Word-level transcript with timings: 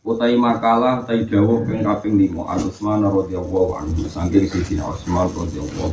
Utai 0.00 0.32
makalah 0.32 1.04
utai 1.04 1.28
dawuh 1.28 1.60
ping 1.68 1.84
kaping 1.84 2.16
5 2.16 2.40
An 2.48 2.60
Utsman 2.64 3.04
radhiyallahu 3.04 3.76
anhu. 3.76 4.08
Saking 4.08 4.48
Sayyidina 4.48 4.88
Utsman 4.88 5.28
radhiyallahu 5.28 5.92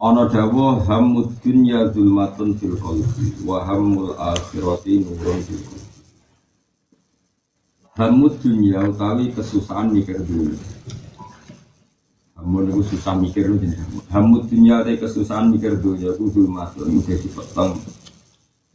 Ana 0.00 0.30
dawuh 0.30 0.80
hamud 0.86 1.28
dunya 1.44 1.90
zulmatun 1.92 2.56
fil 2.56 2.78
qalbi 2.78 3.36
wa 3.44 3.60
hamul 3.66 4.16
akhirati 4.16 5.04
nurun 5.04 5.42
fil 5.44 5.60
qalbi. 5.60 5.90
Hamud 7.98 8.38
dunya 8.38 8.86
utawi 8.86 9.34
kesusahan 9.34 9.90
mikir 9.90 10.22
dunia 10.22 10.56
Hamud 12.38 12.72
itu 12.72 12.96
susah 12.96 13.12
mikir 13.18 13.50
itu 13.50 13.76
Hamud 14.08 14.48
dunya 14.48 14.80
utawi 14.80 14.96
kesusahan 14.96 15.50
mikir 15.52 15.76
dunia 15.76 16.14
itu 16.14 16.24
zulmatun 16.32 17.02
jadi 17.02 17.28
petang 17.28 17.76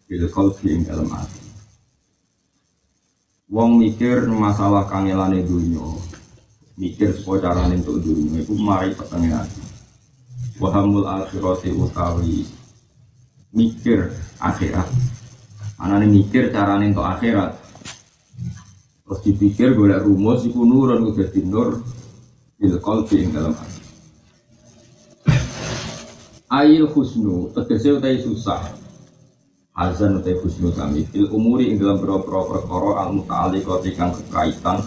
fil 0.06 0.28
qalbi 0.30 0.68
ing 0.68 0.84
dalam 0.84 1.08
hati 1.10 1.45
Wong 3.46 3.78
mikir 3.78 4.26
masalah 4.26 4.90
kangelane 4.90 5.46
dunia, 5.46 5.86
mikir 6.82 7.14
supaya 7.14 7.54
carane 7.54 7.78
untuk 7.78 8.02
dunia 8.02 8.42
itu 8.42 8.58
mari 8.58 8.90
ati. 8.98 9.62
Wahamul 10.58 11.06
akhirati 11.06 11.70
utawi 11.78 12.42
mikir 13.54 14.10
akhirat. 14.42 14.90
Anane 15.78 16.10
mikir 16.10 16.50
carane 16.50 16.90
untuk 16.90 17.06
akhirat. 17.06 17.54
Terus 19.06 19.20
dipikir 19.22 19.78
golek 19.78 20.02
rumus 20.02 20.42
iku 20.50 20.66
nurun 20.66 21.06
udah 21.14 21.30
nur 21.46 21.86
bil 22.58 22.76
dalam 23.30 23.54
hati. 23.54 23.82
Ail 26.50 26.90
husnu 26.90 27.54
tegese 27.54 27.94
utai 27.94 28.18
susah 28.26 28.85
azan 29.76 30.24
utai 30.24 30.40
husnul 30.40 30.72
kami 30.72 31.04
fil 31.12 31.28
umuri 31.36 31.68
ing 31.68 31.84
dalam 31.84 32.00
boro-boro 32.00 32.48
perkara 32.48 33.04
al 33.04 33.10
muta'alliqati 33.12 33.92
kang 34.00 34.16
kekaitan 34.16 34.80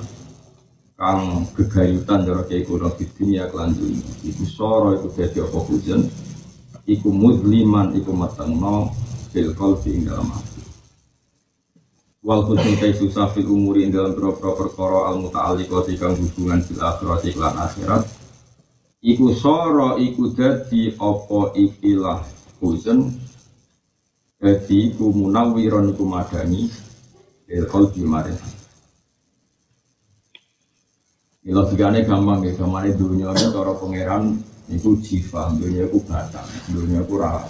kang 0.97 1.45
gegayutan 1.53 2.25
cara 2.25 2.43
kiai 2.49 2.65
kuno 2.65 2.89
di 2.97 3.05
dunia 3.13 3.53
kelan 3.53 3.77
dunia. 3.77 4.09
Iku 4.25 4.49
soro 4.49 4.97
iku 4.97 5.13
dadi 5.13 5.45
apa 5.45 5.59
hujan? 5.61 6.01
Iku 6.89 7.13
mudliman 7.13 7.93
iku 8.01 8.17
matengno 8.17 8.89
fil 9.29 9.53
qalbi 9.53 9.93
ing 9.93 10.09
dalam 10.09 10.33
hati. 10.33 10.65
Wal 12.25 12.49
husnul 12.49 12.81
tay 12.81 12.97
susah 12.97 13.29
fil 13.37 13.45
umuri 13.45 13.85
ing 13.85 13.93
dalam 13.93 14.17
boro-boro 14.17 14.57
perkara 14.57 15.13
al 15.13 15.21
muta'alliqati 15.21 16.01
kang 16.01 16.17
hubungan 16.17 16.65
fil 16.65 16.81
akhirati 16.81 17.37
kelan 17.37 17.61
akhirat. 17.61 18.09
Iku 19.05 19.37
soro 19.37 20.01
iku 20.01 20.33
dadi 20.33 20.97
apa 20.97 21.53
ikilah 21.61 22.25
hujan 22.65 23.28
jadi 24.39 24.95
ku 24.95 25.11
munawiron 25.11 25.99
ku 25.99 26.07
madani 26.07 26.71
il 27.51 27.67
qalbi 27.67 28.07
maring. 28.07 28.39
Ini 31.43 31.51
logikanya 31.57 32.07
gampang 32.07 32.45
ya, 32.47 32.53
gampangnya 32.55 32.93
dunia 32.95 33.33
ini 33.35 33.51
cara 33.51 33.73
pangeran 33.75 34.37
itu 34.69 35.01
jiwa, 35.01 35.49
dunia 35.57 35.89
itu 35.89 35.99
batang, 36.05 36.45
dunia 36.71 37.03
itu 37.03 37.17
ora 37.17 37.41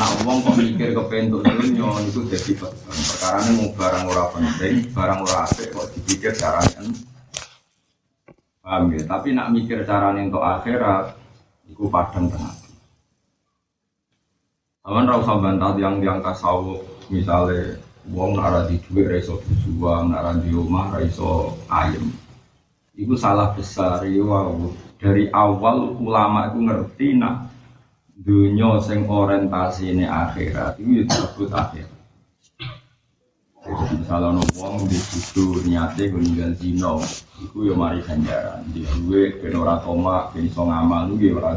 Nah, 0.00 0.08
uang 0.24 0.40
kok 0.40 0.56
mikir 0.56 0.96
ke 0.96 1.02
pentuk 1.12 1.44
dunia 1.44 2.00
itu 2.08 2.24
jadi 2.24 2.52
perkara 2.56 3.44
ini 3.44 3.50
mau 3.60 3.68
barang 3.76 4.04
ora 4.08 4.24
penting, 4.32 4.88
barang 4.96 5.18
ora 5.20 5.44
asik 5.44 5.76
kok 5.76 5.92
dipikir 5.92 6.32
caranya. 6.32 6.80
Paham 8.64 8.96
ya? 8.96 9.04
Tapi 9.04 9.28
nak 9.36 9.52
mikir 9.52 9.84
caranya 9.84 10.24
untuk 10.24 10.40
akhirat, 10.40 11.12
itu 11.68 11.84
padang 11.92 12.32
tengah. 12.32 12.59
Aman 14.80 15.04
ra 15.04 15.20
usah 15.20 15.36
bantah 15.36 15.76
yang 15.76 16.00
tasawuf 16.24 16.80
misalnya 17.12 17.76
wong 18.08 18.40
nara 18.40 18.64
di 18.64 18.80
duit 18.88 19.12
ra 19.12 19.20
iso 19.20 19.36
berjuang, 19.44 20.08
nara 20.08 20.32
di 20.40 20.48
rumah 20.48 20.88
ra 20.96 21.04
iso 21.04 21.52
ayem. 21.68 22.08
Iku 22.96 23.12
salah 23.12 23.52
besar 23.52 24.00
ya 24.08 24.24
wow. 24.24 24.56
Dari 24.96 25.28
awal 25.36 26.00
ulama 26.00 26.48
itu 26.48 26.64
ngerti 26.64 27.08
nak 27.20 27.52
dunia 28.24 28.80
sing 28.80 29.04
ini 29.84 30.08
akhirat 30.08 30.80
itu 30.80 30.90
ya 31.00 31.02
disebut 31.04 31.48
akhir. 31.52 31.86
Jadi 33.60 34.00
misalnya 34.00 34.40
ono 34.40 34.84
di 34.88 34.96
situ 34.96 35.60
niatnya 35.68 36.08
meninggal 36.08 36.56
zino, 36.56 37.04
itu 37.36 37.68
ya 37.68 37.76
mari 37.76 38.00
ganjaran. 38.00 38.64
Di 38.72 38.88
duit 38.96 39.44
ben 39.44 39.60
ora 39.60 39.76
tomak, 39.84 40.32
ben 40.32 40.48
iso 40.48 40.64
ngamal 40.64 41.12
itu 41.12 41.28
ya 41.28 41.32
ora. 41.36 41.52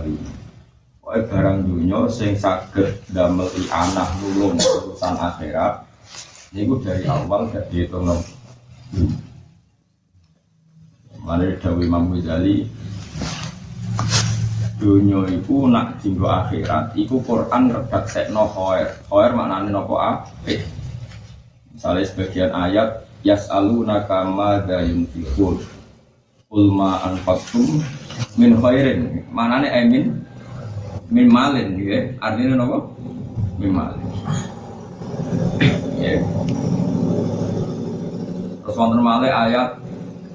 Pokoknya 1.04 1.28
barang 1.28 1.60
dunia 1.68 2.00
sing 2.08 2.32
saged 2.40 2.96
damel 3.12 3.52
anak 3.68 4.08
nulung 4.24 4.56
urusan 4.56 5.20
akhirat 5.20 5.84
Ini 6.56 6.64
dari 6.80 7.04
awal 7.04 7.52
gak 7.52 7.68
dihitung 7.68 8.08
no. 8.08 8.24
Mana 11.20 11.60
Dawi 11.60 11.92
Imam 11.92 12.08
Ghazali 12.08 12.72
Dunia 14.80 15.28
itu 15.28 15.68
nak 15.68 16.00
jinggo 16.00 16.24
akhirat 16.24 16.96
Iku 16.96 17.20
Quran 17.28 17.68
redak 17.68 18.08
sekno 18.08 18.48
khoer 18.48 18.88
Khoer 19.12 19.36
nopo 19.68 20.00
apik 20.00 20.64
Misalnya 21.76 22.08
sebagian 22.08 22.56
ayat 22.56 23.04
Yas'alunaka 23.28 24.24
madha 24.24 24.80
yunfikun 24.88 25.60
Ulma 26.48 27.12
anfakum 27.12 27.84
min 28.38 28.56
khairin. 28.62 29.26
Manane 29.34 29.68
emin 29.74 30.22
min 31.10 31.28
malin 31.28 31.76
ya. 31.80 32.00
Artinya 32.22 32.64
apa? 32.64 32.80
Min 33.60 33.72
malin 33.74 34.04
ya. 36.00 36.20
Terus 38.64 38.76
wonten 38.80 39.02
malih 39.04 39.32
ayat 39.32 39.76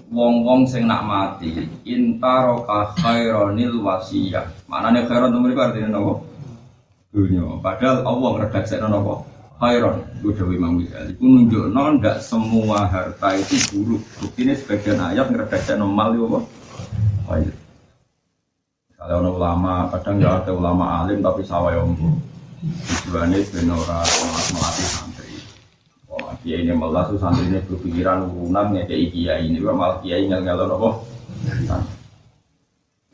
wong-wong 0.09 0.65
sing 0.69 0.89
nak 0.89 1.05
mati 1.05 1.69
intaroka 1.85 2.93
khaironil 3.01 3.81
wasiyah. 3.85 4.49
Maknane 4.69 5.05
khairon 5.09 5.33
itu 5.33 5.41
mereka 5.41 5.61
artinya 5.73 6.01
apa? 6.01 6.13
Dunia. 7.09 7.45
Padahal 7.65 8.05
Allah 8.05 8.31
ngredaksekno 8.37 8.89
apa? 8.89 9.15
Khairon. 9.59 9.97
Itu 10.21 10.29
Dewi 10.37 10.55
Imam 10.61 10.79
Ghazali. 10.81 11.13
Itu 11.17 11.25
nunjukno 11.25 11.83
ndak 11.99 12.21
semua 12.23 12.87
harta 12.87 13.35
itu 13.35 13.57
buruk. 13.73 14.03
Buktinya 14.21 14.55
sebagian 14.55 15.01
ayat 15.01 15.27
ngredaksekno 15.33 15.89
mal 15.89 16.13
itu 16.15 16.25
apa 16.29 16.41
kalau 18.99 19.23
ada 19.23 19.31
ulama, 19.31 19.87
kadang 19.95 20.19
ya 20.19 20.43
ada 20.43 20.51
ulama 20.51 21.07
alim 21.07 21.23
tapi 21.23 21.47
sawah 21.47 21.71
yang 21.71 21.95
tujuannya 23.07 23.47
benora 23.55 24.03
melatih 24.51 24.89
santri. 24.91 25.39
Wah, 26.11 26.35
kiai 26.43 26.67
ini 26.67 26.75
tuh 26.75 27.15
santri 27.23 27.47
ini 27.47 27.63
berpikiran 27.63 28.27
urunan 28.27 28.75
ya 28.75 28.83
kayak 28.91 29.15
kiai 29.15 29.47
ini, 29.47 29.63
malah 29.63 30.03
kiai 30.03 30.27
nggak 30.27 30.43
nggak 30.43 30.67
apa. 30.67 30.91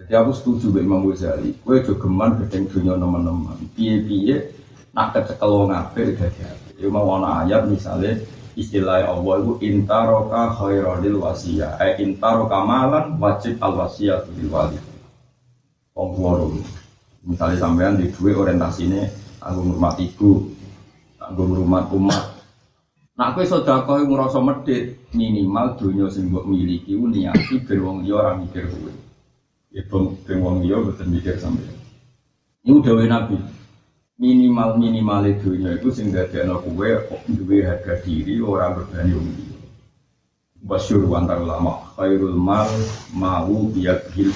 Jadi 0.00 0.12
aku 0.16 0.32
setuju 0.32 0.72
dengan 0.72 1.04
Imam 1.04 1.12
Ghazali. 1.12 1.52
Kue 1.60 1.84
juga 1.84 2.08
geman 2.08 2.40
gedeng 2.40 2.64
dunia 2.72 2.96
teman-teman. 2.96 3.56
Piye-piye 3.76 4.36
nak 4.96 5.12
kecekel 5.12 5.52
wong 5.52 5.68
ape 5.68 6.16
udah 6.16 6.30
jadi. 6.32 6.70
Ya 6.80 6.88
mau 6.88 7.12
ana 7.20 7.44
ayat 7.44 7.68
misalnya 7.68 8.24
istilah 8.56 9.04
Allah 9.04 9.34
itu 9.36 9.52
intaroka 9.60 10.56
khairadil 10.56 11.20
wasiyah. 11.20 11.76
Eh 11.76 12.00
intaroka 12.00 12.56
malan 12.64 13.20
wajib 13.20 13.60
al 13.60 13.76
wasiyah 13.76 14.24
bil 14.32 14.48
walid 14.48 14.93
wong 15.94 16.10
tua 16.18 16.32
Misalnya 17.24 17.56
sampean 17.56 17.96
di 17.96 18.12
dua 18.12 18.36
orientasinya 18.36 19.08
aku 19.40 19.64
rumah 19.64 19.96
ibu, 19.96 20.52
aku 21.16 21.40
rumah 21.40 21.88
umat. 21.88 22.24
Nah, 23.16 23.32
aku 23.32 23.48
sedekah 23.48 24.04
yang 24.04 24.12
ngerasa 24.12 24.44
medit 24.44 25.00
minimal 25.16 25.78
dunia 25.80 26.10
sing 26.12 26.28
mbok 26.28 26.44
miliki 26.44 26.92
niati 26.98 27.64
ben 27.64 27.80
wong 27.80 28.04
liya 28.04 28.14
ora 28.20 28.32
mikir 28.36 28.68
kowe. 28.68 28.92
Ya 29.72 29.86
ben 29.88 30.36
wong 30.44 30.66
liya 30.66 30.84
boten 30.84 31.08
mikir 31.08 31.40
sampean. 31.40 31.72
Ini 32.66 32.76
udah 32.76 33.06
Nabi. 33.08 33.38
Minimal 34.20 34.76
minimal 34.76 35.24
dunia 35.40 35.80
itu 35.80 35.88
sing 35.94 36.12
dadekno 36.12 36.60
kowe 36.60 36.90
duwe 37.24 37.64
harga 37.64 38.04
diri 38.04 38.42
orang 38.44 38.84
berbani 38.84 39.16
wong. 39.16 39.53
Basyur 40.64 41.04
antar 41.12 41.44
ulama 41.44 41.76
khairul 41.92 42.32
mal 42.40 42.64
mau 43.12 43.68
biak 43.68 44.08
bil 44.16 44.32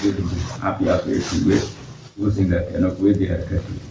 api-api 0.60 1.24
duwe 1.24 1.56
itu 2.20 2.28
sing 2.28 2.52
dadi 2.52 2.76
ana 2.76 2.92
kuwe 2.92 3.16
di 3.16 3.24
harga 3.24 3.56
diri. 3.56 3.88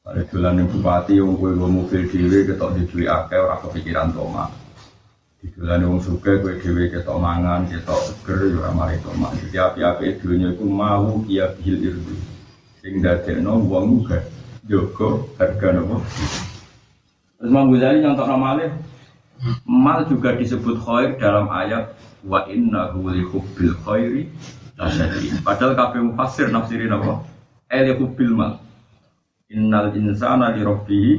Pada 0.00 0.24
dolan 0.24 0.62
yang 0.64 0.72
bupati 0.72 1.20
yang 1.20 1.36
kue 1.36 1.52
gue 1.52 1.68
mobil 1.68 2.02
dewe 2.08 2.48
ketok 2.48 2.80
di 2.80 2.82
duit 2.88 3.12
akeh 3.12 3.36
orang 3.36 3.60
kepikiran 3.60 4.08
toma. 4.16 4.48
Digelani 5.44 5.84
wong 5.84 6.00
suka 6.00 6.40
kowe 6.40 6.54
dhewe 6.56 6.88
ketok 6.88 7.18
mangan, 7.20 7.68
ketok 7.68 8.00
seger 8.06 8.56
ora 8.56 8.72
mari 8.72 8.96
tomak. 9.04 9.36
Jadi 9.36 9.58
api-api 9.60 10.16
dunya 10.22 10.54
iku 10.56 10.64
mau 10.64 11.20
iya 11.28 11.52
bil 11.60 11.76
irdu. 11.76 12.16
Sing 12.80 13.04
dadekno 13.04 13.60
wong 13.66 14.00
uga 14.00 14.22
jaga 14.64 15.26
harga 15.42 15.68
nopo. 15.76 16.00
Terus 17.36 17.52
Imam 17.52 17.68
Ghazali 17.68 18.00
nyontok 18.00 18.30
malih 18.32 18.70
mal 19.68 20.06
juga 20.08 20.34
disebut 20.36 20.80
khair 20.82 21.20
dalam 21.20 21.50
ayat 21.52 21.92
wa 22.26 22.42
innahu 22.50 23.12
li 23.12 23.22
hubbil 23.22 23.74
khairi 23.86 24.32
lasyadid. 24.76 25.40
Padahal 25.46 25.72
kabeh 25.78 26.00
mufassir 26.02 26.50
nafsirin 26.50 26.92
apa? 26.92 27.22
Eh 27.70 27.82
li 27.86 27.92
hubbil 27.94 28.32
mal. 28.34 28.52
Innal 29.46 29.94
insana 29.94 30.50
li 30.50 30.66
rabbihi 30.66 31.12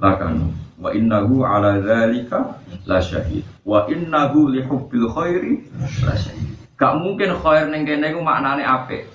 lakanu 0.00 0.50
wa 0.80 0.88
innahu 0.90 1.44
ala 1.44 1.78
dzalika 1.78 2.58
lasyahid. 2.88 3.44
Wa 3.62 3.86
innahu 3.92 4.50
li 4.50 4.64
hubbil 4.64 5.12
khairi 5.12 5.68
lasyahid. 6.00 6.56
Gak 6.74 6.98
mungkin 6.98 7.36
khair 7.38 7.70
ning 7.70 7.86
kene 7.86 8.10
iku 8.10 8.24
maknane 8.24 8.64
apik. 8.64 9.06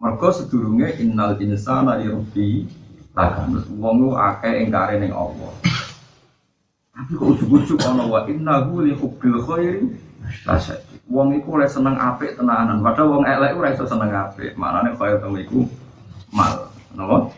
Mergo 0.00 0.30
sedurunge 0.30 0.96
innal 0.98 1.36
insana 1.38 2.00
li 2.00 2.08
rabbihi 2.08 2.58
lakanu. 3.12 3.62
Wong 3.78 4.16
akeh 4.16 4.64
ingkare 4.64 4.96
ning 4.96 5.12
Allah. 5.12 5.52
Tapi 6.98 7.14
kok 7.14 7.30
ujuk-ujuk 7.30 7.78
ana 7.86 8.10
wa 8.10 8.26
innahu 8.26 8.82
li 8.82 8.90
hubbil 8.98 9.38
khairi 9.46 9.86
lasyadid. 10.42 10.98
Wong 11.06 11.30
iku 11.38 11.54
oleh 11.54 11.70
seneng 11.70 11.94
apik 11.94 12.34
tenanan, 12.34 12.82
padahal 12.82 13.14
wong 13.14 13.24
elek 13.24 13.54
ora 13.54 13.70
iso 13.70 13.86
seneng 13.86 14.10
apik. 14.10 14.58
Maknane 14.58 14.98
kaya 14.98 15.22
temu 15.22 15.38
iku 15.38 15.62
mal. 16.34 16.74
Napa? 16.98 17.30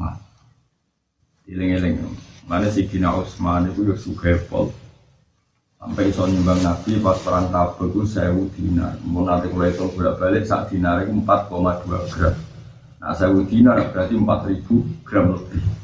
Mal. 0.00 0.16
Iling-iling. 1.44 2.00
Mana 2.48 2.72
si 2.72 2.88
Kina 2.88 3.12
Utsman 3.12 3.68
itu 3.68 3.84
yo 3.84 3.92
sugih 3.92 4.40
pol. 4.48 4.72
Sampai 5.76 6.08
iso 6.08 6.24
nyumbang 6.24 6.64
Nabi 6.64 6.96
pas 7.04 7.20
perang 7.20 7.52
Tabuk 7.52 7.92
itu 7.92 8.08
sewu 8.08 8.48
dinar. 8.56 8.96
Mau 9.04 9.20
nanti 9.28 9.52
kalau 9.52 9.68
itu 9.68 9.84
bolak 9.92 10.16
balik 10.16 10.48
sak 10.48 10.72
dinar 10.72 11.04
itu 11.04 11.12
4,2 11.12 12.08
gram. 12.08 12.32
Nah 13.04 13.12
sewu 13.12 13.44
dinar 13.44 13.84
berarti 13.92 14.16
4000 14.16 15.04
gram 15.04 15.36
lebih. 15.36 15.83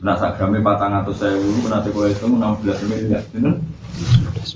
Nah 0.00 0.16
gramnya 0.16 0.64
patang 0.64 0.96
atau 0.96 1.12
sewu 1.12 1.68
nanti 1.68 1.92
kalau 1.92 2.08
itu 2.08 2.24
16 2.24 2.88
miliar. 2.88 3.20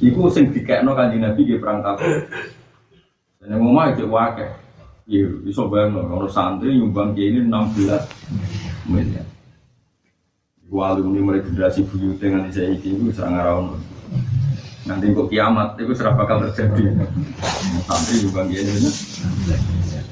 Iku 0.01 0.33
sing 0.33 0.57
dikekno 0.57 0.97
kanjeng 0.97 1.21
Nabi 1.21 1.45
di 1.45 1.61
perang 1.61 1.85
Tabuk. 1.85 2.33
Dan 3.45 3.53
yang 3.53 3.61
ngomong 3.61 3.93
aja 3.93 4.05
wakil. 4.09 4.49
Iya, 5.05 5.29
bisa 5.45 5.69
bayang 5.69 6.01
kalau 6.01 6.33
santri 6.33 6.81
nyumbang 6.81 7.13
kayak 7.13 7.29
ini 7.29 7.41
16 7.45 8.89
miliar. 8.89 9.29
Iku 10.65 10.81
alumni 10.81 11.21
mulai 11.21 11.45
generasi 11.45 11.85
buyut 11.93 12.17
dengan 12.17 12.49
saya 12.49 12.73
itu 12.73 13.13
serang 13.13 13.37
arawan. 13.37 13.77
Nanti 14.89 15.13
kok 15.13 15.29
kiamat, 15.29 15.77
itu 15.77 15.93
serah 15.93 16.17
bakal 16.17 16.49
terjadi. 16.49 17.05
Santri 17.85 18.25
nyumbang 18.25 18.49
kayak 18.49 18.65
ini 18.65 18.81
16 18.81 19.61
miliar. 19.61 20.05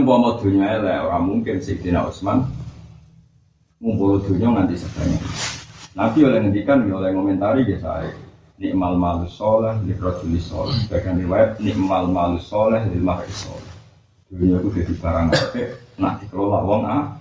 Mau 0.00 0.16
mau 0.16 0.40
dunia 0.40 0.80
lah, 0.80 1.04
orang 1.04 1.24
mungkin 1.28 1.60
Sayyidina 1.60 2.08
Utsman 2.08 2.48
ngumpul 3.78 4.22
dunia 4.26 4.48
nganti 4.50 4.74
sebanyak. 4.74 5.22
Nabi 5.94 6.18
oleh 6.26 6.38
ngendikan, 6.42 6.86
oleh 6.86 7.10
komentari 7.14 7.66
ya 7.66 7.78
saya 7.82 8.10
nikmal 8.58 8.98
malus 8.98 9.38
soleh, 9.38 9.78
likrojuli 9.86 10.42
soleh. 10.42 10.74
Sebagian 10.86 11.22
riwayat 11.22 11.62
nikmal 11.62 12.10
malus 12.10 12.50
soleh, 12.50 12.82
lil 12.90 13.02
soleh. 13.30 13.74
Dunia 14.28 14.60
itu 14.60 14.68
jadi 14.74 14.92
barang 14.98 15.26
apa? 15.32 15.62
Nak 15.96 16.14
dikelola 16.20 16.58
wong 16.66 16.82
ah. 16.84 17.16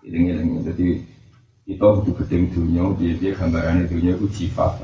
Iling-iling. 0.00 0.64
Jadi 0.64 1.04
kita 1.68 1.84
butuh 1.84 2.14
gedeng 2.24 2.48
dunia, 2.52 2.88
dia 2.96 3.12
dia 3.20 3.30
gambarannya 3.36 3.90
dunia 3.90 4.16
itu 4.16 4.28
sifat. 4.32 4.80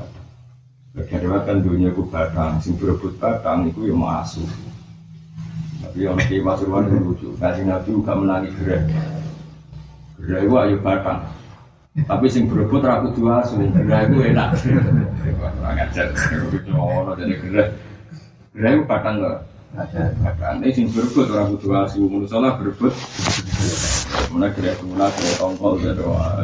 Sebagian 0.93 1.21
riwayat 1.25 1.43
kan 1.45 1.57
dunia 1.61 1.89
itu 1.93 2.03
batang, 2.09 2.61
sing 2.61 2.77
berebut 2.77 3.17
batang 3.17 3.69
itu 3.69 3.89
yang 3.89 4.01
masuk. 4.01 4.45
Tapi 5.81 6.05
yang 6.05 6.17
di 6.17 6.41
masukan 6.41 6.89
itu 6.89 6.97
lucu. 7.01 7.29
Kasih 7.37 7.65
nabi 7.65 7.89
juga 7.93 8.13
menangi 8.17 8.49
gerak. 8.57 9.16
Gerak 10.17 10.41
itu 10.49 10.55
ayo 10.57 10.75
batang. 10.81 11.21
Tapi 11.97 12.25
sing 12.29 12.45
berebut 12.45 12.85
ragu 12.85 13.09
dua 13.13 13.41
asu, 13.41 13.57
gerah 13.57 14.05
itu 14.05 14.17
enak. 14.21 14.49
Kurang 15.37 15.77
ajar, 15.81 16.13
ngono 16.69 17.17
jadi 17.17 17.33
gerah. 17.41 17.67
Gerah 18.53 18.71
itu 18.73 18.83
batang 18.85 19.15
loh. 19.21 19.37
Batang 20.21 20.61
ini 20.61 20.73
sing 20.73 20.85
berebut 20.93 21.29
ragu 21.29 21.57
dua 21.57 21.89
asu, 21.89 22.05
menurut 22.05 22.29
berebut. 22.29 22.93
Mana 24.29 24.53
gerah 24.53 24.77
gula, 24.81 25.07
gerah 25.09 25.35
tongkol, 25.41 25.73
jadi 25.81 26.01
wah. 26.05 26.37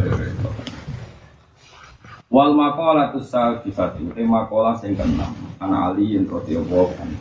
Wal 2.33 2.57
makola 2.57 3.13
tu 3.13 3.21
sal 3.21 3.61
kisatu, 3.61 4.09
eh 4.17 4.25
makola 4.25 4.73
sing 4.81 4.97
keenam, 4.97 5.37
anak 5.61 5.93
Ali 5.93 6.17
yang 6.17 6.25
rodiyallahu 6.25 6.89
anhu. 6.97 7.17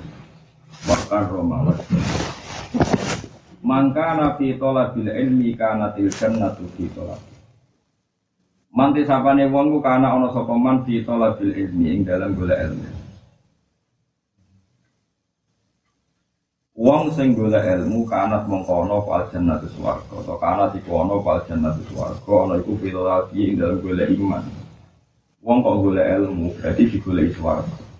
Bahkan 0.88 1.22
Roma 1.28 1.68
Mangka 3.62 4.18
nabi 4.18 4.58
tolak 4.58 4.98
bil 4.98 5.06
ilmi 5.06 5.54
kana 5.54 5.94
tilkan 5.94 6.34
natu 6.34 6.66
fi 6.74 6.90
tolak. 6.90 7.22
Manti 8.74 9.06
sapane 9.06 9.46
wong 9.46 9.70
ku 9.70 9.78
kana 9.78 10.18
ana 10.18 10.34
sapa 10.34 10.50
man 10.58 10.82
fi 10.82 11.06
talabil 11.06 11.54
ilmi 11.54 11.94
ing 11.94 12.00
dalam 12.02 12.34
golek 12.34 12.58
ilmu. 12.58 12.90
Wong 16.74 17.14
sing 17.14 17.38
golek 17.38 17.62
ilmu 17.62 18.02
kanat 18.08 18.50
mengko 18.50 18.82
ana 18.82 18.98
fal 19.06 19.30
jannatu 19.30 19.70
swarga 19.78 20.14
atau 20.24 20.40
kanat 20.42 20.74
iku 20.82 20.98
ana 20.98 21.22
fal 21.22 21.38
jannatu 21.46 21.86
swarga 21.86 22.34
ana 22.42 22.54
iku 22.58 22.72
filati 22.82 23.38
ing 23.46 23.62
dalam 23.62 23.78
golek 23.78 24.10
iman. 24.18 24.42
Wong 25.38 25.62
kok 25.62 25.78
golek 25.86 26.08
ilmu 26.18 26.50
berarti 26.58 26.82
digoleki 26.90 27.38
swarga. 27.38 27.91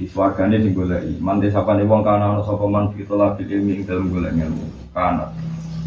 Di 0.00 0.08
swargane 0.08 0.56
sing 0.64 0.72
golek 0.72 1.04
iman. 1.04 1.36
Manti 1.36 1.52
sapane 1.52 1.84
wong 1.84 2.00
kana 2.00 2.32
ana 2.32 2.40
sapa 2.40 2.64
man 2.64 2.88
fi 2.96 3.04
talabil 3.04 3.44
ilmi 3.52 3.72
ing 3.76 3.84
dalam 3.84 4.08
golek 4.08 4.32
ilmu. 4.32 4.64
Kanat 4.96 5.28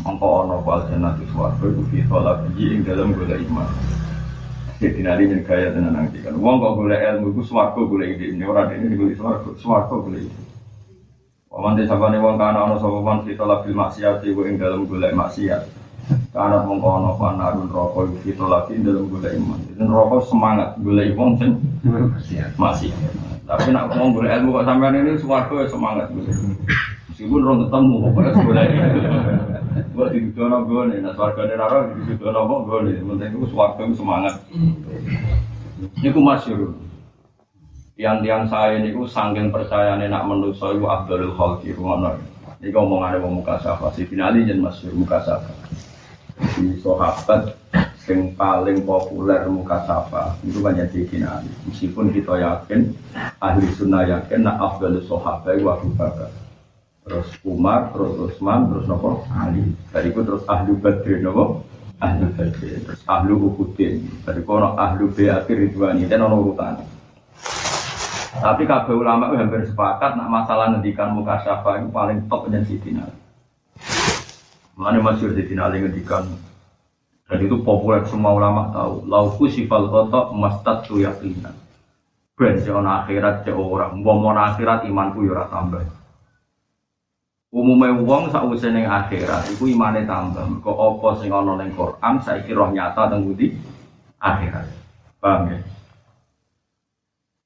Mengko 0.06 0.46
ono 0.46 0.62
fal 0.62 0.86
jannatu 0.86 1.26
swarga 1.34 1.66
iku 1.66 1.82
fi 1.90 2.06
talabi 2.06 2.62
ing 2.62 2.86
dalam 2.86 3.18
golek 3.18 3.42
iman. 3.50 3.66
Jadi 4.78 5.02
nanti 5.02 5.34
yang 5.34 5.42
kaya 5.42 5.74
tenan 5.74 5.98
nanti 5.98 6.22
kan. 6.22 6.38
Wong 6.38 6.62
kok 6.62 6.78
golek 6.78 7.02
ilmu 7.02 7.34
iku 7.34 7.42
swarga 7.42 7.82
golek 7.82 8.22
ide 8.22 8.38
ini 8.38 8.46
ora 8.46 8.70
dene 8.70 8.94
golek 8.94 9.18
swarga, 9.18 9.50
swarga 9.58 9.96
golek 9.98 10.30
ide. 10.30 10.42
Waman 11.50 11.82
sapane 11.90 12.22
wong 12.22 12.38
kana 12.38 12.70
ono 12.70 12.78
sapa 12.78 13.00
man 13.02 13.26
fi 13.26 13.34
talabil 13.34 13.74
maksiat 13.74 14.22
iku 14.30 14.46
ing 14.46 14.62
dalam 14.62 14.86
golek 14.86 15.18
maksiat. 15.18 15.64
Karena 16.30 16.62
mongko 16.62 16.88
ono 17.02 17.10
panarun 17.18 17.66
rokok 17.66 18.14
iku 18.14 18.18
fi 18.22 18.32
talabi 18.38 18.78
dalam 18.78 19.10
golek 19.10 19.34
iman. 19.42 19.58
Itu 19.74 19.90
rokok 19.90 20.22
semangat 20.30 20.78
golek 20.86 21.18
wong 21.18 21.42
sing 21.42 21.58
maksiat. 22.62 23.33
Tapi 23.54 23.70
nak 23.70 23.94
ngomong 23.94 24.18
golek 24.18 24.34
ilmu 24.42 24.58
kok 24.58 24.66
sampean 24.66 24.98
ini 24.98 25.14
swarga 25.22 25.70
semangat 25.70 26.10
golek. 26.10 26.34
Meskipun 27.14 27.46
orang 27.46 27.62
ketemu, 27.70 27.96
pokoknya 28.10 28.32
sekolah 28.34 28.64
Gue 29.94 30.06
di 30.10 30.20
dudono 30.26 30.58
gue 30.66 30.82
nih, 30.90 30.98
nah 31.06 31.14
suarga 31.14 31.46
ini 31.46 31.54
naro 31.54 31.80
di 31.94 32.02
dudono 32.10 32.40
kok 32.50 32.60
gue 32.66 32.80
nih 32.90 32.94
Penting 33.06 33.30
itu 33.30 33.46
itu 33.46 33.94
semangat. 33.94 34.34
Ini 36.02 36.10
ku 36.10 36.22
masyur 36.26 36.74
Tiang-tiang 37.94 38.50
saya 38.50 38.82
ini 38.82 38.90
ku 38.90 39.06
sangking 39.06 39.54
percaya 39.54 40.02
nih 40.02 40.10
nak 40.10 40.26
menuso 40.26 40.74
itu 40.74 40.90
Abdul 40.90 41.38
Khalki 41.38 41.78
Rumah 41.78 42.18
Ini 42.58 42.74
ngomongannya 42.74 43.22
mau 43.22 43.38
muka 43.38 43.62
safa 43.62 43.94
Si 43.94 44.10
finali 44.10 44.50
jen 44.50 44.66
masyur 44.66 44.98
muka 44.98 45.22
safa 45.22 45.54
Di 46.58 46.74
sahabat 46.82 47.54
yang 48.04 48.36
paling 48.36 48.84
populer 48.84 49.48
muka 49.48 49.84
safa 49.88 50.36
itu 50.44 50.60
banyak 50.60 50.92
dikinali 50.92 51.48
meskipun 51.72 52.12
kita 52.12 52.36
yakin 52.36 52.92
ahli 53.40 53.68
sunnah 53.80 54.04
yakin 54.04 54.44
nak 54.44 54.60
Abdul 54.60 55.00
sahabat 55.08 55.56
itu 55.56 55.68
Abu 55.72 55.88
Bakar 55.96 56.44
terus 57.04 57.28
Umar, 57.44 57.92
terus 57.92 58.16
Utsman, 58.16 58.72
terus 58.72 58.88
nopo 58.88 59.28
Ali. 59.36 59.76
Dari 59.92 60.10
itu 60.10 60.24
terus 60.24 60.44
ahlu 60.48 60.80
Badri 60.80 61.20
nopo 61.20 61.68
ahlu 62.00 62.32
Badri, 62.32 62.80
terus 62.80 63.02
ahlu 63.04 63.52
Uhudin. 63.52 64.08
Dari 64.24 64.42
kono 64.44 64.80
ahlu 64.80 65.12
Beatir 65.12 65.68
Ridwani 65.68 66.08
dan 66.08 66.24
nono 66.24 66.40
urutan. 66.40 66.80
Tapi 68.34 68.66
kabeh 68.66 68.98
ulama 68.98 69.30
itu 69.30 69.46
hampir 69.46 69.62
sepakat 69.70 70.18
nak 70.18 70.26
masalah 70.26 70.74
ngendikan 70.74 71.14
muka 71.14 71.38
syafa 71.46 71.78
itu 71.78 71.88
paling 71.94 72.26
top 72.26 72.50
dan 72.50 72.66
Sidina. 72.66 73.06
Mana 74.74 74.98
masyur 75.06 75.38
Sidina 75.38 75.70
Ali 75.70 75.86
ngendikan 75.86 76.26
dan 77.34 77.42
itu 77.42 77.58
populer 77.66 78.06
semua 78.06 78.38
ulama 78.38 78.70
tahu. 78.70 79.10
Lauku 79.10 79.50
sifal 79.50 79.90
kotok 79.90 80.38
mastad 80.38 80.86
tu 80.86 81.02
yakinan. 81.02 81.58
Ben 82.38 82.62
akhirat 82.62 83.42
cek 83.42 83.58
orang, 83.58 83.98
mau 84.06 84.22
akhirat 84.30 84.86
imanku 84.86 85.26
ya 85.26 85.50
tambah. 85.50 85.82
Umumnya 87.50 87.98
wong 88.06 88.30
sakwise 88.30 88.70
ning 88.70 88.86
akhirat 88.86 89.50
iku 89.50 89.66
imane 89.66 90.06
tambah. 90.06 90.46
Kok 90.62 90.78
apa 90.78 91.08
sing 91.26 91.34
ana 91.34 91.58
ning 91.58 91.74
Quran 91.74 92.22
saiki 92.22 92.54
roh 92.54 92.70
nyata 92.70 93.10
teng 93.10 93.26
budi 93.26 93.58
akhirat. 94.22 94.70
Paham 95.18 95.58
ya? 95.58 95.58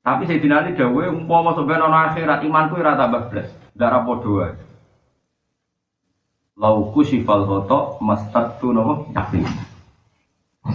Tapi 0.03 0.23
saya 0.27 0.43
dinali 0.43 0.75
dawe 0.75 1.03
umpama 1.15 1.55
sampeyan 1.55 1.87
ana 1.87 2.11
akhirat 2.11 2.43
imanku 2.43 2.75
ora 2.75 2.99
tambah 2.99 3.31
blas. 3.31 3.47
Ndak 3.71 3.87
ra 3.87 3.99
padha 4.03 4.31
wae. 4.35 4.51
Lau 6.59 6.91
kusifal 6.91 7.47
ghata 7.47 8.03
mastatu 8.03 8.75
napa 8.75 9.07
yakin. 9.15 9.66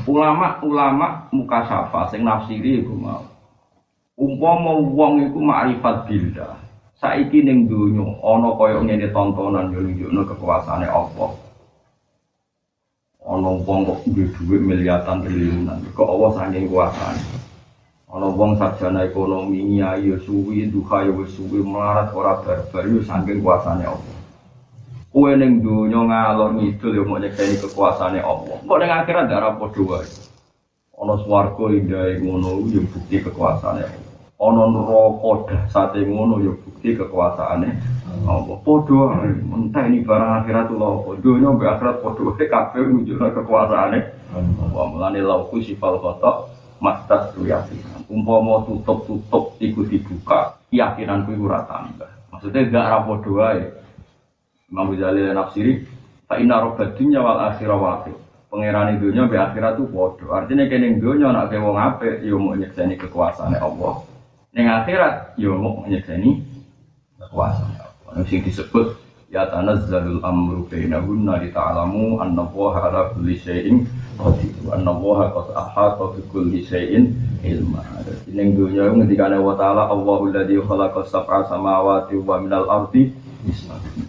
Ulama-ulama 0.09 1.29
muka 1.31 1.69
syafa 1.69 2.09
sing 2.09 2.25
nafsiri 2.25 2.81
iku 2.81 2.97
mau. 2.97 3.23
Umpama 4.17 4.77
wong 4.81 5.29
iku 5.29 5.39
makrifat 5.41 6.09
billah. 6.09 6.57
Saiki 6.97 7.43
ning 7.43 7.67
donya 7.67 8.07
ana 8.23 8.55
kaya 8.55 8.79
ngene 8.79 9.11
tontonan 9.11 9.75
yo 9.75 9.83
nunjukno 9.83 10.23
kekuasaane 10.23 10.87
Allah. 10.87 11.31
Ana 13.27 13.51
wong 13.53 13.81
kok 13.87 14.07
duwe 14.07 14.31
dhuwit 14.31 14.63
miliaran 14.63 15.23
triliunan. 15.27 15.83
Kok 15.95 16.09
Allah 16.09 16.31
saking 16.39 16.71
kuasane. 16.71 17.23
Ana 18.13 18.29
wong 18.31 18.55
sarjana 18.55 19.07
ekonomi 19.07 19.63
nyai 19.67 20.09
yo 20.09 20.17
suwi 20.23 20.71
duha 20.71 21.07
yo 21.11 21.27
suwi 21.27 21.59
melarat 21.63 22.15
ora 22.15 22.39
barbar 22.41 22.85
yo 22.87 23.03
saking 23.03 23.43
kuasane 23.43 23.83
Allah. 23.87 24.22
Kowe 25.13 25.29
ning 25.37 25.61
donya 25.61 26.09
ngalor 26.09 26.57
ngidul 26.57 26.97
yo 26.97 27.05
mau 27.05 27.21
nyekseni 27.21 27.61
kekuasaane 27.61 28.25
Allah. 28.25 28.57
Kok 28.65 28.79
ning 28.81 28.89
akhirat 28.89 29.29
ndak 29.29 29.45
ora 29.45 29.51
padha 29.61 29.83
wae. 29.85 30.09
Ana 30.97 31.15
swarga 31.21 31.65
indah 31.69 32.17
ngono 32.17 32.65
yo 32.73 32.81
bukti 32.89 33.21
kekuasaane 33.21 33.85
Allah. 33.85 34.13
Ana 34.41 34.63
neraka 34.73 35.31
dahsate 35.53 36.01
ngono 36.09 36.41
ya 36.41 36.57
bukti 36.57 36.97
kekuasaane 36.97 37.69
Allah. 38.25 38.57
Padha 38.65 39.01
mentah 39.53 39.85
ini 39.85 40.01
barang 40.01 40.33
akhirat 40.41 40.73
lho. 40.73 41.13
Donya 41.21 41.49
mbek 41.61 41.69
akhirat 41.77 41.97
padha 42.01 42.23
wae 42.33 42.45
kabeh 42.49 42.81
nunjukno 42.81 43.27
kekuasaane 43.37 43.99
Allah. 44.33 44.85
Mulane 44.89 45.21
lauku 45.21 45.61
sifal 45.61 46.01
khata 46.01 46.49
mastas 46.81 47.37
tu 47.37 47.45
yakin. 47.45 47.85
Umpama 48.09 48.65
tutup-tutup 48.65 49.61
iku 49.61 49.85
dibuka, 49.85 50.57
keyakinan 50.73 51.29
kuwi 51.29 51.37
ora 51.37 51.69
tambah. 51.69 52.09
Maksudnya 52.33 52.65
gak 52.73 52.85
ora 52.89 52.99
padha 53.05 53.33
wae. 53.37 53.65
Imam 54.73 54.89
Ghazali 54.97 55.29
nafsiri 55.37 55.85
fa 56.25 56.41
inna 56.41 56.65
rabbad 56.65 56.97
dunya 56.97 57.21
wal 57.21 57.53
akhirah 57.53 57.77
waqi. 57.77 58.13
Pangeran 58.49 59.01
dunya 59.01 59.29
be 59.29 59.37
akhirat 59.37 59.77
tu 59.77 59.85
padha. 59.89 60.45
Artinya 60.45 60.65
kene 60.69 60.97
dunya 60.97 61.29
nek 61.29 61.53
wong 61.53 61.77
apik 61.77 62.25
ya 62.25 62.37
mau 62.37 62.57
nyekseni 62.57 62.97
kekuasaane 62.97 63.61
Allah. 63.61 64.01
Ning 64.53 64.69
akhirat 64.69 65.37
yo 65.41 65.57
mau 65.61 65.85
nyekseni 65.89 66.41
kekuasaan 67.21 67.73
Allah. 67.81 68.25
Sing 68.29 68.45
disebut 68.45 68.93
ya 69.33 69.49
tanazzalul 69.49 70.21
amru 70.21 70.69
bainahunna 70.69 71.41
li 71.41 71.49
ta'lamu 71.49 72.21
anna 72.21 72.45
Allaha 72.45 72.81
ala 72.93 73.01
kulli 73.17 73.41
syai'in 73.41 73.89
qadir 74.21 74.53
wa 74.69 74.77
anna 74.77 74.93
Allaha 74.93 75.25
qad 75.33 75.49
ahata 75.57 76.05
bi 76.13 76.21
kulli 76.29 76.61
syai'in 76.69 77.09
ilma. 77.41 77.81
Ning 78.29 78.53
dunya 78.53 78.93
ngendikane 78.93 79.41
wa 79.41 79.57
ta'ala 79.57 79.89
Allahu 79.89 80.29
alladzi 80.29 80.61
khalaqa 80.61 81.09
sab'a 81.09 81.49
samawati 81.49 82.21
wa 82.21 82.37
minal 82.37 82.69
ardi 82.69 83.09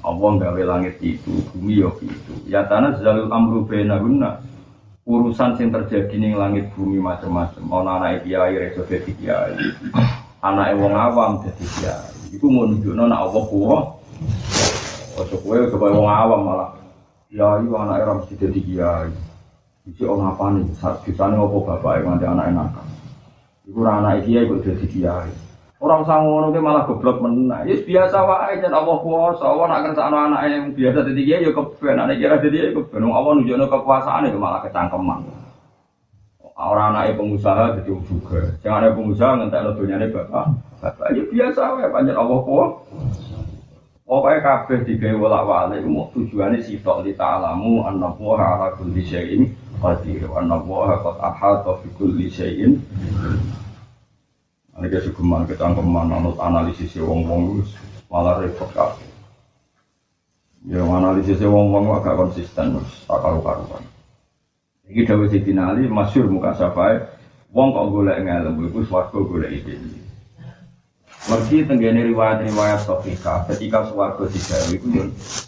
Allah 0.05 0.31
gawe 0.37 0.61
langit 0.61 1.01
itu, 1.01 1.33
bumi 1.53 1.81
yo 1.81 1.97
itu. 2.05 2.33
Ya 2.45 2.69
tanazzalul 2.69 3.33
amru 3.33 3.65
bainahunna 3.65 4.41
urusan 5.03 5.57
sing 5.59 5.73
terjadi 5.73 6.15
ning 6.15 6.37
langit 6.37 6.69
bumi 6.77 7.01
macam-macam. 7.01 7.63
Ana 7.67 7.91
anak 7.99 8.23
kiai 8.23 8.55
reso 8.55 8.85
dadi 8.85 9.11
kiai 9.17 9.57
anak 10.43 10.75
wong 10.75 10.93
awam 10.93 11.31
jadi 11.41 11.65
kiai. 11.79 12.11
Iku 12.35 12.45
mau 12.51 12.67
nunjukno 12.67 13.07
nek 13.07 13.21
Allah 13.23 13.43
kuwa. 13.47 13.79
Ojo 15.13 15.35
kowe 15.39 15.57
coba 15.71 15.85
wong 15.95 16.09
awam 16.09 16.41
malah. 16.43 16.71
Ya 17.33 17.57
iya 17.63 17.77
anak 17.79 17.97
era 18.03 18.11
mesti 18.19 18.33
jadi 18.37 18.59
kiai. 18.59 19.11
Iki 19.83 20.03
orang 20.07 20.31
apa 20.35 20.45
nih? 20.55 20.65
Saat 20.79 21.03
kita 21.03 21.27
nih 21.27 21.35
ngopo 21.39 21.67
bapak 21.67 21.99
yang 21.99 22.15
nanti 22.15 22.25
anak 22.27 22.45
enak. 22.51 22.69
Iku 23.67 23.79
anak 23.83 24.23
kiai 24.27 24.47
kok 24.47 24.61
jadi 24.63 24.85
kiai. 24.87 25.31
Orang 25.83 26.07
usah 26.07 26.23
ngono 26.23 26.55
ki 26.55 26.63
malah 26.63 26.87
goblok 26.87 27.19
menang. 27.19 27.67
Ya 27.67 27.75
biasa 27.75 28.23
wae 28.23 28.55
jan 28.63 28.71
Allah 28.71 29.03
kuwasa. 29.03 29.43
Allah 29.43 29.65
nak 29.67 29.81
kersane 29.91 30.15
anak 30.15 30.41
yang 30.47 30.63
biasa 30.71 31.03
dadi 31.03 31.21
kiai 31.27 31.43
ya 31.43 31.51
keben. 31.51 31.99
Anak 31.99 32.15
kira 32.23 32.39
dadi 32.39 32.55
kiai 32.55 32.71
keben. 32.71 33.03
Allah 33.03 33.31
nunjukno 33.35 33.67
kekuasaan 33.67 34.31
itu 34.31 34.39
malah 34.39 34.63
kecangkeman 34.63 35.27
orang 36.53 36.93
anak 36.93 37.17
pengusaha 37.17 37.81
jadi 37.81 37.91
juga. 38.07 38.41
Yang 38.61 38.73
ada 38.79 38.89
pengusaha 38.95 39.31
ngentek 39.41 39.61
dunyane 39.75 40.05
bapak. 40.13 40.45
Bapak 40.79 41.07
ya 41.11 41.23
biasa 41.27 41.61
wae 41.75 41.87
panjang 41.91 42.15
Allah 42.15 42.37
kok. 42.39 42.69
Pokoknya 44.03 44.45
kabeh 44.45 44.79
digawe 44.83 45.15
wolak 45.15 45.43
walik 45.47 45.81
mau 45.87 46.11
tujuannya 46.11 46.59
sitok 46.59 47.07
li 47.07 47.15
ta'alamu 47.15 47.87
anna 47.87 48.11
Allah 48.11 48.39
ala 48.45 48.67
kulli 48.75 48.99
syai'in 48.99 49.47
qadir 49.79 50.27
wa 50.27 50.43
anna 50.43 50.59
Allah 50.59 51.01
qad 51.01 51.17
ahata 51.23 51.71
fi 51.81 51.87
kulli 51.97 52.27
syai'in 52.27 52.77
Ini 54.83 54.99
sugeman 54.99 55.47
kita 55.47 55.71
anut 55.71 56.35
analisis 56.43 56.99
wong-wong 56.99 57.63
malah 58.11 58.43
repot 58.43 58.67
kabeh. 58.75 59.07
Ya 60.67 60.83
analisis 60.83 61.39
wong-wong 61.39 62.03
agak 62.03 62.19
konsisten 62.19 62.75
terus 62.75 63.07
tak 63.07 63.23
karu-karuan. 63.23 63.79
Iki 64.91 65.07
dawuh 65.07 65.31
Sayyidina 65.31 65.71
Ali 65.71 65.87
masyhur 65.87 66.27
muka 66.27 66.51
safai 66.59 66.99
wong 67.55 67.71
kok 67.71 67.87
golek 67.95 68.27
ngelem 68.27 68.59
iku 68.59 68.83
swarga 68.83 69.15
golek 69.23 69.55
ide. 69.55 69.79
Mergi 71.31 71.63
tenggene 71.63 72.03
riwayat-riwayat 72.11 72.83
sahihah 72.83 73.47
ketika 73.55 73.87
swarga 73.87 74.27
digawe 74.27 74.67
iku 74.75 74.87
yo 74.91 75.03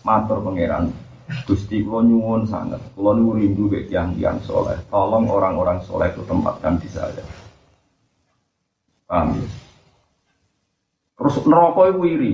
matur 0.08 0.40
pangeran 0.48 0.96
Gusti 1.44 1.84
kula 1.84 2.06
nyuwun 2.08 2.48
sangat, 2.48 2.80
kula 2.96 3.18
niku 3.18 3.32
rindu 3.36 3.64
mek 3.68 3.90
tiyang-tiyang 3.90 4.40
soleh. 4.46 4.78
Tolong 4.94 5.26
orang-orang 5.28 5.82
soleh 5.84 6.08
itu 6.14 6.22
tempatkan 6.24 6.78
di 6.80 6.88
saya. 6.88 7.45
Paham 9.06 9.38
ya? 9.38 9.46
Terus 11.16 11.36
neraka 11.48 11.82
itu 11.94 12.02
iri. 12.06 12.32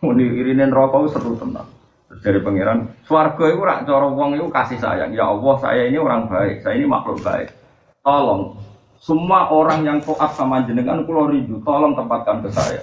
Muni 0.00 0.24
irine 0.26 0.64
neraka 0.68 0.96
itu 1.04 1.08
seru 1.16 1.34
tenang. 1.38 1.68
Terus 2.10 2.20
dari 2.26 2.40
pangeran, 2.42 2.90
swarga 3.06 3.44
itu 3.46 3.62
rak 3.62 3.86
cara 3.86 4.08
wong 4.10 4.34
itu 4.34 4.50
kasih 4.50 4.78
sayang. 4.82 5.14
Ya 5.14 5.30
Allah, 5.30 5.54
saya 5.62 5.86
ini 5.86 5.98
orang 6.02 6.26
baik, 6.26 6.66
saya 6.66 6.74
ini 6.74 6.90
makhluk 6.90 7.22
baik. 7.22 7.54
Tolong 8.02 8.58
semua 9.00 9.48
orang 9.48 9.86
yang 9.86 9.98
taat 10.04 10.36
sama 10.36 10.60
jenengan 10.68 11.06
pulau 11.08 11.30
rindu, 11.30 11.62
tolong 11.64 11.96
tempatkan 11.96 12.44
ke 12.44 12.50
saya. 12.52 12.82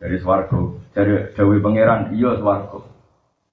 Dari 0.00 0.16
swarga, 0.16 0.56
dari 0.96 1.28
Dewi 1.36 1.60
pangeran, 1.60 2.14
iya 2.16 2.38
swarga. 2.40 2.80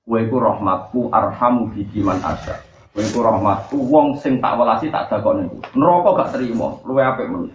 Kowe 0.07 0.19
iku 0.23 0.39
rahmatku 0.39 1.11
arhamu 1.11 1.67
man 2.07 2.19
asa. 2.23 2.63
Kowe 2.95 3.03
iku 3.03 3.19
rahmatku 3.19 3.75
wong 3.91 4.15
sing 4.23 4.39
tak 4.39 4.55
welasi 4.55 4.87
tak 4.87 5.11
dakoni. 5.11 5.51
Neraka 5.75 6.09
gak 6.15 6.31
terima, 6.39 6.79
luwe 6.87 7.03
apik 7.03 7.27
men. 7.27 7.51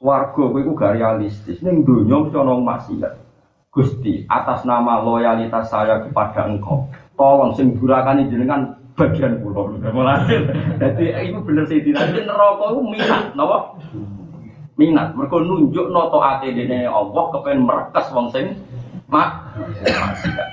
Swarga 0.00 0.32
kowe 0.32 0.56
iku 0.56 0.72
gak 0.72 0.96
realistis. 0.96 1.60
Ning 1.60 1.84
donya 1.84 2.24
mesti 2.24 2.36
ana 2.40 2.56
maksiat. 2.56 3.14
Gusti, 3.68 4.24
atas 4.26 4.64
nama 4.64 5.04
loyalitas 5.04 5.70
saya 5.70 6.02
kepada 6.02 6.42
engkau, 6.48 6.90
tolong 7.14 7.54
sing 7.54 7.78
durakani 7.78 8.26
jenengan 8.26 8.80
bagian 8.98 9.38
pulau. 9.44 9.76
Jadi 10.82 11.04
itu 11.06 11.38
bener 11.44 11.68
tidak. 11.68 12.02
Jadi 12.10 12.26
neraka 12.26 12.64
itu 12.74 12.80
minat, 12.82 13.24
napa? 13.36 13.78
Minat. 14.74 15.14
Mereka 15.14 15.36
nunjuk 15.44 15.86
noto 15.92 16.18
ate 16.18 16.50
dene 16.50 16.88
Allah 16.88 17.24
kepen 17.36 17.62
merekas 17.62 18.10
wong 18.10 18.32
sing 18.32 18.56
mak 19.06 19.54
maksiat. 19.84 20.48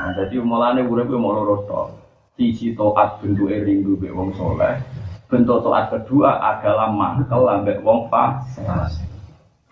Nah, 0.00 0.16
jadi 0.16 0.40
mulane 0.42 0.82
urip 0.82 1.12
mau 1.14 1.30
loro 1.30 1.56
to. 1.64 1.82
Sisi 2.34 2.72
taat 2.72 3.22
bentuk 3.22 3.52
rindu 3.52 3.96
mbek 4.00 4.12
wong 4.16 4.34
soleh. 4.34 4.80
Bentuk 5.30 5.62
taat 5.62 5.94
kedua 5.94 6.42
adalah 6.42 6.90
mangkel 6.90 7.46
ambek 7.46 7.86
wong 7.86 8.10
fasik. 8.10 9.06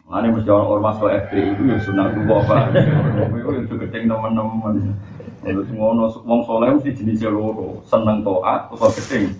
Mulane 0.06 0.32
mesti 0.32 0.48
orang 0.48 0.70
ormas 0.72 0.96
kok 1.02 1.12
FPI 1.28 1.52
itu 1.52 1.62
ya 1.68 1.76
sunah 1.84 2.06
dua 2.14 2.40
apa. 2.40 2.56
Itu 3.36 3.50
yang 3.52 3.76
gedeng 3.76 4.04
teman-teman. 4.08 4.96
Terus 5.44 5.68
ngono 5.74 6.08
wong 6.24 6.40
soleh 6.48 6.72
mesti 6.72 6.96
jenis 6.96 7.28
loro, 7.28 7.84
seneng 7.84 8.24
taat 8.24 8.72
atau 8.72 8.88
gedeng. 8.88 9.36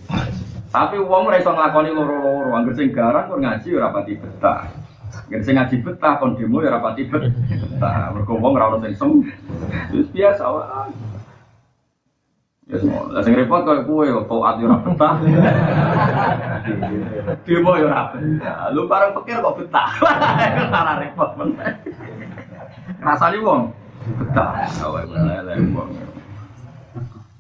Tapi 0.69 1.01
wong 1.01 1.33
ora 1.33 1.41
iso 1.41 1.57
nglakoni 1.57 1.89
loro-loro, 1.89 2.53
anggere 2.53 2.77
sing 2.77 2.93
garang 2.93 3.33
kok 3.33 3.41
ngaji 3.41 3.69
ora 3.81 3.89
pati 3.89 4.13
betah. 4.21 4.69
Nggak 5.33 5.43
sing 5.47 5.55
ngaji 5.57 5.77
betah 5.81 6.13
kon 6.21 6.37
demo 6.37 6.61
ya 6.61 6.77
rapati 6.77 7.03
betah. 7.09 8.13
Mergo 8.13 8.37
wong 8.37 8.53
ora 8.53 8.77
ono 8.77 8.79
sing 8.85 8.93
sem. 8.93 9.11
Wis 9.97 10.11
biasa 10.13 10.45
wae. 10.45 11.08
Ya 12.69 12.77
semua. 12.77 13.09
Lah 13.09 13.25
sing 13.25 13.33
repot 13.33 13.65
koyo 13.65 13.81
kowe 13.89 14.05
taat 14.29 14.61
yo 14.61 14.69
ora 14.69 14.79
betah. 14.85 15.13
Demo 17.49 17.73
yo 17.81 17.89
ora 17.89 18.13
betah. 18.13 18.59
Lu 18.77 18.85
bareng 18.85 19.17
pikir 19.17 19.41
kok 19.41 19.57
betah. 19.57 19.89
Ora 20.69 20.93
repot 21.01 21.31
men. 21.41 21.57
Rasane 23.01 23.41
wong 23.41 23.73
betah. 24.21 24.69
Awake 24.85 25.17
elek 25.17 25.57
wong. 25.73 25.91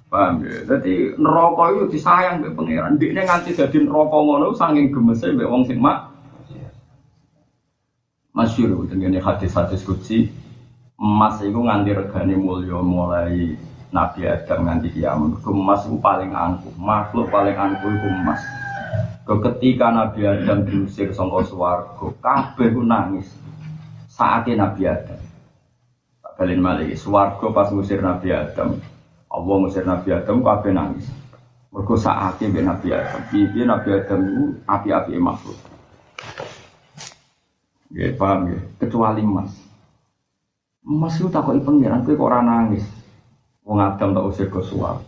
Paham 0.08 0.40
ya? 0.40 0.64
Jadi 0.64 1.20
neraka 1.20 1.64
itu 1.76 1.84
disayang 1.92 2.40
mbek 2.40 2.56
pangeran. 2.56 2.96
Dikne 2.96 3.28
nganti 3.28 3.52
dadi 3.52 3.84
neraka 3.84 4.16
ngono 4.16 4.56
saking 4.56 4.96
gemese 4.96 5.28
mbek 5.36 5.44
wong 5.44 5.68
sing 5.68 5.76
mak 5.76 6.08
masyur 8.32 8.86
dengan 8.88 9.20
hadis-hadis 9.20 9.84
kutsi 9.84 10.32
emas 10.96 11.42
itu 11.44 11.58
nganti 11.58 11.90
regani 11.90 12.38
mulia 12.38 12.80
mulai 12.80 13.58
Nabi 13.88 14.28
Adam 14.28 14.68
nganti 14.68 14.88
kiamat 14.92 15.40
emas 15.44 15.82
itu 15.88 15.96
paling 15.98 16.30
angkuh 16.32 16.74
makhluk 16.76 17.32
paling 17.32 17.56
angkuh 17.56 17.88
itu 17.88 18.08
emas 18.08 18.42
ketika 19.24 19.92
Nabi 19.92 20.20
Adam 20.24 20.64
diusir 20.64 21.12
sangka 21.12 21.44
swarga 21.44 22.06
kabeh 22.20 22.72
nangis 22.84 23.32
saatnya 24.08 24.68
Nabi 24.68 24.88
Adam 24.88 25.20
tak 26.20 26.32
balen 26.36 26.60
malih 26.60 26.92
swarga 26.96 27.46
pas 27.52 27.68
ngusir 27.72 28.04
Nabi 28.04 28.32
Adam 28.32 28.76
Allah 29.28 29.54
ngusir 29.60 29.84
Nabi 29.84 30.08
Adam 30.12 30.44
kabeh 30.44 30.72
nangis 30.72 31.08
Mergo 31.68 31.94
saatnya 32.00 32.48
ben 32.48 32.64
Nabi 32.64 32.88
Adam. 32.96 33.22
Piye 33.28 33.62
Nabi 33.68 33.88
Adam 33.92 34.20
itu 34.24 34.44
api-api 34.64 35.20
makhluk. 35.20 35.58
Ya 37.92 38.12
paham 38.16 38.52
ya. 38.52 38.58
Kecuali 38.80 39.20
emas. 39.20 39.52
Emas 40.80 41.14
itu 41.20 41.28
takoki 41.28 41.60
pengiran 41.60 42.04
kowe 42.04 42.16
kok 42.16 42.28
ora 42.28 42.40
nangis. 42.40 42.84
Wong 43.68 43.84
Adam 43.84 44.16
tak 44.16 44.24
usir 44.24 44.48
ke 44.48 44.64
suwarga. 44.64 45.04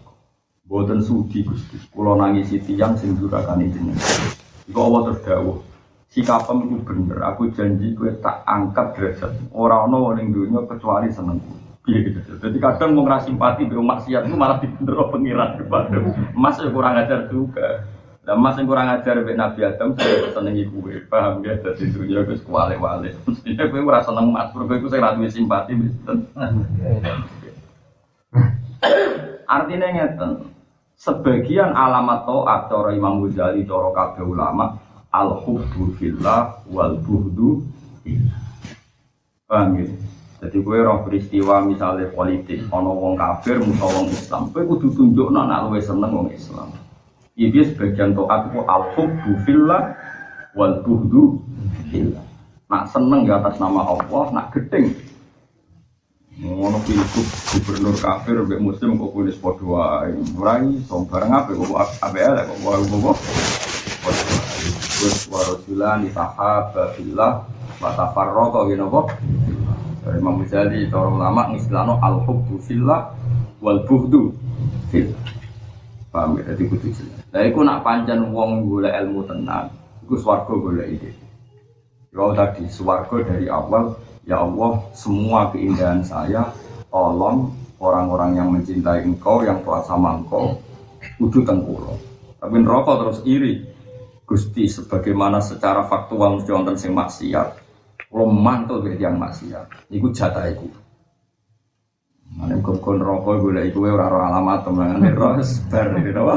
Boten 0.69 1.00
sudi 1.00 1.40
Gusti. 1.40 1.81
Kula 1.88 2.12
nangisi 2.21 2.61
tiyang 2.61 2.93
sing 3.00 3.17
durakani 3.17 3.73
jenengan. 3.73 4.37
Iku 4.69 4.79
Allah 4.85 5.11
terdawuh. 5.11 5.64
Sikapem 6.12 6.69
itu 6.69 6.76
bener. 6.85 7.25
Aku 7.25 7.49
janji 7.57 7.97
kowe 7.97 8.12
tak 8.21 8.45
angkat 8.45 9.00
derajat. 9.00 9.33
Ora 9.57 9.88
ana 9.88 9.97
wong 9.97 10.21
ning 10.21 10.37
donya 10.37 10.61
kecuali 10.69 11.09
seneng. 11.09 11.40
Piye 11.81 12.12
gitu. 12.12 12.21
Jadi 12.37 12.61
kadang 12.61 12.93
mau 12.93 13.09
ngerasa 13.09 13.33
simpati 13.33 13.64
be 13.64 13.81
maksiat 13.81 14.29
itu 14.29 14.37
malah 14.37 14.61
dibendero 14.61 15.09
pengiran 15.09 15.57
kepada. 15.57 15.97
Mas 16.37 16.61
ya 16.61 16.69
kurang 16.69 17.00
ajar 17.00 17.33
juga. 17.33 17.88
Lah 18.29 18.37
mas 18.37 18.61
yang 18.61 18.69
kurang 18.69 18.93
ajar 18.93 19.25
be 19.25 19.33
Nabi 19.33 19.64
Adam 19.64 19.97
saya 19.97 20.37
senengi 20.37 20.69
kue. 20.69 21.00
Paham 21.09 21.40
ya? 21.40 21.57
Jadi 21.64 21.97
dunia 21.97 22.29
gue 22.29 22.37
kuale-wale. 22.45 23.17
Mestinya 23.25 23.64
gue 23.64 23.81
merasa 23.81 24.12
seneng 24.12 24.29
mas. 24.29 24.52
Mergo 24.52 24.76
iku 24.76 24.93
saya 24.93 25.17
simpati. 25.33 25.73
Artinya 29.54 29.88
ngeten. 29.90 30.50
Sebagian 31.00 31.72
alamat 31.72 32.28
to'at 32.28 32.68
cara 32.68 32.92
Imam 32.92 33.25
Ghazali 33.25 33.64
cara 33.64 33.88
kabeh 33.88 34.20
ulama 34.20 34.76
al 35.08 35.40
hubbu 35.42 35.96
fillah 35.96 36.60
wal 36.68 37.00
buhdu. 37.00 37.64
Paham 39.49 39.80
ya? 39.80 39.88
Jadi 40.40 40.56
gue 40.64 40.78
roh 40.80 41.04
peristiwa 41.04 41.60
misalnya 41.64 42.08
politik, 42.16 42.64
ono 42.72 42.96
wong 42.96 43.12
kafir, 43.20 43.60
musuh 43.60 43.92
wong 43.92 44.08
Islam, 44.08 44.49
gue 44.56 44.64
kudu 44.64 44.88
tunjuk 44.96 45.28
nak 45.37 45.68
luwe 45.68 45.84
seneng 45.84 46.16
wong 46.16 46.28
Islam. 46.32 46.72
Ini 47.37 47.60
sebagian 47.72 48.16
to'at 48.16 48.52
itu 48.52 48.60
al 48.64 48.88
hubbu 48.96 49.30
fillah 49.44 49.96
wal 50.56 50.80
buhdu 50.80 51.40
fillah. 51.92 52.25
Nak 52.72 52.88
seneng 52.88 53.28
di 53.28 53.32
atas 53.32 53.60
nama 53.60 53.84
Allah, 53.84 54.25
nak 54.32 54.46
gedeng 54.56 54.96
ngono 56.40 56.80
pilgub 56.88 57.28
gubernur 57.52 57.97
kafir 58.00 58.40
mbek 58.40 58.61
muslim 58.64 58.97
kok 58.97 59.12
kuwi 59.12 59.32
padha 59.37 59.64
wae. 59.68 60.16
Ora 60.40 60.64
iso 60.64 61.04
bareng 61.04 61.32
apa 61.37 61.52
kok 61.52 61.80
ABL 62.00 62.35
kok 62.49 62.59
wae 62.64 62.82
kok. 62.88 63.18
Wis 65.00 65.28
warasulan 65.28 66.09
tahaba 66.12 66.97
fillah 66.97 67.44
wa 67.80 67.90
tafarraqa 67.92 68.59
ngene 68.68 68.85
apa? 68.88 69.00
Imam 70.16 70.40
Ghazali 70.40 70.88
cara 70.88 71.12
ulama 71.12 71.52
ngistilahno 71.52 72.00
al 72.00 72.25
hubbu 72.25 72.56
fillah 72.64 73.12
wal 73.61 73.85
buhdu 73.85 74.32
fillah 74.88 75.20
paham 76.11 76.40
ya? 76.40 76.50
Dadi 76.50 76.66
kudu 76.66 76.88
jelas. 76.90 77.20
Lha 77.30 77.40
iku 77.47 77.62
nak 77.62 77.87
pancen 77.87 78.32
wong 78.35 78.66
golek 78.66 78.97
ilmu 78.97 79.28
tenang 79.28 79.70
iku 80.02 80.18
swarga 80.18 80.50
golek 80.50 80.88
ide. 80.99 81.11
Kalau 82.11 82.35
tadi 82.35 82.66
swarga 82.66 83.16
dari 83.23 83.47
awal 83.47 83.94
Ya 84.30 84.46
Allah, 84.46 84.78
semua 84.94 85.50
keindahan 85.50 86.06
saya, 86.06 86.54
tolong 86.87 87.50
orang-orang 87.82 88.38
yang 88.38 88.49
mencintai 88.54 89.02
engkau, 89.02 89.42
yang 89.42 89.58
tua 89.66 89.82
sama 89.82 90.22
engkau, 90.22 90.54
kudu 91.18 91.42
tengkulo. 91.42 91.99
Tapi 92.38 92.56
neraka 92.62 92.92
terus 93.02 93.18
iri. 93.26 93.66
Gusti 94.22 94.70
sebagaimana 94.70 95.42
secara 95.42 95.82
faktual 95.90 96.38
mesti 96.38 96.50
wonten 96.54 96.78
sing 96.78 96.94
maksiat. 96.94 97.58
Lo 98.14 98.30
mantul 98.30 98.87
yang 98.94 99.18
maksiat. 99.18 99.90
Iku 99.90 100.14
jatah 100.14 100.46
iku. 100.46 100.70
Mana 102.38 102.54
kau 102.62 102.78
kau 102.78 102.94
neraka 102.94 103.42
gue 103.42 103.66
iku 103.66 103.90
ora 103.90 104.06
ora 104.06 104.30
alamat 104.30 104.62
temen 104.62 105.10
roh 105.10 105.34
bar 105.66 105.87
gitu 105.99 106.20
apa? 106.22 106.37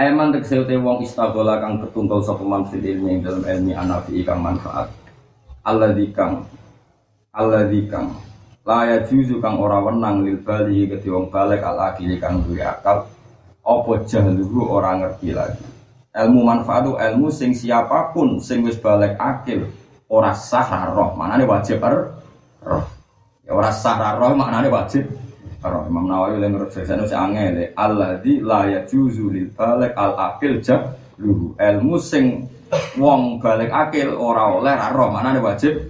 Eman 0.00 0.32
tek 0.32 0.48
te 0.48 0.76
wong 0.80 1.04
istagola 1.04 1.60
kang 1.60 1.76
ketunggal 1.76 2.24
sapa 2.24 2.40
man 2.40 2.64
fil 2.72 2.80
ilmi 2.80 3.20
dalam 3.20 3.44
ilmi 3.44 3.76
anafi 3.76 4.24
kang 4.24 4.40
manfaat. 4.40 4.88
Allah 5.60 5.92
kang 6.16 6.48
Allah 7.36 7.68
kang 7.68 8.16
laya 8.64 9.04
juzu 9.04 9.44
kang 9.44 9.60
ora 9.60 9.84
wenang 9.84 10.24
lil 10.24 10.40
bali 10.40 10.88
ke 10.88 11.04
wong 11.04 11.28
balik 11.28 11.60
al 11.60 11.92
akili 11.92 12.16
kang 12.16 12.40
duwe 12.40 12.64
akal 12.64 13.12
apa 13.60 13.92
jahluhu 14.08 14.72
ora 14.72 14.96
ngerti 15.04 15.36
lagi. 15.36 15.68
Ilmu 16.16 16.48
manfaat 16.48 16.88
itu 16.88 16.96
ilmu 16.96 17.28
sing 17.28 17.52
siapa 17.52 18.16
pun 18.16 18.40
sing 18.40 18.64
wis 18.64 18.80
balik 18.80 19.20
akil 19.20 19.68
ora 20.08 20.32
sah 20.32 20.96
roh, 20.96 21.12
manane 21.12 21.44
wajib 21.44 21.76
er 21.84 22.08
roh. 22.64 22.88
Ya 23.44 23.52
ora 23.52 23.68
sah 23.68 24.16
roh 24.16 24.32
maknane 24.32 24.72
wajib 24.72 25.12
Karo 25.60 25.84
Imam 25.84 26.08
Nawawi 26.08 26.40
yang 26.40 26.56
menurut 26.56 26.72
saya 26.72 26.96
itu 26.96 27.12
angel 27.12 27.68
Allah 27.76 28.16
di 28.24 28.40
layak 28.40 28.88
juzu 28.88 29.28
lil 29.28 29.52
balik 29.52 29.92
al 29.92 30.16
akil 30.16 30.56
jak 30.64 30.96
luhu. 31.20 31.52
Ilmu 31.60 32.00
sing 32.00 32.48
wong 32.96 33.44
balik 33.44 33.68
akil 33.68 34.16
ora 34.16 34.56
oleh 34.56 34.72
roh. 34.96 35.12
Mana 35.12 35.36
nih 35.36 35.44
wajib? 35.44 35.84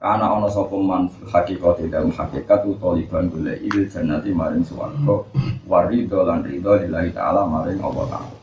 Karena 0.00 0.32
ono 0.32 0.48
sopeman 0.48 1.04
hakikat 1.28 1.84
dalam 1.92 2.08
hakikat 2.16 2.64
itu 2.64 2.80
toliban 2.80 3.28
boleh 3.28 3.60
il 3.60 3.92
jannati 3.92 4.32
maring 4.32 4.64
suwargo 4.64 5.28
warido 5.68 6.24
lan 6.24 6.40
ridho 6.40 6.80
lillahi 6.80 7.12
ta'ala 7.12 7.44
maring 7.44 7.80
Allah 7.84 8.04
ta'ala. 8.08 8.36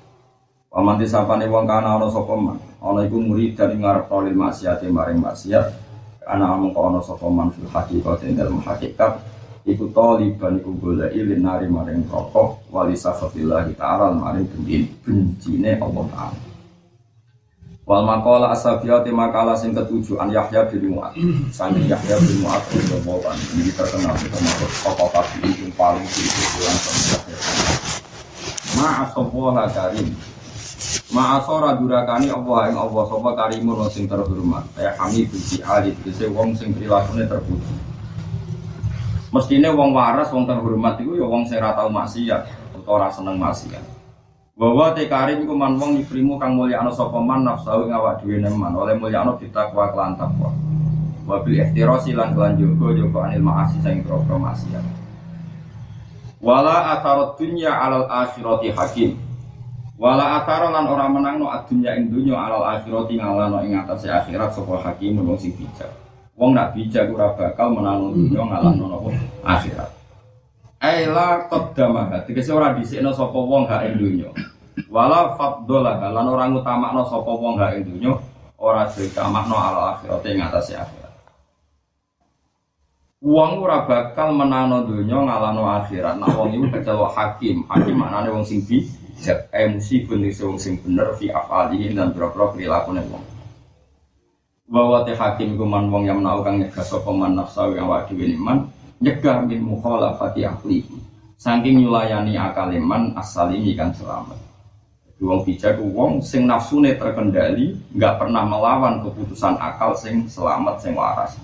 Paman 0.69 1.01
disapane 1.01 1.49
wong 1.49 1.65
kana 1.65 1.97
ono 1.97 2.13
sopeman 2.13 2.57
ono 2.85 3.01
iku 3.01 3.17
murid 3.17 3.57
dari 3.57 3.81
ngarep 3.81 4.05
tolil 4.13 4.37
maksiat 4.37 4.85
maring 4.85 5.17
maksiat. 5.17 5.65
Karena 6.21 6.53
omong 6.53 6.77
ono 6.77 6.99
sopeman 7.01 7.49
fil 7.49 7.65
hakikat 7.65 8.29
dalam 8.37 8.61
hakikat 8.61 9.32
iku 9.63 9.87
taliban 9.95 10.59
iku 10.59 10.75
golek 10.75 11.15
ilin 11.15 11.39
nari 11.39 11.71
maring 11.71 12.03
rokok 12.11 12.67
wali 12.67 12.99
safatillahi 12.99 13.71
ta'ala 13.79 14.11
maring 14.11 14.43
benci 14.51 14.91
bencine 15.03 15.79
Allah 15.79 16.05
Ta'ala. 16.11 16.39
Wal 17.83 18.07
makalah 18.07 18.55
asabiyati 18.55 19.11
makalah 19.11 19.59
sing 19.59 19.75
ketujuh 19.75 20.15
an 20.15 20.31
Yahya 20.31 20.71
bin 20.71 20.95
Mu'ad 20.95 21.19
Sani 21.51 21.83
Yahya 21.83 22.15
bin 22.15 22.39
Mu'ad 22.39 22.63
bin 22.71 22.87
Mu'ad 23.03 23.35
Ini 23.59 23.75
terkenal 23.75 24.15
termasuk 24.15 24.71
tokoh 24.87 25.11
kafir 25.11 25.43
yang 25.51 25.67
paling 25.75 26.07
tinggi 26.07 26.43
bulan 26.55 26.77
Yahya 28.79 29.63
karim. 29.75 30.07
Ma'asora 31.11 31.75
durakani 31.75 32.31
Allah 32.31 32.71
yang 32.71 32.79
Allah 32.87 33.03
sopa 33.03 33.35
karimun 33.35 33.83
sing 33.91 34.07
terhormat. 34.07 34.63
Kami 34.79 35.27
benci 35.27 35.59
alit 35.67 35.95
Bisa 36.07 36.31
wong 36.31 36.55
sing 36.55 36.71
perilakunya 36.71 37.27
terpuji 37.27 37.92
Mestinya 39.33 39.73
wong 39.73 39.97
waras, 39.97 40.29
wong 40.29 40.45
terhormat 40.45 41.01
itu 41.01 41.17
ya 41.17 41.25
wong 41.25 41.41
sing 41.49 41.57
ora 41.57 41.73
tau 41.73 41.89
maksiat 41.89 42.45
utawa 42.77 43.01
ora 43.01 43.07
seneng 43.09 43.41
maksiat. 43.41 43.81
Bahwa 44.53 44.93
te 44.93 45.09
karim 45.09 45.41
iku 45.41 45.57
man 45.57 45.73
wong 45.81 45.97
ikrimu 46.05 46.37
kang 46.37 46.53
ana 46.61 46.93
sapa 46.93 47.17
man 47.17 47.41
nafsu 47.41 47.89
ing 47.89 47.89
awak 47.89 48.21
neman 48.21 48.77
oleh 48.77 48.93
ana 48.93 49.33
ditakwa 49.41 49.89
kelan 49.89 50.13
takwa. 50.13 50.53
Wa 51.25 51.41
bil 51.41 51.57
ihtirasi 51.57 52.13
lan 52.13 52.37
kelan 52.37 52.61
jogo 52.61 52.93
jogo 52.93 53.25
anil 53.25 53.41
maasi 53.41 53.81
sing 53.81 54.05
pro 54.05 54.21
maksiat. 54.21 54.85
Wala 56.37 56.93
atharat 56.93 57.33
dunya 57.33 57.73
alal 57.73 58.05
akhirati 58.05 58.69
hakim. 58.69 59.17
Wala 59.97 60.43
athara 60.43 60.69
lan 60.69 60.85
ora 60.85 61.09
menangno 61.09 61.49
adunya 61.49 61.97
ing 61.97 62.13
dunya 62.13 62.37
alal 62.37 62.69
akhirati 62.69 63.17
ngalano 63.17 63.65
ing 63.65 63.81
atase 63.81 64.13
akhirat 64.13 64.53
sapa 64.53 64.77
hakim 64.77 65.17
wong 65.17 65.41
sing 65.41 65.57
bijak. 65.57 66.02
Wong 66.33 66.57
nak 66.57 66.73
bijak 66.73 67.13
ora 67.13 67.37
bakal 67.37 67.77
menangun 67.77 68.17
dunya 68.17 68.41
ngalahno 68.41 68.85
napa 68.89 69.09
akhirat. 69.45 69.89
Aila 70.81 71.45
qaddamah, 71.45 72.25
tegese 72.25 72.49
ora 72.49 72.73
dhisikno 72.73 73.13
sapa 73.13 73.37
wong 73.37 73.69
gak 73.69 73.85
ing 73.87 74.01
dunya. 74.01 74.29
Wala 74.89 75.37
faddolah 75.37 76.01
lan 76.01 76.25
ora 76.25 76.49
ngutamakno 76.49 77.05
sapa 77.05 77.31
wong 77.37 77.53
gak 77.61 77.77
ing 77.77 77.83
dunya, 77.85 78.11
ora 78.57 78.89
ditamakno 78.89 79.53
ala 79.53 79.81
akhirat 79.95 80.25
ing 80.25 80.41
atase 80.41 80.73
akhirat. 80.73 81.13
Wong 83.21 83.61
ora 83.61 83.85
bakal 83.85 84.33
menano 84.33 84.89
dunya 84.89 85.15
ngalahno 85.15 85.69
akhirat. 85.69 86.17
Nah 86.17 86.33
wong 86.33 86.49
iku 86.57 86.65
kecelok 86.73 87.13
hakim. 87.13 87.61
Hakim 87.69 87.93
maknane 87.93 88.33
wong 88.33 88.43
sing 88.43 88.65
bijak, 88.65 89.53
emosi 89.53 90.09
bener 90.09 90.33
wong 90.33 90.57
sing 90.57 90.81
bener 90.81 91.13
fi 91.13 91.29
afalihi 91.29 91.93
dan 91.93 92.09
boro-boro 92.11 92.57
prilakune 92.57 93.05
wong 93.07 93.32
bahwa 94.67 95.03
teh 95.03 95.15
hakim 95.15 95.59
kuman 95.59 95.91
wong 95.91 96.07
yang 96.07 96.23
menahu 96.23 96.43
kang 96.43 96.59
nyegah 96.59 96.83
sapa 96.83 97.11
man 97.11 97.35
nafsawi 97.35 97.79
awak 97.79 98.07
dhewe 98.07 98.31
man 98.39 98.71
nyegah 99.03 99.43
min 99.43 99.59
mukhalafati 99.59 100.47
ahli. 100.47 100.87
Saking 101.35 101.83
nyulayani 101.83 102.39
akaliman 102.39 103.11
asalimi 103.19 103.75
kan 103.75 103.91
selamat. 103.91 104.39
Wong 105.19 105.43
bijak 105.43 105.79
wong 105.79 106.23
sing 106.23 106.47
nafsune 106.47 106.95
terkendali 106.95 107.75
nggak 107.95 108.15
pernah 108.19 108.43
melawan 108.47 109.03
keputusan 109.03 109.59
akal 109.59 109.95
sing 109.95 110.23
selamat 110.27 110.79
sing 110.79 110.95
waras. 110.95 111.35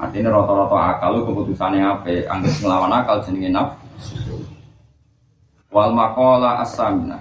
Artinya 0.00 0.32
rata-rata 0.32 0.78
akal 0.96 1.22
keputusannya 1.28 1.84
apa 1.84 2.28
anggap 2.32 2.54
ngelawan 2.60 2.92
akal 2.92 3.16
jenenge 3.24 3.50
nafsu. 3.52 4.40
Wal 5.68 5.90
makola 5.90 6.62
asamina 6.62 7.18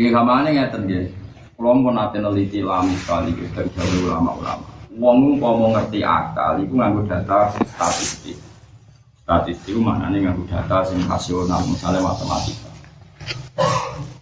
Gak 0.00 0.16
kamane 0.16 0.48
ngeten 0.54 0.80
nggih. 0.86 1.19
Kalau 1.60 1.76
mau 1.76 1.92
nanti 1.92 2.16
neliti 2.16 2.64
lami 2.64 2.96
sekali 3.04 3.36
dari 3.36 3.68
jauh 3.76 4.08
ulama-ulama. 4.08 4.64
Wong 4.96 5.36
mau 5.36 5.68
ngerti 5.76 6.00
akal, 6.00 6.56
itu 6.56 6.72
nganggo 6.72 7.04
data 7.04 7.52
statistik. 7.52 8.40
Statistik 9.28 9.76
itu 9.76 9.80
maknanya 9.84 10.32
nganggu 10.32 10.48
data 10.48 10.80
sing 10.88 11.04
rasional, 11.04 11.60
misalnya 11.68 12.00
matematika. 12.00 12.72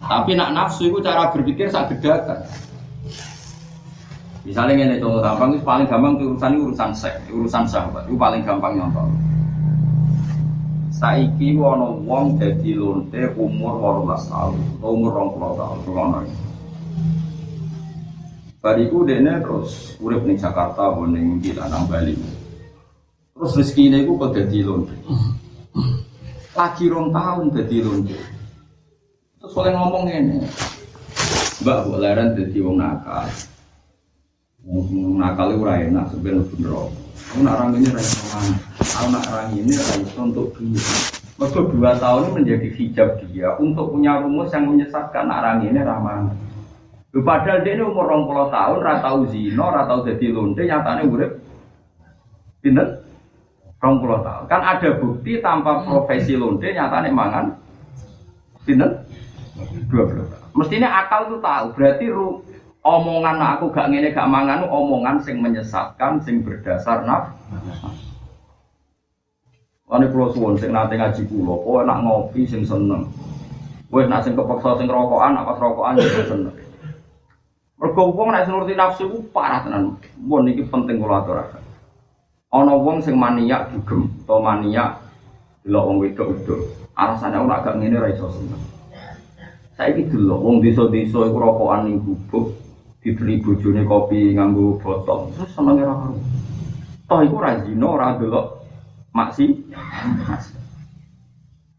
Tapi 0.03 0.35
nak 0.35 0.51
nafsu 0.51 0.91
itu 0.91 0.99
cara 0.99 1.31
berpikir 1.31 1.71
sak 1.71 1.95
gedakan. 1.95 2.43
Misalnya 4.43 4.91
ini 4.91 4.99
contoh 4.99 5.23
gampang, 5.23 5.55
itu 5.55 5.63
paling 5.63 5.87
gampang 5.87 6.19
itu 6.19 6.35
urusan 6.35 6.51
ini 6.51 6.59
urusan 6.67 6.91
seks, 6.91 7.23
urusan 7.31 7.63
sahabat, 7.63 8.03
itu 8.03 8.19
paling 8.19 8.43
gampang 8.43 8.75
nyontoh. 8.75 9.07
Saiki 10.91 11.55
wono 11.55 12.03
wong 12.03 12.35
jadi 12.35 12.75
lonte 12.75 13.31
umur 13.39 14.03
18 14.03 14.27
tahun, 14.27 14.59
umur 14.83 15.11
20 15.39 15.55
tahun. 15.87 16.27
Bariku 18.59 19.07
dene 19.07 19.39
terus 19.39 19.95
urip 20.03 20.27
ning 20.27 20.35
Jakarta 20.35 20.91
ning 21.07 21.39
Lanang 21.55 21.87
Bali. 21.87 22.11
Terus 23.31 23.55
rezeki 23.55 23.87
ini 23.87 24.03
kok 24.03 24.35
dadi 24.35 24.59
lonte. 24.59 24.95
Lagi 26.51 26.91
rong 26.91 27.07
tahun 27.15 27.55
dadi 27.55 27.77
lonte. 27.79 28.19
Terus 29.39 29.55
oleh 29.55 29.71
ngomong 29.71 30.11
ini, 30.11 30.43
Mbak 31.63 31.77
Bu 31.87 32.03
leren 32.03 32.35
dadi 32.35 32.59
wong 32.59 32.75
nakal. 32.83 33.31
Wong 34.67 35.15
nakal 35.15 35.55
ora 35.55 35.79
enak 35.79 36.11
sebenarnya 36.11 36.43
bener. 36.51 36.91
Aku 37.31 37.39
nak 37.45 37.61
orang 37.61 37.79
ini 37.79 37.87
rasa 37.95 38.19
mana? 38.33 38.55
Aku 38.81 39.07
nak 39.07 39.23
orang 39.31 39.49
ini 39.55 39.71
rasa 39.71 40.19
untuk 40.19 40.51
dia. 40.59 40.83
Mereka 41.39 41.59
dua 41.71 41.95
tahun 41.95 42.21
ini 42.27 42.35
menjadi 42.35 42.67
hijab 42.75 43.09
dia 43.31 43.55
untuk 43.55 43.95
punya 43.95 44.19
rumus 44.19 44.51
yang 44.51 44.67
menyesatkan 44.67 45.31
orang 45.31 45.63
ini 45.63 45.79
ramah. 45.79 46.27
Lu 47.09 47.25
padahal 47.25 47.65
dia 47.65 47.73
ini 47.73 47.81
umur 47.81 48.05
20 48.05 48.53
tahun, 48.53 48.77
ratau 48.85 49.25
zino, 49.25 49.65
ratau 49.73 50.05
jadi 50.05 50.29
lonte, 50.29 50.61
nyatanya 50.61 51.09
urip. 51.09 51.31
Pinter? 52.61 53.01
20 53.81 54.27
tahun. 54.27 54.43
Kan 54.45 54.61
ada 54.61 54.89
bukti 55.01 55.41
tanpa 55.41 55.81
profesi 55.81 56.37
lonte, 56.37 56.69
nyatanya 56.69 57.09
mangan. 57.09 57.45
Pinter? 58.61 59.01
20 59.89 60.29
tahun. 60.29 60.47
Mestinya 60.53 60.89
akal 61.01 61.33
tuh 61.33 61.41
tahu, 61.41 61.65
berarti 61.73 62.05
ru 62.13 62.45
omongan 62.85 63.41
aku 63.57 63.73
gak 63.73 63.89
ngene 63.89 64.13
gak 64.13 64.29
mangan 64.29 64.69
omongan 64.69 65.19
sing 65.19 65.43
menyesatkan 65.43 66.15
sing 66.23 66.41
berdasar 66.47 67.03
naf 67.03 67.35
Ane 69.89 70.05
pulau 70.05 70.29
suwon 70.29 70.53
sing 70.53 70.69
nate 70.69 70.93
ngaji 70.93 71.25
pulau, 71.25 71.65
kowe 71.65 71.81
nak 71.81 72.05
ngopi 72.05 72.45
sing 72.45 72.61
seneng. 72.61 73.09
Kowe 73.89 74.05
nak 74.05 74.21
sing 74.21 74.37
kepeksa 74.37 74.77
sing 74.77 74.85
rokokan, 74.85 75.33
nak 75.33 75.49
pas 75.49 75.57
rokokan 75.57 75.97
sing 75.97 76.29
seneng. 76.29 76.53
Mergo 77.79 78.11
wong 78.11 78.35
nek 78.35 78.45
nuruti 78.45 78.75
nafsu 78.75 79.07
ku 79.07 79.17
parah 79.31 79.63
tenan. 79.63 79.95
Mun 80.19 80.51
iki 80.51 80.67
penting 80.67 80.99
kula 80.99 81.23
aturaken. 81.23 81.63
Ana 82.51 82.75
wong 82.75 82.99
sing 82.99 83.15
maniak 83.15 83.71
dugem, 83.71 84.11
utawa 84.25 84.53
maniak 84.53 84.99
delok 85.63 85.85
wong 85.87 85.97
wedok-wedok. 86.03 86.91
Alasane 86.99 87.39
ora 87.39 87.63
gak 87.63 87.79
ngene 87.79 87.95
ra 87.95 88.11
iso 88.11 88.27
seneng. 88.27 88.59
Saiki 89.79 90.11
delok 90.11 90.43
wong 90.43 90.59
desa-desa 90.59 91.23
iku 91.23 91.37
rokokan 91.39 91.87
ning 91.87 92.03
gubuk, 92.03 92.51
dibeli 92.99 93.39
bojone 93.39 93.87
kopi 93.87 94.35
nganggo 94.35 94.75
botol 94.83 95.31
terus 95.31 95.55
senenge 95.55 95.87
ra 95.87 95.95
karo 95.95 96.19
toh 97.07 97.19
iku 97.23 97.35
ra 97.39 97.63
zina 97.63 97.87
ora 97.87 98.19
delok 98.19 98.59
maksi 99.15 99.55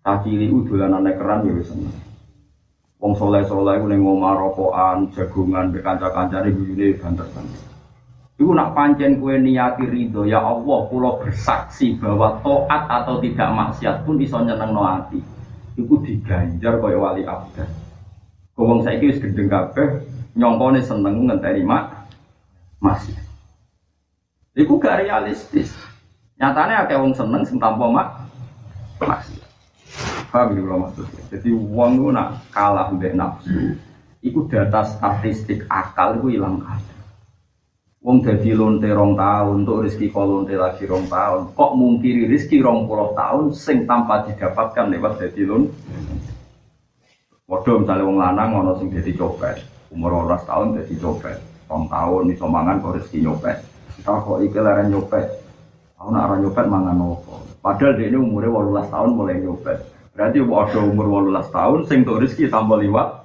tak 0.01 0.25
cili 0.25 0.49
udolan 0.49 1.05
nek 1.05 1.21
keran 1.21 1.45
ya 1.45 1.61
seneng 1.61 1.93
wong 3.01 3.17
soleh-soleh 3.17 3.81
iku 3.81 3.87
ning 3.89 4.05
omah 4.05 4.37
rokokan 4.37 5.09
jagungan 5.17 5.73
mbek 5.73 5.83
kanca-kancane 5.83 6.53
guyune 6.53 7.01
banter-banter 7.01 7.71
Iku 8.41 8.57
nak 8.57 8.73
pancen 8.73 9.21
kue 9.21 9.37
niati 9.37 9.85
ridho 9.85 10.25
ya 10.25 10.41
Allah 10.41 10.89
pulau 10.89 11.21
bersaksi 11.21 12.01
bahwa 12.01 12.41
toat 12.41 12.89
atau 12.89 13.21
tidak 13.21 13.53
maksiat 13.53 14.09
pun 14.09 14.17
iso 14.17 14.41
nyeneng 14.41 14.73
no 14.73 14.81
hati. 14.81 15.21
Iku 15.77 16.01
diganjar 16.01 16.81
kaya 16.81 16.97
wali 16.97 17.29
abad. 17.29 17.69
Kau 18.57 18.81
saya 18.81 18.97
wis 18.97 19.21
gendeng 19.21 19.53
kabeh 19.53 20.09
nyongkone 20.41 20.81
seneng 20.81 21.29
ngenteni 21.29 21.69
mak 21.69 22.09
masih. 22.81 23.13
Iku 24.57 24.81
gak 24.81 25.05
realistis. 25.05 25.77
Nyatanya 26.41 26.89
ada 26.89 26.97
wong 26.97 27.13
seneng 27.13 27.45
sing 27.45 27.61
mak 27.61 28.25
masih. 29.05 29.40
Paham 30.31 30.55
ya 30.55 30.79
maksudnya? 30.79 31.23
Jadi 31.35 31.51
uang 31.51 31.91
itu 31.99 32.09
nak 32.15 32.29
kalah 32.55 32.95
mbek 32.95 33.19
nafsu. 33.19 33.75
Iku 34.23 34.47
data 34.47 34.87
statistik 34.87 35.67
akal 35.67 36.23
itu 36.23 36.39
hilang 36.39 36.63
kabeh. 36.63 36.99
Wong 38.01 38.25
jadi 38.25 38.57
lonte 38.57 38.89
rong 38.89 39.13
tahun, 39.13 39.67
untuk 39.67 39.85
rezeki 39.85 40.09
kok 40.09 40.25
lonte 40.25 40.55
lagi 40.57 40.89
rong 40.89 41.05
tahun. 41.11 41.53
Kok 41.53 41.73
mungkiri 41.77 42.31
rezeki 42.33 42.65
rong 42.65 42.89
puluh 42.89 43.13
tahun, 43.13 43.53
sing 43.53 43.85
tanpa 43.85 44.25
didapatkan 44.25 44.89
lewat 44.89 45.21
jadi 45.21 45.43
lonte. 45.45 45.75
Waduh 47.45 47.83
misalnya 47.83 48.07
wong 48.07 48.17
lanang 48.23 48.51
ono 48.63 48.73
sing 48.79 48.89
jadi 48.95 49.13
copet, 49.19 49.59
umur 49.91 50.23
12 50.23 50.47
tahun 50.47 50.67
jadi 50.81 50.95
copet 51.03 51.37
Rong 51.71 51.87
tahun 51.87 52.35
iso 52.35 52.47
mangan 52.51 52.83
kok 52.83 52.99
rezeki 52.99 53.19
nyopet 53.27 53.57
kita 53.95 54.11
kok 54.11 54.39
iki 54.43 54.59
leren 54.59 54.91
nyopet 54.91 55.27
aku 55.95 56.09
nak 56.11 56.27
orang 56.27 56.41
nyopet 56.43 56.67
mangan 56.67 56.97
nopo 56.99 57.35
padahal 57.63 57.95
dia 57.95 58.11
ini 58.11 58.19
umurnya 58.19 58.51
18 58.51 58.95
tahun 58.95 59.11
mulai 59.15 59.37
nyopet 59.39 59.79
berarti 60.15 60.39
ada 60.43 60.79
umur 60.83 61.07
18 61.31 61.55
tahun 61.55 61.79
sing 61.87 61.99
tuh 62.03 62.21
rezeki 62.21 62.51
tambah 62.51 62.79
liwat 62.83 63.23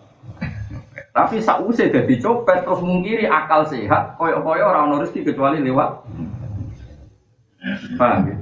tapi 1.15 1.39
sausai 1.39 1.91
jadi 1.91 2.15
copet 2.19 2.67
terus 2.67 2.83
mungkiri 2.83 3.25
akal 3.25 3.63
sehat 3.67 4.19
koyok-koyok 4.19 4.67
orang 4.67 4.83
ono 4.91 4.95
rezeki 5.03 5.31
kecuali 5.31 5.63
lewat 5.63 6.03
paham 7.97 8.29
ya? 8.29 8.35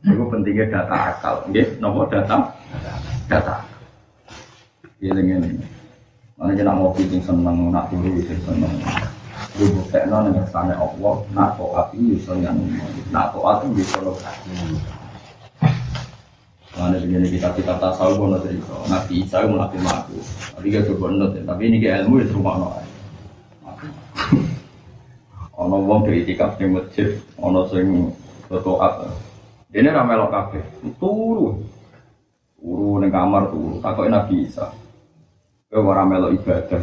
Itu 0.00 0.24
pentingnya 0.32 0.64
data 0.72 0.96
akal, 1.12 1.44
nggih, 1.52 1.76
nomor 1.76 2.08
data, 2.08 2.56
data. 3.28 3.60
Ini 4.96 5.12
ini. 5.12 5.60
Mana 6.40 6.56
kita 6.56 6.72
ngopi 6.72 7.04
sing 7.04 7.20
seneng, 7.20 7.68
nak 7.68 7.92
turu 7.92 8.16
sing 8.24 8.40
seneng. 8.48 8.72
Ibu 9.60 9.76
buktekno 9.76 10.24
ning 10.24 10.40
kersane 10.40 10.72
Allah, 10.72 11.14
nak 11.36 11.60
taat 11.60 11.92
iso 12.00 12.32
yang 12.40 12.56
nak 13.12 13.36
taat 13.36 13.60
iso 13.76 13.98
lo. 14.00 14.16
Mana 16.80 16.96
begini 16.96 17.28
kita 17.28 17.52
kita 17.52 17.76
tasawuf 17.76 18.16
kono 18.16 18.40
cerita. 18.40 18.72
Nabi 18.88 19.20
Isa 19.20 19.44
melatih 19.44 19.84
mati. 19.84 20.16
Tadi 20.56 20.72
gak 20.72 20.88
coba 20.88 21.12
nut, 21.12 21.36
tapi 21.44 21.68
ini 21.68 21.76
kayak 21.76 22.08
ilmu 22.08 22.24
itu 22.24 22.32
rumah 22.32 22.56
noai. 22.56 22.88
Ono 25.60 25.76
wong 25.84 26.08
dari 26.08 26.24
tikap 26.24 26.56
di 26.56 26.64
masjid, 26.72 27.20
ono 27.36 27.68
sing 27.68 28.08
bertoat. 28.48 29.12
Ini 29.76 29.92
ramai 29.92 30.16
lo 30.16 30.32
kafe, 30.32 30.64
turu, 30.96 31.60
turu 32.56 32.96
neng 32.96 33.12
kamar 33.12 33.52
turu. 33.52 33.76
Takut 33.84 34.08
Nabi 34.08 34.48
Isa. 34.48 34.72
Kowe 35.68 35.84
ora 35.84 36.08
melo 36.08 36.32
ibadah. 36.32 36.80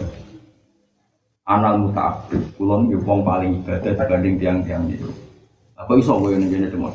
Anal 1.50 1.82
muta'abbid, 1.82 2.54
kula 2.54 2.86
nggih 2.86 3.02
wong 3.02 3.26
paling 3.26 3.66
ibadah 3.66 3.98
dibanding 3.98 4.38
tiang-tiang 4.38 4.86
itu. 4.94 5.10
Apa 5.74 5.98
iso 5.98 6.22
kowe 6.22 6.30
ngene 6.30 6.54
ngene 6.54 6.68
cuma. 6.70 6.94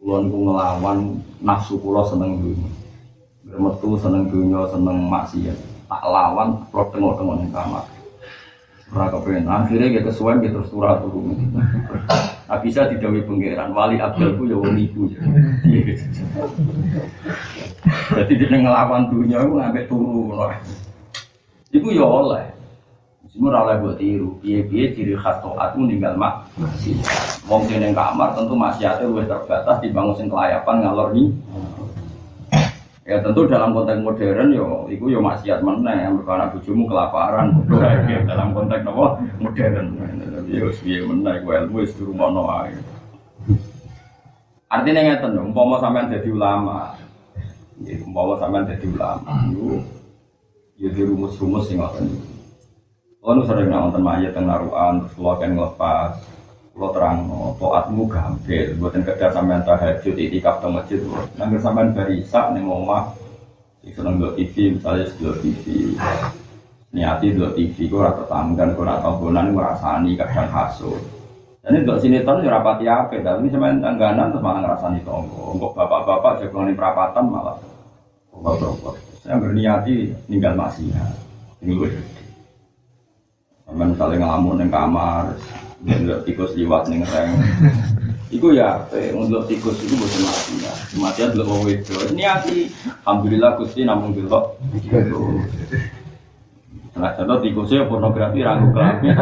Kula 0.00 0.24
niku 0.24 0.48
ngelawan 0.48 1.20
nafsu 1.44 1.76
kula 1.76 2.00
seneng 2.08 2.40
dunya. 2.40 2.70
Metu 3.52 4.00
seneng 4.00 4.32
dunya, 4.32 4.64
seneng 4.72 4.96
maksiat. 5.12 5.56
Tak 5.92 6.02
lawan 6.08 6.64
kula 6.72 6.88
tengok-tengok 6.88 7.36
ning 7.36 7.52
kamar. 7.52 7.84
Ora 8.90 9.06
kepen. 9.12 9.46
Akhirnya 9.46 9.92
dia 9.92 10.02
kesuwen 10.02 10.42
dia 10.42 10.50
terus 10.50 10.72
turun 10.72 10.98
turun. 11.04 11.36
Nah, 12.50 12.58
bisa 12.58 12.90
didawi 12.90 13.22
pangeran. 13.22 13.70
Wali 13.70 14.02
Abdul 14.02 14.34
ku 14.34 14.42
ya 14.50 14.58
wong 14.58 14.74
ibu. 14.74 15.06
Jadi 18.10 18.32
dia 18.34 18.56
ngelawan 18.56 19.06
dunia 19.06 19.38
itu 19.46 19.52
ngambil 19.54 19.84
turu. 19.86 20.50
Itu 21.70 21.88
ya 21.94 22.02
oleh. 22.02 22.59
Semua 23.30 23.62
oleh 23.62 23.78
buat 23.78 23.96
tiru. 23.96 24.42
Iya 24.42 24.90
ciri 24.90 25.14
khas 25.14 25.38
toat 25.38 25.78
meninggal 25.78 26.18
mak. 26.18 26.50
Mungkin 27.46 27.78
yang 27.78 27.94
kamar 27.94 28.34
tentu 28.34 28.58
masih 28.58 28.90
ada 28.90 29.06
lebih 29.06 29.30
terbatas 29.30 29.78
dibangun 29.78 30.18
sing 30.18 30.26
kelayapan 30.26 30.76
ngalor 30.82 31.14
nih. 31.14 31.30
Ya 33.06 33.22
tentu 33.22 33.46
dalam 33.46 33.74
konteks 33.74 34.02
modern 34.02 34.54
yo, 34.54 34.86
itu 34.86 35.10
yo 35.10 35.18
maksiat 35.18 35.66
mana 35.66 35.98
yang 35.98 36.18
berkana 36.22 36.50
bujumu 36.54 36.86
kelaparan. 36.90 37.54
dalam 38.30 38.50
konteks 38.54 38.86
apa 38.86 39.06
modern. 39.38 39.86
Yo 40.50 40.66
biaya 40.82 41.06
mana, 41.06 41.38
gue 41.38 41.54
ilmu 41.54 41.78
itu 41.86 42.02
rumah 42.02 42.28
noai. 42.34 42.74
Artinya 44.70 45.02
ngeten, 45.02 45.38
umpama 45.38 45.78
sampean 45.82 46.10
jadi 46.10 46.30
ulama, 46.30 46.94
umpama 47.82 48.34
sampean 48.38 48.66
jadi 48.70 48.86
ulama, 48.90 49.46
ya 50.78 50.88
di 50.94 51.02
rumus-rumus 51.02 51.66
sing 51.66 51.82
ngoten. 51.82 52.29
Kalau 53.20 53.36
nu 53.36 53.44
sering 53.44 53.68
nonton 53.68 54.00
mayat 54.00 54.32
teng 54.32 54.48
naruhan, 54.48 55.04
terus 55.04 55.12
kalau 55.12 55.36
kan 55.36 55.52
ngelepas, 55.52 56.12
kalau 56.72 56.90
terang, 56.96 57.18
toatmu 57.60 58.08
gampil, 58.08 58.80
buatin 58.80 59.04
kerja 59.04 59.28
sampean 59.28 59.60
tahajud, 59.60 60.16
itikaf 60.16 60.64
teng 60.64 60.72
masjid, 60.72 61.04
nanti 61.36 61.60
sampean 61.60 61.92
nih 61.92 62.64
omah, 62.64 63.12
seneng 63.84 64.16
dua 64.16 64.32
TV, 64.32 64.72
misalnya 64.72 65.04
dua 65.20 65.36
TV, 65.36 65.92
niati 66.96 67.36
dua 67.36 67.52
TV, 67.52 67.76
gue 67.92 68.00
rata 68.00 68.24
tanggan, 68.24 68.72
gue 68.72 68.88
rata 68.88 69.12
bonan, 69.12 69.52
gue 69.52 69.60
rasani 69.68 70.16
kadang 70.16 70.48
hasut. 70.48 71.00
Dan 71.60 71.84
untuk 71.84 72.00
sinetron 72.00 72.40
ya 72.40 72.56
rapati 72.56 72.88
apa, 72.88 73.20
tapi 73.20 73.52
semen 73.52 73.84
tangganan 73.84 74.32
terus 74.32 74.40
malah 74.40 74.64
ngerasani 74.64 75.04
tonggo. 75.04 75.52
Untuk 75.52 75.76
bapak-bapak 75.76 76.40
jagoan 76.40 76.72
perapatan 76.72 77.28
malah 77.28 77.60
bapak-bapak. 78.32 78.96
Saya 79.20 79.36
berniati 79.36 80.08
ninggal 80.32 80.56
masih. 80.56 80.88
Ini 81.60 81.72
gue. 81.76 82.19
Sampai 83.70 83.86
misalnya 83.86 84.26
ngelamun 84.26 84.66
yang 84.66 84.70
kamar, 84.74 85.24
nggak 85.86 86.26
tikus 86.26 86.58
liwat 86.58 86.90
nih 86.90 87.06
reng. 87.06 87.38
Iku 88.34 88.50
ya, 88.50 88.82
untuk 89.14 89.46
tikus 89.46 89.78
itu 89.86 89.94
bukan 89.94 90.22
mati 90.26 90.54
ya. 90.58 90.72
Mati 90.98 91.22
ya 91.22 91.26
dulu 91.30 91.70
itu. 91.70 91.94
Ini 92.10 92.22
hati, 92.26 92.66
alhamdulillah 93.06 93.54
gusti 93.62 93.86
namun 93.86 94.10
dulu. 94.10 94.58
Nah, 96.98 97.14
contoh 97.14 97.38
tikusnya 97.46 97.86
pornografi 97.86 98.42
ragu 98.42 98.74
kelamin. 98.74 99.14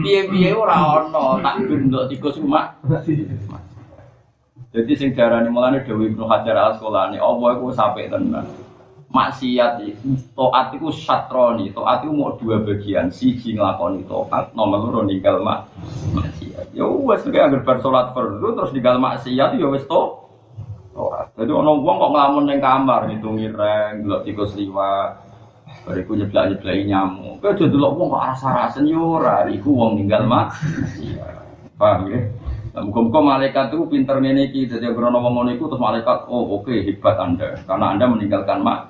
Biye-biye 0.00 0.56
ora 0.56 1.04
ono 1.04 1.36
takbir 1.44 1.84
untuk 1.84 2.08
tikus 2.08 2.40
cuma. 2.40 2.80
Jadi 4.72 4.92
sing 4.96 5.12
darani 5.12 5.52
mulane 5.52 5.84
Dewi 5.84 6.08
Ibnu 6.08 6.24
Hajar 6.24 6.56
al 6.56 6.72
Asqalani, 6.72 7.20
Allah 7.20 7.48
iku 7.60 7.76
sampai 7.76 8.08
tenan. 8.08 8.48
Maksiat 9.12 9.84
taat 10.32 10.72
iku 10.72 10.88
satroni, 10.88 11.68
taat 11.76 12.08
iku 12.08 12.12
mau 12.16 12.32
dua 12.40 12.64
bagian, 12.64 13.12
siji 13.12 13.52
nglakoni 13.52 14.08
taat, 14.08 14.56
nomor 14.56 14.88
loro 14.88 15.00
ninggal 15.04 15.44
mak 15.44 15.68
maksiat. 16.16 16.72
Ya 16.72 16.88
wes 16.88 17.20
nek 17.28 17.36
anggere 17.36 17.60
bar 17.60 17.78
salat 17.84 18.16
fardu 18.16 18.56
terus 18.56 18.72
ninggal 18.72 18.96
maksiat 18.96 19.60
ya 19.60 19.68
wis 19.68 19.84
to. 19.84 20.02
Taat. 20.96 21.36
Jadi 21.36 21.52
ono 21.52 21.76
wong 21.84 21.96
kok 22.00 22.12
nglamun 22.16 22.44
ning 22.48 22.58
kamar 22.64 23.04
ngitungi 23.12 23.52
reng, 23.52 24.08
delok 24.08 24.24
tikus 24.24 24.56
liwat, 24.56 25.32
Bariku 25.82 26.14
nyeblak 26.14 26.44
nyeblak 26.54 26.78
nyamuk. 26.86 27.42
Kau 27.42 27.58
jadi 27.58 27.74
lo 27.74 27.92
wong 27.98 28.14
kok 28.14 28.22
rasa 28.22 28.48
rasa 28.54 28.78
nyora. 28.80 29.50
Iku 29.50 29.74
wong 29.74 29.98
tinggal 29.98 30.24
mak. 30.24 30.54
Paham 31.74 32.06
ya? 32.06 32.20
Nah, 32.72 32.80
muka-muka 32.88 33.20
malaikat 33.20 33.68
itu 33.68 33.84
pinter 33.84 34.16
meneki, 34.16 34.64
jadi 34.64 34.96
krono 34.96 35.20
wong 35.20 35.44
ngono 35.44 35.52
terus 35.60 35.76
malaikat, 35.76 36.24
oh 36.24 36.56
oke 36.56 36.72
okay, 36.72 36.88
hebat 36.88 37.20
anda, 37.20 37.52
karena 37.68 37.92
anda 37.92 38.08
meninggalkan 38.08 38.64
mak. 38.64 38.88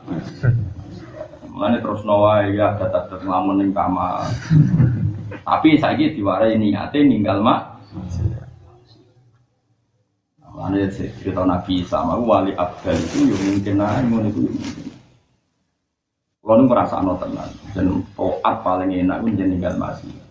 Mana 1.59 1.83
terus 1.83 2.07
nawa 2.07 2.47
ya 2.47 2.79
terus 2.79 3.27
ngelamun 3.27 3.59
ning 3.59 3.71
kamar. 3.75 4.31
Tapi 5.42 5.83
saya 5.83 5.99
gitu 5.99 6.23
diwarai 6.23 6.55
niatnya 6.55 7.03
ninggal 7.03 7.42
mak. 7.42 7.83
Mana 10.47 10.87
cerita 10.87 11.42
Nabi 11.42 11.83
sama 11.83 12.23
wali 12.23 12.55
abdal 12.55 12.95
itu 12.95 13.35
yang 13.35 13.42
mungkin 13.51 13.75
nah, 13.83 13.99
ngono 13.99 14.31
itu 14.31 14.40
mungkin. 14.47 14.95
Kalau 16.42 16.59
nu 16.59 16.66
merasa 16.71 16.99
no 17.03 17.14
tenan, 17.18 17.51
dan 17.75 18.03
toat 18.18 18.57
paling 18.62 18.90
enak 18.90 19.23
pun 19.23 19.38
jadi 19.38 19.47
tinggal 19.47 19.75
masih. 19.79 20.21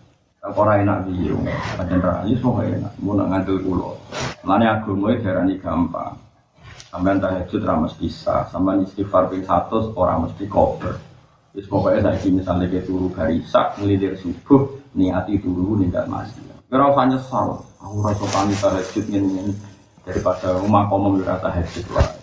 Orang 0.42 0.82
enak 0.82 1.06
biru, 1.06 1.38
ada 1.78 1.96
rayu 2.02 2.34
semua 2.34 2.66
enak. 2.66 2.98
Mau 2.98 3.14
nak 3.14 3.30
ngantul 3.30 3.62
pulau, 3.62 3.94
mana 4.42 4.74
agama 4.74 5.14
itu 5.14 5.22
darani 5.22 5.54
gampang. 5.54 6.18
Sampai 6.90 7.22
tahajud 7.22 7.62
ramas 7.62 7.94
bisa, 7.94 8.50
sampai 8.50 8.82
istighfar 8.82 9.30
ping 9.30 9.46
satu 9.46 9.94
orang 9.94 10.26
mesti 10.26 10.50
koper. 10.50 10.98
Terus 11.54 11.70
pokoknya 11.70 12.10
saya 12.18 12.26
misalnya 12.34 12.66
kayak 12.66 12.90
turu 12.90 13.06
garisak, 13.14 13.78
ngelidir 13.78 14.18
subuh, 14.18 14.82
niati 14.98 15.38
turu 15.38 15.78
ninggal 15.78 16.10
masih. 16.10 16.42
Kira 16.66 16.90
usah 16.90 17.06
nyesal, 17.06 17.62
aku 17.78 17.96
rasa 18.02 18.26
panik 18.34 18.58
tahajud 18.58 19.06
ini 19.14 19.54
daripada 20.02 20.58
rumah 20.58 20.90
komo 20.90 21.22
berata 21.22 21.38
tahajud 21.38 21.86
lah. 21.94 22.18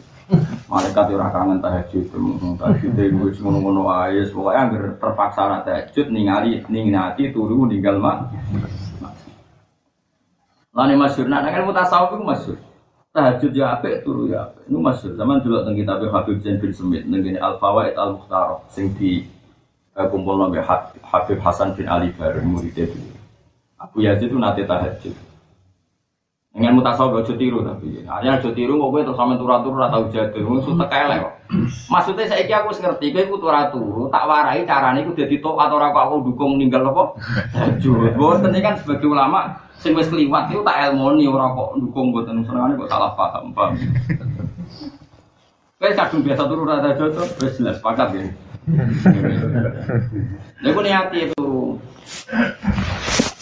Malaikat 0.70 1.10
ora 1.10 1.34
kangen 1.34 1.66
tahajud, 1.66 2.14
tahajud 2.62 2.94
itu 2.94 3.18
wis 3.26 3.42
ngono-ngono 3.42 3.90
ae, 3.90 4.22
pokoke 4.30 4.54
anggere 4.54 4.94
terpaksa 5.02 5.42
ora 5.50 5.60
tahajud 5.66 6.14
ningali 6.14 6.62
ningati 6.70 7.34
turu 7.34 7.66
ninggal 7.66 7.98
mak. 7.98 8.30
Lane 10.70 10.94
masyhur, 10.94 11.26
nah 11.26 11.42
kan 11.42 11.66
mutasawuf 11.66 12.14
iku 12.14 12.22
masyhur. 12.22 12.58
Tahajud 13.10 13.52
ya 13.58 13.74
apik, 13.74 14.06
turu 14.06 14.30
ya 14.30 14.46
apik. 14.46 14.70
Iku 14.70 14.78
masyhur. 14.78 15.18
Zaman 15.18 15.42
dulu 15.42 15.66
teng 15.66 15.74
kitab 15.74 16.06
Habib 16.06 16.38
Zain 16.46 16.62
bin 16.62 16.70
Sumit 16.70 17.10
ning 17.10 17.26
Al 17.42 17.58
Fawaid 17.58 17.98
Al 17.98 18.22
Mukhtar 18.22 18.62
sing 18.70 18.94
di 18.94 19.26
eh, 19.98 20.08
kumpul 20.14 20.38
nabi 20.38 20.62
Habib 21.02 21.42
Hasan 21.42 21.74
bin 21.74 21.90
Ali 21.90 22.14
bareng 22.14 22.46
murid 22.46 22.78
itu. 22.78 23.02
Abu 23.82 24.06
Yazid 24.06 24.30
itu 24.30 24.38
nate 24.38 24.70
tahajud. 24.70 25.29
Dengan 26.50 26.82
mutasawuf 26.82 27.22
ojo 27.22 27.38
tiru 27.38 27.62
tapi. 27.62 28.02
Hanya 28.10 28.42
ojo 28.42 28.50
tiru 28.58 28.82
kok 28.82 28.90
kowe 28.90 29.02
terus 29.06 29.18
sampe 29.22 29.38
turu-turu 29.38 29.78
ora 29.78 29.94
tau 29.94 30.10
jadul. 30.10 30.50
Wong 30.50 30.60
sutek 30.66 30.90
elek 30.90 31.22
kok. 31.22 31.34
Maksudnya 31.94 32.26
saiki 32.26 32.50
aku 32.50 32.74
wis 32.74 32.82
ngerti 32.82 33.14
kowe 33.14 33.22
iku 33.22 33.38
turu-turu, 33.38 34.02
tak 34.10 34.26
warai 34.26 34.66
carane 34.66 35.06
iku 35.06 35.14
dadi 35.14 35.38
tok 35.46 35.62
atau 35.62 35.78
kok 35.78 35.94
aku 36.10 36.26
dukung 36.26 36.58
ninggal 36.58 36.90
apa? 36.90 37.04
Tahajud. 37.54 38.18
Boten 38.18 38.58
kan 38.66 38.82
sebagai 38.82 39.14
ulama 39.14 39.62
sing 39.78 39.94
wis 39.94 40.10
kliwat 40.10 40.50
iku 40.50 40.66
tak 40.66 40.90
elmoni 40.90 41.30
ora 41.30 41.54
kok 41.54 41.78
dukung 41.78 42.10
boten 42.10 42.42
senengane 42.42 42.82
kok 42.82 42.90
salah 42.90 43.14
paham, 43.14 43.54
paham. 43.54 43.78
Kowe 45.78 45.92
kadung 45.94 46.26
biasa 46.26 46.44
turu 46.50 46.66
ora 46.66 46.82
tahajud 46.82 47.14
wis 47.46 47.54
jelas 47.62 47.78
pakat 47.78 48.10
ya. 48.18 48.26
Kok 50.66 50.82
niati 50.82 51.30
turu 51.38 51.78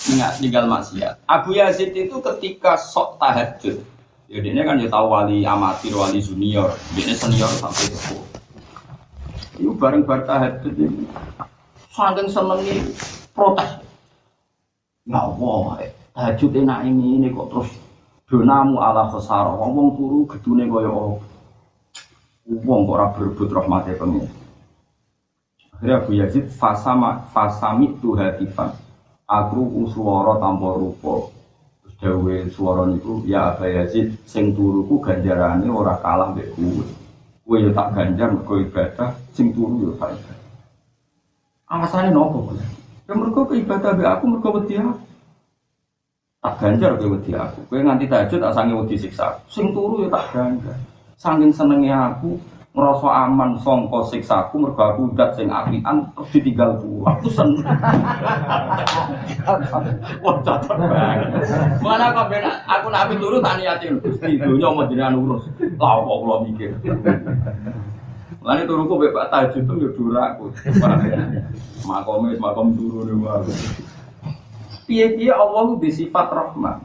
ingat 0.08 0.40
tinggal 0.40 0.66
maksiat. 0.68 1.20
Abu 1.28 1.60
Yazid 1.60 1.92
itu 1.92 2.16
ketika 2.24 2.80
sok 2.80 3.20
tahajud, 3.20 3.84
ya 4.32 4.38
dia 4.40 4.64
kan 4.64 4.80
ya 4.80 4.88
tahu 4.88 5.08
wali 5.12 5.44
amatir, 5.44 5.92
wali 5.92 6.24
junior, 6.24 6.72
dia 6.96 7.12
senior 7.12 7.52
sampai 7.52 7.92
itu. 7.92 8.16
Itu 9.60 9.72
bareng-bareng 9.76 10.26
tahajud 10.28 10.74
ini, 10.80 11.04
saking 11.92 12.28
seneng 12.32 12.62
ini 12.64 12.94
protes. 13.36 13.84
Ya 15.08 15.24
Allah, 15.24 15.92
tahajud 16.16 16.52
enak 16.56 16.80
ini, 16.88 17.20
ini 17.20 17.28
kok 17.32 17.48
terus 17.52 17.70
donamu 18.28 18.80
ala 18.80 19.12
khasar, 19.12 19.52
wong 19.56 19.96
turu 19.96 20.28
gedune 20.28 20.68
kaya 20.68 20.92
apa? 20.92 21.24
Kok 22.48 22.80
ora 22.88 23.12
berebut 23.12 23.52
rahmate 23.52 23.92
pengen. 24.00 24.28
Akhirnya 25.76 26.00
Abu 26.00 26.12
Yazid 26.16 26.48
fasama 26.48 27.28
fasami 27.36 27.94
tuhatifan 28.00 28.87
aku 29.28 29.84
suara 29.92 30.40
tanpa 30.40 30.80
rupa. 30.80 31.28
Terus 31.84 31.96
dawe 32.00 32.36
suara 32.48 32.84
niku 32.88 33.28
ya 33.28 33.52
Aba 33.54 33.68
Yazid 33.68 34.16
sing 34.24 34.56
turuku 34.56 35.04
ganjarane 35.04 35.68
ora 35.68 36.00
kalah 36.00 36.32
mbek 36.32 36.56
kowe 36.56 36.84
kowe 37.44 37.58
ya 37.60 37.72
tak 37.76 37.88
ganjar 37.96 38.32
mergo 38.32 38.56
ibadah 38.60 39.12
sing 39.36 39.52
turu 39.52 39.92
ya 39.92 39.92
tak 40.00 40.16
ibadah. 40.16 40.48
Alasane 41.68 42.10
nopo 42.16 42.52
Gus? 42.52 42.64
Ya 43.08 43.14
mergo 43.16 43.42
ibadah 43.52 43.92
mbek 43.94 44.10
aku 44.10 44.24
mergo 44.32 44.50
wedi 44.56 44.74
aku. 44.80 44.96
Tak 46.40 46.54
ganjar 46.64 46.92
kowe 46.96 47.08
wedi 47.20 47.32
aku. 47.36 47.60
Kowe 47.68 47.80
nganti 47.84 48.08
tahajud 48.08 48.40
tak 48.40 48.56
sange 48.56 48.74
wedi 48.80 48.96
siksa. 48.96 49.44
Sing 49.52 49.76
turu 49.76 50.08
ya 50.08 50.10
tak 50.12 50.26
ganjar. 50.32 50.78
Saking 51.18 51.52
senenge 51.52 51.92
aku 51.92 52.38
ngerasa 52.78 53.10
aman 53.10 53.58
songko 53.66 54.06
siksaku 54.06 54.62
mergo 54.62 54.78
aku 54.86 55.10
udat 55.10 55.34
sing 55.34 55.50
apian 55.50 56.14
terus 56.14 56.30
ditinggal 56.30 56.78
pulang 56.78 57.18
aku 57.18 57.28
seneng. 57.34 57.66
Wah 60.22 60.38
cacat 60.46 60.78
banget. 60.78 61.18
Mana 61.82 62.14
kok 62.14 62.30
ben 62.30 62.46
aku 62.46 62.86
nak 62.94 63.10
turu 63.18 63.42
tak 63.42 63.58
niatin 63.58 63.98
Gusti 63.98 64.38
donya 64.38 64.70
mau 64.70 64.86
jenengan 64.86 65.18
urus. 65.18 65.50
Lah 65.82 66.06
kok 66.06 66.18
kula 66.22 66.36
mikir? 66.46 66.72
Lani 68.46 68.64
turuku 68.70 68.94
bebak 69.02 69.34
tahajud 69.34 69.66
itu 69.66 69.74
ya 69.82 69.90
duraku 69.98 70.46
makomnya 71.84 72.38
makom 72.40 72.78
turu 72.78 73.04
wae 73.26 73.52
piye-piye 74.88 75.36
Allah 75.36 75.76
itu 75.76 76.06
sifat 76.06 76.32
rahman 76.32 76.80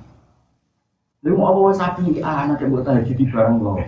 Lalu 1.22 1.38
Allah 1.38 1.70
sapi 1.78 2.18
anak 2.18 2.58
yang 2.58 2.74
buat 2.74 2.82
tahajud 2.82 3.14
di 3.14 3.26
barang 3.30 3.62
loh 3.62 3.78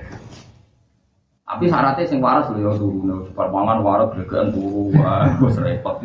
tapi 1.45 1.69
syaratnya 1.69 2.09
sing 2.09 2.25
waras 2.25 2.49
lho 2.49 2.65
ya 2.65 2.73
turu, 2.81 3.29
cepat 3.29 3.53
mangan 3.53 3.85
waras 3.85 4.09
gregekan 4.17 4.49
turu, 4.49 4.89
wis 5.45 5.61
repot. 5.65 6.01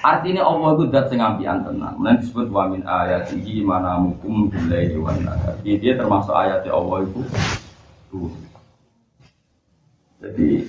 Artinya 0.00 0.40
Allah 0.40 0.72
itu 0.72 0.84
dat 0.88 1.12
sing 1.12 1.20
ampian 1.20 1.60
tenan. 1.60 2.00
Mulane 2.00 2.24
disebut 2.24 2.48
wa 2.48 2.64
min 2.64 2.80
ayatihi 2.80 3.60
mana 3.60 4.00
mukum 4.00 4.48
billahi 4.48 4.96
wan 4.96 5.20
nahar. 5.20 5.52
Dia 5.60 6.00
termasuk 6.00 6.32
ayatnya 6.32 6.72
Allah 6.72 7.04
itu 7.04 7.20
tuh. 8.08 8.32
Jadi 10.20 10.68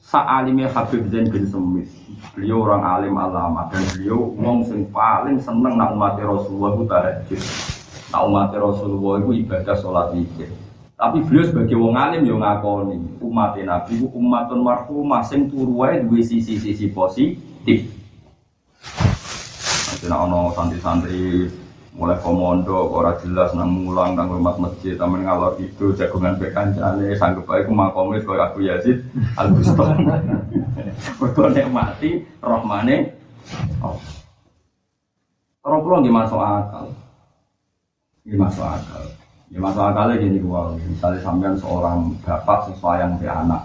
Sa'alime 0.00 0.70
Habib 0.70 1.10
Zain 1.12 1.28
bin 1.28 1.44
Semit 1.50 1.84
Beliau 2.32 2.64
orang 2.64 2.80
alim 2.80 3.12
alama 3.18 3.68
Dan 3.68 3.84
beliau 3.92 4.32
ngomong 4.38 4.64
sing 4.64 4.88
paling 4.88 5.36
seneng 5.36 5.76
Nak 5.76 5.92
umat 5.92 6.16
Rasulullah 6.16 6.72
itu 6.72 6.84
tahajud 6.88 7.42
Nak 8.14 8.22
umat 8.24 8.50
Rasulullah 8.56 9.14
itu 9.20 9.30
ibadah 9.44 9.76
sholat 9.76 10.16
wikir 10.16 10.48
tapi 10.96 11.20
beliau 11.28 11.44
sebagai 11.44 11.76
wong 11.76 11.92
alim 11.92 12.24
yo 12.24 12.40
ngakoni 12.40 12.96
umat 13.20 13.52
Nabi 13.60 14.00
ku 14.00 14.08
umatun 14.16 14.64
marhumah 14.64 15.20
sing 15.20 15.52
turu 15.52 15.84
wae 15.84 16.00
duwe 16.00 16.24
sisi-sisi 16.24 16.88
positif. 16.88 17.84
Nanti 19.92 20.06
nak 20.08 20.24
ono 20.24 20.56
santri-santri 20.56 21.52
mulai 21.92 22.16
komodo 22.24 22.96
ora 22.96 23.12
jelas 23.20 23.52
nang 23.52 23.72
mulang 23.72 24.16
nang 24.16 24.32
rumah 24.32 24.56
masjid 24.56 24.96
tamen 24.96 25.24
ngalor 25.24 25.60
itu 25.60 25.92
jagungan 25.96 26.40
be 26.40 26.48
kancane 26.52 27.12
sanggup 27.16 27.44
bae 27.44 27.64
ku 27.68 27.76
makomis 27.76 28.24
koyo 28.24 28.40
aku 28.40 28.64
Yazid 28.64 29.04
Al 29.36 29.52
Bustami. 29.52 30.00
Mergo 31.20 31.44
nek 31.52 31.68
mati 31.68 32.24
rohmane 32.40 33.12
oh. 33.84 34.00
Kalau 35.60 35.82
pulau 35.82 35.98
nggak 35.98 36.14
masuk 36.14 36.40
akal, 36.40 36.86
nggak 38.22 38.38
masuk 38.38 38.64
akal. 38.64 39.04
Ya 39.46 39.62
masuk 39.62 39.78
akalnya 39.78 40.18
gini 40.18 40.42
gua, 40.42 40.74
misalnya 40.74 41.22
sampean 41.22 41.54
seorang 41.54 42.18
bapak 42.26 42.66
sesuai 42.66 42.98
yang 42.98 43.14
anak, 43.22 43.62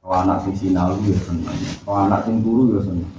kalau 0.00 0.24
anak 0.24 0.40
sing 0.40 0.56
sinau 0.56 0.96
ya 1.04 1.20
seneng, 1.20 1.52
kalau 1.84 2.08
anak 2.08 2.24
sing 2.24 2.40
turu 2.40 2.72
ya 2.72 2.80
seneng. 2.80 3.12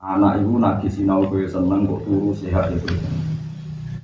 Anak 0.00 0.40
ibu 0.40 0.56
nagi 0.56 0.88
sinau 0.88 1.28
ya 1.28 1.44
seneng, 1.52 1.84
kok 1.84 2.00
turu 2.08 2.32
sehat 2.32 2.72
ya 2.72 2.80
seneng. 2.80 3.16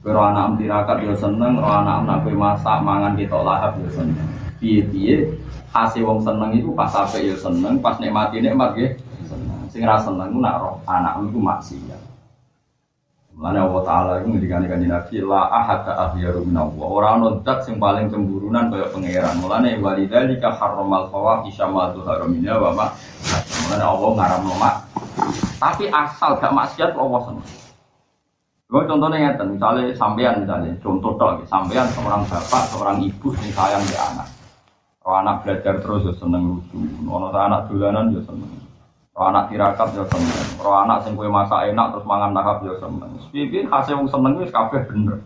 Kalau 0.04 0.20
anak 0.20 0.60
tirakat 0.60 1.00
ya 1.00 1.16
seneng, 1.16 1.56
kalau 1.56 1.80
anak 1.80 1.96
anak 2.04 2.16
kue 2.28 2.36
masak 2.36 2.76
mangan 2.84 3.16
kita 3.16 3.40
lahap 3.40 3.72
ya 3.80 3.88
seneng. 3.88 4.28
Piye 4.60 4.84
piye, 4.84 5.16
hasil 5.72 6.04
wong 6.04 6.20
seneng 6.20 6.60
itu 6.60 6.76
pas 6.76 6.92
sampai 6.92 7.32
ya 7.32 7.36
seneng, 7.40 7.80
pas 7.80 7.96
nikmati 7.96 8.44
nikmat 8.44 8.76
ya 8.76 8.92
seneng. 9.24 9.64
Sing 9.72 9.80
rasa 9.80 10.12
seneng 10.12 10.44
nak 10.44 10.60
roh 10.60 10.76
anak 10.84 11.24
itu 11.24 11.40
maksiat. 11.40 12.00
Mulanya 13.38 13.70
Allah 13.70 13.82
Ta'ala 13.86 14.12
itu 14.18 14.34
ngendikan 14.34 14.66
ikan 14.66 14.82
Nabi 14.82 15.22
La 15.22 15.46
ahad 15.46 15.86
ahyaru 15.86 16.42
minallah. 16.42 16.86
Orang 16.90 17.22
nontak 17.22 17.62
yang 17.70 17.78
paling 17.78 18.10
cemburunan 18.10 18.66
kayak 18.66 18.90
pangeran. 18.90 19.38
Walidhalika 19.78 20.58
harramal 20.58 21.06
fawahisha 21.06 21.70
ma 21.70 21.94
tuharu 21.94 22.26
minha 22.26 22.58
wa 22.58 22.74
ma 22.74 22.90
Mulanya 23.62 23.86
Allah 23.94 24.10
ngaram 24.18 24.42
nomak 24.42 24.74
Tapi 25.62 25.86
asal 25.86 26.34
gak 26.42 26.50
maksiat 26.50 26.98
Allah 26.98 27.20
senang 27.30 27.46
Gue 28.68 28.82
contohnya 28.84 29.32
ngeten, 29.32 29.56
misalnya 29.56 29.96
sampean 29.96 30.44
misalnya, 30.44 30.76
contoh 30.84 31.16
dong, 31.16 31.40
sampean 31.48 31.88
seorang 31.88 32.20
bapak, 32.28 32.68
seorang 32.68 33.00
ibu 33.00 33.32
yang 33.32 33.48
sayang 33.56 33.80
di 33.88 33.96
anak. 33.96 34.28
Kalau 35.00 35.16
anak 35.24 35.40
belajar 35.40 35.80
terus 35.80 36.04
ya 36.04 36.12
seneng 36.20 36.52
lucu, 36.52 36.76
kalau 37.08 37.32
anak 37.32 37.64
dolanan 37.72 38.12
ya 38.12 38.20
seneng. 38.28 38.67
Roh 39.18 39.34
anak 39.34 39.50
tirakat 39.50 39.98
ya 39.98 40.06
seneng. 40.06 40.62
Roh 40.62 40.78
anak 40.78 41.02
sing 41.02 41.18
kue 41.18 41.26
masak 41.26 41.74
enak 41.74 41.90
terus 41.90 42.06
mangan 42.06 42.30
lahap 42.30 42.62
ya 42.62 42.70
seneng. 42.78 43.18
Pipi 43.34 43.66
hasil 43.66 43.98
wong 43.98 44.06
seneng 44.06 44.38
wis 44.38 44.54
kabeh 44.54 44.86
bener. 44.86 45.18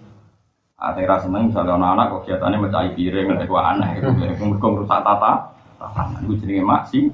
Ah 0.80 0.96
tira 0.96 1.20
seneng 1.20 1.52
misalnya 1.52 1.76
anak 1.76 1.90
anak 1.92 2.06
kegiatannya 2.16 2.56
mecahi 2.64 2.88
piring 2.96 3.36
lek 3.36 3.44
gua 3.44 3.76
aneh 3.76 4.00
iku 4.00 4.48
mergo 4.48 4.80
rusak 4.80 5.04
tata 5.04 5.52
tatanan 5.76 6.24
iku 6.24 6.40
jenenge 6.40 6.64
maksi. 6.64 7.12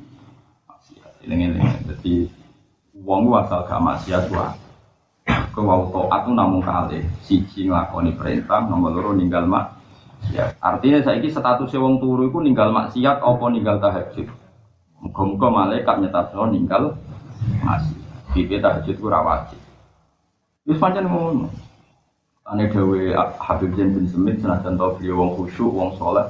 Maksiat 0.71 1.13
eling-eling. 1.27 1.67
Dadi 1.91 2.31
wong 3.03 3.27
ku 3.27 3.35
asal 3.35 3.67
gak 3.67 3.83
maksiat 3.83 4.31
wae. 4.31 4.55
Kau 5.51 5.67
wau 5.67 5.91
taat 5.91 6.31
itu 6.31 6.33
namun 6.39 6.63
kali 6.63 7.03
siji 7.27 7.67
nglakoni 7.67 8.15
perintah, 8.15 8.63
nomor 8.63 8.95
loro 8.95 9.19
ninggal 9.19 9.43
mak. 9.51 9.75
Ya, 10.31 10.55
artinya 10.63 11.03
saya 11.03 11.19
ini 11.19 11.27
status 11.27 11.75
wong 11.75 11.99
turu 11.99 12.31
itu 12.31 12.39
ninggal 12.39 12.71
maksiat 12.71 13.19
apa 13.19 13.45
ninggal 13.51 13.83
tahajud. 13.83 14.31
Muka-muka 14.99 15.47
malaikat 15.47 16.03
nyetabno 16.03 16.51
ninggal 16.51 16.99
masih. 17.63 17.99
Bibi 18.35 18.61
tahajud 18.61 18.95
itu 18.99 19.07
rawajib. 19.07 19.61
Terus 20.67 20.79
pancen 20.83 21.09
ngono. 21.09 21.49
Ane 22.49 22.69
dawe 22.73 23.01
Habib 23.41 23.77
Zain 23.77 23.93
bin 23.93 24.09
Semit 24.09 24.41
senajan 24.41 24.77
tau 24.77 24.97
beliau 24.97 25.21
wong 25.21 25.31
khusyuk, 25.37 25.69
wong 25.69 25.93
soleh. 26.01 26.25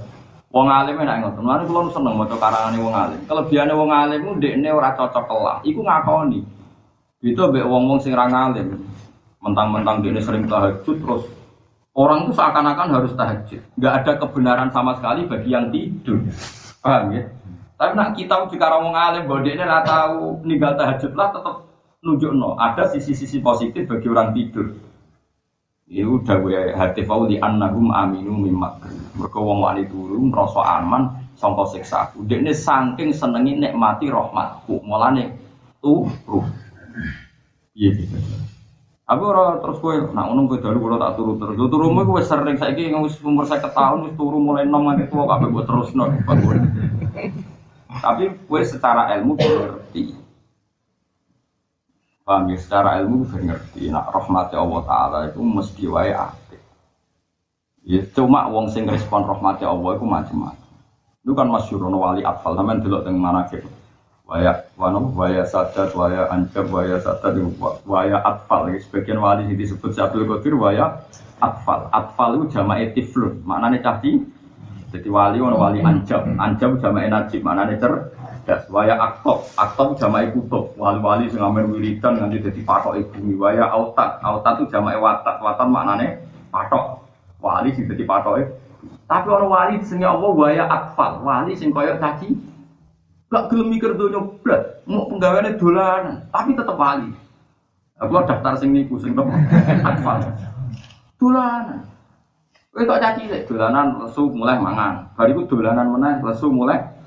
Wong 0.50 0.66
alim 0.66 0.98
enak 0.98 1.22
ngoten. 1.22 1.44
Lan 1.46 1.66
kula 1.66 1.90
seneng 1.94 2.14
maca 2.18 2.36
karangane 2.38 2.78
wong 2.82 2.94
alim. 2.94 3.20
Kelebihane 3.26 3.74
wong 3.74 3.90
alim 3.90 4.20
ku 4.26 4.32
ndekne 4.38 4.68
ora 4.70 4.94
cocok 4.94 5.24
kelah. 5.26 5.58
Iku 5.62 5.80
ngakoni. 5.82 6.40
Itu 7.18 7.50
mbek 7.50 7.66
wong-wong 7.66 7.98
sing 7.98 8.14
ra 8.14 8.30
ngalim. 8.30 8.78
Mentang-mentang 9.42 10.02
dia 10.02 10.18
sering 10.18 10.50
tahajud 10.50 10.96
terus 10.98 11.22
orang 11.94 12.26
itu 12.26 12.32
seakan-akan 12.34 12.88
harus 12.94 13.12
tahajud. 13.14 13.62
Nggak 13.78 13.94
ada 14.02 14.12
kebenaran 14.22 14.70
sama 14.74 14.98
sekali 14.98 15.26
bagi 15.26 15.50
yang 15.50 15.70
tidur. 15.70 16.18
Paham 16.82 17.14
ya? 17.14 17.22
Tapi 17.78 17.94
nak 17.94 18.18
kita 18.18 18.50
jika 18.50 18.74
orang 18.74 18.90
ngalim 18.90 19.30
dia 19.46 19.62
lah 19.62 19.86
tahu 19.86 20.42
ninggal 20.42 20.74
tahajud 20.74 21.14
lah 21.14 21.30
tetap 21.30 21.62
nunjuk 22.02 22.34
no. 22.34 22.58
Ada 22.58 22.90
sisi-sisi 22.90 23.38
positif 23.38 23.86
bagi 23.86 24.10
orang 24.10 24.34
tidur. 24.34 24.74
Ya 25.86 26.04
udah 26.04 26.36
gue 26.42 26.74
hati 26.74 27.06
di 27.06 27.36
annahum 27.38 27.94
aminu 27.94 28.34
mimak. 28.34 28.82
Mereka 29.14 29.38
wong 29.38 29.62
wani 29.62 29.86
turu 29.86 30.20
merasa 30.20 30.60
aman 30.82 31.08
sangka 31.38 31.64
siksa. 31.70 32.12
Udah 32.18 32.36
ini 32.36 32.52
saking 32.52 33.14
senengi 33.14 33.56
nikmati 33.56 34.10
rahmatku. 34.10 34.82
Mulane 34.82 35.38
turu. 35.78 36.42
Iya 37.78 37.94
gitu. 37.94 38.18
Aku 39.08 39.22
ora 39.24 39.56
terus 39.64 39.80
kowe 39.80 39.96
nak 40.12 40.28
ngono 40.28 40.50
kowe 40.50 40.60
dalu 40.60 40.82
kula 40.82 41.00
tak 41.00 41.16
turu 41.16 41.40
terus. 41.40 41.56
Turumu 41.56 42.04
kowe 42.04 42.20
sering 42.20 42.60
saiki 42.60 42.92
wis 42.92 43.16
umur 43.24 43.48
50 43.48 43.72
tahun 43.72 43.98
wis 44.04 44.14
turu 44.18 44.36
mulai 44.36 44.68
nom 44.68 44.84
nganti 44.84 45.08
tuwa 45.08 45.24
kabeh 45.24 45.48
mbok 45.48 45.64
terusno. 45.64 46.04
Tapi 47.98 48.24
gue 48.30 48.60
secara 48.62 49.12
ilmu 49.18 49.34
ngerti. 49.34 50.14
Paham 52.22 52.52
ya, 52.52 52.56
secara 52.60 53.02
ilmu 53.02 53.26
gue 53.26 53.42
ngerti. 53.42 53.90
Nak 53.90 54.12
rahmatnya 54.14 54.60
Allah 54.60 54.80
Ta'ala 54.84 55.18
itu 55.32 55.40
mesti 55.42 55.84
wae 55.88 56.12
aktif. 56.14 56.60
Ya, 57.88 58.04
cuma 58.12 58.46
wong 58.52 58.68
sing 58.68 58.84
respon 58.84 59.24
rahmatnya 59.24 59.72
Allah 59.72 59.96
itu 59.96 60.04
macam-macam. 60.04 60.68
Itu 61.24 61.32
kan 61.32 61.48
masyur 61.48 61.82
wali 61.88 62.24
atfal, 62.24 62.56
sampean 62.56 62.80
delok 62.84 63.04
teng 63.04 63.16
manakib. 63.16 63.64
Waya 64.28 64.60
wano 64.76 65.08
waya 65.16 65.48
sadat, 65.48 65.96
waya 65.96 66.28
anjab, 66.28 66.68
waya 66.68 67.00
sadat, 67.00 67.32
waya 67.88 68.20
atfal. 68.20 68.68
Sebagian 68.76 69.16
wali 69.16 69.48
yang 69.48 69.56
disebut 69.56 69.96
Syabdul 69.96 70.28
Qadir 70.28 70.52
waya 70.56 71.00
atfal. 71.40 71.88
Atfal 71.88 72.36
itu 72.36 72.60
jamaah 72.60 72.92
tiflun, 72.92 73.40
maknanya 73.48 73.80
caci 73.80 74.20
jadi 74.88 75.08
wali 75.12 75.36
ono 75.36 75.60
wali 75.60 75.84
anjab, 75.84 76.24
anjab 76.40 76.80
jamae 76.80 77.12
najib, 77.12 77.44
mana 77.44 77.68
nih 77.68 77.76
cerdas. 77.76 78.64
Waya 78.72 78.96
aktob, 78.96 79.44
aktob 79.60 80.00
jamae 80.00 80.32
kutub. 80.32 80.72
Wali-wali 80.80 81.28
sing 81.28 81.44
amen 81.44 81.68
wiridan 81.68 82.16
nganti 82.16 82.48
dadi 82.48 82.60
patok 82.64 82.96
bumi. 83.12 83.36
Waya 83.36 83.68
autat, 83.68 84.16
autat 84.24 84.64
itu 84.64 84.72
jamae 84.72 84.96
watat, 84.96 85.44
watat 85.44 85.68
maknane 85.68 86.24
patok. 86.48 87.04
Wali 87.44 87.76
sing 87.76 87.84
dadi 87.84 88.08
patok 88.08 88.48
Tapi 89.04 89.26
orang 89.28 89.52
wali 89.52 89.74
sing 89.84 90.00
Allah 90.00 90.32
waya 90.32 90.64
akfal, 90.64 91.20
wali 91.20 91.52
sing 91.52 91.68
koyok 91.68 92.00
caci. 92.00 92.32
Gak 93.28 93.52
gelem 93.52 93.68
mikir 93.68 93.92
donya 93.92 94.24
blat, 94.40 94.80
mau 94.88 95.04
penggaweane 95.04 95.60
dolanan, 95.60 96.24
tapi 96.32 96.56
tetep 96.56 96.80
wali. 96.80 97.12
Aku 98.00 98.24
daftar 98.24 98.56
sing 98.56 98.72
niku 98.72 98.96
sing 98.96 99.12
akfal. 99.84 100.24
Dolanan. 101.20 101.97
Kowe 102.68 102.84
kok 102.84 103.00
caci 103.00 103.22
sik 103.32 103.48
dolanan 103.48 103.96
lesu 104.04 104.28
mulai 104.28 104.60
mangan. 104.60 105.08
Bar 105.16 105.26
iku 105.32 105.48
dolanan 105.48 105.88
meneh 105.88 106.20
lesu 106.20 106.52
mulai 106.52 106.98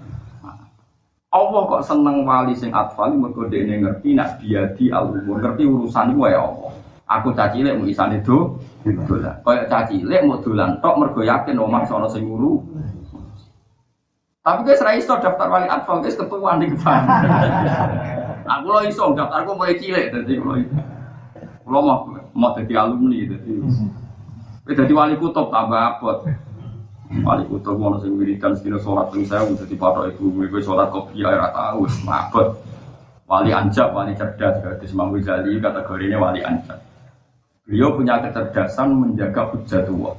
Allah 1.31 1.61
kok 1.63 1.85
seneng 1.87 2.27
wali 2.27 2.51
sing 2.51 2.75
atfal 2.75 3.15
mergo 3.15 3.47
dekne 3.47 3.79
ngerti 3.79 4.19
nak 4.19 4.43
dia 4.43 4.67
di 4.75 4.91
umur 4.91 5.39
ngerti 5.39 5.63
urusan 5.63 6.11
iku 6.11 6.27
ya 6.27 6.43
Allah. 6.43 6.71
Aku 7.07 7.31
caci 7.31 7.63
lek 7.63 7.79
mau 7.79 7.87
isane 7.87 8.19
do 8.19 8.59
dolan. 8.83 9.39
Kaya 9.39 9.63
caci 9.71 10.03
lek 10.03 10.27
mau 10.27 10.43
dolan 10.43 10.83
tok 10.83 10.99
mergo 10.99 11.23
yakin 11.23 11.55
omah 11.55 11.87
sono 11.87 12.11
sing 12.11 12.27
nguru. 12.27 12.59
Tapi 14.43 14.59
guys 14.67 14.83
ra 14.83 14.91
iso 14.97 15.15
daftar 15.23 15.47
wali 15.47 15.71
atfal 15.71 16.03
guys 16.03 16.19
ketuaan 16.19 16.59
di 16.59 16.67
depan. 16.67 17.07
Aku 18.59 18.67
lo 18.67 18.83
iso 18.83 19.15
daftarku 19.15 19.55
mulai 19.55 19.79
cilik 19.79 20.11
dadi 20.11 20.35
kulo. 20.35 20.59
Kulo 21.63 21.79
mau 21.79 22.11
mau 22.35 22.51
dadi 22.51 22.75
alumni 22.75 23.23
dadi. 23.23 23.55
Jadi 24.71 24.91
wali 24.95 25.15
kutub 25.19 25.51
tambah 25.51 25.77
abot. 25.77 26.23
Wali 27.11 27.43
kutub 27.51 27.75
mau 27.75 27.99
sing 27.99 28.15
wiridan 28.15 28.55
sekilo 28.55 28.79
sholat 28.79 29.11
ping 29.11 29.27
saya 29.27 29.43
udah 29.43 29.67
di 29.67 29.75
patok 29.75 30.15
ibu 30.15 30.47
gue 30.47 30.61
sholat 30.63 30.87
kopi 30.89 31.27
air 31.27 31.43
tahu 31.51 31.83
mabot. 32.07 32.55
Wali 33.27 33.51
anjab, 33.55 33.95
wali 33.95 34.11
cerdas, 34.11 34.59
jadi 34.59 34.85
semanggu 34.87 35.23
jali 35.23 35.55
kategorinya 35.59 36.19
wali 36.19 36.43
anjab. 36.43 36.83
Beliau 37.63 37.95
punya 37.95 38.19
kecerdasan 38.19 38.91
menjaga 38.91 39.47
hujat 39.55 39.87
tua. 39.87 40.11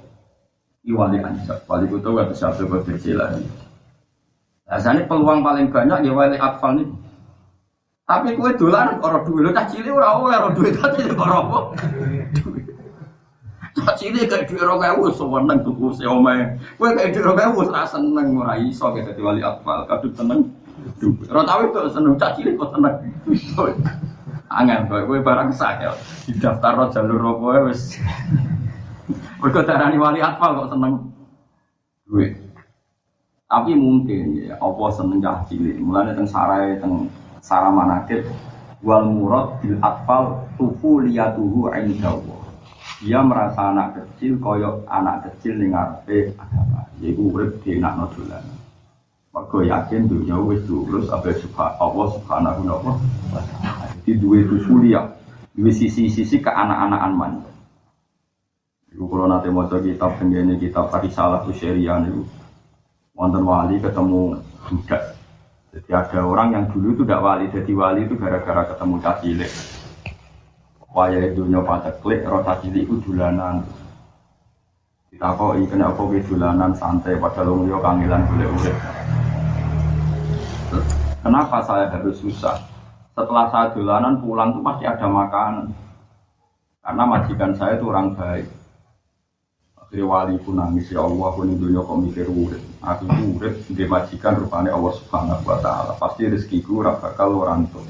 Ini 0.85 0.97
wali 0.97 1.19
anjab, 1.21 1.61
wali 1.69 1.85
kutub 1.93 2.17
siapa 2.33 2.65
Qadir 2.65 2.97
Jilani. 2.97 3.45
Nah, 4.65 4.81
ini 4.81 5.05
peluang 5.05 5.45
paling 5.45 5.69
banyak 5.69 6.09
ya 6.09 6.13
wali 6.17 6.41
atfal 6.41 6.81
nih. 6.81 6.89
Tapi 8.09 8.33
kue 8.37 8.53
dolan 8.57 8.97
orang 9.05 9.25
duit, 9.29 9.45
lo 9.47 9.51
cah 9.55 9.69
cilik 9.69 9.93
ora 9.95 10.17
oleh 10.17 10.37
orang 10.37 10.57
duit 10.59 10.75
tadi 10.75 11.07
orang 11.13 11.73
Cacile 13.73 14.29
kayak 14.29 14.53
duit 14.53 14.61
rong 14.61 14.85
ewu 14.85 15.09
seneng 15.09 15.65
tuku 15.65 15.97
si 15.97 16.05
omeh. 16.05 16.61
Kowe 16.77 16.93
kayak 16.93 17.17
duit 17.17 17.25
rong 17.25 17.41
ewu 17.41 17.65
ora 17.65 17.89
seneng 17.89 18.37
ora 18.37 18.61
iso 18.61 18.93
kayak 18.93 19.17
dadi 19.17 19.23
wali 19.25 19.41
akmal. 19.41 19.89
Kadut 19.89 20.13
seneng. 20.13 20.53
Ora 21.33 21.43
tau 21.49 21.65
itu 21.65 21.81
seneng 21.89 22.21
cacile 22.21 22.53
kok 22.53 22.71
seneng. 22.77 22.95
Angel 24.53 24.81
kowe 24.93 25.01
kowe 25.09 25.19
barang 25.25 25.51
sak 25.57 25.81
ya. 25.81 25.97
Di 26.29 26.37
daftar 26.37 26.93
jalur 26.93 27.41
apa 27.41 27.73
wis. 27.73 27.97
Mergo 29.41 29.61
darani 29.65 29.97
wali 29.97 30.21
akmal 30.21 30.65
kok 30.65 30.77
seneng 30.77 30.93
duit. 32.05 32.37
Tapi 33.49 33.73
mungkin 33.73 34.53
ya 34.53 34.61
apa 34.61 34.85
seneng 34.93 35.25
cah 35.25 35.49
cilik. 35.49 35.81
Mulane 35.81 36.13
teng 36.13 36.29
sarai 36.29 36.77
teng 36.77 37.09
sarah 37.41 37.73
manakib 37.73 38.29
wal 38.85 39.09
murad 39.09 39.65
bil 39.65 39.81
atfal 39.81 40.45
tufu 40.61 41.01
liyatuhu 41.03 41.73
indallah 41.73 42.32
dia 43.03 43.19
merasa 43.19 43.75
anak 43.75 43.99
kecil 43.99 44.39
koyok 44.39 44.87
anak 44.87 45.27
kecil 45.27 45.59
ning 45.59 45.75
ngarepe 45.75 46.39
agama 46.39 46.87
yaiku 47.03 47.35
urip 47.35 47.59
di 47.67 47.83
enak 47.83 47.99
dolan 48.15 48.45
Mergo 49.33 49.65
yakin 49.65 50.07
dunia 50.07 50.37
wis 50.45 50.63
lulus 50.69 51.09
apa 51.09 51.33
subhan 51.35 51.73
Allah 51.81 52.07
subhanahu 52.15 52.63
wa 52.69 53.43
taala 53.43 53.91
di 54.07 54.13
duwe 54.15 54.45
itu 54.47 54.61
sulia 54.63 55.03
Di 55.53 55.69
sisi-sisi 55.69 56.41
ke 56.41 56.49
anak-anakan 56.49 57.13
manja. 57.13 57.53
Iku 58.89 59.05
kalau 59.05 59.29
nanti 59.29 59.53
mau 59.53 59.69
kitab 59.69 60.17
tenggene 60.17 60.57
kitab 60.57 60.89
tadi 60.89 61.13
salah 61.13 61.45
tuh 61.45 61.53
syariah 61.53 62.01
itu 62.09 62.25
wonten 63.13 63.45
wali 63.45 63.77
ketemu 63.77 64.41
budak. 64.65 65.13
Jadi 65.77 65.91
ada 65.93 66.25
orang 66.25 66.57
yang 66.57 66.65
dulu 66.73 66.97
itu 66.97 67.05
tidak 67.05 67.21
wali, 67.21 67.45
jadi 67.53 67.73
wali 67.77 68.01
itu 68.09 68.17
gara-gara 68.17 68.65
ketemu 68.73 68.97
cacilik. 69.05 69.53
Waya 70.93 71.33
dunia 71.33 71.65
pada 71.65 71.89
klik, 72.05 72.21
roh 72.29 72.45
cacilik 72.45 72.85
itu 72.85 73.01
dulanan. 73.01 73.65
Kita 75.09 75.33
kok 75.33 75.57
kena 75.57 75.89
apa 75.89 76.03
dulanan 76.05 76.73
santai 76.77 77.17
pada 77.17 77.41
lu 77.49 77.65
yo 77.65 77.81
kangelan 77.81 78.29
boleh 78.29 78.49
urip. 78.61 78.77
Kenapa 81.25 81.65
saya 81.65 81.89
harus 81.89 82.21
susah? 82.21 82.61
Setelah 83.17 83.49
saya 83.49 83.73
dulanan 83.73 84.21
pulang 84.21 84.53
tuh 84.53 84.61
pasti 84.61 84.85
ada 84.85 85.09
makanan. 85.09 85.73
Karena 86.85 87.05
majikan 87.09 87.53
saya 87.57 87.79
itu 87.79 87.87
orang 87.89 88.13
baik 88.19 88.45
Akhirnya 89.79 90.09
wali 90.09 90.35
pun 90.41 90.57
nangis 90.57 90.89
ya 90.89 91.05
Allah 91.05 91.31
aku 91.31 91.45
ini 91.45 91.61
dunia 91.61 91.85
kok 91.85 92.01
mikir 92.01 92.25
urip. 92.33 92.65
Aku 92.81 93.05
urip 93.37 93.61
di 93.69 93.85
majikan 93.85 94.41
rupanya 94.41 94.73
Allah 94.73 94.93
Subhanahu 94.97 95.45
Wa 95.45 95.61
Taala. 95.61 95.93
Pasti 96.01 96.33
rezekiku 96.33 96.81
ora 96.81 96.97
orang 97.21 97.69
tuh. 97.69 97.85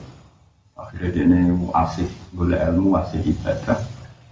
Akhirnya 0.74 1.14
dia 1.14 1.24
ini 1.30 1.62
asik 1.70 2.10
boleh 2.32 2.58
ilmu 2.72 2.96
asik 2.96 3.22
ibadah. 3.24 3.78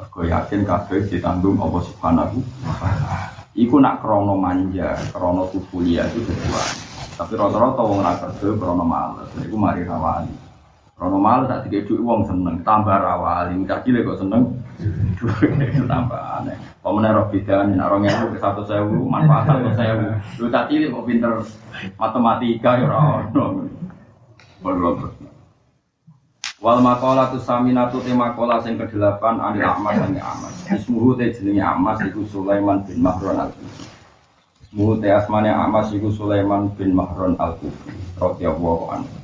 Aku 0.00 0.24
yakin 0.24 0.64
kabeh 0.64 1.04
ditanggung 1.12 1.60
Allah 1.60 1.82
Subhanahu. 1.84 2.40
Iku 3.52 3.76
nak 3.76 4.00
krono 4.00 4.32
manja, 4.40 4.96
krono 5.12 5.52
tufulia 5.52 6.08
itu 6.08 6.24
kedua. 6.24 6.64
Tapi 7.20 7.36
rata-rata 7.36 7.82
wong 7.84 8.00
ra 8.00 8.16
kerja 8.16 8.48
krono 8.56 8.84
males. 8.84 9.28
Iku 9.36 9.56
mari 9.60 9.84
rawali. 9.84 10.32
Krono 10.96 11.20
males 11.20 11.52
tak 11.52 11.68
dikek 11.68 11.92
wong 12.00 12.24
seneng, 12.24 12.64
tambah 12.64 12.96
rawali. 12.96 13.60
Cilik 13.68 14.08
kok 14.08 14.20
seneng. 14.24 14.44
tambah 15.84 16.22
aneh. 16.40 16.56
Pemenang 16.80 17.12
roh 17.12 17.26
beda 17.28 17.68
nih, 17.68 17.76
orang 17.76 18.08
yang 18.08 18.32
ke 18.32 18.40
satu 18.40 18.64
sewu, 18.64 19.04
manfaat 19.04 19.52
satu 19.52 19.68
sewu. 19.76 20.08
Lu 20.40 20.48
tadi 20.48 20.88
mau 20.88 21.04
pinter 21.04 21.44
matematika 22.00 22.80
ya 22.80 22.88
orang. 22.88 23.28
Belum. 24.64 25.12
Wal 26.60 26.84
makola 26.84 27.32
tu 27.32 27.40
saminatu 27.40 28.04
te 28.04 28.12
makola 28.12 28.60
sing 28.60 28.76
kedelapan 28.76 29.40
anil 29.40 29.64
amas 29.64 29.96
sing 29.96 30.20
amas. 30.20 30.54
Ismuhu 30.68 31.16
te 31.16 31.32
jenenge 31.32 31.64
amas 31.64 32.04
iku 32.04 32.20
Sulaiman 32.28 32.84
bin 32.84 33.00
Mahron 33.00 33.40
al 33.40 33.48
Kufi. 33.56 33.88
Ismuhu 34.68 35.00
te 35.00 35.08
asmane 35.08 35.48
amas 35.48 35.88
iku 35.96 36.12
Sulaiman 36.12 36.68
bin 36.76 36.92
Mahron 36.92 37.32
al 37.40 37.56
Kufi. 37.56 37.96
Radhiyallahu 38.20 38.84
anhu. 38.92 39.16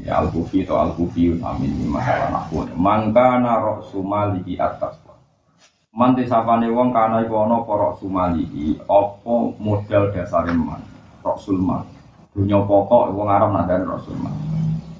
Ya 0.00 0.24
al 0.24 0.32
Kufi 0.32 0.64
to 0.64 0.80
al 0.80 0.96
Kufi 0.96 1.36
amin 1.44 1.92
masalah 1.92 2.32
nakune. 2.32 2.72
Mangkana 2.72 3.60
ra'su 3.60 4.00
malihi 4.00 4.56
atas 4.56 4.96
Manti 5.98 6.30
sapane 6.30 6.70
wong 6.70 6.94
kana 6.94 7.26
iku 7.26 7.42
ana 7.42 7.64
para 7.66 7.90
sumalihi 7.98 8.78
apa 8.86 9.34
modal 9.58 10.14
dasare 10.14 10.54
man. 10.54 10.78
Rasul 11.26 11.58
man. 11.58 11.82
Dunya 12.30 12.62
pokok 12.62 13.10
wong 13.18 13.26
Arab 13.26 13.50
nadane 13.50 13.82
Rasul 13.82 14.14
man. 14.14 14.30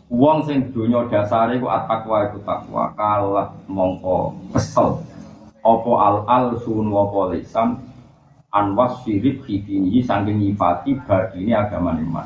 Wong 0.08 0.40
sing 0.48 0.72
dunya 0.72 1.04
dasare 1.12 1.60
iku 1.60 1.68
at-taqwa 1.68 2.32
iku 2.32 2.40
takwa 2.40 2.96
kalah 2.96 3.52
mongko 3.68 4.32
kesel. 4.56 5.04
Apa 5.60 5.92
al-al 6.00 6.56
sunu 6.64 6.96
apa 6.96 7.36
lisan 7.36 7.76
anwas 8.48 9.04
sirip 9.04 9.44
hidini 9.44 10.00
saking 10.00 10.40
nyifati 10.40 10.96
ini 11.36 11.52
agama 11.52 11.92
iman. 11.92 12.24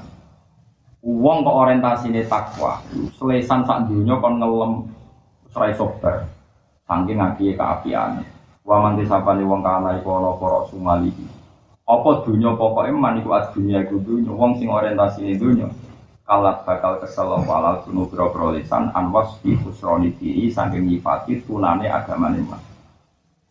Wong 1.03 1.43
kok 1.43 1.59
orientasine 1.66 2.22
takwa, 2.30 2.78
selesan 3.18 3.66
sak 3.66 3.91
dunya 3.91 4.14
kon 4.22 4.39
ngelem 4.39 4.87
serai 5.51 5.74
sobar. 5.74 6.22
Saking 6.87 7.18
ngaki 7.18 7.59
keapiane. 7.59 8.22
Wa 8.62 8.78
man 8.78 8.95
disapani 8.95 9.43
wong 9.43 9.66
kana 9.66 9.99
iku 9.99 10.22
ana 10.22 10.39
para 10.39 10.70
sumali. 10.70 11.11
Apa 11.83 12.22
dunya 12.22 12.55
pokoke 12.55 12.95
man 12.95 13.18
iku 13.18 13.35
ad 13.35 13.51
dunya 13.51 13.83
iku 13.83 13.99
dunya 13.99 14.30
wong 14.30 14.55
sing 14.62 14.70
orientasine 14.70 15.35
dunya. 15.35 15.66
Kalat 16.33 16.64
bakal 16.64 16.97
kesel 16.97 17.28
walal 17.45 17.85
sunu 17.85 18.09
biro 18.09 18.33
lisan 18.57 18.89
anwas 18.97 19.37
di 19.45 19.53
khusroni 19.53 20.16
diri 20.16 20.49
saking 20.49 20.89
nyifati 20.89 21.45
tunane 21.45 21.93
agamane 21.93 22.41
man. 22.41 22.57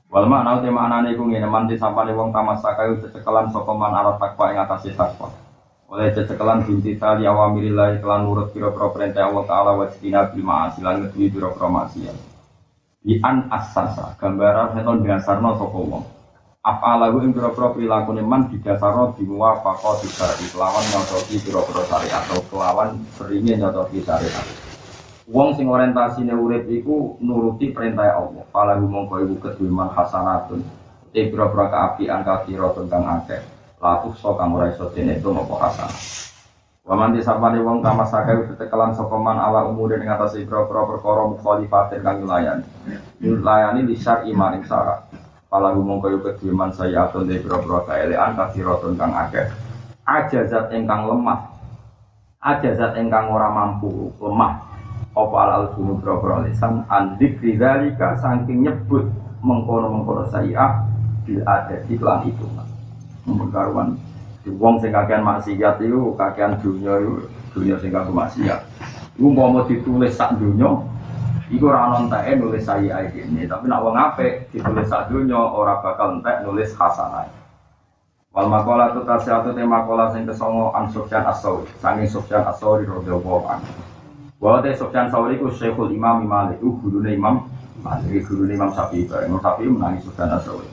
Wal 0.09 0.25
makna 0.25 0.65
te 0.65 0.73
maknane 0.73 1.13
iku 1.13 1.29
ngene 1.29 1.45
man 1.45 1.69
disapani 1.69 2.09
wong 2.17 2.34
tamasaka 2.34 2.89
iku 2.89 3.05
cecekelan 3.05 3.53
sapa 3.53 3.69
man 3.77 3.93
arep 3.93 4.17
takwa 4.17 4.49
ing 4.49 4.65
atase 4.65 4.97
takwa. 4.97 5.29
Oleh 5.93 6.09
cecekelan 6.09 6.65
binti 6.65 6.97
tali 6.97 7.29
awamirillah 7.29 8.01
kelan 8.01 8.25
nurut 8.25 8.49
pira-pira 8.49 8.89
perintah 8.89 9.29
Allah 9.29 9.45
taala 9.45 9.71
wa 9.77 9.86
bil 9.86 10.41
ma'asi 10.41 10.82
lan 10.82 11.05
maksiat 11.05 12.17
di 13.05 13.21
an 13.21 13.45
asasa 13.53 14.17
gambaran 14.17 14.73
seton 14.73 15.05
dasarno 15.05 15.53
sapa 15.53 15.77
wong 15.77 16.05
afalahu 16.62 17.26
ing 17.26 17.34
pira-pira 17.34 17.74
prilakune 17.74 18.22
man 18.22 18.45
didasarno 18.53 19.18
dimuwafaqah 19.18 19.97
disari 20.05 20.45
kelawan 20.53 20.86
nyocoki 20.93 21.41
pira-pira 21.41 21.82
syariat 21.89 22.22
atau 22.30 22.45
kelawan 22.53 23.01
seringnya 23.18 23.66
nyocoki 23.66 24.05
syariat 24.05 24.45
Wong 25.32 25.55
sing 25.55 25.72
orientasine 25.72 26.36
urip 26.36 26.68
iku 26.68 27.16
nuruti 27.24 27.72
perintah 27.72 28.20
Allah. 28.20 28.43
Falahu 28.51 28.84
mongko 28.84 29.24
iku 29.24 29.36
kedue 29.39 29.72
man 29.72 29.88
hasanatun. 29.95 30.59
Te 31.16 31.32
pira-pira 31.32 31.72
kaapian 31.72 32.20
kathira 32.28 32.68
tentang 32.76 33.07
akeh. 33.07 33.39
Latuh 33.80 34.12
so 34.20 34.36
kang 34.36 34.51
ora 34.51 34.68
iso 34.68 34.91
dene 34.91 35.24
itu 35.24 35.32
apa 35.32 35.55
hasanah. 35.55 35.99
Waman 36.84 37.16
disapane 37.16 37.64
wong 37.64 37.80
kama 37.80 38.03
sakai 38.03 38.43
tetekelan 38.43 38.91
sapa 38.91 39.16
man 39.16 39.39
ala 39.39 39.72
umure 39.72 40.01
ing 40.03 40.12
atas 40.12 40.36
ibro-ibro 40.36 40.99
perkara 40.99 41.24
mukhalifatin 41.32 42.03
kang 42.03 42.28
layani. 42.28 42.66
Layani 43.24 43.88
di 43.88 43.95
syar'i 43.95 44.36
maring 44.36 44.68
syarat. 44.68 45.11
Pala 45.52 45.76
gumong 45.76 45.99
kaya 45.99 46.16
kedue 46.16 46.56
man 46.56 46.72
saya 46.72 47.12
atun 47.12 47.28
de 47.28 47.36
ibro-ibro 47.36 47.84
kaelean 47.84 48.39
kathiratun 48.39 48.95
kang 48.95 49.12
akeh. 49.12 49.52
Ajazat 50.08 50.72
ingkang 50.72 51.12
lemah. 51.12 51.43
Ajazat 52.39 52.95
ingkang 52.95 53.28
ora 53.28 53.52
mampu 53.52 54.16
lemah. 54.24 54.64
Apa 55.12 55.36
al 55.52 55.76
sunu 55.76 55.99
bro 55.99 56.24
lisan 56.47 56.88
andik 56.88 57.43
dzalika 57.43 58.16
saking 58.24 58.64
nyebut 58.64 59.12
mengkono-mengkono 59.43 60.32
saya 60.32 60.88
bil 61.28 61.43
ada 61.43 61.84
iklan 61.91 62.32
itu. 62.32 62.47
Mengkaruan 63.28 63.99
Wong 64.47 64.80
sing 64.80 64.95
kakean 64.95 65.22
maksiat 65.22 65.84
itu 65.84 66.16
kakean 66.18 66.58
dunia 66.64 66.95
itu 66.97 67.28
dunia 67.52 67.76
sing 67.84 67.91
kakean 67.91 68.16
maksiat. 68.16 68.60
Iku 69.20 69.30
mau 69.36 69.68
ditulis 69.68 70.16
sak 70.16 70.39
dunia, 70.39 70.82
iku 71.52 71.68
ora 71.68 71.91
ono 71.91 72.08
enteke 72.08 72.39
nulis 72.39 72.64
saya 72.64 73.04
ini. 73.12 73.43
Tapi 73.43 73.68
nak 73.68 73.84
wong 73.84 73.99
apik 73.99 74.49
ditulis 74.56 74.88
sak 74.88 75.12
dunia 75.12 75.36
ora 75.36 75.84
bakal 75.84 76.18
entek 76.18 76.47
nulis 76.47 76.72
hasanah. 76.74 77.28
Wal 78.32 78.47
makola 78.47 78.95
tu 78.95 79.04
tasyatu 79.04 79.52
te 79.52 79.60
makola 79.68 80.08
sing 80.16 80.24
kesongo 80.24 80.72
an 80.72 80.88
Sufyan 80.88 81.28
As-Sauri, 81.28 81.68
sanging 81.84 82.08
Sufyan 82.08 82.47
As-Sauri 82.47 82.88
radhiyallahu 82.88 83.43
anhu. 83.43 83.72
Wa 84.39 84.64
te 84.64 84.72
Sufyan 84.72 85.12
Sauri 85.12 85.36
ku 85.36 85.52
Syekhul 85.52 85.91
Imam 85.91 86.24
Malik, 86.24 86.64
gurune 86.64 87.12
Imam 87.12 87.43
Malik, 87.84 88.24
gurune 88.24 88.56
Imam 88.56 88.72
Syafi'i, 88.72 89.04
Imam 89.04 89.43
Syafi'i 89.43 89.68
menangi 89.68 90.08
Sufyan 90.08 90.32
As-Sauri. 90.32 90.72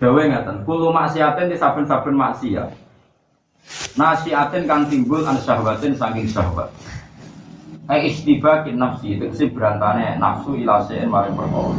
Dawe 0.00 0.22
ngaten, 0.24 0.64
kulo 0.64 0.88
maksiatin 0.88 1.52
di 1.52 1.56
saben-saben 1.60 2.16
maksiat. 2.16 2.68
Nasiatin 3.94 4.64
kang 4.64 4.88
timbul 4.88 5.22
an 5.24 5.36
syahwatin 5.40 5.94
saking 5.96 6.28
syahwat. 6.28 6.72
Eh 7.84 8.08
istibakin 8.08 8.80
nafsi 8.80 9.20
itu 9.20 9.28
si 9.36 9.44
berantane 9.52 10.16
nafsu 10.16 10.56
ilasein 10.56 11.04
maring 11.04 11.36
perkara. 11.36 11.76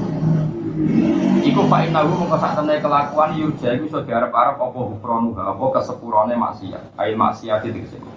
Iku 1.42 1.66
pak 1.66 1.90
inahu 1.90 2.14
mengko 2.14 2.38
sak 2.38 2.62
temne 2.62 2.78
kelakuan 2.78 3.34
yurja 3.34 3.74
iku 3.74 3.90
iso 3.90 4.00
diarep-arep 4.06 4.62
apa 4.62 4.80
hukronu 4.86 5.34
apa 5.34 5.64
kesepurane 5.82 6.38
maksiat. 6.38 6.94
Ail 7.02 7.18
maksiat 7.18 7.66
itu 7.66 7.82
ke 7.82 7.88
sini. 7.90 8.10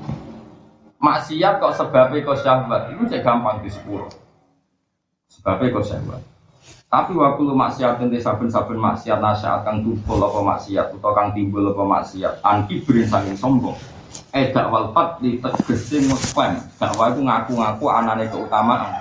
Maksiat 1.00 1.64
kok 1.64 1.76
sebabnya 1.80 2.26
kok 2.28 2.40
syahwat 2.44 2.92
itu 2.92 3.08
cek 3.08 3.24
gampang 3.24 3.64
di 3.64 3.72
sepuro. 3.72 4.12
Sebabnya 5.32 5.72
kok 5.72 5.86
syahwat. 5.88 6.20
Tapi 6.88 7.12
waktu 7.16 7.40
lu 7.40 7.56
maksiat 7.56 8.00
nanti 8.00 8.20
saben-saben 8.20 8.80
maksiat 8.80 9.16
nasihat 9.20 9.64
kang 9.64 9.80
tumpul 9.80 10.20
apa 10.20 10.40
maksiat 10.44 10.92
atau 10.92 11.12
kang 11.16 11.32
timbul 11.32 11.72
apa 11.72 11.84
maksiat 11.84 12.44
anti 12.44 12.84
berin 12.84 13.08
saking 13.08 13.36
sombong. 13.36 13.76
Eh 14.32 14.52
dakwal 14.52 14.92
fat 14.92 15.18
di 15.20 15.40
tegese 15.40 16.04
ngekwen 16.04 16.58
dakwa 16.76 17.04
itu 17.12 17.20
ngaku-ngaku 17.24 17.84
anane 17.88 18.24
keutamaan. 18.28 18.92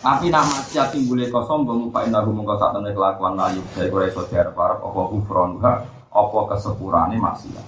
Tapi 0.00 0.32
nama 0.32 0.48
maksiat 0.48 0.96
timbulnya 0.96 1.28
kau 1.28 1.44
sombong 1.44 1.88
lupa 1.88 2.02
indah 2.02 2.24
mongko 2.24 2.56
saat 2.56 2.72
temen 2.74 2.96
kelakuan 2.96 3.36
layu 3.36 3.60
dari 3.76 3.92
kore 3.92 4.08
iso 4.08 4.24
diarep 4.26 4.56
arep 4.56 4.80
apa 4.80 5.02
ufron 5.12 5.60
apa 5.60 6.38
kesepurane 6.56 7.16
maksiat. 7.20 7.66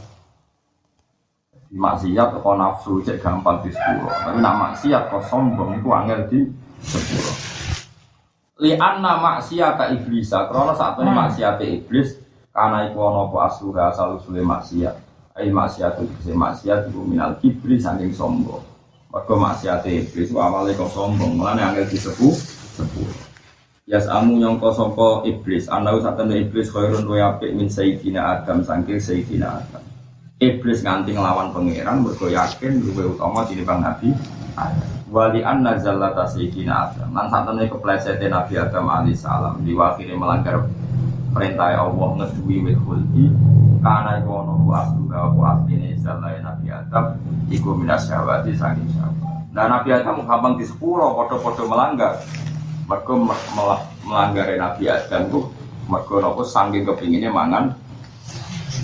Maksiat 1.73 2.29
kok 2.37 2.57
nafsu 2.57 3.01
cek 3.01 3.21
gampang 3.21 3.65
di 3.65 3.73
sepuluh, 3.73 4.13
tapi 4.13 4.39
nak 4.45 4.57
maksiat 4.61 5.09
kau 5.09 5.25
sombong 5.25 5.81
itu 5.81 5.89
angel 5.89 6.21
di 6.29 6.41
sepuluh 6.85 7.53
li 8.63 8.79
anna 8.79 9.19
maksiata 9.19 9.91
iblisa 9.91 10.47
krana 10.47 10.71
sakjane 10.79 11.11
hmm. 11.11 11.19
maksiate 11.19 11.65
iblis 11.67 12.15
kana 12.55 12.87
iku 12.87 13.11
ana 13.11 13.27
asura 13.51 13.91
asal 13.91 14.23
usule 14.23 14.39
maksiat 14.39 14.95
ai 15.37 15.49
maksiat 15.49 16.01
itu 16.01 16.33
maksiat 16.33 16.93
iku 16.93 17.01
minal 17.05 17.37
kibri 17.41 17.81
saking 17.81 18.13
sombong 18.13 18.73
Mergo 19.13 19.37
maksiat 19.37 19.85
iblis 19.85 20.33
itu 20.33 20.41
awalnya 20.41 20.73
kok 20.73 20.89
sombong, 20.89 21.37
malah 21.37 21.53
angel 21.61 21.85
disepuh 21.85 22.33
sepuh. 22.81 23.13
Yas 23.85 24.09
amu 24.09 24.41
nyongko 24.41 24.73
songko 24.73 25.29
iblis, 25.29 25.69
anda 25.69 25.93
usah 25.93 26.17
tanda 26.17 26.33
iblis 26.33 26.73
khairun 26.73 27.05
wa 27.05 27.37
apik 27.37 27.53
min 27.53 27.69
sayyidina 27.69 28.41
Adam 28.41 28.65
saking 28.65 28.97
sayyidina 28.97 29.61
Adam. 29.61 29.85
Iblis 30.41 30.81
nganti 30.81 31.13
ngelawan 31.13 31.53
pangeran 31.53 32.01
mergo 32.01 32.25
yakin 32.25 32.81
luwih 32.81 33.13
utama 33.13 33.45
tinimbang 33.45 33.85
Nabi. 33.85 34.17
Wali 35.13 35.45
an 35.45 35.61
nazalata 35.61 36.25
sayyidina 36.33 36.73
Adam. 36.73 37.13
Lan 37.13 37.29
satene 37.29 37.69
keplesetnya 37.69 38.33
Nabi 38.33 38.57
Adam 38.57 38.89
alaihi 38.89 39.13
salam 39.13 39.61
diwakili 39.61 40.17
melanggar 40.17 40.65
perintah 41.37 41.77
Allah 41.77 42.09
ngedui 42.17 42.65
wit 42.65 42.81
karena 43.83 44.23
iku 44.23 44.31
ono 44.47 44.53
ku 44.63 44.71
asluha 44.71 45.21
ku 45.35 45.41
asline 45.43 45.99
zalai 45.99 46.39
Nabi 46.39 46.71
Adam 46.71 47.19
iku 47.51 47.75
minas 47.75 48.07
syahwati 48.07 48.55
saking 48.55 48.87
syahwat. 48.95 49.43
Nah 49.51 49.67
Nabi 49.67 49.91
Adam 49.91 50.23
gampang 50.23 50.55
di 50.55 50.65
sepuro 50.65 51.19
podo-podo 51.19 51.67
melanggar 51.67 52.23
mereka 52.87 53.13
melanggar 54.07 54.47
Nabi 54.55 54.87
Adam 54.87 55.23
tuh 55.35 55.45
mereka 55.91 56.15
nopo 56.23 56.47
sanggeng 56.47 56.87
kepinginnya 56.87 57.35
mangan. 57.35 57.75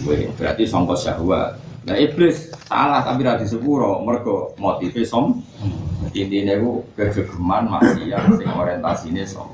Wih, 0.03 0.34
berarti 0.34 0.66
songko 0.66 0.99
syahwat. 0.99 1.62
Nah 1.86 1.94
iblis 1.94 2.51
salah 2.66 3.07
tapi 3.07 3.22
radi 3.22 3.46
sepuro 3.46 4.03
mereka 4.03 4.51
motifnya 4.59 5.07
som 5.07 5.38
intinya 6.11 6.59
itu 6.59 6.82
kegegeman 6.99 7.70
maksiat 7.70 8.34
sing 8.34 8.51
orientasinya 8.51 9.22
som. 9.22 9.46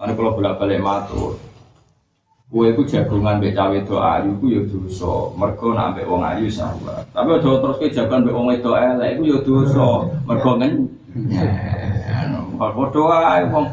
Mana 0.00 0.16
kalau 0.16 0.32
bolak 0.32 0.56
balik 0.56 0.80
matur 0.80 1.36
Kue 2.50 2.74
itu 2.74 2.82
jagungan 2.82 3.38
mbek 3.38 3.54
cawe 3.54 3.78
do 3.86 3.96
ayu 4.02 4.34
ku 4.42 4.50
ya 4.50 4.60
dosa. 4.66 5.30
Mergo 5.38 5.70
nak 5.70 5.94
mbek 5.94 6.10
wong 6.10 6.18
ayu 6.26 6.50
sahabat. 6.50 7.06
Tapi 7.14 7.38
aja 7.38 7.50
terus 7.62 7.78
ke 7.78 7.86
jagungan 7.94 8.26
mbek 8.26 8.34
wong 8.34 8.48
itu 8.50 8.70
elek 8.74 9.08
iku 9.14 9.22
ya 9.30 9.38
dosa. 9.46 9.88
Mergo 10.26 10.50
ngen 10.58 10.72
Padha 12.60 13.00
wae 13.00 13.42
wong 13.48 13.66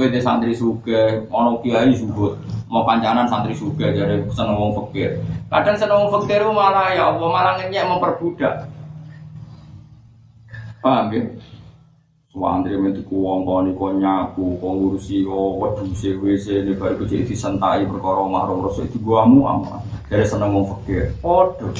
de 0.00 0.20
santri 0.22 0.56
suge, 0.56 1.28
ana 1.28 1.52
kiai 1.60 1.92
subut, 1.92 2.32
mau 2.72 2.88
pancanan 2.88 3.28
santri 3.28 3.52
suge 3.52 3.84
jadi 3.92 4.24
seneng 4.32 4.56
wong 4.56 4.72
fakir. 4.72 5.20
Kadang 5.52 5.76
seneng 5.76 6.06
wong 6.06 6.10
fakir 6.14 6.40
malah 6.48 6.88
ya 6.94 7.12
Allah 7.12 7.28
malah 7.28 7.52
ngenyek 7.60 7.84
memperbudak. 7.84 8.64
Paham 10.80 11.12
ya? 11.12 11.20
Suwandri 12.30 12.78
mentu 12.78 13.02
ku 13.10 13.26
wong 13.26 13.42
koni 13.42 13.74
kon 13.74 13.98
nyaku, 13.98 14.54
kon 14.62 14.78
ngurusi 14.78 15.26
kok 15.26 15.50
wedhuse 15.58 16.14
WC 16.14 16.62
ne 16.62 16.78
bar 16.78 16.94
jadi 16.94 17.26
disentai 17.26 17.82
perkara 17.90 18.22
mahrum 18.22 18.70
rasul 18.70 18.86
itu 18.86 19.02
guamu 19.02 19.50
ama. 19.50 19.82
Dari 20.06 20.22
seneng 20.22 20.54
wong 20.54 20.66
fakir. 20.70 21.10
Padha. 21.18 21.74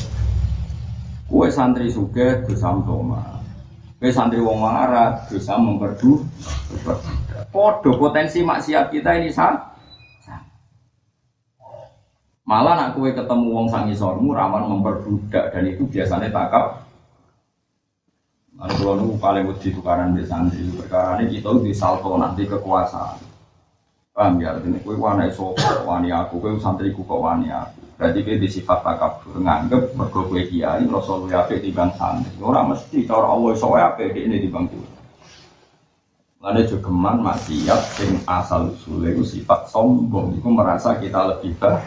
Kue 1.31 1.47
santri 1.55 1.87
suge 1.87 2.43
dosa 2.51 2.75
mtoma. 2.75 3.23
Kue 4.03 4.11
santri 4.11 4.43
wong 4.43 4.59
melarat 4.59 5.31
dosa 5.31 5.55
memperdu. 5.55 6.19
Padha 7.55 7.91
potensi 7.95 8.43
maksiat 8.43 8.91
kita 8.91 9.23
ini 9.23 9.31
sah. 9.31 9.55
Malah 12.43 12.75
nak 12.75 12.99
kue 12.99 13.15
ketemu 13.15 13.55
wong 13.55 13.71
sangisormu 13.71 14.35
rawan 14.35 14.67
memperbudak 14.67 15.55
dan 15.55 15.63
itu 15.71 15.87
biasanya 15.87 16.27
takap 16.35 16.90
Lalu 18.61 18.75
kalau 18.77 18.95
nunggu 19.01 19.17
paling 19.17 19.45
wedi 19.49 19.73
tukaran 19.73 20.13
di 20.13 20.21
santri, 20.29 20.61
perkara 20.77 21.17
ini 21.17 21.41
kita 21.41 21.49
di 21.65 21.73
salto 21.73 22.13
nanti 22.21 22.45
kekuasaan. 22.45 23.17
Paham 24.13 24.37
ya? 24.37 24.53
Ini 24.61 24.85
kue 24.85 25.01
wani 25.01 25.33
sopo, 25.33 25.65
wani 25.89 26.13
aku, 26.13 26.37
kue 26.45 26.53
santriku 26.61 27.01
kok 27.09 27.25
wani 27.25 27.49
aku. 27.49 27.81
Berarti 27.97 28.21
kue 28.21 28.37
di 28.37 28.49
sifat 28.53 28.85
takabur, 28.85 29.41
nganggep 29.41 29.97
mergo 29.97 30.29
kue 30.29 30.45
kiai, 30.45 30.85
rasul 30.85 31.25
kue 31.25 31.33
ape 31.33 31.57
di 31.57 31.73
santri. 31.73 32.37
Orang 32.37 32.77
mesti 32.77 33.09
cara 33.09 33.33
Allah 33.33 33.51
iso 33.57 33.73
ape 33.73 34.13
di 34.13 34.21
ini 34.29 34.37
di 34.45 34.53
bang 34.53 34.69
kue. 34.69 34.89
Lalu 36.45 36.61
jogeman 36.69 37.25
maksiat 37.25 37.81
sing 37.97 38.21
asal 38.29 38.77
usulnya 38.77 39.17
itu 39.17 39.25
sifat 39.25 39.73
sombong, 39.73 40.37
itu 40.37 40.49
merasa 40.53 41.01
kita 41.01 41.33
lebih 41.33 41.57
baik. 41.57 41.85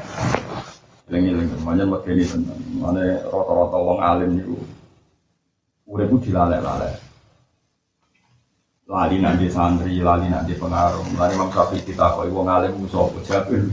Lengi-lengi, 1.10 1.54
makanya 1.62 1.86
buat 1.86 2.06
ini 2.10 2.24
tentang, 2.26 2.62
mana 2.82 3.22
rata-rata 3.30 3.78
wong 3.78 4.00
alim 4.02 4.32
itu 4.42 4.56
Uripku 5.84 6.16
dilalek-lalek. 6.24 6.96
Lali 8.88 9.20
nanti 9.20 9.52
santri, 9.52 10.00
lali 10.00 10.32
nanti 10.32 10.56
pengaruh. 10.56 11.04
Lali 11.20 11.36
Imam 11.36 11.52
Syafi'i 11.52 11.84
kita 11.84 12.16
kok 12.16 12.28
wong 12.32 12.48
alim 12.48 12.80
jabir. 13.28 13.68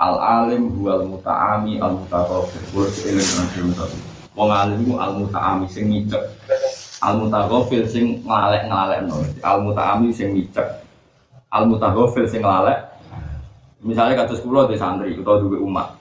Al 0.00 0.16
alim 0.20 0.68
huwal 0.76 1.08
muta'ami 1.08 1.80
al 1.80 1.96
mutaqaffir. 1.96 2.60
Kulo 2.72 2.88
eling 2.88 3.28
nanti 3.40 3.56
Syafi'i. 3.56 4.02
Wong 4.36 4.50
alim 4.52 4.80
ku 4.84 5.00
al 5.00 5.12
muta'ami 5.16 5.64
sing 5.68 5.88
ngicek. 5.88 6.24
Al 7.00 7.16
mutaqaffir 7.20 7.88
sing 7.88 8.20
ngalek-ngalekno. 8.24 9.16
Al 9.40 9.58
muta'ami 9.64 10.12
sing 10.12 10.36
ngicek. 10.36 10.68
Al 11.52 11.64
mutaqaffir 11.68 12.28
sing 12.28 12.44
ngalek. 12.44 12.84
Misalnya 13.80 14.24
kados 14.24 14.44
kula 14.44 14.68
di 14.68 14.76
santri 14.76 15.16
atau 15.16 15.40
duwe 15.40 15.56
umat. 15.56 15.96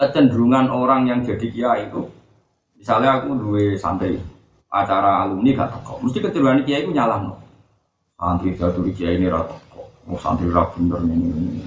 Kecenderungan 0.00 0.72
orang 0.72 1.04
yang 1.04 1.20
jadi 1.20 1.46
kiai 1.52 1.92
itu 1.92 2.08
misalnya 2.78 3.18
aku 3.18 3.34
duwe 3.34 3.74
santri 3.74 4.22
acara 4.68 5.24
alumni 5.24 5.56
gak 5.56 5.72
teko. 5.72 6.00
Mesti 6.04 6.18
kecenderungan 6.20 6.64
kiai 6.68 6.84
itu 6.84 6.92
nyalah 6.92 7.18
no. 7.24 7.34
Santri 8.20 8.52
jatuh 8.52 8.84
kiai 8.92 9.16
ini 9.16 9.32
rata 9.32 9.56
teko. 9.56 9.82
Oh 10.12 10.18
santri 10.20 10.52
rata 10.52 10.76
bener 10.76 11.00
ini. 11.08 11.64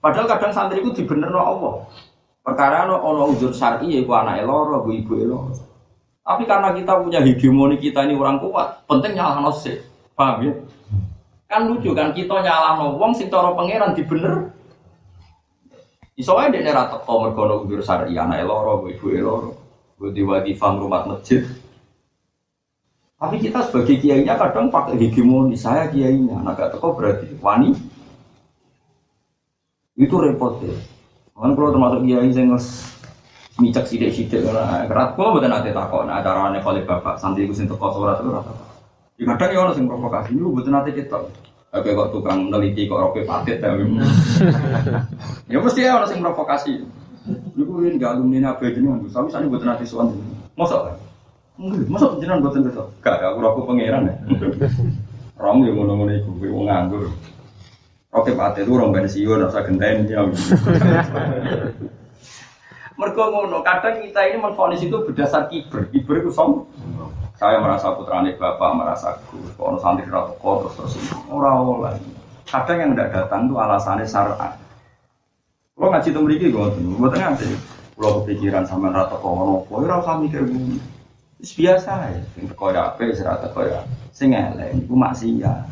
Padahal 0.00 0.28
kadang 0.28 0.52
santri 0.52 0.84
itu 0.84 0.92
dibener 0.92 1.32
no 1.32 1.40
Allah. 1.40 1.74
Perkara 2.44 2.84
no 2.84 3.00
ono 3.00 3.32
uzur 3.32 3.56
syar'i 3.56 3.96
ya 3.96 4.04
ibu 4.04 4.12
anak 4.12 4.44
eloro, 4.44 4.84
ibu 4.84 4.92
ibu 4.92 5.12
eloro. 5.16 5.56
Tapi 6.20 6.44
karena 6.44 6.76
kita 6.76 7.00
punya 7.00 7.20
hegemoni 7.24 7.80
kita 7.80 8.04
ini 8.04 8.16
orang 8.16 8.40
kuat, 8.40 8.84
penting 8.84 9.16
nyalah 9.16 9.40
no 9.40 9.52
sih. 9.52 9.80
Paham 10.12 10.44
ya? 10.44 10.52
Kan 11.48 11.72
lucu 11.72 11.96
kan 11.96 12.12
kita 12.12 12.44
nyalah 12.44 12.76
no 12.76 13.00
wong 13.00 13.16
sing 13.16 13.32
cara 13.32 13.56
pangeran 13.56 13.96
dibener. 13.96 14.52
Iso 16.14 16.36
ae 16.36 16.52
dekne 16.52 16.68
ra 16.76 16.92
teko 16.92 17.24
mergo 17.24 17.64
uzur 17.64 17.80
syar'i 17.80 18.12
anak 18.20 18.44
eloro, 18.44 18.84
ibu 18.92 19.08
eloro. 19.08 19.50
Gue 19.94 20.10
diwadifah 20.10 20.74
rumah 20.74 21.06
masjid, 21.06 21.46
tapi 23.14 23.36
kita 23.38 23.62
sebagai 23.70 23.96
kiainya 24.02 24.34
kadang 24.34 24.68
pakai 24.68 24.98
hegemoni 24.98 25.54
saya 25.54 25.86
kiainya, 25.86 26.34
anak 26.42 26.58
gak 26.58 26.70
teko 26.74 26.98
berarti 26.98 27.30
wani. 27.38 27.70
Itu 29.94 30.18
repot 30.18 30.58
ya. 30.60 30.74
Kan 31.38 31.54
kalau 31.54 31.70
termasuk 31.70 32.02
kiai 32.02 32.30
saya 32.34 32.46
nges 32.50 32.66
micak 33.62 33.86
sidik 33.86 34.10
sidik 34.10 34.42
karena 34.42 34.82
kerat 34.90 35.14
kalau 35.14 35.38
bukan 35.38 35.46
nanti 35.46 35.70
takut 35.70 36.02
nah 36.02 36.18
acara 36.18 36.50
aneh 36.50 36.58
kali 36.58 36.82
bapak 36.82 37.22
santri 37.22 37.46
sentuh 37.54 37.78
kos 37.78 37.94
surat 37.94 38.18
itu 38.18 38.30
rata. 38.34 38.52
Di 39.14 39.22
kadang 39.22 39.50
ya 39.54 39.58
orang 39.62 39.74
sing 39.78 39.86
provokasi 39.86 40.34
ini 40.34 40.42
bukan 40.42 40.74
nanti 40.74 40.90
kita. 40.90 41.18
Oke 41.74 41.90
kok 41.94 42.10
tukang 42.10 42.50
neliti 42.50 42.90
kok 42.90 42.98
roke 42.98 43.22
patit 43.22 43.62
ya. 43.62 43.70
ya 45.54 45.58
mesti 45.62 45.86
ya 45.86 46.02
orang 46.02 46.10
sing 46.10 46.18
provokasi. 46.18 46.82
Iku 47.54 47.72
ini 47.86 47.96
gak 47.96 48.20
alumni 48.20 48.52
apa 48.52 48.68
jenengan, 48.68 49.00
tapi 49.08 49.32
sana 49.32 49.48
buat 49.48 49.64
nanti 49.64 49.88
suan. 49.88 50.12
Masa 50.60 50.76
Enggak, 50.76 51.03
masa 51.58 52.18
jenengan 52.18 52.42
buatan 52.42 52.66
betul? 52.66 52.86
Gak, 52.98 53.22
aku 53.22 53.38
aku 53.46 53.60
pangeran 53.70 54.10
ya. 54.10 54.14
Rom 55.42 55.66
yang 55.66 55.74
ngono-ngono 55.78 56.12
iku, 56.14 56.30
kowe 56.38 56.48
wong 56.50 56.66
nganggur. 56.70 57.10
Oke, 58.14 58.30
Pak 58.38 58.62
itu 58.62 58.70
orang 58.70 58.94
pensiun, 58.94 59.42
rasa 59.42 59.66
genten 59.66 60.06
ya. 60.06 60.22
Mergo 62.98 63.24
ngono, 63.26 63.58
kadang 63.66 63.98
kita 64.06 64.30
ini 64.30 64.38
menfonis 64.38 64.86
itu 64.86 64.94
berdasar 65.02 65.50
kiber. 65.50 65.90
Kiber 65.90 66.22
itu 66.22 66.30
som. 66.30 66.70
Saya 67.34 67.58
merasa 67.58 67.90
putrane 67.98 68.38
bapak, 68.38 68.70
merasa 68.78 69.18
gus. 69.26 69.50
Kalau 69.58 69.74
santri 69.82 70.06
rata 70.06 70.30
terus 70.38 70.74
terus 70.78 70.94
orang 71.26 71.66
orang. 71.66 71.98
Kadang 72.46 72.78
yang 72.78 72.90
tidak 72.94 73.10
datang 73.10 73.50
itu 73.50 73.58
alasannya 73.58 74.06
syar'an. 74.06 74.54
Kalau 75.74 75.90
ngaji 75.90 76.08
itu 76.14 76.20
mereka 76.22 76.46
gue 76.54 76.66
gue 76.78 77.08
tengah 77.10 77.34
sih. 77.34 77.50
Kalau 77.98 78.22
kepikiran 78.22 78.62
sama 78.62 78.94
rata 78.94 79.18
kono, 79.18 79.66
gue 79.66 79.90
rasa 79.90 80.14
mikir 80.22 80.46
gue 80.46 80.78
biasa 81.42 81.92
ya 82.14 82.20
sing 82.36 82.44
teko 82.50 82.66
ya 82.70 82.92
apik 82.92 83.14
sing 83.16 83.26
teko 83.26 83.60
ya 83.66 83.80
sing 84.14 84.28
elek 84.30 84.76
iku 84.78 84.94
maksiat. 84.94 85.62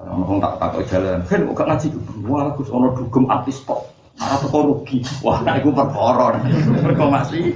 Orang 0.00 0.40
tak 0.40 0.56
takut 0.56 0.84
jalan, 0.88 1.20
kan 1.28 1.44
kok 1.44 1.68
ngaji 1.68 1.86
wah 2.24 2.48
aku 2.48 2.64
ono 2.72 2.88
dugem 2.96 3.28
artis 3.28 3.60
kok, 3.68 3.84
malah 4.16 4.40
teko 4.40 4.58
rugi, 4.64 5.04
wah 5.20 5.44
nah 5.44 5.60
iku 5.60 5.76
perkara, 5.76 6.40
perkara 6.80 7.20
masih. 7.20 7.52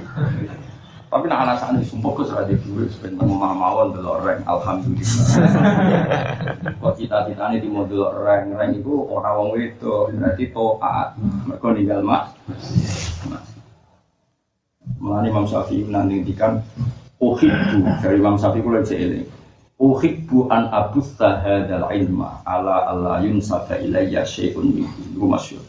Tapi 1.09 1.25
nak 1.25 1.41
alasan 1.47 1.81
sumpah 1.81 2.11
gue 2.11 2.25
serah 2.29 2.45
di 2.45 2.53
duit, 2.61 2.91
sebenarnya 2.93 3.25
mau 3.25 3.55
mawon 3.55 3.97
dulu 3.97 4.19
reng, 4.21 4.45
alhamdulillah. 4.45 5.25
Kok 6.77 6.93
cita-cita 7.01 7.49
ini 7.49 7.65
di 7.65 7.69
modul 7.71 8.03
reng, 8.13 8.53
reng 8.53 8.77
itu 8.77 8.93
orang 8.93 9.35
wong 9.41 9.57
itu 9.57 10.11
berarti 10.13 10.45
toat, 10.53 11.17
mereka 11.49 11.67
ninggal 11.71 12.01
mas. 12.05 12.29
Mulane 14.99 15.27
Imam 15.31 15.45
Syafi'i 15.47 15.87
nanti 15.87 16.19
ngendikan 16.19 16.59
uhibbu 17.19 17.83
dari 18.03 18.15
Imam 18.19 18.39
Syafi'i 18.39 18.63
kula 18.63 18.83
ini. 18.91 19.27
Uhibbu 19.75 20.47
an 20.47 20.71
abutha 20.71 21.43
hadzal 21.43 21.91
ilma 21.91 22.39
ala 22.47 22.87
alla 22.87 23.19
yunsaba 23.19 23.75
ilayya 23.79 24.23
syai'un 24.23 24.71
minhu 24.71 25.25
masyhur. 25.27 25.63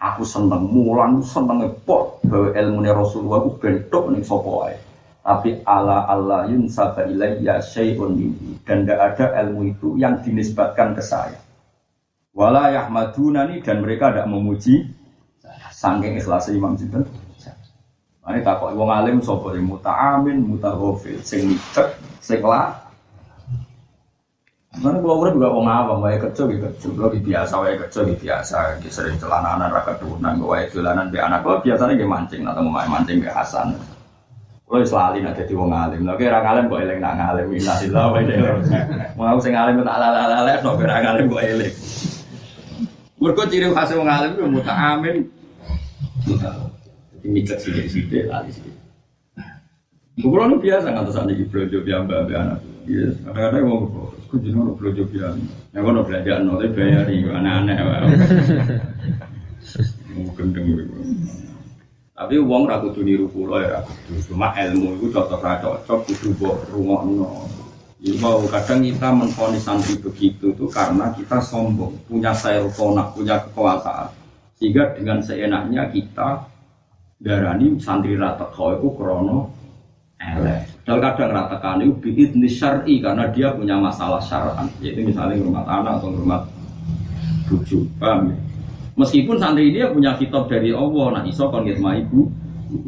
Aku 0.00 0.24
seneng 0.24 0.64
mulan 0.64 1.20
seneng 1.20 1.68
pot 1.84 2.24
bahwa 2.24 2.56
ilmu 2.56 2.80
Rasulullah 2.88 3.44
ku 3.44 3.60
bentuk 3.60 4.08
ning 4.08 4.24
sapa 4.24 4.48
wae. 4.48 4.76
tapi 5.20 5.60
ala 5.68 6.08
Allah 6.08 6.48
yunsaba 6.48 7.04
ilayya 7.04 7.60
syai'un 7.60 8.16
minhu 8.16 8.56
dan 8.64 8.88
tidak 8.88 8.98
ada 9.14 9.44
ilmu 9.44 9.76
itu 9.76 10.00
yang 10.00 10.16
dinisbatkan 10.24 10.96
ke 10.96 11.02
saya 11.04 11.36
wala 12.32 12.72
yahmadunani 12.72 13.60
dan 13.60 13.84
mereka 13.84 14.10
tidak 14.10 14.26
memuji 14.32 14.88
sangking 15.70 16.16
ikhlas 16.16 16.48
Imam 16.48 16.72
Sinten 16.74 17.04
ini 18.28 18.44
takut 18.44 18.76
wong 18.76 18.90
alim 18.92 19.16
sapa 19.24 19.56
muta'amin 19.56 20.44
mutaghafil 20.44 21.18
sing 21.24 21.56
micek 21.56 21.96
sing 22.20 22.44
lah. 22.44 22.76
Mana 24.78 25.02
kalau 25.02 25.26
urip 25.26 25.34
juga 25.34 25.50
wong 25.50 25.66
awam, 25.66 25.98
wae 26.06 26.14
kerja 26.14 26.46
gitu, 26.46 26.94
juga 26.94 27.10
biasa, 27.10 27.58
wae 27.58 27.74
kerja 27.74 28.06
biasa, 28.06 28.78
sering 28.86 29.18
celananan 29.18 29.66
rakyat 29.66 29.98
turunan, 29.98 30.38
wae 30.46 30.70
jalanan 30.70 31.10
be 31.10 31.18
anak, 31.18 31.42
kalau 31.42 31.58
biasanya 31.58 31.98
gak 31.98 32.06
mancing 32.06 32.46
atau 32.46 32.62
mau 32.62 32.78
mancing 32.86 33.18
be 33.18 33.26
Hasan. 33.26 33.74
Kalau 34.70 34.86
selalu 34.86 35.26
nanti 35.26 35.42
di 35.42 35.58
wong 35.58 35.74
alim, 35.74 36.06
lagi 36.06 36.30
orang 36.30 36.46
alim 36.46 36.64
kok 36.70 36.80
eleng 36.86 37.02
nak 37.02 37.18
ngalim, 37.18 37.46
innalillah 37.50 38.04
wa 38.06 38.16
inna 38.22 38.34
ilaihi 38.38 39.18
Mau 39.18 39.42
sing 39.42 39.58
alim 39.58 39.82
tak 39.82 39.98
lala-lala, 39.98 40.54
no 40.62 40.70
orang 40.78 41.02
alim 41.02 41.24
kok 41.26 41.42
eleng. 41.42 41.74
Mereka 43.18 43.42
ciri 43.50 43.66
khas 43.74 43.90
wong 43.98 44.06
alim 44.06 44.38
itu 44.38 44.46
amin. 47.20 47.28
Jadi 47.28 47.28
mikir 47.36 47.56
sidik-sidik, 47.60 48.24
lali 48.32 48.48
sidik. 48.48 48.72
Kulo 50.20 50.56
biasa 50.60 50.92
ngantos 50.92 51.16
ane 51.16 51.32
iki 51.36 51.44
blojo 51.48 51.80
piyambak 51.84 52.24
ambek 52.24 52.36
anak. 52.36 52.58
Iya, 52.88 53.12
kadang-kadang 53.24 53.62
wong 53.68 53.82
kok 54.28 54.38
jenenge 54.40 54.72
blojo 54.76 55.02
piyambak. 55.08 55.52
Yang 55.72 55.82
kono 55.84 56.00
belanja 56.04 56.32
no 56.40 56.52
bayari 56.60 57.14
aneh-aneh. 57.24 57.76
Gendeng 60.36 60.66
Tapi 62.20 62.36
uang 62.36 62.68
ragu 62.68 62.92
tuh 62.92 63.00
niru 63.00 63.24
pulau 63.32 63.64
ya, 63.64 63.80
cuma 64.28 64.52
ilmu 64.52 65.00
itu 65.00 65.08
cocok 65.08 65.40
ra 65.40 65.56
cocok 65.56 66.04
kudu 66.04 66.36
mbok 66.36 66.68
rungokno. 66.68 67.48
Mau 68.20 68.44
kadang 68.44 68.84
kita 68.84 69.08
menfonis 69.08 69.64
santri 69.64 69.96
begitu 69.96 70.52
tuh 70.52 70.68
karena 70.68 71.08
kita 71.16 71.40
sombong, 71.40 71.96
punya 72.04 72.36
sayur 72.36 72.68
konak, 72.76 73.16
punya 73.16 73.40
kekuasaan. 73.40 74.12
Sehingga 74.60 74.92
dengan 74.92 75.24
seenaknya 75.24 75.88
kita 75.88 76.44
darani 77.20 77.76
santri 77.76 78.16
rata 78.16 78.48
kau 78.48 78.72
itu 78.72 78.88
krono 78.96 79.52
elek. 80.16 80.64
Dan 80.88 80.98
kadang 80.98 81.30
ratakan 81.30 81.84
itu 81.84 81.92
biid 82.00 82.32
syar'i 82.48 82.98
karena 83.04 83.28
dia 83.30 83.52
punya 83.52 83.76
masalah 83.76 84.18
syar'an, 84.18 84.66
yaitu 84.80 85.04
misalnya 85.04 85.38
rumah 85.38 85.62
anak 85.68 86.00
atau 86.00 86.10
rumah 86.10 86.48
bujuk, 87.46 87.84
paham 88.00 88.32
ya? 88.32 88.36
Meskipun 88.98 89.36
santri 89.38 89.70
dia 89.70 89.92
punya 89.92 90.16
kitab 90.16 90.48
dari 90.50 90.74
Allah, 90.74 91.20
nah 91.20 91.22
iso 91.24 91.46
kon 91.48 91.68
ibu, 91.68 92.26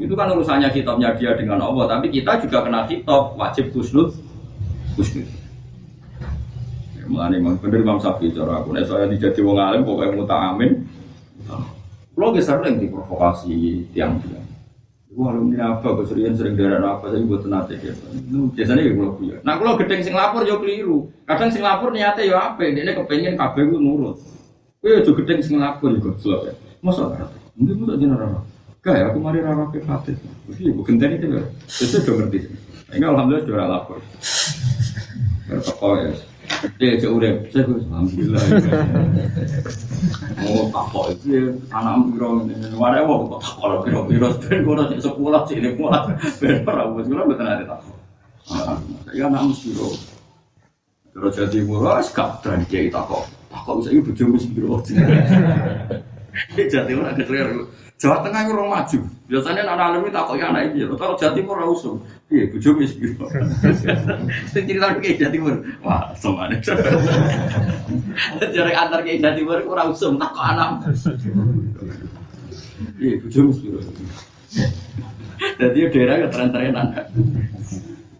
itu 0.00 0.12
kan 0.18 0.28
urusannya 0.34 0.68
kitabnya 0.74 1.14
dia 1.14 1.36
dengan 1.38 1.62
Allah, 1.62 1.88
tapi 1.88 2.10
kita 2.10 2.42
juga 2.42 2.64
kena 2.66 2.88
kitab 2.90 3.38
wajib 3.38 3.70
kusnut, 3.70 4.16
kusnut. 4.98 5.28
Ya, 6.98 7.06
memang 7.06 7.58
bener 7.60 7.80
Imam 7.86 8.02
Syafi'i 8.02 8.34
cara 8.34 8.60
aku, 8.60 8.74
saya 8.82 9.06
dijadi 9.08 9.40
wong 9.40 9.56
alim 9.56 9.86
pokoknya 9.86 10.16
muta 10.16 10.36
amin. 10.52 10.81
Lo 12.22 12.30
geser 12.30 12.62
sering 12.62 12.78
diprovokasi 12.78 13.82
tiang-tiang. 13.90 14.46
Wah, 15.18 15.34
ini 15.34 15.58
apa? 15.58 15.90
Keserian 15.98 16.38
sering 16.38 16.54
darah 16.54 17.02
apa? 17.02 17.10
Saya 17.10 17.26
buat 17.26 17.42
nanti 17.50 17.74
ya. 17.82 17.90
Biasanya 18.30 18.80
ya 18.80 18.94
kalau 18.94 19.12
punya. 19.18 19.36
Nah, 19.42 19.58
kalau 19.58 19.74
gedeng 19.74 20.00
sing 20.06 20.14
lapor 20.14 20.46
yo 20.46 20.62
keliru. 20.62 21.10
Kadang 21.26 21.50
sing 21.50 21.66
lapor 21.66 21.90
niatnya 21.90 22.22
yo 22.30 22.38
apa? 22.38 22.62
Dia 22.70 22.94
kepengen 22.94 23.34
kabeh 23.34 23.74
nurut. 23.74 24.22
Kowe 24.78 24.88
aja 24.94 25.10
gedeng 25.10 25.40
sing 25.42 25.58
lakon 25.58 25.98
iku 25.98 26.14
goblok 26.14 26.40
ya. 26.46 26.54
Masa 26.78 27.10
ora? 27.10 27.26
Mungkin 27.58 27.74
masa 27.82 27.94
jeneng 27.98 28.18
ora. 28.22 28.40
Kayak 28.82 29.04
aku 29.12 29.18
mari 29.18 29.38
ora 29.42 29.66
ke 29.68 29.78
fatih. 29.82 30.16
Iki 30.46 30.74
bu 30.78 30.82
genteni 30.86 31.18
itu. 31.18 31.26
Itu 31.82 31.96
udah 32.06 32.14
ngerti. 32.22 32.38
Ini 32.94 33.04
alhamdulillah 33.04 33.42
sudah 33.44 33.66
lapor. 33.66 33.98
Bertoko 35.50 35.90
ya. 35.98 36.10
Dia 36.78 36.98
cek 36.98 37.10
urep, 37.10 37.36
saya 37.50 37.64
alhamdulillah. 37.66 38.42
Mau 40.42 40.70
takok 40.70 41.04
itu 41.14 41.26
ya, 41.30 41.44
anak 41.74 42.14
biro 42.14 42.46
mana 42.78 43.02
mau 43.02 43.26
kok 43.26 43.40
takok 43.42 43.78
biro 43.86 44.00
biro, 44.06 44.28
ben 44.42 44.62
gue 44.62 44.98
sekolah 44.98 45.42
ini 45.50 45.70
mulai, 45.74 46.14
ben 46.38 46.62
orang 46.66 46.94
gue 46.94 47.02
sekolah 47.06 47.24
betul 47.26 47.46
ada 47.46 47.64
takok. 47.66 47.98
Ya 49.14 49.26
anak 49.26 49.54
biro, 49.62 49.88
terus 51.14 51.32
jadi 51.34 51.58
murah, 51.66 52.02
sekarang 52.02 52.62
dia 52.70 52.90
takok. 52.90 53.26
Kok 53.52 53.74
bisa 53.78 53.90
ibu 53.94 54.10
bojomu 54.10 54.36
sepiro? 54.40 54.80
Jawa 56.72 56.84
Timur 56.88 57.04
agak 57.04 57.26
clear. 57.28 57.48
Jawa 58.02 58.18
Tengah 58.18 58.40
itu 58.42 58.52
orang 58.58 58.70
maju. 58.82 58.98
Biasanya 59.30 59.62
anak 59.62 59.86
alami 59.94 60.10
tak 60.10 60.26
kok 60.26 60.34
ya 60.34 60.50
anak 60.50 60.74
ini. 60.74 60.90
Kalau 60.98 61.14
Jawa 61.14 61.32
Timur 61.38 61.54
orang 61.54 61.70
usung. 61.70 62.02
Iya, 62.34 62.50
bojomu 62.50 62.82
sepiro. 62.82 63.30
Sing 64.50 64.66
cerita 64.66 64.90
ke 64.98 65.14
Jawa 65.22 65.30
Timur. 65.30 65.54
Wah, 65.86 66.10
semuanya. 66.18 66.58
Jarak 68.58 68.74
antar 68.74 69.06
ke 69.06 69.22
Jawa 69.22 69.38
Timur 69.38 69.62
orang 69.62 69.94
usung 69.94 70.18
tak 70.18 70.34
kok 70.34 70.42
anak. 70.50 70.70
Iya, 72.98 73.14
bojomu 73.22 73.50
sepiro. 73.54 73.78
Jadi 75.62 75.78
daerah 75.94 76.16
ketren-trenan. 76.26 76.86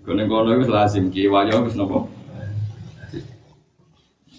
Kono-kono 0.07 0.63
itu 0.63 0.71
lazim 0.71 1.11
kiwayo 1.11 1.67
wis 1.67 1.75
nopo. 1.75 2.07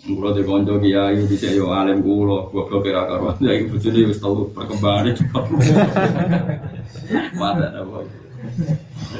Kulo 0.03 0.35
di 0.35 0.43
konco 0.43 0.83
kiai 0.83 1.23
bisa 1.23 1.47
yo 1.55 1.71
alim 1.71 2.03
kulo, 2.03 2.51
gua 2.51 2.67
blok 2.67 2.83
kira 2.83 3.07
karuan. 3.07 3.39
Ya 3.39 3.55
ibu 3.55 3.79
jadi 3.79 4.03
wis 4.03 4.19
tahu 4.19 4.51
perkembangannya 4.51 5.15
cepat. 5.15 5.47
Mata 7.39 7.71
apa? 7.71 8.03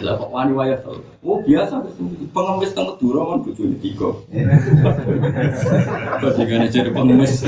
Lah 0.03 0.19
kok 0.19 0.27
wani 0.27 0.51
wayah 0.51 0.83
tau. 0.83 0.99
Oh 1.23 1.39
biasa 1.39 1.87
pengemis 2.35 2.75
teng 2.75 2.83
Madura 2.83 3.31
kan 3.31 3.37
bojone 3.47 3.79
tiga. 3.79 4.11
Bandingane 6.19 6.67
jadi 6.67 6.91
pengemis. 6.91 7.33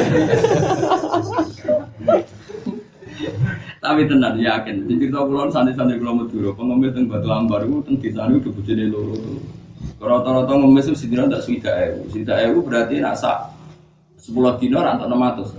Tapi 3.85 4.09
tenan 4.09 4.33
yakin, 4.41 4.89
jadi 4.89 4.97
kita 4.97 5.29
kulon 5.29 5.53
santri-santri 5.53 6.01
kulo 6.01 6.25
Madura, 6.25 6.49
pengemis 6.57 6.89
teng 6.97 7.05
Batu 7.05 7.29
Lambar 7.29 7.61
itu 7.61 7.85
teng 7.85 7.95
desa 8.01 8.25
itu 8.33 8.49
bojone 8.49 8.85
loro. 8.89 9.13
Rata-rata 10.01 10.53
ngemis 10.57 10.89
itu 10.89 10.97
sidina 10.97 11.29
tak 11.29 11.45
suida 11.45 11.69
ewu. 11.85 12.09
Suida 12.09 12.33
ewu 12.49 12.65
berarti 12.65 12.97
nak 12.97 13.13
sak 13.21 13.53
sepuluh 14.17 14.57
dino 14.57 14.81
rantok 14.81 15.05
enam 15.05 15.21
ratus. 15.21 15.53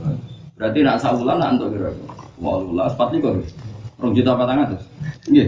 Berarti 0.58 0.78
nak 0.82 0.98
sak 0.98 1.14
bulan 1.14 1.38
nak 1.38 1.54
untuk 1.54 1.70
kira 1.78 1.90
empat 2.90 3.08
likur. 3.14 3.34
Rong 3.96 4.12
juta 4.12 4.34
patang 4.34 4.58
atas. 4.66 4.82
Iya. 5.30 5.46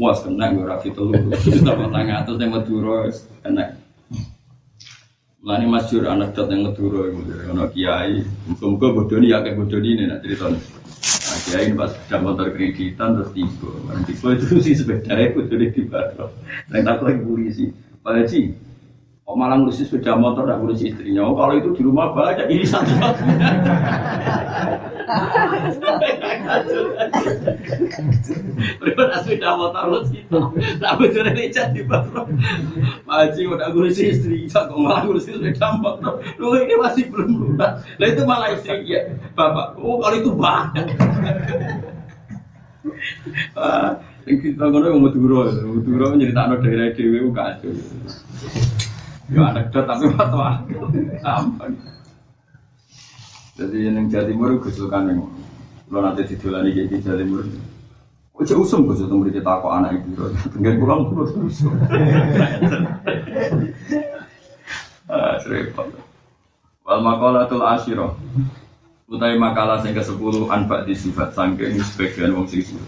Wah 0.00 0.16
kena 0.16 0.56
gue 0.56 0.64
rapi 0.64 0.88
telur. 0.96 1.20
Juta 1.36 1.72
patang 1.76 2.08
atas 2.08 2.34
yang 2.40 2.50
Madura 2.50 2.96
kena. 3.44 3.64
Lani 5.44 5.66
masyur 5.68 6.08
anak 6.08 6.32
dat 6.32 6.48
yang 6.48 6.64
Madura 6.64 7.12
Anak 7.52 7.76
kiai. 7.76 8.24
Muka-muka 8.48 8.88
bodoh 8.88 9.20
ya 9.20 9.44
kayak 9.44 9.60
bodoh 9.60 9.80
ini 9.84 10.08
nak 10.08 10.24
cerita. 10.24 10.48
Nah, 11.40 11.56
kiai 11.56 11.72
pas 11.72 11.88
sudah 11.88 12.20
motor 12.20 12.52
kreditan 12.52 13.16
terus 13.16 13.32
tiba. 13.32 13.72
Tiba 14.04 14.28
itu 14.36 14.46
sih 14.60 14.74
sepeda 14.76 15.16
itu 15.16 15.40
jadi 15.48 15.66
tiba. 15.72 16.12
Nah, 16.68 16.80
tak 16.84 17.00
lagi 17.00 17.20
polisi. 17.24 17.72
Pak 18.04 18.12
Haji, 18.12 18.52
kok 19.30 19.38
malah 19.38 19.62
ngurusin 19.62 19.86
sepeda 19.86 20.18
motor 20.18 20.42
dan 20.42 20.58
ngurusin 20.58 20.90
istrinya? 20.90 21.22
Oh, 21.22 21.38
kalau 21.38 21.54
itu 21.54 21.70
di 21.70 21.86
rumah 21.86 22.10
banyak, 22.10 22.50
ini 22.50 22.66
satu 22.66 22.90
Berapa 28.82 29.22
sepeda 29.22 29.54
motor 29.54 29.86
lu 29.86 30.02
kita? 30.10 30.50
Tak 30.82 30.92
betul 30.98 31.30
ini 31.30 31.46
jadi 31.46 31.78
baru. 31.86 32.26
Pak 33.06 33.14
Haji 33.22 33.40
udah 33.46 33.70
ngurusin 33.70 34.10
istri, 34.10 34.50
kok 34.50 34.74
malah 34.74 35.06
ngurusin 35.06 35.38
sepeda 35.38 35.78
motor? 35.78 36.18
Lu 36.34 36.58
ini 36.58 36.74
masih 36.74 37.06
belum 37.06 37.30
lunas. 37.30 37.86
Nah 38.02 38.06
itu 38.10 38.26
malah 38.26 38.50
istri 38.50 38.82
ya, 38.90 39.14
bapak. 39.38 39.78
Oh 39.78 40.02
kalau 40.02 40.18
itu 40.18 40.34
banyak. 40.34 40.90
Kita 44.26 44.64
ngono 44.66 44.90
yang 44.90 44.98
Madura, 45.06 45.54
Madura 45.54 46.18
nyeritakno 46.18 46.58
daerah 46.66 46.90
dhewe 46.98 47.18
ku 47.22 47.30
kacau. 47.30 47.70
Yo 49.30 49.40
anekdot 49.46 49.86
tapi 49.86 50.10
fatwa. 50.18 50.58
Sampai. 51.22 51.70
Jadi 53.54 53.78
yang 53.86 54.10
Jawa 54.10 54.24
Timur 54.26 54.50
gusulkan 54.58 55.06
yang 55.06 55.20
lo 55.90 55.98
nanti 56.02 56.26
didolani 56.26 56.74
kayak 56.74 56.98
Jawa 56.98 57.16
Timur. 57.22 57.44
Ojo 58.40 58.54
usum 58.64 58.88
gus 58.88 59.04
beri 59.04 59.36
kita 59.36 59.60
kok 59.60 59.68
anak 59.68 60.00
ibu. 60.00 60.32
Tenggen 60.56 60.80
pulang 60.80 61.12
terus 61.12 61.30
usum. 61.36 61.72
Ah, 65.10 65.34
serempet. 65.42 65.90
Wal 66.86 67.02
makalatul 67.02 67.66
asyirah. 67.66 68.14
Utai 69.10 69.34
makalah 69.34 69.82
sing 69.82 69.90
ke-10 69.90 70.46
anfak 70.46 70.86
di 70.86 70.94
sifat 70.94 71.34
sangking 71.34 71.82
sebagian 71.82 72.30
wong 72.30 72.46
sing 72.46 72.78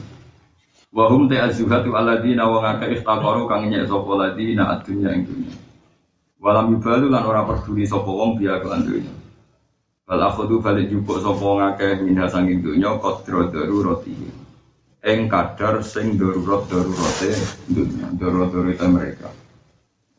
Wahum 0.95 1.27
te 1.27 1.35
azuhatu 1.35 1.99
aladina 1.99 2.47
wa 2.47 2.63
ngaka 2.63 2.95
iftaqaru 2.95 3.51
kang 3.51 3.67
nyek 3.67 3.91
sapa 3.91 4.13
ladina 4.15 4.79
adunya 4.79 5.11
ing 5.19 5.27
dunya. 5.27 5.51
Walam 6.43 6.75
yubalu 6.75 7.07
lan 7.07 7.23
ora 7.23 7.47
peduli 7.47 7.87
sapa 7.87 8.11
wong 8.11 8.35
biya 8.35 8.59
kelan 8.59 8.83
dunya. 8.83 9.15
Wal 10.11 10.27
akhudhu 10.27 10.59
balik 10.59 10.91
jupuk 10.91 11.23
sapa 11.23 11.47
ngake 11.47 12.03
minha 12.03 12.27
sanging 12.27 12.59
dunya 12.59 12.99
qadra 12.99 13.47
darurati. 13.47 14.43
ing 15.03 15.27
kadar 15.27 15.83
sing 15.83 16.15
darurat 16.15 16.63
darurate 16.71 17.35
dunia 17.67 18.07
darurat 18.15 18.79
mereka 18.87 19.35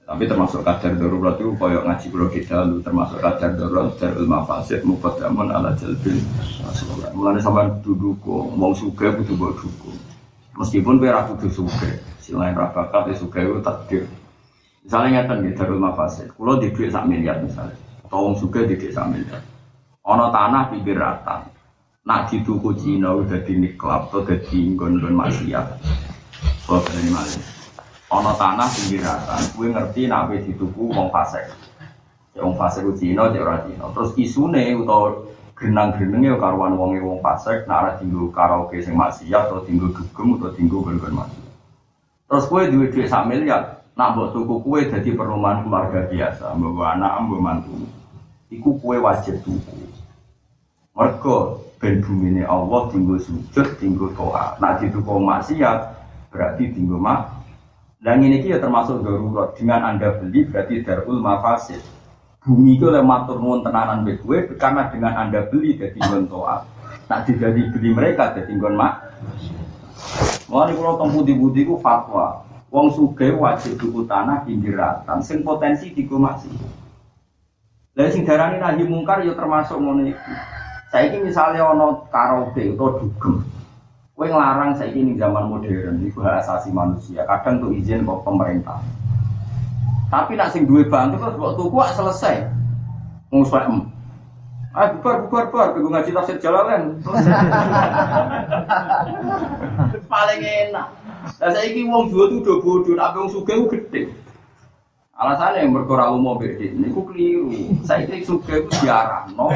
tapi 0.03 0.27
termasuk 0.27 0.59
kadar 0.67 0.99
darurat 0.99 1.39
itu 1.39 1.55
koyok 1.55 1.87
ngaji 1.87 2.05
pulau 2.11 2.27
kita 2.27 2.67
lu 2.67 2.83
termasuk 2.83 3.23
kadar 3.23 3.55
darurat 3.55 3.95
darul 3.95 4.27
mafasid 4.27 4.83
mukadamun 4.83 5.55
ala 5.55 5.71
jalbil 5.79 6.19
mulai 7.15 7.39
sama 7.39 7.71
duduk 7.79 8.19
mau 8.59 8.75
suka 8.75 9.15
butuh 9.15 9.35
buat 9.39 9.55
dukung 9.55 9.95
meskipun 10.59 10.99
kira 10.99 11.31
kudu 11.31 11.47
suka 11.47 12.03
selain 12.19 12.51
rabakat 12.51 13.07
ya 13.07 13.15
suka 13.15 13.39
itu 13.39 13.63
takdir 13.63 14.03
misalnya 14.83 15.23
ngeten 15.23 15.47
gitu 15.47 15.55
darul 15.63 15.79
mafasid. 15.79 16.27
Kalau 16.35 16.59
di 16.59 16.69
duit 16.75 16.91
sak 16.91 17.07
miliar 17.07 17.39
misalnya. 17.39 17.79
Atau 18.03 18.19
wong 18.29 18.35
suka 18.37 18.67
di 18.67 18.75
duit 18.75 18.91
sak 18.91 19.09
miliar 19.09 19.41
ono 20.03 20.29
tanah 20.31 20.67
pinggir 20.71 20.99
rata. 20.99 21.47
Nak 22.03 22.27
dituku 22.27 22.75
Cina 22.75 23.15
udah 23.15 23.39
di 23.47 23.55
niklap 23.55 24.11
atau 24.11 24.27
jadi 24.27 24.75
gon-gon 24.75 25.15
maksiat. 25.15 25.67
Kalau 26.67 26.83
ini 26.99 27.09
malah 27.15 27.39
ono 28.11 28.31
tanah 28.35 28.67
pinggir 28.67 29.01
rata. 29.07 29.39
Gue 29.55 29.71
ngerti 29.71 30.11
nak 30.11 30.27
wis 30.35 30.43
dituku 30.43 30.91
wong 30.91 31.07
fasik. 31.15 31.47
Wong 32.35 32.59
fasik 32.59 32.83
ku 32.83 32.91
Cina 32.99 33.31
cek 33.31 33.39
ora 33.39 33.63
Cina. 33.63 33.87
Terus 33.95 34.11
isune 34.19 34.75
utawa 34.75 35.23
genang-genenge 35.55 36.35
karuan 36.35 36.75
wonge 36.75 36.99
wong 36.99 37.23
fasik 37.23 37.63
nak 37.71 37.87
ora 37.87 37.91
dinggo 37.95 38.27
karaoke 38.35 38.83
sing 38.83 38.99
maksiat 38.99 39.47
atau 39.47 39.63
dinggo 39.63 39.95
dugem 39.95 40.35
atau 40.35 40.51
dinggo 40.51 40.83
gon-gon 40.83 41.23
maksiat. 41.23 41.51
Terus 42.27 42.43
gue 42.51 42.61
duit 42.67 42.89
duit 42.91 43.07
sak 43.07 43.31
miliar 43.31 43.82
nak 43.93 44.17
buat 44.17 44.29
tuku 44.33 44.55
kue 44.65 44.79
jadi 44.89 45.09
perumahan 45.13 45.65
keluarga 45.65 46.09
biasa 46.09 46.57
membawa 46.57 46.97
anak 46.97 47.11
membawa 47.21 47.41
mantu 47.41 47.75
iku 48.49 48.77
kue 48.81 48.97
wajib 48.97 49.37
tuku 49.45 49.89
mereka 50.93 51.61
ben 51.77 52.01
bumi 52.01 52.37
ini 52.37 52.43
Allah 52.45 52.89
tinggal 52.89 53.21
sujud 53.21 53.67
tinggal 53.77 54.09
toa 54.17 54.57
nak 54.57 54.81
dituku 54.81 55.13
maksiat 55.17 55.93
berarti 56.33 56.73
tinggal 56.73 56.97
mak 56.97 57.43
dan 58.03 58.19
ini 58.19 58.43
ya 58.43 58.59
termasuk 58.59 58.99
darurat. 58.99 59.55
Dengan 59.55 59.95
anda 59.95 60.19
beli 60.19 60.43
berarti 60.43 60.83
darul 60.83 61.23
mafasid. 61.23 61.79
Bumi 62.43 62.75
itu 62.75 62.91
oleh 62.91 62.99
matur 62.99 63.39
nuwun 63.39 63.63
tenanan 63.63 64.03
gue 64.03 64.39
karena 64.59 64.91
dengan 64.91 65.15
anda 65.15 65.47
beli 65.47 65.79
jadi 65.79 65.95
gontoa. 65.95 66.67
Tak 67.07 67.31
jadi 67.31 67.71
beli 67.71 67.95
mereka 67.95 68.35
jadi 68.35 68.51
gon 68.59 68.75
mak. 68.75 69.07
Mulai 70.51 70.75
kalau 70.75 70.99
tong 70.99 71.15
di 71.23 71.31
budi 71.31 71.63
ku 71.63 71.79
fatwa. 71.79 72.43
Wong 72.73 72.89
suge 72.89 73.29
wajib 73.37 73.77
tuku 73.77 74.01
tanah 74.09 74.41
pinggiratan. 74.49 75.21
Sing 75.21 75.45
potensi 75.45 75.93
digo 75.93 76.17
masih. 76.17 76.49
Lah 77.93 78.09
sing 78.09 78.25
darani 78.25 78.57
nahi 78.57 78.81
mungkar 78.81 79.21
ya 79.21 79.37
termasuk 79.37 79.77
ngono 79.77 80.09
iki. 80.09 80.33
Saiki 80.89 81.21
misalnya 81.21 81.69
ono 81.69 82.09
karaoke 82.09 82.73
atau 82.73 82.97
dugem. 82.97 83.45
Kue 84.17 84.25
ngelarang 84.29 84.73
saya 84.77 84.93
ini 84.93 85.17
zaman 85.17 85.49
modern, 85.49 86.01
itu 86.01 86.21
hak 86.21 86.45
asasi 86.45 86.69
manusia. 86.73 87.25
Kadang 87.29 87.61
tuh 87.61 87.73
izin 87.73 88.05
kok 88.05 88.25
pemerintah. 88.25 88.81
Tapi 90.09 90.37
nak 90.37 90.53
sing 90.53 90.65
duwe 90.65 90.85
bantu 90.89 91.21
terus 91.21 91.37
waktu 91.37 91.63
kuat 91.69 91.89
selesai. 91.93 92.35
Nguswek 93.29 93.69
em. 93.69 93.92
Ah 94.73 94.89
bubar 94.89 95.29
bubar 95.29 95.43
bubar, 95.53 95.67
gue 95.77 95.85
ngaji 95.85 96.11
tafsir 96.17 96.41
jalalan. 96.41 96.97
Paling 100.09 100.41
enak. 100.41 100.87
Saya 101.37 101.61
ini 101.69 101.85
uang 101.85 102.09
dua 102.09 102.25
tuh 102.33 102.41
udah 102.41 102.57
bodoh, 102.57 102.95
tapi 102.97 103.15
uang 103.21 103.29
suge 103.29 103.53
itu 103.53 103.69
gede. 103.69 104.01
Alasannya 105.13 105.61
yang 105.61 105.77
berkorak 105.77 106.09
mau 106.17 106.41
beda, 106.41 106.57
ini 106.57 106.89
ku 106.89 107.05
keliru. 107.05 107.53
Saya 107.85 108.09
ini 108.09 108.25
suge 108.25 108.65
itu 108.65 108.69
diarah, 108.81 109.29
no. 109.37 109.53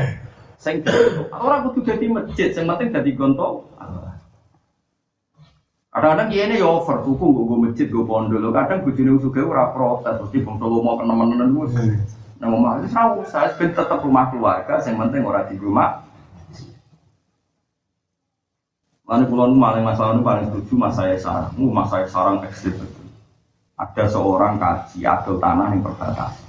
Sing 0.61 0.85
orang 1.33 1.65
kudu 1.65 1.81
jadi 1.81 2.05
masjid, 2.13 2.53
yang 2.53 2.77
penting 2.77 2.93
jadi 2.93 3.09
gontong. 3.17 3.65
Kadang-kadang 5.97 6.29
dia 6.29 6.45
ini 6.45 6.61
ya 6.61 6.69
over, 6.69 7.01
tuku 7.01 7.25
gue 7.25 7.45
gue 7.49 7.59
masjid, 7.65 7.87
gue 7.89 8.05
pondok. 8.05 8.53
Kadang 8.53 8.85
gue 8.85 8.93
jenis 8.93 9.17
suka 9.17 9.41
ora 9.41 9.73
protes, 9.73 10.29
di 10.29 10.45
pondok 10.45 10.77
mau 10.77 10.93
teman 11.01 11.33
gue. 11.33 11.65
Nah, 12.37 12.47
mama 12.53 12.77
itu 12.85 12.93
tahu, 12.93 13.25
saya 13.25 13.49
sebenarnya 13.49 13.81
tetap 13.81 13.99
rumah 14.05 14.29
keluarga, 14.29 14.77
yang 14.85 15.01
penting 15.01 15.25
orang 15.25 15.49
di 15.49 15.57
rumah. 15.57 16.05
Lalu 19.07 19.23
pulau 19.31 19.55
maling 19.55 19.87
masalah 19.87 20.19
itu 20.19 20.21
paling 20.21 20.45
setuju 20.51 20.73
mas 20.75 20.93
saya 20.99 21.15
sarang, 21.15 21.55
uh, 21.55 21.71
mas 21.71 21.87
saya 21.87 22.05
sarang 22.11 22.37
ekstrim. 22.43 22.75
Ada 23.79 24.03
seorang 24.11 24.59
kaji 24.59 24.99
atau 25.07 25.39
tanah 25.39 25.71
yang 25.71 25.81
perbatasan. 25.81 26.45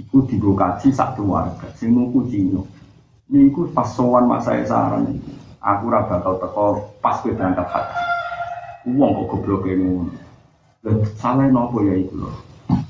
Iku 0.00 0.24
digo 0.24 0.56
kaji 0.56 0.88
satu 0.88 1.28
warga, 1.28 1.68
sing 1.76 1.92
nuku 1.92 2.32
Cino. 2.32 2.64
Ini 3.28 3.52
iku 3.52 3.68
pas 3.76 3.92
sowan 3.92 4.24
mas 4.24 4.48
saya 4.48 4.64
sarang 4.64 5.20
Aku 5.58 5.90
raba 5.90 6.22
bakal 6.22 6.38
teko 6.40 6.66
pas 7.04 7.18
gue 7.20 7.34
berangkat 7.34 7.66
haji. 7.66 8.02
Uang 8.94 9.10
kok 9.12 9.26
goblok. 9.36 9.68
Dan 10.80 11.02
salah 11.18 11.50
nopo 11.50 11.82
ya 11.84 11.98
itu 11.98 12.14
loh. 12.14 12.47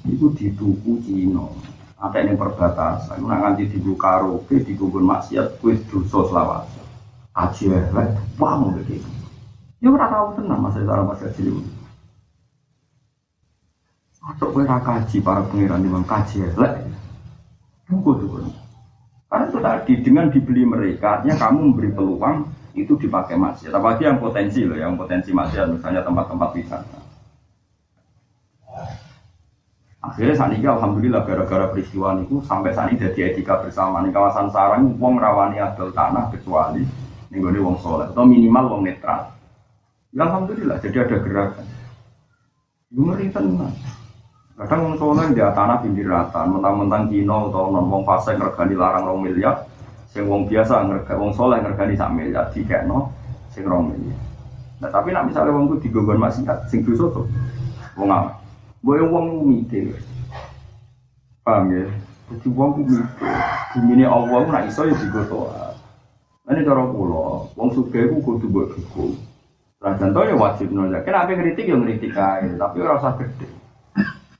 Itu 0.09 0.33
dituku 0.35 1.03
Cina. 1.05 1.47
Ada 1.99 2.23
yang 2.23 2.39
perbatasan. 2.39 3.23
Nak 3.27 3.39
nganti 3.43 3.75
di 3.75 3.81
karaoke, 3.99 4.63
di 4.63 4.79
kubur 4.79 5.03
maksiat, 5.03 5.59
kue 5.59 5.75
dosa 5.91 6.31
selawat. 6.31 6.65
Aji 7.35 7.71
elek, 7.71 8.39
wah 8.39 8.55
mau 8.59 8.75
begitu. 8.75 9.07
Ya 9.79 9.95
ora 9.95 10.11
tahu 10.11 10.39
tenang 10.39 10.59
masa 10.63 10.83
cara 10.83 11.03
masa 11.07 11.31
cilik. 11.35 11.63
Atau 14.23 14.51
kue 14.51 14.67
rakaji 14.67 15.23
para 15.23 15.47
pangeran 15.47 15.83
di 15.83 15.91
kaji 15.91 16.37
elek. 16.55 16.75
Tuh. 17.87 18.51
Karena 19.29 19.45
itu 19.45 19.59
tadi 19.61 19.93
dengan 20.01 20.27
dibeli 20.33 20.63
mereka, 20.65 21.21
artinya 21.21 21.37
kamu 21.37 21.59
memberi 21.61 21.91
peluang 21.93 22.37
itu 22.73 22.97
dipakai 22.97 23.37
maksiat. 23.37 23.75
Apalagi 23.75 24.09
yang 24.09 24.23
potensi 24.23 24.65
loh, 24.65 24.79
yang 24.79 24.97
potensi 24.97 25.35
maksiat 25.35 25.67
misalnya 25.69 26.01
tempat-tempat 26.07 26.51
wisata. 26.57 26.99
Akhirnya 29.99 30.35
saat 30.39 30.55
ini 30.55 30.63
alhamdulillah 30.63 31.27
gara-gara 31.27 31.75
peristiwa 31.75 32.15
itu 32.23 32.39
sampai 32.47 32.71
saat 32.71 32.95
ini 32.95 33.03
jadi 33.03 33.35
etika 33.35 33.59
bersama 33.59 33.99
di 34.07 34.15
kawasan 34.15 34.47
sarang 34.55 34.95
wong 34.95 35.19
rawani 35.19 35.59
adol 35.59 35.91
tanah 35.91 36.31
kecuali 36.31 36.87
nih 37.29 37.39
gue 37.43 37.61
wong 37.61 37.77
soleh 37.83 38.07
atau 38.09 38.25
minimal 38.25 38.79
wong 38.79 38.83
netral. 38.87 39.35
Ya 40.15 40.25
alhamdulillah 40.31 40.79
jadi 40.81 41.03
ada 41.03 41.17
gerakan. 41.19 41.67
Ngeri 42.95 43.27
tenang. 43.35 43.75
Kadang 44.55 44.81
wong 44.87 44.97
soleh 44.97 45.35
di 45.35 45.43
tanah 45.43 45.83
pinggir 45.83 46.07
rata, 46.07 46.47
mentang-mentang 46.47 47.11
Cina 47.11 47.51
atau 47.51 47.69
non 47.69 47.91
wong 47.91 48.03
fase 48.07 48.39
ngergani 48.39 48.75
larang 48.79 49.05
rong 49.07 49.21
miliar, 49.27 49.67
Sing 50.09 50.25
wong 50.25 50.49
biasa 50.49 50.89
ngerga 50.89 51.21
wong 51.21 51.37
soleh 51.37 51.61
ngergani 51.61 51.93
sak 51.93 52.11
miliar 52.17 52.49
dikekno 52.49 53.13
sing 53.53 53.69
rong 53.69 53.93
miliar. 53.93 54.17
Nah 54.81 54.89
tapi 54.89 55.13
nak 55.13 55.29
misalnya 55.29 55.53
wong 55.53 55.69
ku 55.69 55.77
digogon 55.85 56.17
maksiat 56.17 56.73
sing 56.73 56.81
dosa 56.81 57.13
to. 57.13 57.23
Wong 58.01 58.09
apa? 58.09 58.41
Boy 58.79 59.03
wong 59.03 59.43
mikir. 59.43 59.99
Paham 61.43 61.75
ya? 61.75 61.85
Jadi 62.31 62.47
wong 62.55 62.71
mikir. 62.83 63.03
Bumine 63.75 64.07
Allah 64.07 64.47
nak 64.47 64.65
iso 64.71 64.87
ya 64.87 64.95
digoto. 64.95 65.51
Ini 66.49 66.65
cara 66.65 66.81
kula, 66.89 67.53
wong 67.61 67.69
sugih 67.77 68.09
ku 68.09 68.25
kudu 68.25 68.49
mbok 68.49 68.73
dukung. 68.73 69.21
Lah 69.85 69.93
contohnya 70.01 70.33
wajib 70.33 70.73
nolak. 70.73 71.05
Kenapa 71.05 71.37
ngeritik 71.37 71.69
ya 71.69 71.77
ngeritik 71.77 72.17
aja, 72.17 72.49
tapi 72.57 72.77
ora 72.81 72.97
usah 72.97 73.15
gede. 73.21 73.49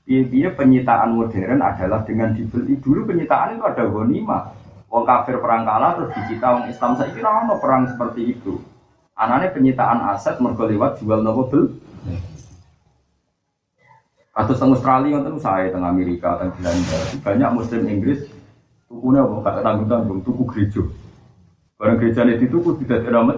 Iya, 0.09 0.57
penyitaan 0.57 1.13
modern 1.13 1.61
adalah 1.61 2.01
dengan 2.01 2.33
dibeli 2.33 2.81
dulu 2.81 3.05
penyitaan 3.05 3.61
itu 3.61 3.63
ada 3.63 3.85
gonima. 3.85 4.57
Wong 4.89 5.05
kafir 5.05 5.37
perang 5.37 5.69
kalah 5.69 6.01
terus 6.01 6.17
dicita 6.17 6.49
wong 6.49 6.65
Islam 6.65 6.97
saya 6.97 7.13
kira 7.13 7.29
ono 7.45 7.61
perang 7.61 7.85
seperti 7.85 8.21
itu. 8.25 8.57
Anaknya 9.13 9.53
penyitaan 9.53 10.01
aset 10.09 10.41
mergo 10.41 10.65
lewat 10.65 10.97
jual 10.97 11.21
nopo. 11.21 11.45
Atau 14.39 14.55
teng 14.55 14.71
Australia 14.71 15.19
nonton 15.19 15.35
saya 15.43 15.67
teng 15.67 15.83
Amerika 15.83 16.39
teng 16.39 16.55
Belanda 16.55 16.97
banyak 17.19 17.49
Muslim 17.59 17.83
Inggris 17.91 18.23
tukunya 18.87 19.19
apa 19.19 19.35
kata 19.43 19.59
tanggung 19.59 19.89
tanggung 19.91 20.19
tuku 20.23 20.43
gereja. 20.47 20.83
Barang 21.75 21.99
gereja 21.99 22.23
ini 22.23 22.47
tuku 22.47 22.79
tidak 22.83 23.03
ada 23.03 23.35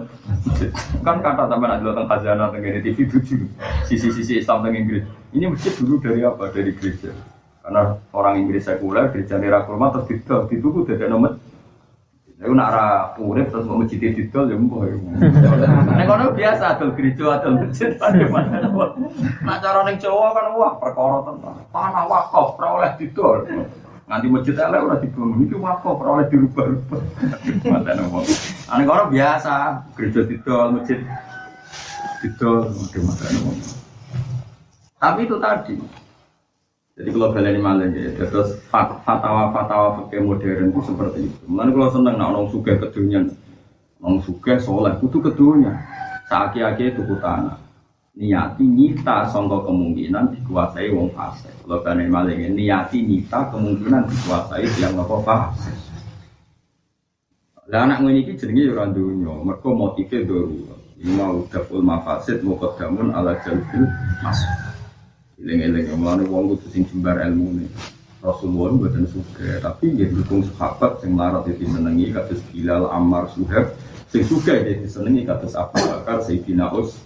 Kan 1.06 1.18
kata 1.26 1.50
teman 1.50 1.74
ada 1.74 1.82
tentang 1.82 2.06
khazanah 2.10 2.48
tentang 2.54 2.82
TV 2.86 2.98
tujuh 3.10 3.42
sisi-sisi 3.90 4.42
Islam 4.42 4.62
tentang 4.62 4.78
Inggris. 4.78 5.04
Ini 5.34 5.46
masjid 5.50 5.74
dulu 5.78 5.98
dari 6.02 6.22
apa? 6.22 6.54
Dari 6.54 6.74
gereja. 6.78 7.14
Karena 7.62 7.98
orang 8.14 8.42
Inggris 8.42 8.66
sekuler 8.66 9.14
di 9.14 9.26
Janira 9.26 9.66
Kurma 9.66 9.94
didol, 10.06 10.50
dituku 10.50 10.86
tidak 10.90 11.10
nomor. 11.10 11.38
Aku 12.42 12.58
nak 12.58 12.74
ra 12.74 12.86
urip 13.22 13.54
terus 13.54 13.70
mau 13.70 13.78
masjid 13.78 14.02
didol 14.02 14.50
ya 14.50 14.58
mbuh. 14.58 14.82
Nek 15.94 16.10
kono 16.10 16.34
biasa 16.34 16.74
adol 16.74 16.98
gereja 16.98 17.38
adol 17.38 17.62
masjid 17.62 17.94
pada 18.02 18.26
mana. 18.34 18.66
Nak 19.46 19.58
cara 19.62 19.86
ning 19.86 20.02
Jawa 20.02 20.34
kan 20.34 20.58
wah 20.58 20.74
perkara 20.82 21.22
tenan. 21.22 21.62
Tanah 21.70 22.04
wakaf 22.10 22.58
ora 22.58 22.68
oleh 22.82 22.92
didol. 22.98 23.46
Nanti 24.10 24.26
masjid 24.26 24.58
elek 24.58 24.82
ora 24.82 24.98
dibangun 24.98 25.46
iki 25.46 25.54
wakaf 25.54 26.02
ora 26.02 26.10
oleh 26.18 26.28
dirubah-rubah. 26.34 27.02
Mata 27.62 27.92
nopo. 27.94 28.20
Ane 28.74 28.84
kono 28.90 29.04
biasa 29.14 29.54
gereja 29.94 30.22
didol, 30.26 30.68
masjid 30.82 30.98
didol, 32.26 32.74
mata 33.06 33.26
nopo. 33.38 33.52
Tapi 34.98 35.30
itu 35.30 35.38
tadi, 35.38 35.74
jadi 36.92 37.10
kalau 37.16 37.32
ini 37.40 37.60
malah 37.64 37.88
ya, 37.88 38.12
terus 38.20 38.60
fatwa-fatwa 38.68 40.04
fakir 40.04 40.20
modern 40.20 40.76
itu 40.76 40.82
seperti 40.84 41.20
itu. 41.24 41.40
Mulanya 41.48 41.72
kalau 41.72 41.90
seneng 41.96 42.16
nak 42.20 42.30
orang 42.36 42.48
suka 42.52 42.74
kedunya, 42.84 43.20
orang 44.04 44.20
suka 44.28 44.60
soleh, 44.60 44.94
itu 45.00 45.18
kedunya. 45.24 45.72
Saaki-aki 46.28 47.00
tuku 47.00 47.16
tanah. 47.24 47.56
Niati 48.12 48.68
nyita 48.68 49.24
sangka 49.32 49.64
kemungkinan 49.72 50.36
dikuasai 50.36 50.92
wong 50.92 51.16
fasik. 51.16 51.56
Kalau 51.64 51.80
kan 51.80 51.96
maling 51.96 52.60
niati 52.60 53.08
nyita 53.08 53.48
kemungkinan 53.56 54.12
dikuasai 54.12 54.68
yang 54.84 55.00
nopo 55.00 55.24
fasik. 55.24 55.72
Lah 57.72 57.88
anak 57.88 58.04
ngene 58.04 58.20
iki 58.28 58.36
jenenge 58.36 58.68
ya 58.68 58.76
ora 58.76 58.92
dunya, 58.92 59.32
mergo 59.48 59.72
motive 59.72 60.28
darurat. 60.28 60.80
Ini 61.00 61.12
mau 61.16 61.40
dapul 61.48 61.80
mafasid 61.80 62.44
mau 62.44 62.60
kedamun 62.60 63.16
ala 63.16 63.40
jalbil 63.48 63.88
masuk. 64.20 64.71
Eling-eling 65.42 65.90
mulane 65.98 66.24
wong 66.30 66.54
kudu 66.54 66.68
sing 66.70 66.86
jembar 66.86 67.18
nih. 67.26 67.66
Rasulullah 68.22 68.78
buatan 68.78 69.10
suka, 69.10 69.58
tapi 69.66 69.98
dia 69.98 70.06
dukung 70.06 70.46
sahabat 70.46 71.02
yang 71.02 71.18
larat 71.18 71.50
itu 71.50 71.66
senengi 71.66 72.14
kados 72.14 72.38
Bilal 72.54 72.86
Ammar 72.94 73.34
Suhaib 73.34 73.74
sing 74.14 74.22
suka 74.22 74.62
dia 74.62 74.78
disenengi 74.78 75.26
kados 75.26 75.58
Abu 75.58 75.82
Bakar 75.82 76.22
Sayyidina 76.22 76.70
Us 76.70 77.02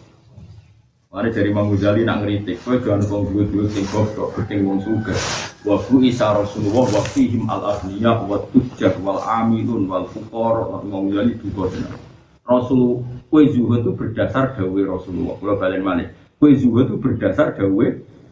Mari 1.16 1.32
dari 1.32 1.48
Imam 1.48 1.72
Ghazali 1.72 2.04
nak 2.04 2.28
ngeritik, 2.28 2.60
kowe 2.68 2.76
jangan 2.76 3.08
wong 3.08 3.32
duwe-duwe 3.32 3.72
sing 3.72 3.88
goblok, 3.88 4.36
penting 4.36 4.68
wong 4.68 4.84
suka. 4.84 5.16
Wa 5.64 5.80
bu 5.80 6.04
isa 6.04 6.36
Rasulullah 6.36 6.92
wa 6.92 7.02
fihim 7.08 7.48
al 7.48 7.72
aghniya 7.72 8.20
wa 8.28 8.44
tujjar 8.52 9.00
wal 9.00 9.24
amilun 9.24 9.88
wal 9.88 10.12
fuqara 10.12 10.84
Imam 10.84 11.08
Ghazali 11.08 11.40
juga 11.40 11.72
benar. 11.72 11.96
Rasul 12.44 13.08
kue 13.32 13.48
zuhud 13.48 13.88
itu 13.88 13.96
berdasar 13.96 14.60
dawe 14.60 14.82
Rasulullah. 14.92 15.40
Kalau 15.40 15.56
balen 15.56 15.84
mana? 15.88 16.12
Kue 16.36 16.52
zuhud 16.60 16.92
itu 16.92 17.00
berdasar 17.00 17.56
dawe 17.56 17.86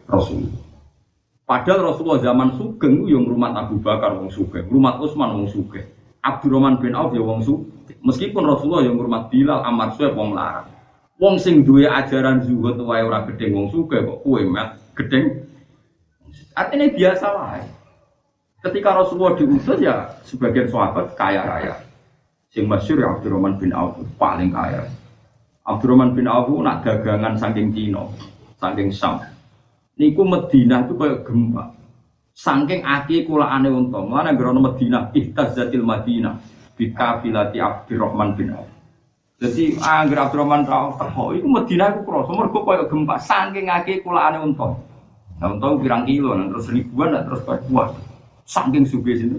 Rasulullah. 0.08 0.64
Padahal 1.44 1.92
Rasulullah 1.92 2.24
zaman 2.24 2.56
sugeng 2.56 3.04
yang 3.04 3.28
rumah 3.28 3.52
Abu 3.52 3.76
Bakar 3.76 4.16
wong 4.16 4.32
sugeng, 4.32 4.64
rumah 4.72 4.96
Utsman 4.96 5.36
wong 5.36 5.48
sugeng, 5.52 5.84
Abdurrahman 6.24 6.80
bin 6.80 6.96
Auf 6.96 7.12
ya 7.12 7.20
wong 7.20 7.44
sugeng. 7.44 7.68
Meskipun 8.00 8.48
Rasulullah 8.48 8.88
yang 8.88 8.96
rumah 8.96 9.28
Bilal, 9.28 9.60
Ammar 9.60 9.92
Suhaib 9.92 10.16
wong 10.16 10.32
larang. 10.32 10.72
Wong 11.20 11.36
sing 11.36 11.60
duwe 11.60 11.84
ajaran 11.84 12.48
zuhud 12.48 12.80
wae 12.80 13.04
ora 13.04 13.28
gedeng 13.28 13.52
wong 13.60 13.66
sugih 13.68 14.08
kok 14.08 14.24
kowe 14.24 14.40
mat 14.48 14.80
gedeng. 14.96 15.44
Artinya 16.56 16.88
biasa 16.96 17.26
wae. 17.28 17.62
Ketika 18.64 18.96
Rasulullah 18.96 19.36
diutus 19.36 19.78
ya 19.84 20.16
sebagian 20.24 20.72
sahabat 20.72 21.12
kaya 21.12 21.44
raya. 21.44 21.74
Sing 22.48 22.64
masyhur 22.64 23.04
ya 23.04 23.08
Abdurrahman 23.20 23.60
bin 23.60 23.76
Auf 23.76 24.00
paling 24.16 24.48
kaya. 24.48 24.88
Abdurrahman 25.68 26.16
bin 26.16 26.24
Auf 26.24 26.48
nak 26.64 26.88
dagangan 26.88 27.36
saking 27.36 27.68
Cina, 27.76 28.08
saking 28.56 28.88
Sam. 28.88 29.33
Niku 29.94 30.26
Madinah 30.26 30.90
itu 30.90 30.94
kayak 30.98 31.22
gempa. 31.22 31.70
Saking 32.34 32.82
aki 32.82 33.30
kulaane 33.30 33.70
unta. 33.70 34.02
Mulane 34.02 34.34
grono 34.34 34.58
Madinah 34.58 35.14
ihtazzatil 35.14 35.86
Madinah 35.86 36.34
bi 36.74 36.90
kafilati 36.90 37.62
Abdurrahman 37.62 38.34
bin 38.34 38.50
Auf. 38.58 38.66
Jadi 39.38 39.78
angger 39.78 40.18
Abdurrahman 40.18 40.66
Rauf 40.66 40.98
teko 40.98 41.30
iku 41.34 41.46
Madinah 41.46 41.94
iku 41.94 42.00
krasa 42.06 42.32
mergo 42.34 42.58
koyo 42.66 42.90
gempa 42.90 43.22
saking 43.22 43.70
akeh 43.70 44.02
kulaane 44.02 44.42
unta. 44.42 44.74
Nah, 45.38 45.50
unta 45.50 45.66
pirang 45.82 46.06
kilo, 46.06 46.30
nah, 46.38 46.46
terus 46.46 46.70
ribuan, 46.70 47.10
nah, 47.10 47.26
terus 47.26 47.42
ribuan. 47.42 47.90
Saking 48.46 48.86
suge 48.86 49.18
itu. 49.18 49.38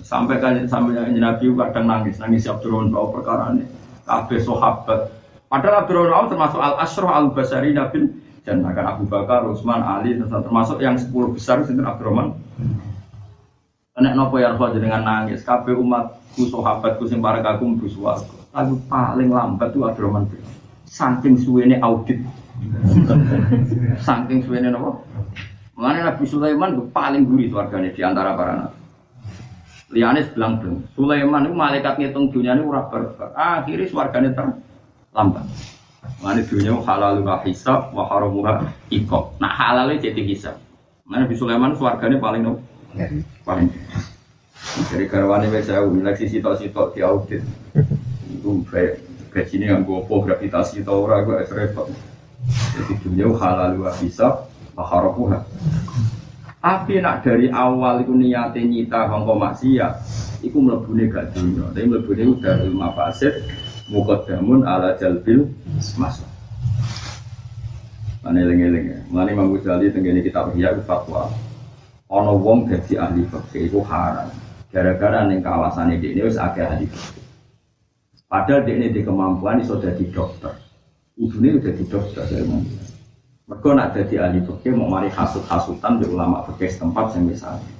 Sampai 0.00 0.40
kan 0.40 0.64
sampai 0.64 1.12
Nabi 1.12 1.52
kadang 1.52 1.84
nangis, 1.88 2.16
nangis 2.16 2.48
Abdurrahman 2.48 2.92
Rauf 2.92 3.16
perkara 3.16 3.52
ini. 3.56 3.64
Kabeh 4.04 4.40
sahabat. 4.44 5.08
Padahal 5.48 5.84
Abdurrahman 5.84 6.12
Rauf 6.12 6.26
termasuk 6.32 6.60
al 6.60 6.74
asroh 6.80 7.12
al 7.12 7.32
basari 7.32 7.76
Nabi 7.76 8.08
dan 8.46 8.62
akan 8.62 8.86
Abu 8.86 9.04
Bakar, 9.10 9.42
Utsman, 9.50 9.82
Ali, 9.82 10.14
termasuk 10.22 10.78
yang 10.78 10.94
10 10.94 11.10
besar 11.34 11.66
itu 11.66 11.74
Abdurrahman. 11.82 12.38
Nek 13.98 14.14
nopo 14.14 14.38
ya 14.38 14.54
dengan 14.54 15.02
nangis, 15.02 15.42
kabeh 15.42 15.74
umatku 15.74 16.46
sahabatku 16.46 17.10
sing 17.10 17.18
para 17.18 17.42
kagum 17.42 17.74
buswarga. 17.74 18.38
Lagu 18.54 18.78
paling 18.86 19.34
lambat 19.34 19.74
itu 19.74 19.82
Abdurrahman 19.82 20.30
bin 20.30 20.40
Saking 20.86 21.34
suwene 21.42 21.82
audit. 21.82 22.22
Saking 24.06 24.46
suwene 24.46 24.70
apa? 24.70 24.90
Mengenai 25.76 26.08
Nabi 26.08 26.24
Sulaiman 26.24 26.88
paling 26.88 27.28
gurih 27.28 27.52
warganya 27.52 27.92
di 27.92 28.00
antara 28.00 28.32
para 28.32 28.52
nabi. 28.56 28.80
Lianis 29.92 30.32
bilang 30.32 30.58
bilang, 30.58 30.80
Sulaiman 30.96 31.46
itu 31.46 31.54
malaikat 31.54 31.94
ngitung 32.00 32.32
dunia 32.32 32.56
ini 32.56 32.64
urah 32.64 32.88
berbar. 32.88 33.36
Akhirnya 33.36 33.92
warganya 33.92 34.30
terlambat. 34.32 35.44
Mengenai 36.22 36.48
dunia 36.48 36.74
halal 36.82 37.22
wa 37.22 37.42
hisab 37.42 37.92
wa 37.92 38.06
haramuha 38.08 38.70
ikop. 38.90 39.36
Nah 39.42 39.50
halalnya 39.50 40.10
jadi 40.10 40.22
hisab. 40.24 40.56
Mengenai 41.06 41.28
Nabi 41.28 41.34
Sulaiman 41.38 41.72
warganya 41.76 42.18
paling 42.18 42.42
no, 42.42 42.52
paling. 43.46 43.68
Dari 44.90 45.06
karwane 45.06 45.48
saya 45.62 45.86
udah 45.86 46.14
sisi 46.18 46.42
sitok 46.42 46.96
di 46.96 47.00
audit 47.00 47.42
itu 48.28 48.50
kayak 48.68 49.00
gajinya 49.30 49.78
yang 49.78 49.82
gue 49.86 50.04
gravitasi 50.04 50.82
tau 50.82 51.06
ora 51.06 51.22
gue 51.22 51.38
es 51.40 51.52
repot. 51.52 51.88
Jadi 52.46 52.92
dunia 53.04 53.30
halal 53.36 53.78
wa 53.78 53.92
bisa 53.96 54.46
maharakuha 54.76 55.38
tapi 56.66 56.98
nak 56.98 57.22
dari 57.22 57.46
awal 57.46 58.02
itu 58.02 58.10
niatnya 58.10 58.66
nyita 58.66 59.06
kongko 59.06 59.38
maksiat 59.38 59.92
itu 60.42 60.58
melebuni 60.58 61.06
gak 61.06 61.30
dunia 61.30 61.70
tapi 61.70 61.86
melebuni 61.86 62.22
udah 62.34 62.54
ilmu 62.66 62.90
fasid 62.98 63.34
mukadamun 63.90 64.66
ala 64.66 64.98
jalbil 64.98 65.46
masuk 65.98 66.26
Mana 68.26 68.42
eling-eling 68.42 68.86
ya, 68.90 68.98
mana 69.06 69.30
Imam 69.30 69.54
Ghazali 69.54 69.86
tenggine 69.94 70.18
kitab 70.18 70.50
Ihya 70.50 70.74
fatwa. 70.82 71.30
Ono 72.10 72.34
wong 72.42 72.66
dadi 72.66 72.98
ahli 72.98 73.22
fikih 73.22 73.70
iku 73.70 73.86
haram. 73.86 74.26
Gara-gara 74.74 75.30
ning 75.30 75.46
kawasan 75.46 75.94
ini 75.94 76.26
wis 76.26 76.34
akeh 76.34 76.66
ahli 76.66 76.90
fikih. 76.90 77.22
Padahal 78.26 78.66
ini 78.66 78.90
di 78.90 79.06
kemampuan 79.06 79.62
itu 79.62 79.78
jadi 79.78 80.02
dokter. 80.10 80.58
Ibu 81.14 81.38
ini 81.38 81.48
udah 81.54 81.72
di 81.78 81.84
dokter 81.86 82.22
saya 82.26 82.42
mau. 82.50 82.58
Mereka 83.46 83.68
nak 83.78 83.94
jadi 83.94 84.14
ahli 84.26 84.42
fikih 84.42 84.74
mau 84.74 84.90
mari 84.90 85.06
hasut 85.14 85.46
hasutan 85.46 86.02
di 86.02 86.10
ulama 86.10 86.42
fikih 86.50 86.66
setempat 86.66 87.14
yang 87.14 87.30
misalnya. 87.30 87.70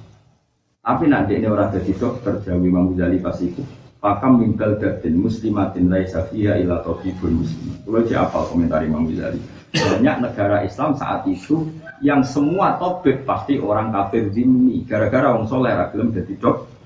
Tapi 0.79 1.11
nanti 1.11 1.35
ini 1.35 1.51
orang 1.51 1.75
jadi 1.75 1.91
dokter 1.99 2.39
jauh 2.47 2.63
Imam 2.63 2.95
Ghazali 2.95 3.19
pas 3.19 3.35
itu. 3.43 3.59
Pakam 3.97 4.39
minggal 4.41 4.77
dadin 4.77 5.17
muslimatin 5.17 5.89
laisa 5.89 6.21
fiha 6.29 6.61
ila 6.61 6.85
tabibun 6.85 7.41
muslim. 7.41 7.73
Kalau 7.81 8.03
apa 8.05 8.39
komentar 8.53 8.85
Imam 8.85 9.09
Ghazali. 9.09 9.41
Banyak 9.73 10.15
negara 10.23 10.63
Islam 10.63 10.95
saat 10.95 11.25
itu 11.27 11.65
yang 11.99 12.21
semua 12.21 12.77
topik 12.77 13.25
pasti 13.25 13.57
orang 13.57 13.89
kafir 13.89 14.29
zimmi. 14.29 14.85
Gara-gara 14.85 15.33
orang 15.33 15.49
soleh 15.49 15.73
ragilem 15.73 16.13
jadi 16.13 16.33
dokter 16.37 16.77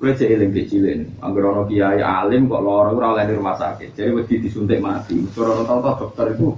Kowe 0.00 0.16
cek 0.16 0.32
eling 0.32 0.56
cek 0.56 0.66
cilik. 0.72 0.98
Angger 1.20 1.44
ana 1.44 1.62
kiai 1.68 2.00
alim 2.00 2.48
kok 2.48 2.64
lara 2.64 2.88
ora 2.88 3.06
oleh 3.12 3.28
di 3.28 3.36
rumah 3.36 3.52
sakit. 3.60 3.92
Jadi 3.92 4.16
wedi 4.16 4.40
disuntik 4.40 4.80
mati. 4.80 5.20
Ora 5.36 5.60
tau 5.68 5.84
dokter 5.84 6.32
itu 6.32 6.56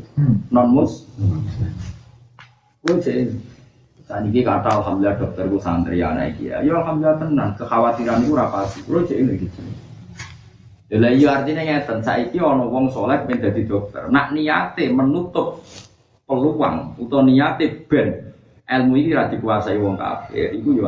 non 0.54 0.70
mus. 0.70 1.02
Kowe 2.86 2.94
cek 3.02 3.34
Saat 4.12 4.28
ini 4.28 4.44
kata 4.44 4.68
alhamdulillah 4.68 5.16
dokter 5.16 5.48
gue 5.48 5.56
santri 5.56 6.04
anak 6.04 6.36
iki 6.36 6.52
ya. 6.52 6.60
Ya 6.60 6.76
alhamdulillah 6.84 7.16
tenang. 7.16 7.56
Kekhawatiran 7.56 8.20
itu 8.20 8.36
ora 8.36 8.44
pasti. 8.52 8.84
Kowe 8.84 9.00
cek 9.08 9.16
eling 9.16 9.40
gitu. 9.40 9.60
Lah 11.00 11.08
iya 11.16 11.40
artinya 11.40 11.64
ngeten, 11.64 12.04
saiki 12.04 12.36
ana 12.36 12.68
wong 12.68 12.92
soleh 12.92 13.24
pengen 13.24 13.48
dadi 13.48 13.64
dokter. 13.64 14.12
Nak 14.12 14.36
niate 14.36 14.92
menutup 14.92 15.64
peluang 16.28 16.92
utawa 17.00 17.24
niate 17.24 17.88
ben 17.88 18.36
ilmu 18.68 19.00
ini 19.00 19.16
ra 19.16 19.32
dikuasai 19.32 19.80
wong 19.80 19.96
kafir, 19.96 20.52
iku 20.60 20.76
yo. 20.76 20.84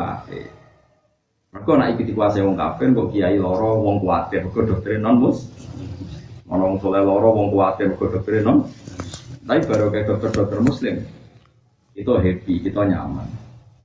Mereka 1.57 1.71
nak 1.81 1.89
ikut 1.97 2.05
dikuasai 2.13 2.45
wong 2.45 2.61
kafir, 2.61 2.93
kok 2.93 3.09
kiai 3.09 3.41
loro, 3.41 3.81
wong 3.81 4.05
kuatir, 4.05 4.45
kok 4.53 4.69
doktrin 4.69 5.01
non 5.01 5.17
mus. 5.17 5.49
Mana 6.45 6.69
wong 6.69 6.77
soleh 6.77 7.01
loro, 7.01 7.33
wong 7.33 7.49
kuatir, 7.49 7.89
kok 7.97 8.21
doktrin 8.21 8.45
non. 8.45 8.69
Tapi 9.49 9.65
baru 9.65 9.89
kayak 9.89 10.13
dokter-dokter 10.13 10.61
muslim, 10.61 11.01
itu 11.95 12.11
happy, 12.11 12.55
kita 12.67 12.83
nyaman. 12.87 13.27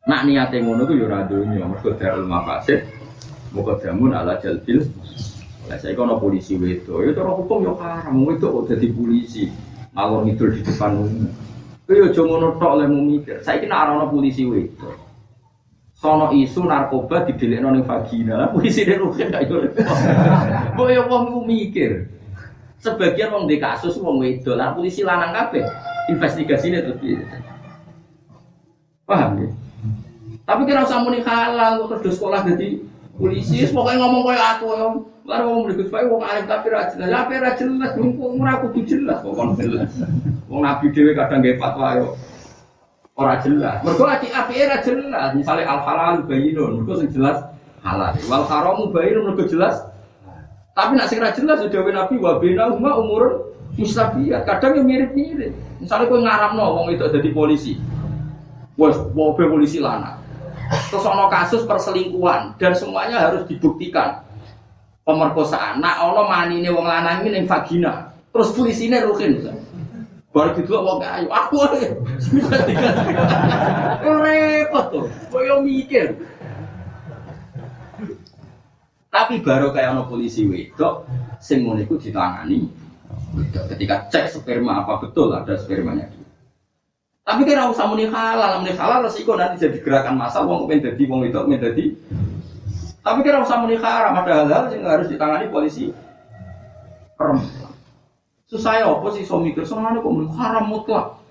Nak 0.10 0.22
niatnya 0.26 0.66
ngono 0.66 0.90
itu 0.90 1.06
yura 1.06 1.30
dunia, 1.30 1.70
mereka 1.70 1.94
darul 2.02 2.26
mafasid, 2.26 2.82
muka 3.54 3.78
jamun 3.86 4.14
ala 4.18 4.42
jalbil. 4.42 4.82
Nah, 5.70 5.78
saya 5.78 5.94
kono 5.94 6.18
polisi 6.18 6.58
wedo, 6.58 7.06
itu 7.06 7.22
orang 7.22 7.46
hukum 7.46 7.62
yo 7.62 7.74
haram, 7.78 8.26
itu 8.34 8.50
kok 8.50 8.66
jadi 8.74 8.88
polisi, 8.90 9.44
ngalor 9.94 10.26
ngidul 10.26 10.50
di 10.58 10.62
depan 10.66 10.92
umum. 10.98 11.30
Itu 11.86 11.94
yo 11.94 12.08
tok 12.58 12.74
oleh 12.74 12.90
mikir, 12.90 13.46
saya 13.46 13.62
kira 13.62 13.78
arah 13.78 14.10
polisi 14.10 14.50
wedo. 14.50 15.10
sono 16.00 16.32
isu 16.32 16.64
narkoba 16.64 17.28
didelik 17.28 17.60
ning 17.60 17.84
vagina. 17.84 18.48
Polisi 18.56 18.88
dia 18.88 18.96
rugen 18.96 19.36
gak 19.36 19.52
yo. 19.52 19.68
Mbok 20.74 20.90
yo 20.96 21.02
wong 21.12 21.44
mikir. 21.44 22.08
Sebagian 22.80 23.36
wong 23.36 23.52
di 23.52 23.60
kasus 23.60 24.00
wong 24.00 24.24
wedok, 24.24 24.56
lah 24.56 24.72
polisi 24.72 25.04
lanang 25.04 25.36
kabeh. 25.36 25.68
Investigasinya 26.08 26.80
piye? 27.04 27.20
Paham 29.10 29.42
ya? 29.42 29.50
Tapi 30.46 30.62
kira 30.70 30.86
usah 30.86 31.02
muni 31.02 31.26
halal 31.26 31.90
terus 31.90 32.22
sekolah 32.22 32.46
jadi 32.46 32.78
polisi, 33.18 33.66
pokoknya 33.70 34.06
ngomong 34.06 34.22
kayak 34.30 34.48
aku 34.58 34.68
yo. 34.78 34.90
Lalu 35.30 35.46
wong 35.46 35.62
mlebu 35.70 35.84
bae 35.94 36.06
wong 36.10 36.22
alim 36.26 36.46
tapi 36.50 36.74
ra 36.74 36.90
jelas. 36.90 37.10
Lah 37.10 37.30
ra 37.30 37.52
jelas, 37.54 37.92
wong 37.98 38.42
ora 38.42 38.54
kudu 38.66 38.82
jelas 38.86 39.22
kok 39.22 39.62
jelas. 39.62 39.90
Wong 40.50 40.62
nabi 40.66 40.90
dhewe 40.90 41.14
kadang 41.14 41.46
nggih 41.46 41.62
fatwa 41.62 42.02
yo. 42.02 42.08
Ora 43.14 43.38
jelas. 43.46 43.78
Mergo 43.86 44.10
ati 44.10 44.30
apike 44.34 44.66
ora 44.66 44.80
jelas. 44.82 45.30
Misale 45.38 45.62
al 45.66 45.86
halal 45.86 46.26
bayinun, 46.26 46.82
mergo 46.82 46.98
sing 46.98 47.14
jelas 47.14 47.46
halal. 47.86 48.14
Wal 48.26 48.46
haramu 48.50 48.90
bayinun 48.90 49.34
mergo 49.34 49.46
jelas 49.46 49.86
Tapi 50.74 50.96
nak 50.96 51.12
sing 51.12 51.20
jelas 51.20 51.60
sudah 51.60 51.82
Nabi 51.92 52.16
wa 52.18 52.40
bina 52.40 52.72
umma 52.72 52.96
umurun 52.98 53.52
mustabiyat. 53.76 54.48
Kadang 54.48 54.80
yang 54.80 54.88
mirip-mirip. 54.88 55.52
Misalnya 55.78 56.08
kau 56.08 56.24
ngaramno 56.24 56.66
wong 56.74 56.88
itu 56.96 57.04
jadi 57.04 57.30
polisi. 57.36 57.76
Wes, 58.80 58.96
mobil 59.12 59.52
polisi 59.52 59.84
lana. 59.84 60.16
Terus 60.88 61.04
ono 61.04 61.28
kasus 61.28 61.68
perselingkuhan 61.68 62.56
dan 62.56 62.72
semuanya 62.72 63.28
harus 63.28 63.44
dibuktikan. 63.52 64.24
Pemerkosaan. 65.04 65.84
Nak 65.84 66.00
ono 66.00 66.24
manine 66.30 66.72
wong 66.72 66.88
lanang 66.88 67.28
ini 67.28 67.44
vagina. 67.44 68.08
Terus 68.32 68.56
polisinya 68.56 69.04
rukin. 69.04 69.44
Baru 70.30 70.54
gitu 70.54 70.78
wong 70.78 71.02
ayo 71.02 71.28
aku 71.34 71.58
repot 74.06 74.86
tuh. 74.94 75.06
Koyo 75.34 75.66
mikir. 75.66 76.14
Tapi 79.10 79.42
baru 79.42 79.74
kayak 79.74 79.98
ono 79.98 80.06
polisi 80.06 80.46
wedok, 80.46 81.10
ngono 81.42 81.82
iku 81.82 81.98
ditangani. 81.98 82.70
Ketika 83.74 84.06
cek 84.14 84.30
sperma 84.30 84.86
apa 84.86 85.02
betul 85.02 85.34
ada 85.34 85.58
spermanya. 85.58 86.06
Tapi 87.30 87.46
kira 87.46 87.70
usah 87.70 87.86
muni 87.86 88.10
halal, 88.10 88.66
muni 88.66 88.74
halal 88.74 89.06
resiko 89.06 89.38
nanti 89.38 89.62
jadi 89.62 89.78
gerakan 89.86 90.18
massa 90.18 90.42
wong 90.42 90.66
pengen 90.66 90.90
dadi 90.90 91.04
wong 91.06 91.30
itu 91.30 91.38
pengen 91.38 91.62
dadi. 91.62 91.86
Tapi 93.06 93.20
kira 93.22 93.46
usah 93.46 93.62
muni 93.62 93.78
haram 93.78 94.18
ada 94.18 94.34
hal-hal 94.34 94.74
yang 94.74 94.90
harus 94.90 95.14
ditangani 95.14 95.46
polisi 95.54 95.94
perempuan. 97.14 97.70
Susah 98.50 98.82
ya 98.82 98.90
apa 98.90 99.14
sih 99.14 99.30
so 99.30 99.38
mikir 99.38 99.62
soalnya 99.62 100.02
kok 100.02 100.10
haram 100.42 100.74
mutlak. 100.74 101.22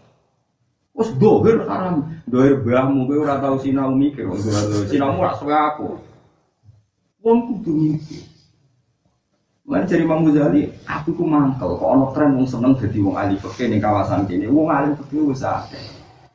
Wes 0.95 1.11
dohir 1.19 1.67
haram, 1.67 2.07
dohir 2.31 2.63
bahmu 2.63 3.11
kowe 3.11 3.19
ora 3.19 3.43
tau 3.43 3.59
sinau 3.59 3.91
mikir, 3.91 4.23
ora 4.31 4.39
tau 4.71 4.87
sinau 4.87 5.19
ora 5.19 5.35
aku. 5.75 5.99
Wong 7.27 7.39
kudu 7.51 7.75
mimpi. 7.75 8.23
Mulai 9.69 9.85
dari 9.85 10.01
Imam 10.01 10.25
Ghazali, 10.25 10.65
aku 10.89 11.13
ku 11.13 11.29
mangkel, 11.29 11.77
kok 11.77 11.85
ono 11.85 12.09
tren 12.17 12.33
wong 12.33 12.49
seneng 12.49 12.73
jadi 12.81 13.05
wong 13.05 13.21
ahli 13.21 13.37
fikih 13.37 13.69
ning 13.69 13.85
kawasan 13.85 14.25
kene. 14.25 14.49
Wong 14.49 14.73
ahli 14.73 14.97
fikih 14.97 15.29
akeh. 15.29 15.85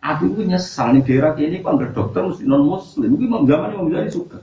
Aku 0.06 0.38
ku 0.38 0.46
nyesal 0.46 0.94
ning 0.94 1.02
daerah 1.02 1.34
kene 1.34 1.66
kok 1.66 1.74
nggak 1.74 1.98
dokter 1.98 2.22
mesti 2.30 2.46
non 2.46 2.62
muslim. 2.70 3.18
Iki 3.18 3.26
Imam 3.26 3.50
zaman 3.50 3.74
Imam 3.74 3.90
Ghazali 3.90 4.14
suka. 4.14 4.38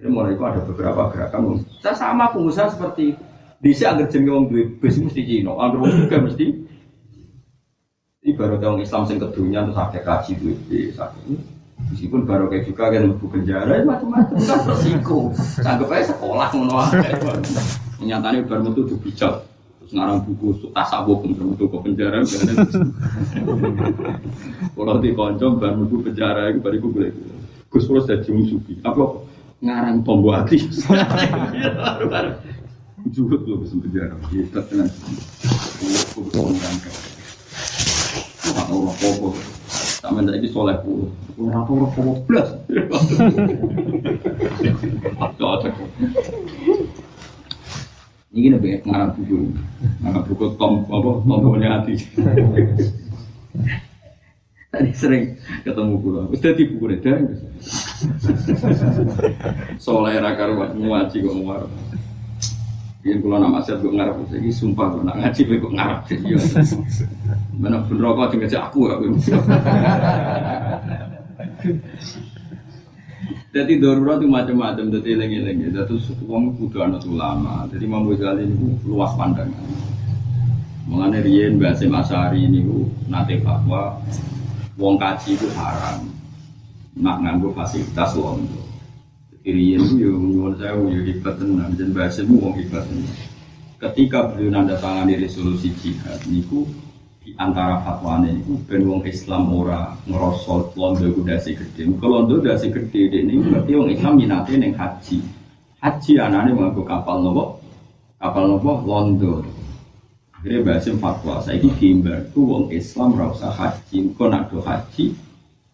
Jadi 0.00 0.08
mulai 0.08 0.32
itu 0.32 0.40
ada 0.40 0.64
beberapa 0.64 1.12
gerakan. 1.12 1.60
Saya 1.84 1.92
sama 1.92 2.32
pengusaha 2.32 2.72
seperti 2.72 3.12
itu. 3.12 3.22
Bisa 3.60 3.92
agar 3.92 4.08
jenenge 4.08 4.32
wong 4.32 4.44
duwe 4.48 4.64
bis 4.80 4.96
mesti 4.96 5.20
Cina, 5.20 5.52
agar 5.60 5.84
wong 5.84 5.92
juga 5.92 6.16
mesti 6.24 6.46
Ibarat 8.24 8.64
orang 8.64 8.80
Islam 8.80 9.04
sing 9.04 9.20
kedunya 9.20 9.60
terus 9.68 9.76
akeh 9.76 10.00
kaji 10.00 10.32
duwe 10.40 10.56
bis, 10.72 10.96
Meskipun 11.92 12.24
kayak 12.24 12.64
juga 12.64 12.92
kan 12.92 13.08
lebih 13.08 13.28
penjara, 13.28 13.84
macam-macam 13.84 14.36
kan 14.36 14.58
resiko. 14.68 15.32
Sanggup 15.60 15.92
aja 15.92 16.12
sekolah 16.12 16.48
ngono 16.52 16.76
Nyatanya 18.00 18.48
baru 18.48 18.72
metu 18.72 18.82
dibijak. 18.88 19.44
Terus 19.80 19.92
ngarang 19.96 20.24
buku 20.24 20.72
tasawuf 20.72 21.20
pun 21.24 21.32
metu 21.36 21.68
ke 21.68 21.78
penjara. 21.84 22.24
Kalau 24.76 24.96
di 25.00 25.10
konco 25.12 25.46
baru 25.60 25.74
metu 25.84 25.96
penjara 26.00 26.48
itu 26.48 26.60
baru 26.64 26.76
gue. 26.80 27.08
Gus 27.70 27.86
Pros 27.86 28.08
jadi 28.08 28.30
musuhi. 28.32 28.80
Apa 28.82 29.20
ngarang 29.60 30.02
tombol 30.02 30.32
hati. 30.34 30.58
Juhut 33.14 33.48
loh 33.48 33.64
bisa 33.64 33.76
penjara. 33.80 34.16
Kita 34.28 34.60
tenang. 34.68 34.90
Gue 35.80 36.24
gue 36.28 36.52
Wah, 38.50 38.66
orang 38.72 38.96
popo. 38.98 39.28
Sama 40.00 40.24
ini 40.26 40.48
soleh 40.48 40.74
puluh. 40.82 41.12
Orang 41.38 41.68
orang 41.70 41.92
tua 41.94 42.14
plus. 42.26 42.48
Cocok. 45.38 45.74
Ini 48.30 48.54
lebih 48.54 48.86
ngarang 48.86 49.18
buku, 49.18 49.50
ngarang 50.06 50.22
buku 50.30 50.54
tom 50.54 50.86
apa 50.86 51.10
tombolnya 51.26 51.82
hati. 51.82 51.98
Tadi 54.70 54.90
sering 54.94 55.34
ketemu 55.66 55.98
pulau, 55.98 56.30
sudah 56.30 56.54
di 56.54 56.64
buku 56.70 56.84
redang. 56.94 57.26
Soleh 59.82 60.14
rakaruan 60.22 60.78
ngaji 60.78 61.26
kok 61.26 61.34
ngawar. 61.42 61.66
Biar 63.02 63.18
kalau 63.18 63.38
nama 63.42 63.58
saya 63.66 63.82
gue 63.82 63.96
ngarep, 63.98 64.16
jadi 64.30 64.48
sumpah 64.54 64.86
gue 64.94 65.02
nak 65.02 65.16
ngaji 65.18 65.40
gue 65.50 65.72
ngarep. 65.74 66.00
Mana 67.58 67.82
pun 67.82 67.98
rokok 67.98 68.30
tinggal 68.30 68.70
aku 68.70 68.80
ya. 68.86 68.94
Jadi 73.50 73.82
darurat 73.82 74.22
itu 74.22 74.30
macam-macam, 74.30 74.94
jadi 74.94 75.18
eling-eling. 75.18 75.74
Jadi 75.74 75.94
uang 76.22 76.54
kudu 76.54 76.86
anak 76.86 77.02
ulama. 77.02 77.66
Jadi 77.66 77.82
Imam 77.82 78.06
Ghazali 78.06 78.46
ini 78.46 78.78
luas 78.86 79.10
pandangan. 79.18 79.66
Mengenai 80.86 81.22
Rien 81.22 81.58
bahasa 81.58 81.86
Masari 81.90 82.46
ini 82.46 82.62
nate 83.10 83.42
fatwa, 83.42 83.98
wong 84.78 84.98
kaji 84.98 85.34
itu 85.34 85.50
haram. 85.58 86.06
Nak 86.94 87.16
nganggu 87.26 87.50
fasilitas 87.54 88.14
londo. 88.14 88.58
Irian 89.42 89.82
itu 89.82 90.04
yang 90.04 90.20
nyuwun 90.20 90.54
saya 90.60 90.76
yang 90.76 91.00
hebat 91.06 91.34
tenan 91.40 91.70
dan 91.74 91.90
bahasa 91.90 92.22
itu 92.22 92.34
wong 92.38 92.54
hebat 92.54 92.86
tenan. 92.86 93.14
Ketika 93.82 94.30
beliau 94.30 94.52
nanda 94.52 94.76
tangan 94.78 95.10
resolusi 95.10 95.74
jihad 95.80 96.22
niku 96.28 96.68
di 97.30 97.38
antara 97.38 97.78
fatwa 97.86 98.26
niku 98.26 98.58
ben 98.66 98.82
wong 98.90 99.06
Islam 99.06 99.54
ora 99.54 99.94
ngerosol 100.02 100.74
londo 100.74 101.14
dasi 101.22 101.54
gede. 101.54 101.86
Kalau 102.02 102.26
londo 102.26 102.42
dasi 102.42 102.74
gede 102.74 103.06
ini 103.06 103.38
berarti 103.38 103.70
wong 103.78 103.86
Islam 103.94 104.18
minate 104.18 104.58
neng 104.58 104.74
haji. 104.74 105.22
Haji 105.78 106.12
anane 106.18 106.50
nganggo 106.58 106.82
kapal 106.82 107.22
nopo? 107.22 107.62
Kapal 108.18 108.50
nopo? 108.50 108.82
Londo. 108.82 109.46
Akhirnya 110.34 110.66
bahasa 110.66 110.90
fatwa 110.98 111.38
saya 111.38 111.62
ini 111.62 111.70
diimbar 111.78 112.34
tuh 112.34 112.42
wong 112.42 112.64
Islam 112.74 113.14
rasa 113.14 113.54
haji. 113.54 114.10
Kau 114.18 114.26
nak 114.26 114.50
haji 114.50 115.14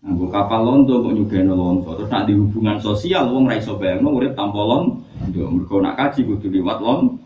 Nganggo 0.04 0.28
kapal 0.28 0.60
londo 0.60 1.08
kok 1.08 1.14
nyugeno 1.16 1.56
londo. 1.56 1.96
Terus 1.96 2.12
nak 2.12 2.28
di 2.28 2.36
hubungan 2.36 2.76
sosial 2.84 3.32
wong 3.32 3.48
ra 3.48 3.56
iso 3.56 3.80
bayangno 3.80 4.12
urip 4.12 4.36
tanpa 4.36 4.60
londo. 4.60 5.00
Mergo 5.32 5.80
nak 5.80 5.96
kaji 5.96 6.20
kudu 6.20 6.52
liwat 6.52 6.84
londo. 6.84 7.16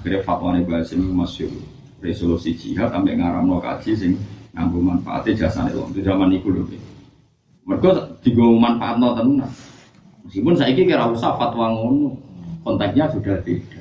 Akhirnya 0.00 0.24
fatwane 0.24 0.64
Basim 0.64 1.04
masyhur. 1.12 1.83
Resolusi 2.04 2.52
jihad 2.52 2.92
sampai 2.92 3.16
ngaramno 3.16 3.64
kaji 3.64 3.96
sing 3.96 4.12
nganggo 4.52 4.76
manfaatnya 4.76 5.48
jasane 5.48 5.72
londo 5.72 5.96
zaman 6.04 6.36
iku 6.36 6.52
lho. 6.52 6.68
Mergo 7.64 8.20
digo 8.20 8.60
manfaatno 8.60 9.16
tenan. 9.16 9.48
Meskipun 10.28 10.52
saya 10.52 10.76
kira 10.76 11.08
usah 11.08 11.40
fatwa 11.40 11.72
ngono, 11.72 12.12
konteksnya 12.60 13.08
sudah 13.08 13.40
beda. 13.40 13.80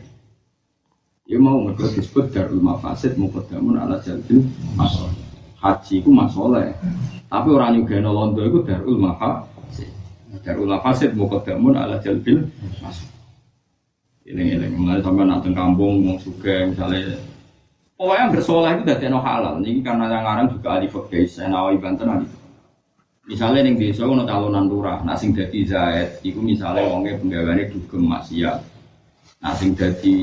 Ya 1.27 1.35
mau 1.35 1.59
mergo 1.59 1.83
disebut 1.83 2.31
darul 2.31 2.63
mafasid 2.63 3.19
muqaddamun 3.19 3.75
ala 3.75 3.99
jalbil 3.99 4.47
masalah. 4.79 5.11
Haji 5.59 5.99
ku 5.99 6.15
masalah. 6.15 6.71
Tapi 7.27 7.49
orang 7.51 7.75
nyugeno 7.75 8.15
londo 8.15 8.39
itu 8.47 8.63
darul 8.63 8.95
mafa. 9.03 9.51
Darul 10.43 10.65
mafasid 10.65 11.15
mukodamun 11.15 11.77
ala 11.77 12.01
jalbil 12.03 12.43
masuk. 12.83 13.07
Ini 14.27 14.59
ini 14.59 14.67
mulai 14.75 15.03
sampai 15.03 15.27
nak 15.27 15.43
kampung 15.45 16.03
mau 16.03 16.15
suka 16.19 16.67
misalnya 16.67 17.15
Pokoknya 18.03 18.35
bersolah 18.35 18.75
itu 18.75 18.83
dari 18.83 19.07
halal. 19.07 19.63
Ini 19.63 19.79
karena 19.79 20.11
yang 20.11 20.27
ngarang 20.27 20.47
juga 20.51 20.75
ahli. 20.75 20.91
Saya 21.23 21.47
nawai 21.47 21.79
banten 21.79 22.11
ahli. 22.11 22.27
Misalnya 23.31 23.63
yang 23.63 23.79
desa 23.79 24.03
ono 24.03 24.27
calonan 24.27 24.67
lurah, 24.67 24.99
nasi 25.07 25.31
jadi 25.31 25.63
zaid, 25.63 26.19
itu 26.27 26.43
misalnya 26.43 26.83
wongnya 26.83 27.15
penggawaannya 27.23 27.71
dugem 27.71 28.03
maksiat. 28.03 28.59
Nasi 29.39 29.71
jadi 29.71 30.19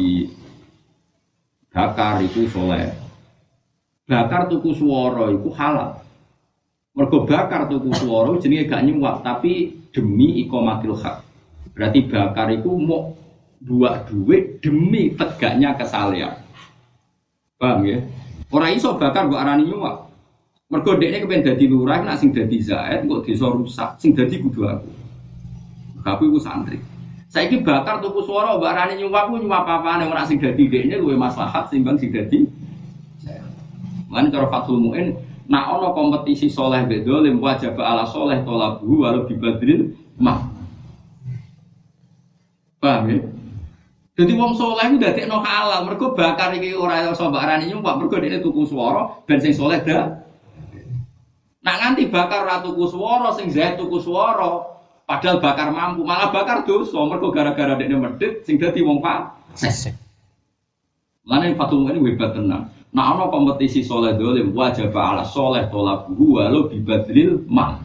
bakar 1.72 2.20
itu 2.20 2.44
soleh. 2.52 2.92
Bakar 4.04 4.52
tuku 4.52 4.76
suara 4.76 5.32
itu 5.32 5.48
halal. 5.56 6.04
Mergo 6.92 7.24
bakar 7.24 7.64
tuku 7.64 7.96
suara 7.96 8.36
jenenge 8.44 8.68
gak 8.68 8.84
nyuwak 8.84 9.24
tapi 9.24 9.72
demi 9.88 10.44
ikomatil 10.44 11.00
hak. 11.00 11.24
Berarti 11.72 12.04
bakar 12.12 12.52
itu 12.52 12.76
mau 12.76 13.16
dua 13.56 14.04
duit 14.04 14.60
demi 14.60 15.16
tegaknya 15.16 15.72
kesalehan. 15.80 16.49
Paham 17.60 17.84
ya? 17.84 18.00
Orang 18.48 18.72
iso 18.72 18.96
bakar 18.96 19.28
gak 19.28 19.36
arani 19.44 19.68
nyuwak. 19.68 20.08
Mergo 20.72 20.96
dekne 20.96 21.20
kepen 21.20 21.44
dadi 21.44 21.68
lurah 21.68 22.00
nak 22.00 22.16
sing 22.16 22.32
dadi 22.32 22.56
zaid 22.62 23.04
kok 23.04 23.26
desa 23.26 23.46
rusak, 23.52 24.00
sing 24.00 24.16
dadi 24.16 24.40
kudu 24.40 24.64
aku. 24.64 24.88
Tapi 26.00 26.24
ku 26.30 26.40
santri. 26.40 26.80
Saiki 27.28 27.60
bakar 27.60 28.00
tuku 28.00 28.24
suara 28.24 28.56
mbak 28.56 28.72
arani 28.72 29.04
nyuwak 29.04 29.28
ku 29.28 29.36
nyuwak 29.36 29.68
apa-apane 29.68 30.08
ora 30.08 30.24
sing 30.24 30.40
dadi 30.40 30.72
dekne 30.72 30.98
luwe 31.04 31.20
maslahat 31.20 31.68
sing 31.68 31.84
sing 31.84 32.10
dadi. 32.10 32.48
Lan 34.10 34.32
cara 34.32 34.50
Fathul 34.50 34.80
Muin 34.82 35.14
Nak 35.50 35.66
ono 35.66 35.90
kompetisi 35.90 36.46
soleh 36.46 36.86
bedolim 36.86 37.42
wajib 37.42 37.74
ala 37.74 38.06
soleh 38.06 38.38
tolabu 38.46 39.02
walau 39.02 39.26
dibadrin 39.26 39.98
mah. 40.14 40.46
Paham 42.78 43.10
ya? 43.10 43.18
Jadi 44.20 44.36
wong 44.36 44.52
soleh 44.52 44.84
itu 44.92 45.00
dari 45.00 45.24
no 45.24 45.40
halal. 45.40 45.88
Mereka 45.88 46.12
bakar 46.12 46.52
ini 46.52 46.76
orang 46.76 47.08
yang 47.08 47.16
sobaran 47.16 47.64
ini 47.64 47.72
nyumpah. 47.72 47.96
Mereka 47.96 48.20
ini 48.20 48.44
tuku 48.44 48.68
suara 48.68 49.16
dan 49.24 49.40
sing 49.40 49.56
soleh 49.56 49.80
dah. 49.80 50.20
Nak 51.64 51.76
nganti 51.80 52.12
bakar 52.12 52.44
ratu 52.44 52.76
tuku 52.76 52.84
suara, 52.92 53.32
sing 53.32 53.48
zahid 53.48 53.80
tuku 53.80 53.96
suara. 53.96 54.76
Padahal 55.08 55.40
bakar 55.40 55.72
mampu, 55.72 56.04
malah 56.04 56.28
bakar 56.28 56.68
dosa. 56.68 57.00
Mergo 57.08 57.32
gara-gara 57.32 57.80
dekne 57.80 57.96
medit 57.96 58.44
sing 58.44 58.60
dadi 58.60 58.84
wong 58.84 59.00
fasik. 59.00 59.96
Mana 61.24 61.48
yang 61.48 61.56
fatul 61.56 61.88
ini 61.88 62.12
hebat 62.12 62.36
tenang. 62.36 62.68
Nah, 62.92 63.16
ono 63.16 63.32
kompetisi 63.32 63.80
soleh 63.80 64.20
dolim 64.20 64.52
wajib 64.52 64.92
ala 64.92 65.24
soleh 65.24 65.64
tolabuhu 65.72 66.36
walau 66.36 66.68
bibadril 66.68 67.40
mal. 67.48 67.80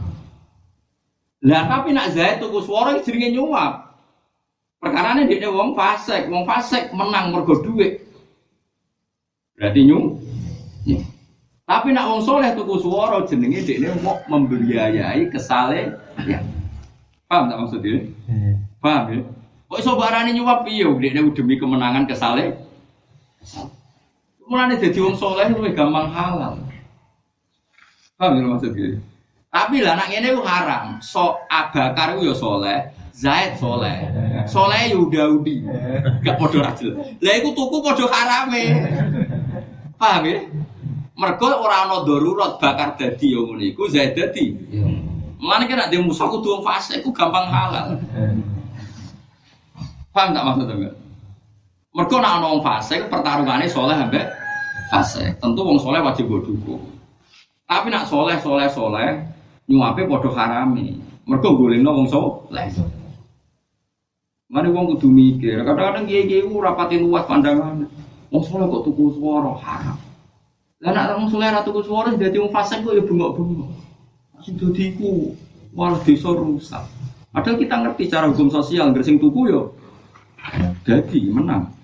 Lah 1.40 1.64
tapi 1.64 1.96
nak 1.96 2.12
Zaid 2.12 2.44
tuku 2.44 2.60
swara 2.60 3.00
jenenge 3.00 3.32
nyuap. 3.32 3.85
Perkarane 4.76 5.24
dia 5.24 5.48
wong 5.48 5.72
fasik, 5.72 6.28
wong 6.28 6.44
fasik 6.44 6.92
menang 6.92 7.32
mergo 7.32 7.64
duit. 7.64 8.04
Berarti 9.56 9.80
nyum. 9.88 10.20
Tapi 11.66 11.90
nak 11.90 12.06
wong 12.06 12.22
soleh 12.22 12.54
tuku 12.54 12.78
swara 12.78 13.26
jenenge 13.26 13.66
dekne 13.66 13.90
mau 14.04 14.22
membiayai 14.30 15.26
kesale 15.32 15.96
ya. 16.22 16.38
Paham 17.26 17.50
tak 17.50 17.58
maksudnya? 17.58 18.06
Hmm. 18.30 18.54
Paham 18.78 19.02
ya? 19.10 19.20
Kok 19.66 19.80
iso 19.82 19.98
barane 19.98 20.30
nyuap 20.30 20.62
piye 20.62 20.86
dekne 20.86 21.34
demi 21.34 21.58
kemenangan 21.58 22.06
kesale? 22.06 22.54
Mulane 24.46 24.78
dadi 24.78 24.98
wong 25.02 25.18
soleh 25.18 25.50
luwih 25.50 25.74
gampang 25.74 26.06
halal. 26.14 26.54
Paham 28.14 28.38
ya 28.38 28.46
maksudnya? 28.46 29.02
Tapi 29.50 29.82
lah 29.82 29.98
nak 29.98 30.12
ngene 30.12 30.38
haram. 30.46 30.84
So 31.02 31.42
Abakar 31.50 32.14
ku 32.14 32.28
ya 32.28 32.36
soleh, 32.36 32.94
Zaid 33.16 33.56
soleh. 33.56 34.12
Soleh 34.44 34.92
ya 34.92 35.00
Daudi. 35.00 35.64
Gak 36.20 36.36
padha 36.36 36.68
rajel. 36.68 36.92
Lah 37.00 37.34
iku 37.40 37.48
tuku 37.56 37.80
padha 37.80 38.04
harame. 38.12 38.76
Paham 39.96 40.28
ya? 40.28 40.36
Mergo 41.16 41.48
ora 41.48 41.88
ana 41.88 42.04
darurat 42.04 42.60
bakar 42.60 42.92
dadi 43.00 43.32
ya 43.32 43.40
ngene 43.40 43.72
iku 43.72 43.88
Zaid 43.88 44.12
dadi. 44.12 44.52
Mulane 45.40 45.64
kira 45.64 45.88
dia 45.88 45.96
musuh 46.04 46.28
kudu 46.28 46.60
fase 46.60 47.00
iku 47.00 47.08
gampang 47.08 47.48
halal. 47.48 47.96
Paham 50.12 50.36
tak 50.36 50.44
maksud 50.44 50.68
enggak? 50.68 50.94
Mergo 51.96 52.16
nek 52.20 52.32
ana 52.36 52.48
fase 52.60 53.00
pertarungane 53.08 53.64
soleh 53.64 53.96
ambek 53.96 54.28
fase. 54.92 55.32
Tentu 55.40 55.64
wong 55.64 55.80
soleh 55.80 56.04
wajib 56.04 56.28
dukung. 56.28 56.84
Tapi 57.64 57.88
nak 57.88 58.12
soleh 58.12 58.36
soleh 58.44 58.68
soleh 58.68 59.24
nyuape 59.72 60.04
padha 60.04 60.30
harame. 60.36 61.00
Mergo 61.24 61.56
golekno 61.56 61.96
wong 61.96 62.08
soleh. 62.12 62.68
Mari 64.46 64.70
wong 64.70 64.94
kudu 64.94 65.10
mikir. 65.10 65.66
Kadang-kadang 65.66 66.06
kiai-kiai 66.06 66.46
ora 66.46 66.78
pati 66.78 67.02
luas 67.02 67.26
pandangan. 67.26 67.82
Wong 68.30 68.42
soleh 68.46 68.66
kok 68.70 68.86
tuku 68.86 69.18
swara 69.18 69.52
haram. 69.58 69.98
Lah 70.82 70.90
nek 70.94 71.18
wong 71.18 71.28
soleh 71.34 71.50
tuku 71.66 71.80
swara 71.82 72.14
dadi 72.14 72.38
wong 72.38 72.54
fase 72.54 72.78
kok 72.78 72.94
ya 72.94 73.02
bengok-bengok. 73.02 73.70
Sing 74.46 74.54
dadi 74.54 74.94
malah 75.74 75.98
desa 76.06 76.30
rusak. 76.30 76.84
Padahal 77.34 77.60
kita 77.60 77.74
ngerti 77.84 78.08
cara 78.08 78.32
hukum 78.32 78.48
sosial, 78.48 78.96
gersing 78.96 79.20
tuku 79.20 79.52
yo 79.52 79.76
jadi 80.86 81.20
menang. 81.34 81.74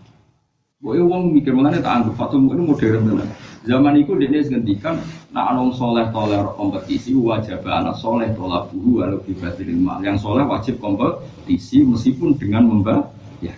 Boy 0.78 0.98
uang 1.02 1.34
mikir 1.34 1.54
mengenai 1.54 1.82
tak 1.82 2.02
anggap 2.02 2.14
Fatum 2.18 2.50
ini 2.50 2.62
modern 2.62 3.06
benar. 3.06 3.28
Zaman 3.62 3.94
itu 3.94 4.18
dia 4.18 4.26
ngendikan 4.26 4.98
nak 5.30 5.54
anong 5.54 5.70
soleh 5.70 6.10
toler 6.10 6.42
kompetisi 6.58 7.14
wajib 7.14 7.62
anak 7.62 7.94
soleh 7.94 8.26
tolak 8.34 8.66
buhu 8.74 8.98
walau 8.98 9.22
dibatirin 9.22 9.78
mal. 9.78 10.02
Yang 10.02 10.26
soleh 10.26 10.42
wajib 10.42 10.82
kompetisi 10.82 11.86
meskipun 11.86 12.34
dengan 12.34 12.66
membah 12.66 13.06
ya. 13.38 13.54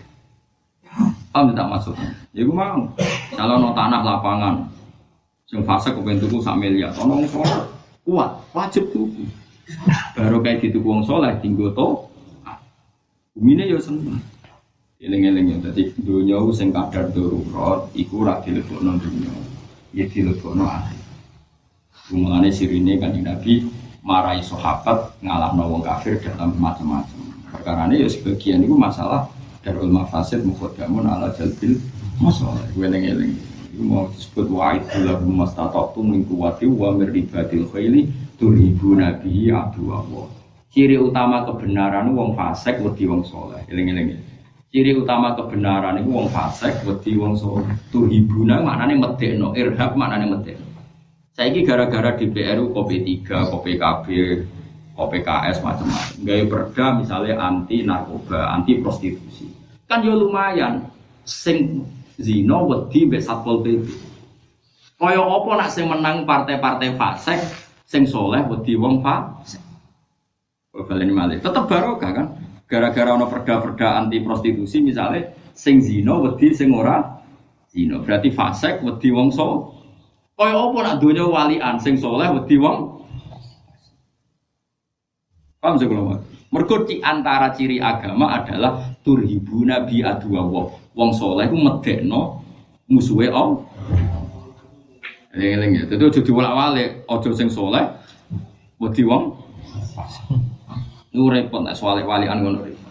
Paham 1.32 1.56
tidak 1.56 1.68
masuk? 1.72 1.96
Ya 2.36 2.44
gue 2.44 2.52
mau. 2.52 2.84
Kalau 3.32 3.56
no 3.56 3.72
tanah 3.72 4.04
lapangan, 4.04 4.68
sing 5.48 5.64
fase 5.64 5.90
kepengen 5.96 6.20
tuku 6.20 6.38
sak 6.44 6.60
miliar, 6.60 6.92
ono 7.00 7.24
soleh 7.24 7.64
kuat, 8.04 8.30
wajib 8.52 8.92
tuku. 8.92 9.24
Baru 10.12 10.44
kayak 10.44 10.68
gitu 10.68 10.84
wong 10.84 11.00
soleh 11.08 11.32
tinggal 11.40 11.72
to. 11.72 11.88
Bumine 13.32 13.66
ya 13.66 13.80
seneng. 13.80 14.20
Eling-eling 15.00 15.52
ya, 15.52 15.56
dadi 15.68 15.90
dunya 16.00 16.38
sing 16.54 16.70
kadar 16.70 17.10
darurat 17.10 17.88
iku 17.98 18.22
ora 18.24 18.40
dilebokno 18.44 18.94
dunya. 19.00 19.53
Ya 19.94 20.10
dilebokno 20.10 20.66
akhir. 20.66 20.98
Mulane 22.10 22.50
sirine 22.50 22.98
kan 22.98 23.14
Nabi 23.14 23.62
marai 24.02 24.42
sahabat 24.42 25.14
ngalahno 25.22 25.70
wong 25.70 25.82
kafir 25.86 26.18
dalam 26.18 26.58
macam-macam. 26.58 27.30
Perkara 27.54 27.86
ini 27.86 28.02
ya 28.02 28.10
sebagian 28.10 28.66
itu 28.66 28.74
masalah 28.74 29.30
darul 29.62 29.86
mafasid 29.86 30.42
mukhadamun 30.42 31.06
ala 31.06 31.30
jalbil 31.38 31.78
masalah. 32.18 32.58
Eling-eling. 32.74 33.38
Iku 33.70 33.82
mau 33.86 34.10
disebut 34.10 34.50
wa'id 34.50 34.82
lahum 35.06 35.30
mastata'tum 35.46 36.04
min 36.10 36.26
quwwati 36.26 36.66
wa 36.66 36.90
min 36.90 37.14
ribatil 37.14 37.70
khayli 37.70 38.10
turhibu 38.34 38.98
nabi 38.98 39.54
adu 39.54 39.94
Allah. 39.94 40.26
Ciri 40.74 40.98
utama 40.98 41.46
kebenaran 41.46 42.10
wong 42.18 42.34
fasik 42.34 42.82
wedi 42.82 43.06
wong 43.06 43.22
soleh. 43.22 43.62
Eling-eling 43.70 44.18
ciri 44.74 44.90
utama 44.98 45.38
kebenaran 45.38 46.02
itu 46.02 46.10
wong 46.10 46.26
fasik 46.34 46.82
wedi 46.82 47.14
wong 47.14 47.38
soleh 47.38 47.78
tuhibuna 47.94 48.58
maknane 48.58 48.98
medekno 48.98 49.54
irhab 49.54 49.94
maknane 49.94 50.26
medekno 50.26 50.66
saiki 51.38 51.62
gara-gara 51.62 52.18
DPR 52.18 52.58
kopi 52.74 53.22
3 53.22 53.54
kopi 53.54 53.78
KB 53.78 54.06
OPKS 54.94 55.58
macam-macam. 55.58 56.22
Gaya 56.22 56.44
perda 56.46 56.86
misalnya 57.02 57.34
anti 57.42 57.82
narkoba 57.82 58.54
anti 58.54 58.78
prostitusi. 58.78 59.50
Kan 59.90 60.06
yo 60.06 60.14
lumayan. 60.14 60.86
Sing 61.26 61.82
zino 62.20 62.68
wedi 62.68 63.08
mbek 63.08 63.24
satpol 63.24 63.64
pp 63.64 63.88
kaya 65.00 65.18
apa 65.18 65.50
nak 65.56 65.72
sing 65.72 65.88
menang 65.90 66.28
partai-partai 66.28 66.94
fasik 67.00 67.40
sing 67.88 68.04
soleh 68.04 68.44
wedi 68.44 68.76
wong 68.78 69.00
fasik 69.00 69.58
Balen 70.74 71.16
malih? 71.16 71.40
Tetep 71.40 71.64
barokah 71.64 72.12
kan 72.12 72.26
gara-gara 72.64 73.14
ono 73.14 73.28
perda-perda 73.28 74.00
anti 74.00 74.24
prostitusi 74.24 74.80
misalnya 74.80 75.30
sing 75.54 75.78
zino 75.84 76.24
wedi 76.24 76.50
sing 76.56 76.72
ora 76.72 77.20
zino 77.70 78.02
berarti 78.02 78.32
fasek 78.32 78.80
wedi 78.82 79.12
wong 79.12 79.28
so 79.30 79.74
kaya 80.34 80.58
apa 80.58 80.78
nak 80.82 80.98
donya 80.98 81.24
walian? 81.30 81.78
Sing 81.78 81.94
soleh 81.94 82.26
wedi 82.26 82.58
wong 82.58 83.06
paham 85.62 85.78
sih 85.78 85.86
kalau 85.86 86.18
mergo 86.50 86.76
di 86.84 86.98
antara 87.00 87.54
ciri 87.54 87.78
agama 87.78 88.34
adalah 88.42 88.98
turhibu 89.06 89.62
nabi 89.62 90.02
adu 90.02 90.34
wong 90.92 91.10
soleh 91.14 91.46
ku 91.46 91.56
medekno 91.56 92.42
musuhe 92.90 93.30
om 93.30 93.62
Eling-eling 95.34 95.70
ya, 95.74 95.82
itu 95.90 96.22
jadi 96.22 96.30
wala-wale, 96.30 97.02
ojo 97.10 97.34
sing 97.34 97.50
soleh, 97.50 97.82
wedi 98.78 99.02
wong 99.02 99.34
Niku 101.14 101.30
repot 101.30 101.62
nek 101.62 101.78
soal 101.78 102.02
walian 102.02 102.42
ngono 102.42 102.66
repot. 102.66 102.90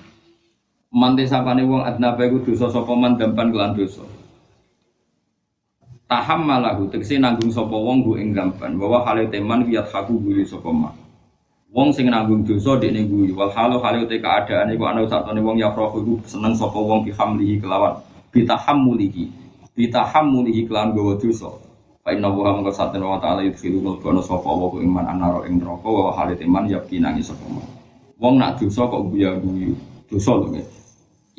Mante 0.95 1.27
sapane 1.27 1.67
wong 1.67 1.83
adnaba 1.83 2.23
iku 2.23 2.39
dosa 2.39 2.71
sapa 2.71 2.95
man 2.95 3.19
kelan 3.19 3.75
dosa. 3.75 4.07
Taham 6.07 6.47
malahu 6.47 6.87
tegese 6.87 7.19
nanggung 7.19 7.51
sapa 7.51 7.75
wong 7.75 7.99
nggo 7.99 8.15
ing 8.15 8.31
dampan 8.31 8.79
bahwa 8.79 9.03
hale 9.03 9.27
teman 9.27 9.67
wiyat 9.67 9.91
haku 9.91 10.23
guli 10.23 10.47
sapa 10.47 10.71
man. 10.71 10.95
Wong 11.75 11.91
sing 11.91 12.07
nanggung 12.07 12.47
dosa 12.47 12.79
dekne 12.79 13.03
guyu 13.11 13.35
wal 13.35 13.51
halu 13.51 13.83
hale 13.83 14.07
te 14.07 14.23
keadaan 14.23 14.71
iku 14.71 14.87
ana 14.87 15.03
satone 15.03 15.43
wong 15.43 15.59
ya 15.59 15.75
iku 15.75 16.15
seneng 16.23 16.55
sapa 16.55 16.79
wong 16.79 17.03
bihamlihi 17.03 17.59
kelawan 17.59 17.99
bitahammulihi 18.31 19.27
bitahammulihi 19.75 20.71
kelawan 20.71 20.95
gawa 20.95 21.19
dosa. 21.19 21.51
Fa 21.99 22.15
inna 22.15 22.31
wa 22.31 22.55
mangka 22.55 22.71
satene 22.71 23.03
wa 23.03 23.19
ta'ala 23.19 23.43
yudkhilu 23.43 23.83
mulkono 23.83 24.23
sapa 24.23 24.47
wa 24.47 24.71
iman 24.79 25.11
anaro 25.11 25.43
ing 25.43 25.59
neraka 25.59 25.91
wa 25.91 26.15
hale 26.15 26.39
teman 26.39 26.71
yakti 26.71 27.03
nangis 27.03 27.27
sapa 27.27 27.43
man. 27.51 27.82
Wong 28.23 28.39
nak 28.39 28.55
dosa 28.55 28.87
kok 28.87 29.11
guyu-guyu. 29.11 29.75
Dosa 30.07 30.39
lho 30.39 30.55
nggih. 30.55 30.63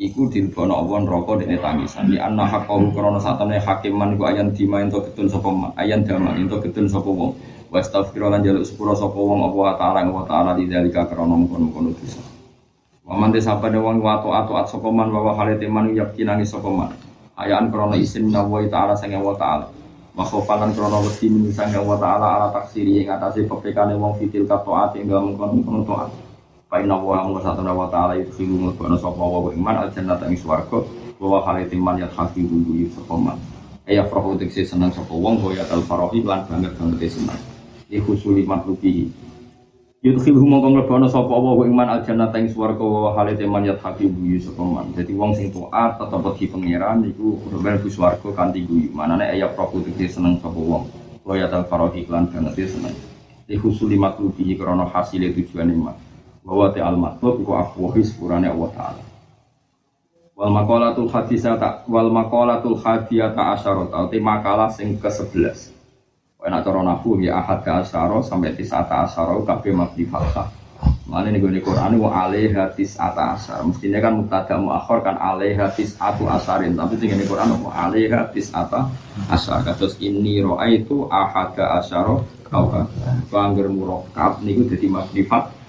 Iku 0.05 0.28
dilbono 0.28 0.85
Allah 0.85 1.09
neraka 1.09 1.40
dene 1.40 1.56
tangisan. 1.56 2.12
Di 2.12 2.20
anna 2.20 2.44
haqqahu 2.44 2.93
krana 2.93 3.16
satane 3.16 3.56
hakiman 3.56 4.12
iku 4.12 4.28
ayan 4.28 4.52
dima 4.52 4.85
ento 4.85 5.01
ketun 5.01 5.24
sapa 5.24 5.48
man. 5.48 5.73
Ayan 5.81 6.05
dama 6.05 6.36
ento 6.36 6.61
ketun 6.61 6.85
sapa 6.85 7.09
wong. 7.09 7.32
Wa 7.73 7.81
astaghfiru 7.81 8.28
lan 8.28 8.44
jaluk 8.44 8.69
sepura 8.69 8.93
sapa 8.93 9.16
wong 9.16 9.48
apa 9.48 9.81
ta'ala 9.81 10.12
wa 10.12 10.28
ta'ala 10.28 10.61
di 10.61 10.69
dalika 10.69 11.09
krana 11.09 11.32
mungkon-mungkon 11.32 11.97
dosa. 11.97 12.20
Wa 13.01 13.16
man 13.16 13.32
desapane 13.32 13.81
wong 13.81 14.05
wa 14.05 14.20
ta'at 14.20 14.69
sapa 14.69 14.89
man 14.93 15.09
wa 15.09 15.32
halate 15.40 15.65
man 15.65 15.89
yakinani 15.89 16.44
sapa 16.44 16.69
man. 16.69 16.93
Ayaan 17.40 17.73
krana 17.73 17.97
isin 17.97 18.28
nawa 18.28 18.61
ta'ala 18.69 18.93
sang 18.93 19.16
wa 19.24 19.32
ta'ala. 19.32 19.73
Khofalan 20.20 20.77
krana 20.77 21.01
wedi 21.01 21.32
min 21.32 21.48
sang 21.48 21.73
wa 21.81 21.97
ta'ala 21.97 22.27
ala 22.28 22.47
taksiri 22.52 23.01
ing 23.01 23.09
atase 23.09 23.48
pepekane 23.48 23.97
wong 23.97 24.20
fitil 24.20 24.44
katoat 24.44 25.01
ing 25.01 25.09
dalem 25.09 25.32
mungkon 25.32 25.89
taat. 25.89 26.24
Fa 26.75 26.83
inna 26.83 26.99
wa 26.99 27.23
amru 27.23 27.39
satana 27.39 27.71
wa 27.71 27.87
ta'ala 27.87 28.19
yudkhilu 28.19 28.59
mulkana 28.59 28.99
sapa 28.99 29.23
wa 29.23 29.47
iman 29.47 29.77
al 29.79 29.95
jannata 29.95 30.27
ing 30.27 30.35
swarga 30.35 30.83
wa 31.23 31.39
halati 31.47 31.79
man 31.79 32.03
yat 32.03 32.11
hakimu 32.11 32.67
yu 32.67 32.91
sapa 32.91 33.15
man. 33.15 33.39
Aya 33.87 34.03
farahu 34.11 34.35
tekse 34.35 34.67
seneng 34.67 34.91
sapa 34.91 35.15
wong 35.15 35.39
wa 35.39 35.55
yatal 35.55 35.87
farahi 35.87 36.27
lan 36.27 36.43
banget 36.51 36.75
banget 36.75 37.07
seneng. 37.07 37.39
Iku 37.87 38.19
suli 38.19 38.43
makluki. 38.43 39.07
Yudkhilu 40.03 40.43
mongko 40.43 40.75
mlebana 40.75 41.07
sapa 41.07 41.31
wa 41.31 41.63
iman 41.63 41.95
al 41.95 42.03
jannata 42.03 42.43
ing 42.43 42.51
swarga 42.51 42.83
wa 42.83 43.15
halati 43.15 43.47
man 43.47 43.71
yat 43.71 43.79
hakimu 43.79 44.35
yu 44.35 44.43
sapa 44.43 44.67
man. 44.67 44.91
Dadi 44.99 45.15
wong 45.15 45.31
sing 45.39 45.55
taat 45.55 46.03
tetep 46.03 46.27
di 46.27 46.51
pangeran 46.51 47.07
iku 47.07 47.39
mlebu 47.55 47.87
swarga 47.87 48.35
kanthi 48.35 48.67
guyu. 48.67 48.91
Manane 48.91 49.31
aya 49.31 49.47
farahu 49.55 49.79
tekse 49.79 50.19
seneng 50.19 50.43
sapa 50.43 50.59
wong. 50.59 50.91
Wa 51.23 51.39
yatal 51.39 51.71
farahi 51.71 52.03
lan 52.11 52.35
banget 52.35 52.67
seneng. 52.67 52.99
Iku 53.47 53.71
suli 53.71 53.95
makluki 53.95 54.59
krana 54.59 54.91
hasile 54.91 55.31
tujuane 55.31 55.71
iman. 55.71 56.14
Bahwa 56.45 56.69
te 56.77 56.81
al 56.85 57.01
matlub 57.01 57.41
iku 57.41 57.57
afwahi 57.57 58.05
sepurane 58.05 58.53
Allah 58.53 58.71
taala. 58.77 59.03
Wal 60.37 60.53
maqalatul 60.53 61.09
hadisata 61.09 61.89
wal 61.89 62.12
maqalatul 62.12 62.77
hadiyata 62.77 63.57
asyarata 63.57 64.12
te 64.12 64.21
makalah 64.21 64.69
sing 64.69 65.01
ke-11 65.01 65.73
Enak 66.45 66.61
cara 66.61 66.85
nahu 66.85 67.25
ya 67.25 67.41
ahad 67.41 67.65
ke 67.65 67.73
asyara 67.73 68.21
sampai 68.21 68.53
tisata 68.53 69.09
asyara 69.09 69.41
kabeh 69.49 69.73
mabdi 69.73 70.05
fathah. 70.05 70.45
Mana 71.09 71.33
nih 71.33 71.41
gue 71.41 71.65
Quran 71.65 71.97
wa 71.97 72.12
alaiha 72.12 72.69
tisata 72.77 73.33
asyar. 73.33 73.65
Mestinya 73.65 74.05
kan 74.05 74.12
mubtada 74.21 74.61
muakhir 74.61 75.09
kan 75.09 75.16
alaiha 75.16 75.73
tisatu 75.73 76.29
asarin 76.29 76.77
tapi 76.77 77.01
tinggal 77.01 77.25
di 77.25 77.25
Quran 77.25 77.49
wa 77.65 77.73
alaiha 77.73 78.29
tisata 78.29 78.93
asyar. 79.33 79.65
Kados 79.65 79.97
ini 80.05 80.45
roa 80.45 80.69
itu 80.69 81.09
ahad 81.09 81.57
ke 81.57 81.65
asyara 81.65 82.21
kau 82.45 82.69
kan. 82.69 82.93
Bangger 83.33 83.73
murokab 83.73 84.45
niku 84.45 84.69
jadi 84.69 84.85
mabdi 84.93 85.25
fathah 85.25 85.64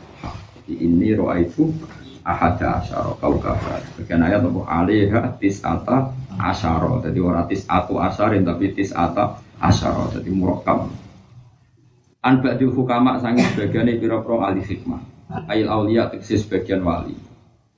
ini 0.70 1.14
roa 1.14 1.38
itu 1.38 1.70
ahada 2.26 2.82
asyara 2.82 3.14
kau 3.22 3.38
kabar 3.38 3.86
bagian 4.02 4.26
ayat 4.26 4.42
apa? 4.42 4.62
Alaiha 4.66 5.22
tisata 5.38 6.10
asyara. 6.42 7.06
Jadi 7.06 7.20
ora 7.22 7.46
tisatu 7.46 8.02
asarin 8.02 8.42
tapi 8.42 8.74
tisata 8.74 9.38
asyara. 9.62 10.10
Jadi 10.18 10.30
murakab 10.34 10.90
an 12.26 12.42
ba'dil 12.42 12.74
hukama 12.74 13.22
sangi 13.22 13.46
sebagian 13.54 13.86
pira-pira 14.02 14.50
ahli 14.50 14.66
hikmah. 14.66 15.02
Ayil 15.46 15.70
aulia 15.70 16.10
tegese 16.10 16.42
sebagian 16.42 16.82
wali. 16.82 17.14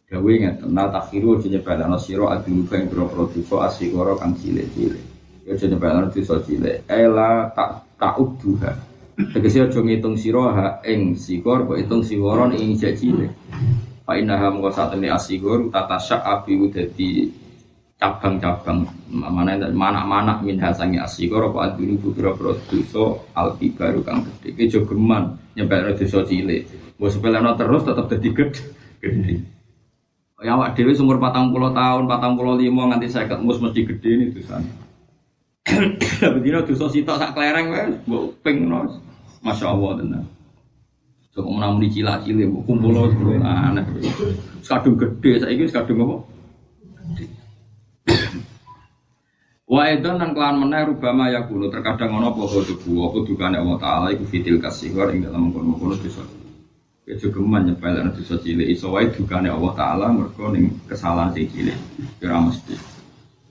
Gawe 0.07 0.31
ngeten 0.39 0.71
na 0.71 0.87
takhiru 0.87 1.35
aja 1.35 1.51
nyebelana 1.51 1.99
sira 1.99 2.39
adil 2.39 2.63
yang 2.63 2.87
pira-pira 2.87 3.27
dosa 3.27 3.55
asigara 3.67 4.15
kang 4.15 4.39
cilik-cilik. 4.39 5.03
Ya 5.43 5.59
aja 5.59 5.65
nyebelana 5.67 6.07
dosa 6.07 6.39
cilik. 6.47 6.87
Ela 6.87 7.51
tak 7.51 7.83
ta'udduha 7.99 8.71
tegese 9.17 9.65
aja 9.65 9.79
ngitung 9.81 10.13
sira 10.13 10.45
ha 10.53 10.67
ing 10.85 11.17
sigor 11.17 11.65
kok 11.65 11.77
hitung 11.81 12.05
sigoron 12.05 12.53
ing 12.53 12.77
cilik 12.77 13.33
Pak 14.07 14.23
Indah 14.23 14.39
mengko 14.39 14.71
ini 14.95 15.11
asigur 15.11 15.67
tata 15.67 15.99
syak 15.99 16.23
api 16.23 16.55
dadi 16.71 17.27
cabang-cabang. 17.99 18.87
Mana 19.11 19.59
mana 19.67 20.07
mana 20.07 20.33
min 20.39 20.55
hasangi 20.63 20.95
asigur 20.95 21.51
apa 21.51 21.75
adini 21.75 21.99
bukira 21.99 22.31
dosa 22.31 23.19
al 23.35 23.59
baru 23.59 23.99
kang 24.07 24.23
gede 24.23 24.55
iki 24.55 24.71
jogeman 24.71 25.35
nyebel 25.59 25.91
dosa 25.91 26.23
cilik. 26.23 26.71
Mbok 26.95 27.09
sepeleno 27.11 27.51
terus 27.59 27.83
tetap 27.83 28.07
dadi 28.07 28.29
gede 28.31 29.35
Ya 30.39 30.53
awak 30.55 30.77
dhewe 30.77 30.93
umur 31.01 31.17
40 31.19 31.73
tahun, 31.73 32.03
45 32.05 32.69
nganti 32.69 33.07
50 33.09 33.43
mus 33.43 33.57
mesti 33.59 33.81
gede 33.89 34.09
ini 34.13 34.25
dosane. 34.31 34.86
Bedino 36.37 36.63
dosa 36.63 36.87
sitok 36.87 37.19
sak 37.19 37.33
klereng 37.35 37.67
wae 37.71 37.85
mbok 38.07 38.23
ping 38.41 38.67
Masya 39.43 39.67
Allah 39.69 39.91
tenan. 40.01 40.25
Coba 41.37 41.49
menang 41.53 41.77
di 41.77 41.87
cila 41.93 42.17
cile, 42.25 42.49
kumpul 42.65 42.89
loh, 42.89 43.05
aneh. 43.45 43.85
Sekadung 44.65 44.97
gede, 44.97 45.37
saya 45.37 45.53
ini 45.53 45.69
sekadung 45.69 46.01
apa? 46.01 46.15
Wa 49.67 49.91
itu 49.91 50.07
nan 50.07 50.31
kelan 50.31 50.63
meneh 50.63 50.87
rubama 50.87 51.27
ya 51.27 51.43
kulo 51.43 51.67
terkadang 51.67 52.15
ono 52.15 52.31
apa 52.31 52.39
tubuh 52.63 53.11
apa 53.11 53.17
dukane 53.27 53.59
Allah 53.59 53.77
taala 53.77 54.07
iku 54.15 54.23
fitil 54.23 54.63
kasihor 54.63 55.11
ing 55.11 55.27
dalam 55.27 55.51
kono-kono 55.51 55.99
dosa. 55.99 56.23
Ya 57.03 57.19
juga 57.19 57.43
nyepel 57.43 57.99
ana 57.99 58.15
dosa 58.15 58.39
cilik 58.39 58.63
iso 58.63 58.95
wae 58.95 59.11
dukane 59.11 59.51
Allah 59.51 59.75
taala 59.75 60.07
mergo 60.09 60.55
ning 60.55 60.71
kesalahan 60.87 61.35
sing 61.35 61.51
cilik. 61.51 61.75
Ya 62.23 62.39
mesti. 62.39 62.96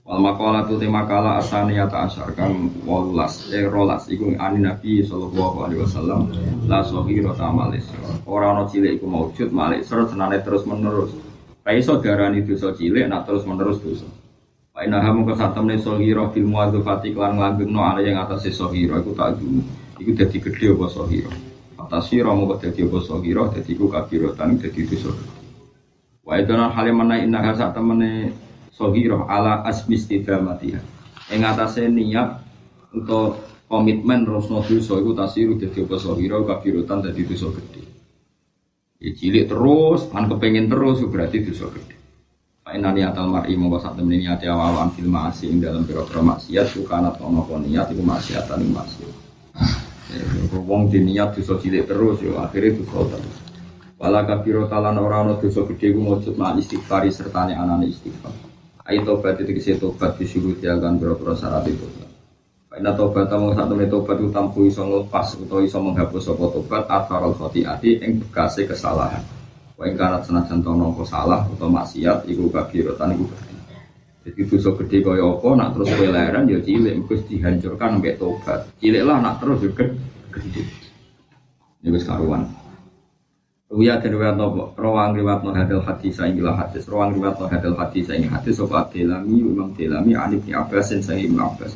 Wal 0.06 0.22
makalah 0.22 0.70
tu 0.70 0.78
tema 0.78 1.02
kala 1.02 1.42
asania 1.42 1.90
ta 1.90 2.06
asar 2.06 2.30
kang 2.38 2.70
walulas 2.86 3.50
eh 3.50 3.66
rolas 3.66 4.06
iku 4.06 4.38
ani 4.38 4.62
nabi 4.62 5.02
sallallahu 5.02 5.66
alaihi 5.66 5.82
wasallam. 5.82 6.30
La 6.70 6.86
sohiro 6.86 7.34
ta 7.34 7.50
malis 7.50 7.90
ora 8.22 8.54
ana 8.54 8.70
cilik 8.70 9.02
iku 9.02 9.10
maujud 9.10 9.50
malik 9.50 9.82
ser 9.82 10.06
senane 10.06 10.38
terus 10.46 10.62
menerus 10.62 11.10
ra 11.66 11.74
iso 11.74 11.98
darani 11.98 12.46
dosa 12.46 12.70
cilik 12.78 13.10
nak 13.10 13.26
terus 13.26 13.42
menerus 13.50 13.82
dosa 13.82 14.06
Pak 14.70 14.86
Inaha 14.86 15.10
mengko 15.10 15.34
satemne 15.34 15.74
sohiro 15.82 16.30
fil 16.30 16.46
muadzafati 16.46 17.10
lan 17.10 17.42
nglambingno 17.42 17.82
ala 17.82 17.98
yang 17.98 18.22
atas 18.22 18.46
sohiro 18.54 19.02
iku 19.02 19.10
tak 19.10 19.42
dulu 19.42 19.58
iku 19.98 20.10
dadi 20.14 20.38
gedhe 20.38 20.66
apa 20.70 20.86
sohiro 20.86 21.34
atas 21.82 22.14
sira 22.14 22.30
mengko 22.30 22.62
dadi 22.62 22.86
apa 22.86 22.98
sohiro 23.02 23.50
dadi 23.50 23.74
iku 23.74 23.90
kabirotan 23.90 24.54
dadi 24.54 24.86
dosa. 24.86 25.10
Wa 26.22 26.38
idana 26.38 26.70
halimana 26.70 27.18
innaha 27.18 27.58
sak 27.58 27.74
temene 27.74 28.30
sohiroh 28.76 29.24
ala 29.24 29.64
asmi 29.64 29.96
istidamatiha 29.96 30.80
yang 31.32 31.42
atasnya 31.48 31.88
niat 31.88 32.28
untuk 32.92 33.40
komitmen 33.66 34.28
rosno 34.28 34.62
dosa 34.62 35.00
itu 35.00 35.10
tasiru 35.16 35.56
jadi 35.56 35.88
apa 35.88 35.96
sohiroh 35.96 36.44
kabirutan 36.44 37.02
jadi 37.02 37.20
dosa 37.24 37.50
gede 37.56 37.82
ya 39.00 39.10
cilik 39.16 39.48
terus 39.48 40.06
kan 40.12 40.28
kepengen 40.28 40.68
terus 40.68 41.00
berarti 41.08 41.42
dosa 41.42 41.72
gede 41.72 41.96
Pak 42.66 42.74
Inani 42.74 43.06
atal 43.06 43.30
mar'i 43.30 43.54
mongko 43.54 43.78
sak 43.78 43.94
temen 43.94 44.18
niat 44.18 44.42
awalan 44.42 44.90
fil 44.90 45.06
ma'asi 45.06 45.54
ing 45.54 45.62
dalam 45.62 45.86
pira-pira 45.86 46.18
maksiat 46.18 46.66
sukana 46.74 47.14
ono 47.22 47.46
niat 47.62 47.94
iku 47.94 48.02
maksiatan 48.02 48.58
ing 48.58 48.74
maksiat. 48.74 49.14
Ya, 50.10 50.26
wong 50.50 50.90
diniat 50.90 51.38
dosa 51.38 51.62
cilik 51.62 51.86
terus 51.86 52.18
yo 52.26 52.42
akhirnya 52.42 52.82
dosa 52.82 53.14
terus. 53.14 53.38
Wala 54.02 54.26
kabiro 54.26 54.66
talan 54.66 54.98
ora 54.98 55.22
ana 55.22 55.38
gede 55.38 55.94
ku 55.94 56.00
mujud 56.02 56.34
ma 56.34 56.58
istighfari 56.58 57.14
sertane 57.14 57.54
anane 57.54 57.86
istighfar. 57.86 58.34
Ayo 58.86 59.02
tobat 59.02 59.34
itu 59.42 59.50
kisi 59.50 59.82
tobat 59.82 60.14
disuruh 60.14 60.54
jalan 60.62 61.02
berapa 61.02 61.34
syarat 61.34 61.66
itu. 61.66 61.86
Karena 62.70 62.94
tobat 62.94 63.26
tamu 63.26 63.50
satu 63.50 63.74
menit 63.74 63.90
tobat 63.90 64.14
itu 64.22 64.30
tampu 64.30 64.70
iso 64.70 64.86
ngelepas 64.86 65.34
atau 65.42 65.58
iso 65.58 65.82
menghapus 65.82 66.22
sopo 66.22 66.54
tobat 66.54 66.86
atau 66.86 67.34
khoti 67.34 67.66
ati 67.66 67.98
yang 67.98 68.22
bekasi 68.22 68.62
kesalahan. 68.62 69.26
Wah 69.74 69.90
karena 69.90 70.22
senajan 70.22 70.62
tono 70.62 70.94
salah 71.02 71.44
atau 71.50 71.66
maksiat 71.66 72.30
iku 72.30 72.46
kabirotan 72.46 73.18
iku. 73.18 73.26
Jadi 74.26 74.40
dosa 74.46 74.70
gede 74.82 74.98
kaya 75.06 75.22
apa 75.22 75.48
nak 75.54 75.70
terus 75.74 75.90
peleran 75.94 76.50
ya 76.50 76.58
cilik 76.58 76.94
mesti 76.98 77.26
dihancurkan 77.30 77.98
sampai 77.98 78.18
tobat. 78.18 78.60
Cilik 78.82 79.02
lah 79.02 79.18
nak 79.22 79.38
terus 79.42 79.62
juga 79.62 79.86
gede. 80.30 80.62
Wis 81.86 82.06
karuan. 82.06 82.65
Uya 83.66 83.98
dan 83.98 84.14
riwayat 84.14 84.38
nopo 84.38 84.78
rawang 84.78 85.18
riwayat 85.18 85.42
no 85.42 85.50
hadil 85.50 85.82
hadis 85.82 86.14
saya 86.14 86.30
gila 86.30 86.54
hadis. 86.54 86.86
Rawang 86.86 87.18
riwayat 87.18 87.42
no 87.42 87.50
hadil 87.50 87.74
hadis 87.74 88.06
saya 88.06 88.22
hadis. 88.30 88.62
Sobat 88.62 88.94
delami 88.94 89.42
imam 89.42 89.74
delami 89.74 90.14
anib 90.14 90.46
ni 90.46 90.54
abbasin 90.54 91.02
saya 91.02 91.18
imam 91.18 91.50
abbas. 91.50 91.74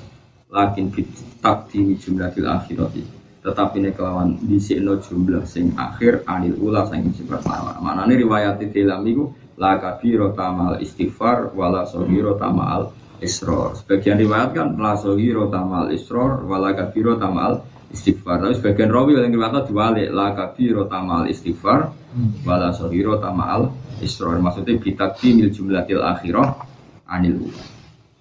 Lakin 0.51 0.95
fit 0.95 1.11
takdi 1.43 1.99
jumlahil 1.99 2.47
akhirati 2.47 3.21
tetapi 3.41 3.81
ini 3.81 3.91
kelawan 3.97 4.37
di 4.37 4.61
sini 4.61 4.85
jumlah 5.01 5.49
sing 5.49 5.73
akhir 5.73 6.29
anil 6.29 6.61
ula 6.61 6.85
sing 6.93 7.09
sifat 7.17 7.41
mana 7.49 7.81
mana 7.81 8.05
ini 8.05 8.21
riwayat 8.21 8.61
delami 8.61 9.17
ku 9.17 9.33
la 9.57 9.81
kabiro 9.81 10.37
tamal 10.37 10.77
istighfar 10.77 11.57
wala 11.57 11.89
sohiro 11.89 12.37
tamal 12.37 12.93
isror. 13.25 13.81
Sebagian 13.81 14.21
riwayat 14.21 14.53
kan 14.53 14.77
la 14.77 14.93
sohiro 14.97 15.49
tamal 15.49 15.89
isror 15.89 16.45
wala 16.45 16.77
kabiro 16.77 17.17
tamal 17.17 17.65
istighfar. 17.91 18.41
Tapi 18.41 18.55
sebagian 18.57 18.91
rawi 18.91 19.19
yang 19.19 19.35
riwayat 19.35 19.67
diwalik 19.67 20.09
la 20.15 20.33
kabiro 20.33 20.87
tamal 20.87 21.27
istighfar 21.27 21.91
wala 22.47 22.71
sohiro 22.71 23.19
tamal 23.19 23.75
isror. 23.99 24.39
Maksudnya 24.39 24.79
bitakti 24.79 25.35
mil 25.35 25.51
jumlatil 25.51 26.01
akhirah 26.01 26.55
anil 27.11 27.51
ula. 27.51 27.65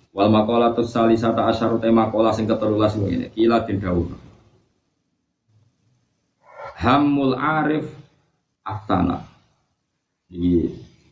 Wal 0.10 0.30
makolatus 0.34 0.90
salisata 0.90 1.46
asyaru 1.48 1.78
tema 1.78 2.10
makola 2.10 2.34
sing 2.34 2.50
keterulas 2.50 2.98
ini 2.98 3.30
kila 3.32 3.64
din 3.64 3.78
dawuh. 3.78 4.10
Hamul 6.82 7.38
arif 7.38 7.86
aftana. 8.66 9.22
Ini 10.30 10.66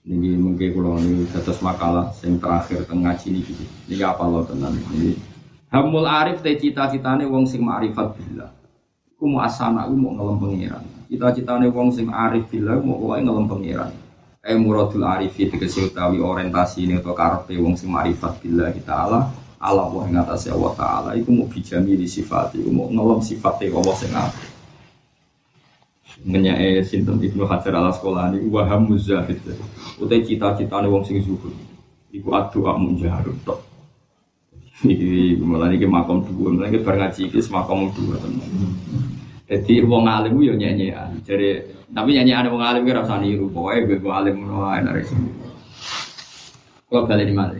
ini 0.08 0.40
mungkin 0.40 0.72
kalau 0.72 0.98
ini 1.04 1.28
terus 1.30 1.60
makalah 1.60 2.10
yang 2.24 2.40
terakhir 2.42 2.88
tengah 2.90 3.14
sini 3.20 3.44
gitu. 3.44 3.64
Ini 3.92 4.02
apa 4.02 4.24
lo 4.26 4.42
tenan 4.48 4.74
ini 4.98 5.37
Hamul 5.68 6.08
arif 6.08 6.40
teh 6.40 6.56
cita-citane 6.56 7.28
wong 7.28 7.44
sing 7.44 7.60
ma'rifat 7.60 8.16
billah. 8.16 8.52
Iku 9.12 9.28
mau 9.28 9.44
asana, 9.44 9.84
iku 9.84 9.96
mau 10.00 10.16
ngelem 10.16 10.38
pangeran. 10.40 10.84
Cita-citane 11.12 11.68
wong 11.68 11.92
sing 11.92 12.08
arif 12.08 12.48
billah 12.48 12.80
mau 12.80 13.00
wae 13.12 13.20
ngelem 13.20 13.52
pangeran. 13.52 13.92
Eh 14.48 14.56
muradul 14.56 15.04
arifi 15.04 15.52
tegese 15.52 15.92
orientasi 15.92 16.88
ini 16.88 17.04
atau 17.04 17.12
karepe 17.12 17.60
wong 17.60 17.76
sing 17.76 17.92
ma'rifat 17.92 18.40
billah 18.40 18.72
taala 18.80 19.28
Allah 19.60 19.92
wa 19.92 20.08
ing 20.08 20.16
atase 20.16 20.48
Allah 20.56 20.72
taala 20.72 21.10
iku 21.20 21.36
mau 21.36 21.52
bijami 21.52 22.00
di 22.00 22.08
sifat 22.08 22.56
iku 22.56 22.72
mau 22.72 22.88
ngelem 22.88 23.20
sifate 23.20 23.68
Allah 23.68 23.96
sing 24.00 24.16
apik. 24.16 24.48
Menyae 26.24 26.80
sinten 26.88 27.20
Ibnu 27.20 27.44
Hajar 27.44 27.76
ala 27.76 27.92
sekolah 27.92 28.32
ini 28.32 28.48
waham 28.48 28.88
muzahid. 28.88 29.44
Utai 30.00 30.24
cita-citane 30.24 30.88
wong 30.88 31.04
sing 31.04 31.20
zuhud. 31.20 31.52
Iku 32.16 32.32
adu 32.32 32.72
amun 32.72 32.96
jaharut 32.96 33.36
tok. 33.44 33.67
Iki 34.78 35.42
malah 35.42 35.74
iki 35.74 35.90
makom 35.90 36.22
dua, 36.22 36.54
malah 36.54 36.70
iki 36.70 36.86
bareng 36.86 37.02
ngaji 37.02 37.22
iki 37.34 37.40
makom 37.50 37.90
dua 37.98 38.22
teman. 38.22 38.46
Jadi 39.50 39.74
wong 39.82 40.06
alim 40.06 40.38
yo 40.38 40.54
nyanyian. 40.54 41.18
Jadi 41.26 41.66
tapi 41.90 42.14
nyanyian 42.14 42.52
wong 42.54 42.62
alim 42.62 42.86
ki 42.86 42.94
rasa 42.94 43.18
niru, 43.18 43.50
pokoke 43.50 43.98
gue 43.98 44.12
alim 44.12 44.44
ngono 44.44 44.70
ae 44.70 44.86
dari 44.86 45.02
sini. 45.02 45.32
Kalau 46.88 47.10
balik 47.10 47.26
di 47.26 47.34
mana? 47.34 47.58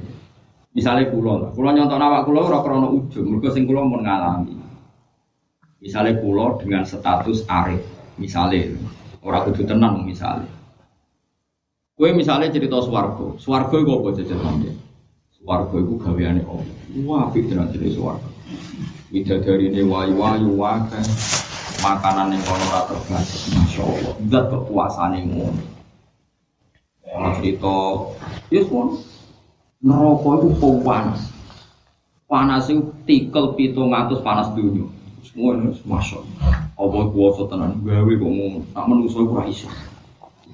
Misalnya 0.78 1.10
pulau 1.10 1.42
lah, 1.42 1.50
pulau 1.58 1.74
nyontok 1.74 1.98
awak 1.98 2.22
pulau 2.30 2.46
ora 2.46 2.62
krono 2.62 2.94
ujung, 2.94 3.34
mereka 3.34 3.50
sing 3.50 3.66
pulau 3.66 3.90
mau 3.90 3.98
ngalami. 3.98 4.54
Misalnya 5.82 6.22
dengan 6.62 6.86
status 6.86 7.50
arif, 7.50 7.82
misalnya 8.22 8.78
orang 9.26 9.50
kudu 9.50 9.66
tenang 9.66 10.06
misalnya. 10.06 10.46
Kue 11.98 12.14
misalnya 12.14 12.54
cerita 12.54 12.78
swargo, 12.78 13.42
swargo 13.42 13.82
itu 13.82 13.90
apa 13.90 14.08
jajan 14.22 14.40
Swargo 15.48 15.80
itu 15.80 15.96
gaweane 15.96 16.44
Allah. 16.44 16.76
Wah, 17.08 17.32
apik 17.32 17.48
tenan 17.48 17.72
cerita 17.72 17.96
swargo. 17.96 18.28
Widadari 19.16 19.72
ini 19.72 19.80
wayu-wayu 19.80 20.60
wakai, 20.60 21.00
makanan 21.80 22.36
yang 22.36 22.44
kono 22.44 22.68
ora 22.68 22.84
terbatas, 22.92 23.48
masya 23.56 23.82
Allah. 23.88 24.14
Zat 24.28 24.46
kekuasaan 24.52 25.16
yang 25.16 25.32
ngono. 25.32 25.64
Kalau 27.00 27.32
cerita, 27.40 27.76
ya 28.52 28.62
pun 28.68 29.00
neraka 29.80 30.32
itu 30.44 30.70
panas. 30.84 31.22
Panas 32.28 32.68
itu 32.68 32.92
tikel 33.08 33.56
pitung 33.56 33.96
atus 33.96 34.20
panas 34.20 34.52
dunia. 34.52 34.84
Semua 35.24 35.56
ini 35.64 35.72
masya 35.88 36.20
Allah. 36.20 36.68
Allah 36.76 37.04
kuasa 37.16 37.48
tenan 37.48 37.80
gawe 37.88 38.12
kok 38.20 38.32
ngono. 38.36 38.68
Tak 38.76 38.84
iku 38.84 39.32
ora 39.32 39.48
iso. 39.48 39.72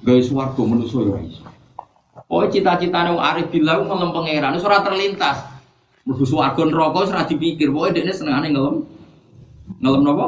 Gawe 0.06 0.22
swarga 0.22 0.62
manusa 0.62 1.02
ora 1.02 1.18
iso. 1.18 1.42
Oh 2.28 2.40
cita-citane 2.48 3.12
wong 3.12 3.22
arif 3.22 3.52
billah 3.52 3.84
ngelem 3.84 4.10
pangeran 4.10 4.56
ora 4.56 4.80
terlintas. 4.80 5.38
Swarga 6.04 6.62
neraka 6.64 7.04
wis 7.04 7.12
ora 7.12 7.28
dipikir. 7.28 7.68
Pokoke 7.68 7.96
dekne 7.96 8.12
senengane 8.12 8.48
ngelem. 8.52 8.76
Ngelem 9.80 10.02
napa? 10.04 10.26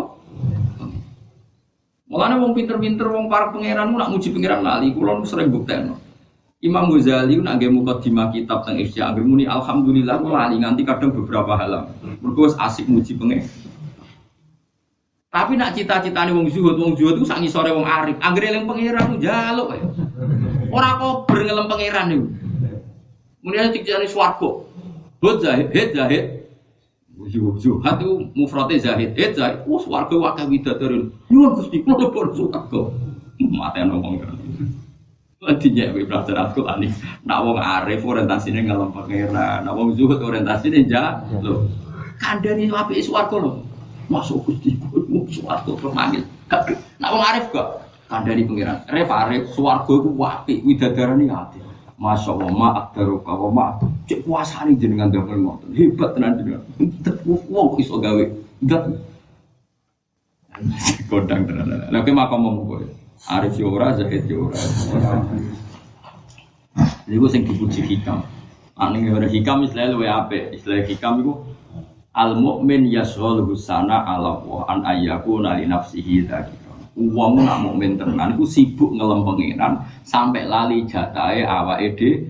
Mulane 2.06 2.34
wong 2.38 2.52
pinter-pinter 2.54 3.08
wong 3.10 3.26
para 3.26 3.50
pangeran 3.50 3.90
nak 3.96 4.12
muji 4.14 4.30
pangeran 4.30 4.62
lali 4.62 4.94
kula 4.94 5.24
sering 5.26 5.50
buktekno. 5.50 5.98
Imam 6.64 6.88
Ghazali 6.88 7.36
nak 7.36 7.60
nggih 7.60 7.68
mukadimah 7.68 8.32
kitab 8.32 8.64
teng 8.64 8.80
Ihya 8.80 9.12
anggere 9.12 9.28
muni 9.28 9.44
alhamdulillah 9.44 10.16
kula 10.22 10.48
lali 10.48 10.62
nganti 10.62 10.86
kadang 10.86 11.12
beberapa 11.12 11.58
halam. 11.58 11.90
Mergo 12.22 12.48
asik 12.56 12.86
muji 12.86 13.18
pengen. 13.18 13.44
Tapi 15.28 15.52
nak 15.58 15.76
cita-citane 15.76 16.32
wong 16.32 16.48
zuhud, 16.48 16.80
wong 16.80 16.96
zuhud 16.96 17.20
itu 17.20 17.28
sak 17.28 17.44
ngisore 17.44 17.68
wong 17.68 17.84
arif. 17.84 18.16
Anggere 18.24 18.56
eling 18.56 18.64
pangeran 18.64 19.20
njaluk 19.20 19.68
ae. 19.76 19.80
Ora 20.76 21.00
kober 21.00 21.38
ngelem 21.40 21.66
pangeran 21.72 22.06
niku. 22.12 22.26
Muni 23.40 23.56
aja 23.56 23.72
dikjane 23.72 24.04
swarga. 24.04 24.60
Hud 25.24 25.36
zahid, 25.40 25.72
hid 25.72 25.96
zahid. 25.96 26.24
Zuhud 27.32 27.80
itu 27.80 28.08
mufrate 28.36 28.76
zahid, 28.76 29.16
hid 29.16 29.32
zahid. 29.40 29.64
Wah 29.64 29.80
swarga 29.80 30.12
wakah 30.20 30.44
widadarin. 30.44 31.16
Nyuwun 31.32 31.56
Gusti 31.56 31.80
kula 31.80 32.12
pun 32.12 32.28
swarga. 32.36 32.80
Mate 33.40 33.80
ngomong 33.88 34.20
kan. 34.20 34.36
Artinya 35.46 35.94
we 35.94 36.02
belajar 36.02 36.34
Al-Quran 36.34 36.82
ini, 36.82 36.88
nak 37.22 37.46
wong 37.46 37.60
arif 37.60 38.02
orientasinya 38.02 38.66
ngelem 38.66 38.90
pangeran, 38.90 39.62
nak 39.62 39.78
wong 39.78 39.94
zuhud 39.94 40.18
orientasinya 40.18 40.82
jaluk. 40.90 41.70
Kandani 42.18 42.66
api 42.66 42.98
swarga 42.98 43.38
lho. 43.38 43.62
Masuk 44.10 44.42
Gusti 44.42 44.74
kudu 44.76 45.30
swarga 45.30 45.70
pemanggil. 45.78 46.26
Nak 46.98 47.10
wong 47.14 47.22
arif 47.22 47.46
kok 47.54 47.85
kandani 48.06 48.42
pangeran. 48.46 48.78
Arif 48.90 49.08
arif 49.10 49.42
swarga 49.54 49.92
iku 49.92 50.10
apik 50.22 50.58
widadarane 50.62 51.26
ati. 51.30 51.58
Masya 51.96 52.28
Allah, 52.36 52.52
maaf 52.52 52.86
daruka, 52.92 53.32
wa 53.32 53.48
maaf. 53.48 53.76
Cek 54.04 54.28
puasa 54.28 54.68
nih 54.68 54.76
jenengan 54.76 55.08
damel 55.08 55.40
ngoten. 55.40 55.72
Hebat 55.72 56.12
tenan 56.12 56.36
jenengan. 56.36 56.62
Wong 57.24 57.80
iso 57.80 57.96
gawe. 57.96 58.24
Enggak. 58.60 58.82
Kodang 61.10 61.48
tenan. 61.48 61.88
Lah 61.88 62.00
ke 62.04 62.12
makam 62.12 62.44
mau 62.44 62.68
kowe. 62.68 62.84
Arif 63.32 63.56
yo 63.56 63.72
ora, 63.72 63.96
Zahid 63.96 64.28
yo 64.28 64.52
ora. 64.52 64.60
Iku 67.08 67.26
sing 67.32 67.48
dipuji 67.48 67.80
hikam. 67.80 68.20
Ane 68.76 69.08
ora 69.08 69.24
hikam 69.24 69.64
istilah 69.64 69.96
luwe 69.96 70.04
apik. 70.04 70.52
Istilah 70.52 70.84
hikam 70.84 71.24
iku 71.24 71.32
al 72.12 72.36
mukmin 72.36 72.92
yashghalu 72.92 73.56
sana 73.56 74.04
ala 74.04 74.44
wa 74.44 74.68
an 74.68 74.84
ayyakuna 74.84 75.56
li 75.56 75.64
nafsihi 75.64 76.28
dzakira. 76.28 76.65
Wong 76.96 77.44
nak 77.44 77.60
mukmin 77.60 78.00
tenan 78.00 78.32
iku 78.32 78.48
sibuk 78.48 78.96
ngelem 78.96 79.20
pengiran 79.20 79.84
sampai 80.00 80.48
lali 80.48 80.88
jatahe 80.88 81.44
awake 81.44 81.92
dhewe. 81.92 82.24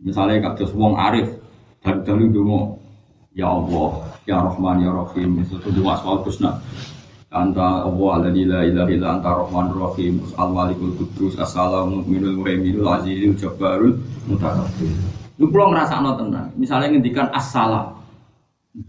Misalnya 0.00 0.52
kados 0.52 0.76
wong 0.76 0.96
arif 0.96 1.28
dan 1.80 2.04
dalu 2.04 2.28
donga 2.28 2.76
Ya 3.30 3.46
Allah, 3.46 4.10
Ya 4.26 4.42
Rahman, 4.42 4.82
Ya 4.82 4.90
Rahim, 4.90 5.38
itu 5.38 5.54
dua 5.70 5.94
asmaul 5.94 6.26
husna. 6.26 6.58
Anta 7.30 7.86
Allah 7.86 8.10
alladzi 8.18 8.42
la 8.42 8.66
ilaha 8.66 8.90
illa 8.90 9.06
anta 9.14 9.30
Rahmanur 9.30 9.78
Rahim, 9.86 10.18
Al-Malikul 10.34 10.98
Qudus, 10.98 11.38
As-Salamul 11.38 12.02
Mu'minul 12.02 12.42
Muhaiminul 12.42 12.90
Azizul 12.90 13.38
Jabbarul 13.38 14.02
Mutakabbir. 14.26 14.90
Lu 15.38 15.46
kula 15.46 15.70
ngrasakno 15.70 16.18
tenan. 16.18 16.50
Misalnya 16.58 16.90
ngendikan 16.90 17.30
as-salam. 17.30 18.02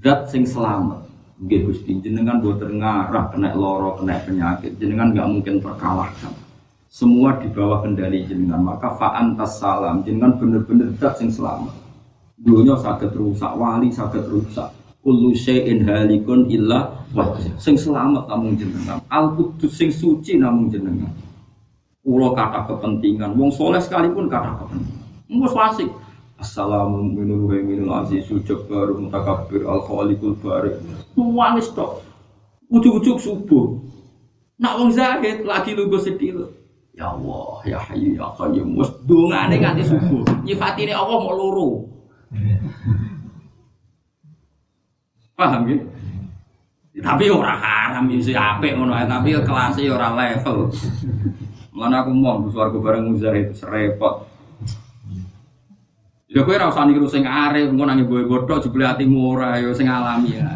Zat 0.01 0.33
sing 0.33 0.41
selamat. 0.41 1.05
Nggih 1.41 1.59
Gusti, 1.65 1.97
jenengan 2.05 2.37
boten 2.37 2.77
ngarah 2.77 3.33
kena 3.33 3.57
loro, 3.57 3.97
kena 3.97 4.21
penyakit. 4.21 4.77
Jenengan 4.77 5.09
nggak 5.09 5.25
mungkin 5.25 5.55
terkalahkan. 5.57 6.29
Semua 6.85 7.33
di 7.41 7.49
bawah 7.49 7.81
kendali 7.81 8.29
jenengan. 8.29 8.61
Maka 8.61 8.93
fa'antas 8.93 9.57
salam. 9.57 10.05
Jenengan 10.05 10.37
bener-bener 10.37 10.93
zat 11.01 11.17
sing 11.17 11.33
selamat. 11.33 11.73
Dunia 12.37 12.77
sakit 12.77 13.17
rusak, 13.17 13.57
wali 13.57 13.89
sakit 13.89 14.29
rusak. 14.29 14.69
Kullu 15.01 15.33
syai'in 15.33 15.81
halikun 15.81 16.45
illa 16.45 16.93
wajah. 17.17 17.57
Sing 17.57 17.73
selamat 17.73 18.29
namun 18.29 18.53
jenengan. 18.53 19.01
Al 19.09 19.33
Qudus 19.33 19.73
sing 19.73 19.89
suci 19.89 20.37
namun 20.37 20.69
jenengan. 20.69 21.09
Ulo 22.05 22.37
kata 22.37 22.69
kepentingan. 22.69 23.33
Wong 23.33 23.49
soleh 23.49 23.81
sekalipun 23.81 24.29
kata 24.29 24.61
kepentingan. 24.61 25.01
Mus 25.31 25.57
fasik. 26.41 26.57
Assalamualaikum 26.57 27.45
warahmatullahi 27.45 28.17
wabarakatuh. 28.17 28.45
Jabbar 28.49 28.87
mutakabbir 28.97 29.61
al 29.69 29.81
khaliqul 29.85 30.35
barik. 30.41 30.75
Nuwangis 31.13 31.69
tok. 31.77 32.01
Ujuk-ujuk 32.73 33.17
subuh. 33.21 33.77
Nak 34.61 34.73
wong 34.77 34.89
zahid 34.93 35.45
lagi 35.45 35.77
lugu 35.77 35.97
sedih. 36.01 36.49
Ya 36.91 37.07
Allah, 37.07 37.63
ya 37.63 37.79
Hayyu 37.79 38.19
ya 38.19 38.27
Qayyum. 38.35 38.75
Wes 38.75 38.91
dongane 39.07 39.55
nganti 39.57 39.83
subuh. 39.85 40.21
Nyifatine 40.43 40.91
Allah 40.91 41.17
mau 41.17 41.33
loro. 41.33 41.69
Paham 45.37 45.65
ya? 45.65 45.77
Tapi 47.01 47.31
ora 47.31 47.55
haram 47.57 48.05
isi 48.13 48.35
apik 48.35 48.77
ngono 48.77 48.93
tapi 49.07 49.33
kelasnya 49.33 49.89
ora 49.95 50.13
level. 50.13 50.69
Mana 51.71 52.03
aku 52.03 52.11
mau 52.13 52.43
swarga 52.51 52.77
bareng 52.77 53.15
muzahid 53.15 53.55
serepot. 53.55 54.30
Ya 56.31 56.47
kowe 56.47 56.55
ora 56.55 56.71
usah 56.71 56.87
niru 56.87 57.11
sing 57.11 57.27
arep, 57.27 57.75
engko 57.75 57.83
nang 57.83 57.99
ibu 58.07 58.23
bodhok 58.23 58.63
jebule 58.63 58.87
atimu 58.87 59.35
ora 59.35 59.59
ya 59.59 59.67
sing 59.75 59.91
alami 59.91 60.39
ya. 60.39 60.47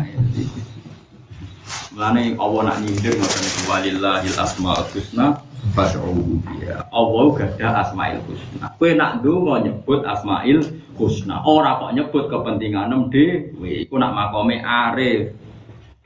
Mulane 1.92 2.32
Allah 2.40 2.62
nak 2.64 2.78
nyindir 2.80 3.20
ngoten 3.20 3.44
walillahil 3.68 4.36
asmaul 4.40 4.88
husna 4.96 5.44
fad'uhu 5.76 6.40
biha. 6.48 6.80
Allah 6.96 7.26
gadah 7.36 7.72
asmaul 7.84 8.24
husna. 8.24 8.72
Kowe 8.80 8.92
nak 8.96 9.20
ndonga 9.20 9.68
nyebut 9.68 10.08
asmaul 10.08 10.64
husna. 10.96 11.44
Ora 11.44 11.76
kok 11.84 11.92
nyebut 11.92 12.32
kepentinganem 12.32 13.12
dhewe. 13.12 13.84
Iku 13.84 14.00
nak 14.00 14.16
makome 14.16 14.64
arif. 14.64 15.36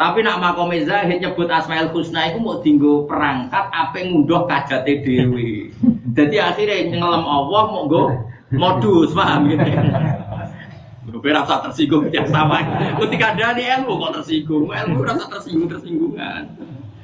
Tapi 0.02 0.26
nak 0.26 0.42
makome 0.42 0.82
zahid 0.82 1.22
nyebut 1.22 1.46
asmaul 1.46 1.94
husna 1.94 2.26
iku 2.34 2.42
mau 2.42 2.58
dinggo 2.66 3.06
perangkat 3.06 3.70
apa 3.70 4.02
ngunduh 4.02 4.50
kajate 4.50 5.06
dhewe. 5.06 5.70
Jadi 6.18 6.42
akhirnya 6.42 6.90
ngelem 6.90 7.22
Allah 7.22 7.64
mau 7.70 7.86
nggo 7.86 8.29
modus, 8.54 9.14
paham 9.14 9.50
gitu. 9.50 9.66
Gue 11.10 11.34
rasa 11.34 11.60
tersinggung 11.66 12.08
yang 12.14 12.30
sama. 12.30 12.62
Ketika 13.02 13.34
ada 13.34 13.58
di 13.58 13.66
ilmu 13.66 13.98
kok 13.98 14.22
tersinggung, 14.22 14.70
ilmu 14.70 15.02
rasa 15.04 15.26
tersinggung 15.28 15.68
tersinggungan. 15.68 16.54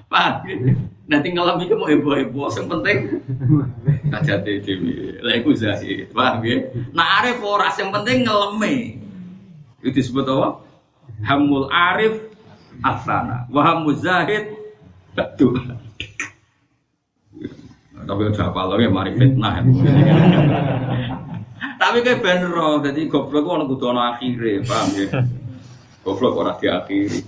Paham? 0.08 0.46
Nanti 1.06 1.28
ngelam 1.34 1.62
itu 1.62 1.78
mau 1.78 1.86
heboh-heboh, 1.86 2.50
yang 2.50 2.66
penting 2.66 2.98
kaca 4.10 4.42
dewi. 4.42 5.22
Lagu 5.22 5.54
zahid, 5.54 6.10
paham 6.14 6.42
ya? 6.42 6.66
Nah 6.98 7.22
arif 7.22 7.42
ora, 7.46 7.70
yang 7.78 7.94
penting 7.94 8.26
ngeleme. 8.26 9.02
Itu 9.86 9.90
disebut 10.02 10.26
apa? 10.26 10.66
Hamul 11.26 11.70
arif 11.70 12.30
asana, 12.82 13.46
wahamul 13.54 13.98
zahid 13.98 14.50
betul. 15.14 15.62
Tapi 18.06 18.22
udah 18.22 18.46
apa 18.54 18.62
lagi, 18.70 18.86
mari 18.90 19.12
fitnah. 19.18 19.66
Tapi 21.86 22.02
kayak 22.02 22.26
bener 22.26 22.82
jadi 22.82 23.02
goblok 23.06 23.46
orang 23.46 23.70
kudu 23.70 23.94
ana 23.94 24.18
akhire, 24.18 24.66
paham 24.66 24.90
ya? 24.98 25.06
Goblok 26.06 26.34
ora 26.34 26.58
diakhiri. 26.58 27.22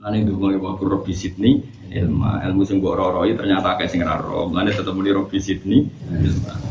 Lan 0.00 0.16
itu 0.16 0.32
mulai 0.32 0.56
waktu 0.56 0.88
Robi 0.88 1.12
Sydney, 1.12 1.60
ilmu 1.92 2.24
ilmu 2.24 2.64
sing 2.64 2.80
mbok 2.80 2.96
roroi 2.96 3.36
ternyata 3.36 3.76
kayak 3.76 3.92
sing 3.92 4.00
raro. 4.00 4.48
Lan 4.48 4.72
tetep 4.72 4.96
muni 4.96 5.12
Robi 5.12 5.36
Sydney, 5.36 5.84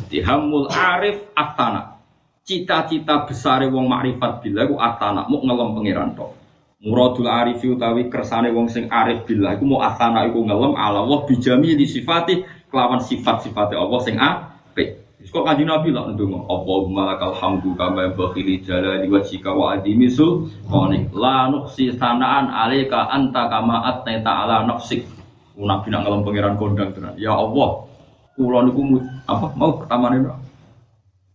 Dihamul 0.10 0.74
arif 0.74 1.30
atana. 1.38 2.02
Cita-cita 2.42 3.30
besar 3.30 3.62
wong 3.70 3.86
makrifat 3.86 4.42
bila 4.42 4.66
ku 4.66 4.82
atana 4.82 5.30
mau 5.30 5.46
ngelem 5.46 5.70
pangeran 5.78 6.10
tok. 6.18 6.34
Muradul 6.82 7.30
arif 7.30 7.62
utawi 7.62 8.10
kersane 8.10 8.50
wong 8.50 8.74
sing 8.74 8.90
arif 8.90 9.22
bila 9.30 9.54
iku 9.54 9.70
mau 9.70 9.86
atana 9.86 10.26
iku 10.26 10.42
ngelem 10.42 10.74
ala 10.74 11.06
Allah 11.06 11.30
bijami 11.30 11.78
di 11.78 11.86
sifati 11.86 12.42
kelawan 12.74 13.06
sifat-sifate 13.06 13.78
Allah 13.78 14.00
sing 14.02 14.18
apik. 14.18 15.09
Kok 15.20 15.44
kanji 15.44 15.68
Nabi 15.68 15.91
lah 15.91 16.08
ndonga, 16.16 16.48
Allahumma 16.48 17.12
lakal 17.12 17.36
hamdu 17.36 17.76
kama 17.76 18.08
bakhili 18.16 18.64
jalali 18.64 19.04
wajhika 19.12 19.52
wa 19.52 19.76
adimi 19.76 20.08
sultanik 20.08 21.12
la 21.12 21.52
nuksi 21.52 21.91
sanaan 22.00 22.48
alaika 22.48 23.12
anta 23.12 23.52
kama 23.52 23.84
atnaita 23.84 24.48
ala 24.48 24.64
nafsik. 24.64 25.04
Nabi 25.60 25.91
nak 25.91 26.08
ngelem 26.08 26.24
pangeran 26.24 26.56
kondang 26.56 26.96
tenan. 26.96 27.20
Ya 27.20 27.36
Allah, 27.36 27.84
Kulo 28.40 28.64
niku 28.64 29.04
apa 29.28 29.52
mau 29.60 29.76
pertama 29.84 30.16
nih 30.16 30.32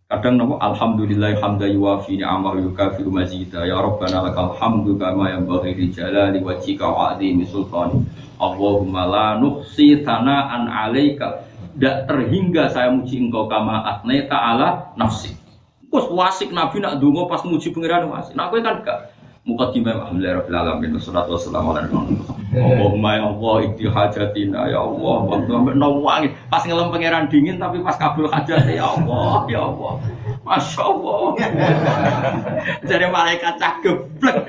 Kadang 0.09 0.40
nopo 0.40 0.56
alhamdulillah 0.56 1.36
hamda 1.36 1.69
yuwafi 1.69 2.16
ni'amahu 2.16 2.65
yukafiru 2.73 3.12
mazida 3.12 3.69
ya 3.69 3.77
rabbana 3.85 4.24
lakal 4.24 4.56
hamdu 4.56 4.97
kama 4.97 5.28
yanbaghi 5.28 5.77
li 5.77 5.86
jalali 5.93 6.40
wajhika 6.40 6.89
wa 6.89 7.12
azimi 7.12 7.44
sultani. 7.44 8.01
Allahumma 8.40 9.05
la 9.05 9.28
nuhsi 9.36 10.01
thana'an 10.01 10.73
'alaika. 10.73 11.44
Tidak 11.74 12.06
terhingga 12.06 12.70
saya 12.70 12.94
muji 12.94 13.18
engkau 13.18 13.51
kama 13.51 13.82
atneta 13.82 14.38
ala 14.38 14.94
nafsi. 14.94 15.34
Bos 15.90 16.06
wasik 16.10 16.55
Nabi 16.55 16.78
nak 16.82 17.02
dungo 17.02 17.26
pas 17.26 17.42
muji 17.42 17.74
pangeran 17.74 18.06
wasik. 18.10 18.38
Nah 18.38 18.51
kowe 18.51 18.62
kan 18.62 18.82
gak? 18.86 19.14
Mukaddimah 19.44 19.92
alhamdulillah 19.92 20.40
rabbil 20.40 20.56
alamin 20.56 20.90
wassalatu 20.96 21.36
wassalamu 21.36 21.76
ala 21.76 21.84
Allahumma 21.84 23.10
ya 23.12 23.24
Allah 23.28 23.55
ikti 23.68 23.84
hajatina 23.90 24.72
ya 24.72 24.80
Allah. 24.80 25.16
Waktu 25.28 25.51
nawangi 25.76 26.28
pas 26.48 26.64
ngelem 26.64 26.88
pangeran 26.88 27.28
dingin 27.28 27.60
tapi 27.60 27.84
pas 27.84 27.98
kabul 28.01 28.30
hajat 28.30 28.64
ya 28.70 28.88
Allah 28.88 29.44
ya 29.52 29.60
Allah. 29.68 30.01
Masya 30.48 30.82
Allah. 30.86 31.26
Jadi 32.88 33.05
malaikat 33.10 33.55
cah 33.60 33.74
geblek. 33.84 34.48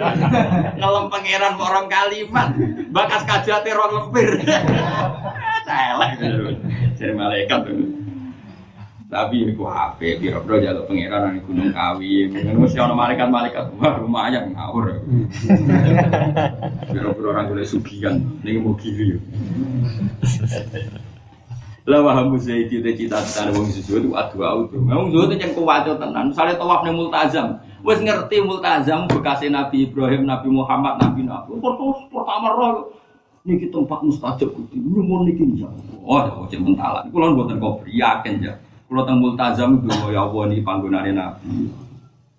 Ngelem 0.80 1.06
pangeran 1.12 1.54
orang 1.60 1.86
kalimat. 1.92 2.48
Bakas 2.94 3.28
kajati 3.28 3.70
orang 3.76 3.92
lempir. 4.00 4.32
Celek 5.66 6.12
Jadi 6.96 7.14
malaikat 7.14 7.62
tapi 9.06 9.54
aku 9.54 9.64
HP, 9.70 10.18
biro-biro 10.18 10.60
jalur 10.60 10.84
pangeran 10.90 11.38
di 11.38 11.42
Gunung 11.46 11.72
Kawi. 11.72 12.26
Mungkin 12.26 12.58
mesti 12.58 12.82
orang 12.82 12.98
malaikat-malaikat, 12.98 13.64
wah 13.78 13.96
lumayan 14.02 14.52
ngawur. 14.58 14.92
Biro-biro 16.92 17.28
orang 17.32 17.54
boleh 17.54 17.64
sugihan, 17.64 18.18
ini 18.42 18.58
mau 18.60 18.74
gili. 18.76 19.22
Lah 21.86 22.02
waham 22.02 22.34
saya 22.42 22.66
itu 22.66 22.82
cita-cita 22.82 23.54
wong 23.54 23.70
susu 23.70 24.02
itu 24.02 24.10
adu 24.18 24.42
auto. 24.42 24.74
Wong 24.74 25.14
susu 25.14 25.30
itu 25.30 25.38
yang 25.38 25.54
kuwaco 25.54 26.02
tenan. 26.02 26.34
Misalnya 26.34 26.58
tawaf 26.58 26.82
nih 26.82 26.98
multazam, 26.98 27.62
wes 27.86 28.02
ngerti 28.02 28.42
multazam 28.42 29.06
bekasnya 29.06 29.64
Nabi 29.64 29.86
Ibrahim, 29.86 30.26
Nabi 30.26 30.50
Muhammad, 30.50 30.98
Nabi 30.98 31.30
Nabi. 31.30 31.62
Pertama 32.10 32.58
roh 32.58 32.90
niki 33.46 33.70
tempat 33.70 34.02
mustajab. 34.02 34.50
Ini 34.74 35.00
mau 35.06 35.22
niki 35.22 35.46
ya. 35.62 35.70
Oh, 36.02 36.46
cek 36.50 36.60
mentalan. 36.60 37.06
Kulon 37.14 37.38
buatan 37.38 37.62
kau 37.62 37.80
yakin 37.86 38.42
ya. 38.42 38.54
Kalau 38.86 39.02
teng 39.02 39.18
multazam 39.18 39.82
itu 39.82 39.90
ya 40.14 40.22
Allah 40.24 40.44
ini 40.46 40.62
panggonane 40.62 41.12
Nabi. 41.12 41.68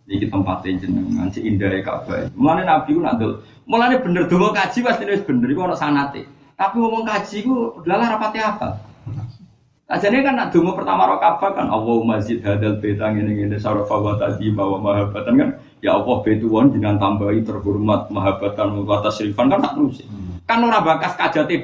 Ini 0.06 0.30
tempatnya 0.30 0.78
jenengan 0.78 1.26
si 1.34 1.42
indah 1.42 1.66
ya 1.66 1.82
Ka'bah. 1.82 2.30
Mulane 2.38 2.62
Nabi 2.62 2.94
ku 2.94 3.02
nak 3.02 3.18
Mulane 3.66 3.98
bener 3.98 4.30
donga 4.30 4.54
kaji 4.54 4.78
pasti 4.86 5.02
wis 5.10 5.26
bener 5.26 5.50
iku 5.50 5.66
ana 5.66 5.74
sanate. 5.74 6.22
Tapi 6.54 6.78
ngomong 6.78 7.02
kaji 7.02 7.42
ku 7.42 7.74
adalah 7.82 8.14
rapatnya 8.14 8.54
apa? 8.54 8.68
Ajane 9.90 10.22
kan 10.22 10.38
nak 10.38 10.54
donga 10.54 10.78
pertama 10.78 11.10
ro 11.10 11.18
Ka'bah 11.18 11.50
kan 11.50 11.66
Allahumma 11.66 12.22
zid 12.22 12.46
hadal 12.46 12.78
beta 12.78 13.10
ngene 13.10 13.36
ngene 13.42 13.58
sarafa 13.58 13.98
wa 13.98 14.14
tadi 14.14 14.54
bawa 14.54 14.78
mahabbatan 14.78 15.34
kan 15.34 15.50
ya 15.82 15.98
Allah 15.98 16.22
betuwon 16.22 16.70
jenengan 16.70 17.02
tambahi 17.02 17.42
terhormat 17.42 18.06
mahabbatan 18.14 18.86
wa 18.86 19.02
tasrifan 19.02 19.50
kan 19.50 19.58
tak 19.58 19.74
terus. 19.74 20.06
Kan 20.46 20.62
ora 20.62 20.78
bakas 20.80 21.18
kajate 21.18 21.58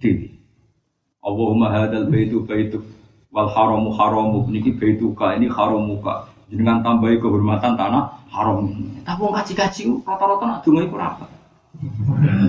dhewe. 0.00 0.32
Allahumma 1.22 1.70
hadal 1.70 2.08
baitu 2.08 2.42
baitu 2.42 2.82
wal 3.30 3.46
haramu 3.52 3.92
haramu. 3.94 4.48
Niki 4.48 4.74
baituka 4.74 5.36
ini 5.38 5.46
haramuka 5.46 6.26
dengan 6.52 6.84
tambahi 6.84 7.16
kehormatan 7.16 7.78
tanah 7.80 8.12
haram 8.32 8.68
tapi 9.04 9.18
wong 9.20 9.34
kaji-kaji 9.36 9.82
rata-rata 10.04 10.44
nak 10.48 10.60
donga 10.64 10.80
iku 10.84 10.96
apa. 10.96 11.26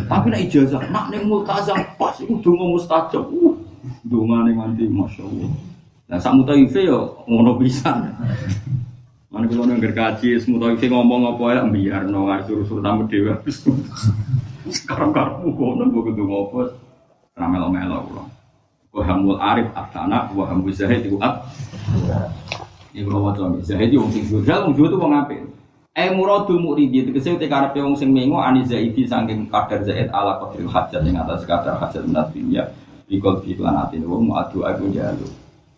Tapi 0.07 0.25
nak 0.31 0.41
ijazah 0.47 0.83
nak 0.91 1.11
ning 1.11 1.27
multazam 1.27 1.79
pas 1.99 2.15
iku 2.19 2.39
donga 2.39 2.65
mustajab. 2.71 3.27
Uh 3.31 3.55
dongane 4.03 4.55
nganti 4.55 4.87
masyaallah. 4.87 5.51
Nah 6.07 6.17
sak 6.19 6.35
mutaife 6.35 6.83
yo 6.83 7.23
ngono 7.27 7.59
pisan. 7.59 8.11
Mana 9.33 9.49
kalau 9.49 9.65
nengger 9.65 9.97
kaji, 9.97 10.37
semua 10.37 10.77
ngomong 10.77 11.33
apa 11.33 11.57
ya, 11.57 11.61
biar 11.65 12.05
nongar 12.05 12.45
suruh-suruh 12.45 12.85
tamu 12.85 13.09
dewa. 13.09 13.33
Sekarang 14.71 15.11
kamu 15.11 15.51
kono 15.59 15.83
gue 15.91 16.01
kudu 16.07 16.23
ngopo, 16.23 16.59
ramelo-melo 17.35 17.99
pulang 18.07 18.29
wahamul 18.93 19.41
arif 19.41 19.67
aftana 19.73 20.29
wahamul 20.31 20.69
zahid 20.71 21.09
itu 21.09 21.17
ab. 21.17 21.49
Ini 22.93 23.09
kalau 23.09 23.33
wajah 23.33 23.57
zahid 23.65 23.89
itu 23.89 23.97
wong 23.97 24.13
sing 24.13 24.23
jujal 24.29 24.69
wong 24.69 24.77
itu 24.77 24.95
wong 24.95 25.13
apik. 25.17 25.41
Eh 25.97 26.09
muradul 26.13 26.61
muridi 26.61 27.05
tegese 27.05 27.37
te 27.41 27.49
karepe 27.49 27.81
wong 27.81 27.97
sing 27.97 28.13
mengo 28.13 28.37
ani 28.37 28.61
zaidi 28.69 29.09
saking 29.09 29.49
kadar 29.49 29.81
zaid 29.81 30.13
ala 30.13 30.37
qadril 30.45 30.69
hajat 30.69 31.01
ing 31.01 31.17
atas 31.17 31.41
kadar 31.49 31.81
hajat 31.81 32.05
minat 32.05 32.29
dunya 32.29 32.63
bikol 33.09 33.41
lan 33.61 33.89
ati 33.89 33.97
wong 34.05 34.29
adu 34.29 34.61
aku 34.61 34.93
jalu. 34.93 35.25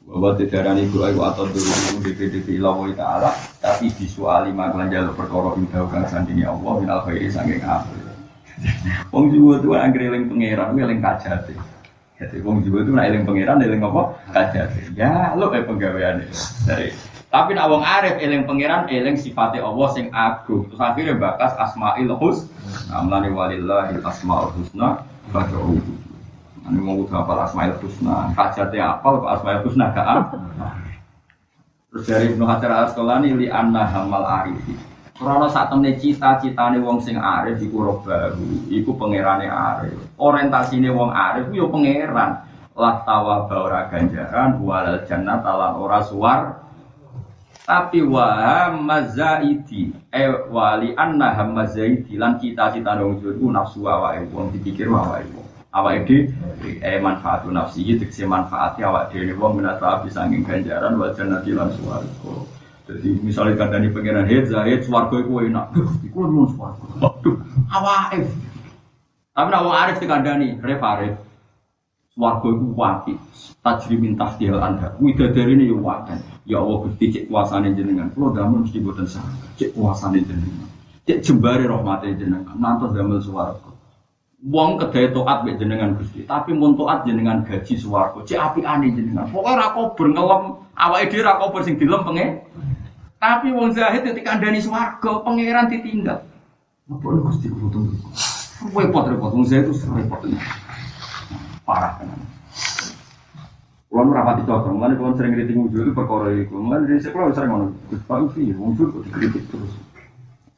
Bahwa 0.06 0.38
tidak 0.38 0.78
iku 0.78 1.02
ayu 1.02 1.18
atau 1.18 1.49
dulu 1.49 1.98
DPDP 2.06 2.62
ilawo 2.62 2.86
ta'ala 2.94 3.34
tapi 3.57 3.90
disuali 3.90 4.53
maklan 4.53 4.94
jalur 4.94 5.18
perkara 5.18 5.57
ing 5.57 5.66
kang 5.74 5.90
Allah 5.90 6.74
minal 6.78 7.02
khairi 7.02 7.26
saking 7.26 7.57
apik 7.66 8.05
wong 9.14 9.34
jiwa 9.34 9.60
tuwa 9.60 9.84
anggere 9.84 10.11
eling 10.11 10.26
pangeran 10.32 10.76
eling 10.77 11.02
kajate 11.03 11.56
jadi 12.15 12.40
wong 12.48 12.64
jiwa 12.64 12.80
itu 12.80 12.91
nak 12.95 13.11
eling 13.11 13.23
pangeran 13.27 13.60
eling 13.60 13.84
apa? 13.84 14.03
Kajar. 14.32 14.72
Ya, 14.95 15.36
lo 15.36 15.52
kayak 15.52 15.68
penggawean 15.68 16.23
dari. 16.64 16.95
Tapi 17.27 17.52
nak 17.52 17.68
wong 17.68 17.84
arif 17.84 18.15
eling 18.23 18.48
pangeran 18.48 18.88
eling 18.88 19.19
sifatnya 19.19 19.68
Allah 19.68 19.88
sing 19.91 20.07
agung. 20.15 20.64
Terus 20.72 20.80
akhirnya 20.80 21.19
bakas 21.19 21.52
asmaul 21.60 22.15
hus. 22.23 22.48
Amlani 22.88 23.36
walillahi 23.36 23.99
asmaul 23.99 24.56
husna 24.56 25.03
fad'uhu. 25.36 25.76
Ini 26.72 26.80
mau 26.80 27.03
udah 27.03 27.19
apa 27.19 27.52
asmaul 27.52 27.76
husna. 27.84 28.32
Kajatnya 28.32 28.95
apa? 28.95 29.10
Asmaul 29.36 29.61
husna 29.68 29.91
gak 29.91 30.07
Terus 31.91 32.03
dari 32.07 32.26
Ibnu 32.32 32.44
Hajar 32.48 32.72
al 32.72 32.91
Asqalani 32.91 33.36
li 33.36 33.52
anna 33.52 33.84
hamal 33.91 34.23
arifi. 34.23 34.95
Karena 35.16 35.48
saat 35.48 35.72
temen 35.72 35.96
cita-citane 35.96 36.84
wong 36.84 37.00
sing 37.00 37.16
arif 37.16 37.56
iku 37.64 37.88
roh 37.88 37.98
baru, 38.04 38.68
iku 38.68 39.00
pangerane 39.00 39.48
arif. 39.48 39.96
Orientasine 40.20 40.92
wong 40.92 41.08
arif 41.16 41.48
yo 41.56 41.72
pangeran. 41.72 42.44
Lah 42.76 43.08
tawa 43.08 43.48
ora 43.48 43.88
ganjaran 43.88 44.60
walal 44.60 45.08
jannah 45.08 45.40
talan 45.40 45.80
ora 45.80 46.04
suar. 46.04 46.42
Tapi 47.64 48.04
wa 48.04 48.68
mazaidi 48.76 49.96
e 50.12 50.24
wali 50.52 50.92
anna 51.00 51.32
hamazaidi 51.32 52.20
lan 52.20 52.36
cita-citane 52.36 53.00
wong 53.08 53.24
iku 53.24 53.48
nafsu 53.56 53.88
awake 53.88 54.28
wong 54.36 54.52
dipikir 54.52 54.92
awake 54.92 55.32
wong. 55.32 55.48
Awake 55.72 56.04
dhewe 56.04 56.72
e 56.84 56.92
manfaatu 57.00 57.56
nafsi 57.56 57.88
iki 57.88 58.04
tegese 58.04 58.28
manfaati 58.28 58.84
awake 58.84 59.16
dhewe 59.16 59.40
wong 59.40 59.64
menata 59.64 60.04
bisa 60.04 60.28
nging 60.28 60.44
ganjaran 60.44 61.00
wal 61.00 61.16
jannati 61.16 61.56
lan 61.56 61.72
suwarga. 61.72 62.55
Jadi 62.86 63.10
misalnya 63.26 63.57
kandani 63.57 63.90
pengiran 63.90 64.30
head 64.30 64.45
zahid 64.45 64.86
swargo 64.86 65.18
itu 65.18 65.49
enak. 65.49 65.74
Iku 66.06 66.20
lu 66.22 66.45
swargo. 66.53 66.86
Waduh, 67.02 67.36
awake. 67.74 68.30
Tapi 69.36 69.48
nak 69.52 69.64
wong 69.66 69.76
arif 69.76 69.98
dikandani, 69.98 70.62
ref 70.62 70.82
arif. 70.86 71.14
Swargo 72.14 72.48
itu 72.53 72.66
wapi. 72.78 73.14
Tajri 73.66 73.98
min 73.98 74.14
tahtihal 74.14 74.62
anda. 74.62 74.94
Widadari 75.02 75.57
ini 75.57 75.74
ya 75.74 75.78
wakan. 75.82 76.20
Ya 76.45 76.62
Allah 76.62 76.78
Gusti 76.86 77.10
cek 77.10 77.26
kuasane 77.26 77.74
jenengan. 77.74 78.14
Kulo 78.14 78.30
damel 78.38 78.62
mesti 78.62 78.78
boten 78.78 79.10
sah. 79.10 79.26
Cek 79.57 79.74
kuasane 79.74 80.22
jenengan. 80.22 80.70
Cek 81.10 81.26
jembare 81.26 81.66
rahmate 81.66 82.14
jenengan. 82.14 82.53
Nantos 82.56 82.94
damel 82.94 83.18
swargo. 83.20 83.74
Wong 84.45 84.78
kedai 84.78 85.10
toat 85.10 85.41
be 85.41 85.57
jenengan 85.57 85.98
Gusti, 85.98 86.22
tapi 86.22 86.53
mun 86.53 86.78
toat 86.78 87.02
jenengan 87.02 87.41
gaji 87.41 87.74
swargo. 87.82 88.22
Cek 88.22 88.38
api 88.38 88.62
aneh 88.62 88.94
jenengan. 88.94 89.26
Pokoknya 89.34 89.57
ra 89.57 89.68
kober 89.74 90.06
ngelem 90.14 90.44
awake 90.78 91.10
dhewe 91.10 91.26
ra 91.26 91.41
kober 91.41 91.66
sing 91.66 91.82
dilem 91.82 92.06
pengen. 92.06 92.45
Tapi 93.26 93.50
wong 93.50 93.74
zahid 93.74 94.06
ketika 94.06 94.38
andani 94.38 94.62
swarga, 94.62 95.26
pangeran 95.26 95.66
ditinggal. 95.66 96.22
Apa 96.86 97.06
lu 97.10 97.26
Gusti 97.26 97.50
kudu 97.50 97.90
Repot 98.70 99.10
repot 99.10 99.34
wong 99.34 99.50
zahid 99.50 99.66
itu 99.66 99.82
repot. 99.90 100.22
Parah 101.66 101.98
kan. 101.98 102.06
Kulo 103.90 104.02
merapati 104.14 104.46
cocok, 104.46 104.78
mana 104.78 104.94
kulo 104.94 105.18
sering 105.18 105.34
kritik 105.34 105.58
wujud 105.58 105.90
itu 105.90 105.92
perkara 105.98 106.38
itu. 106.38 106.54
Mana 106.54 106.86
dari 106.86 107.02
sekolah 107.02 107.34
sering 107.34 107.50
ngono, 107.50 107.68
Gus 107.90 108.06
Pak 108.06 108.30
Ufi, 108.30 108.54
wujud 108.54 108.94
kok 108.94 109.02
dikritik 109.10 109.44
terus. 109.50 109.74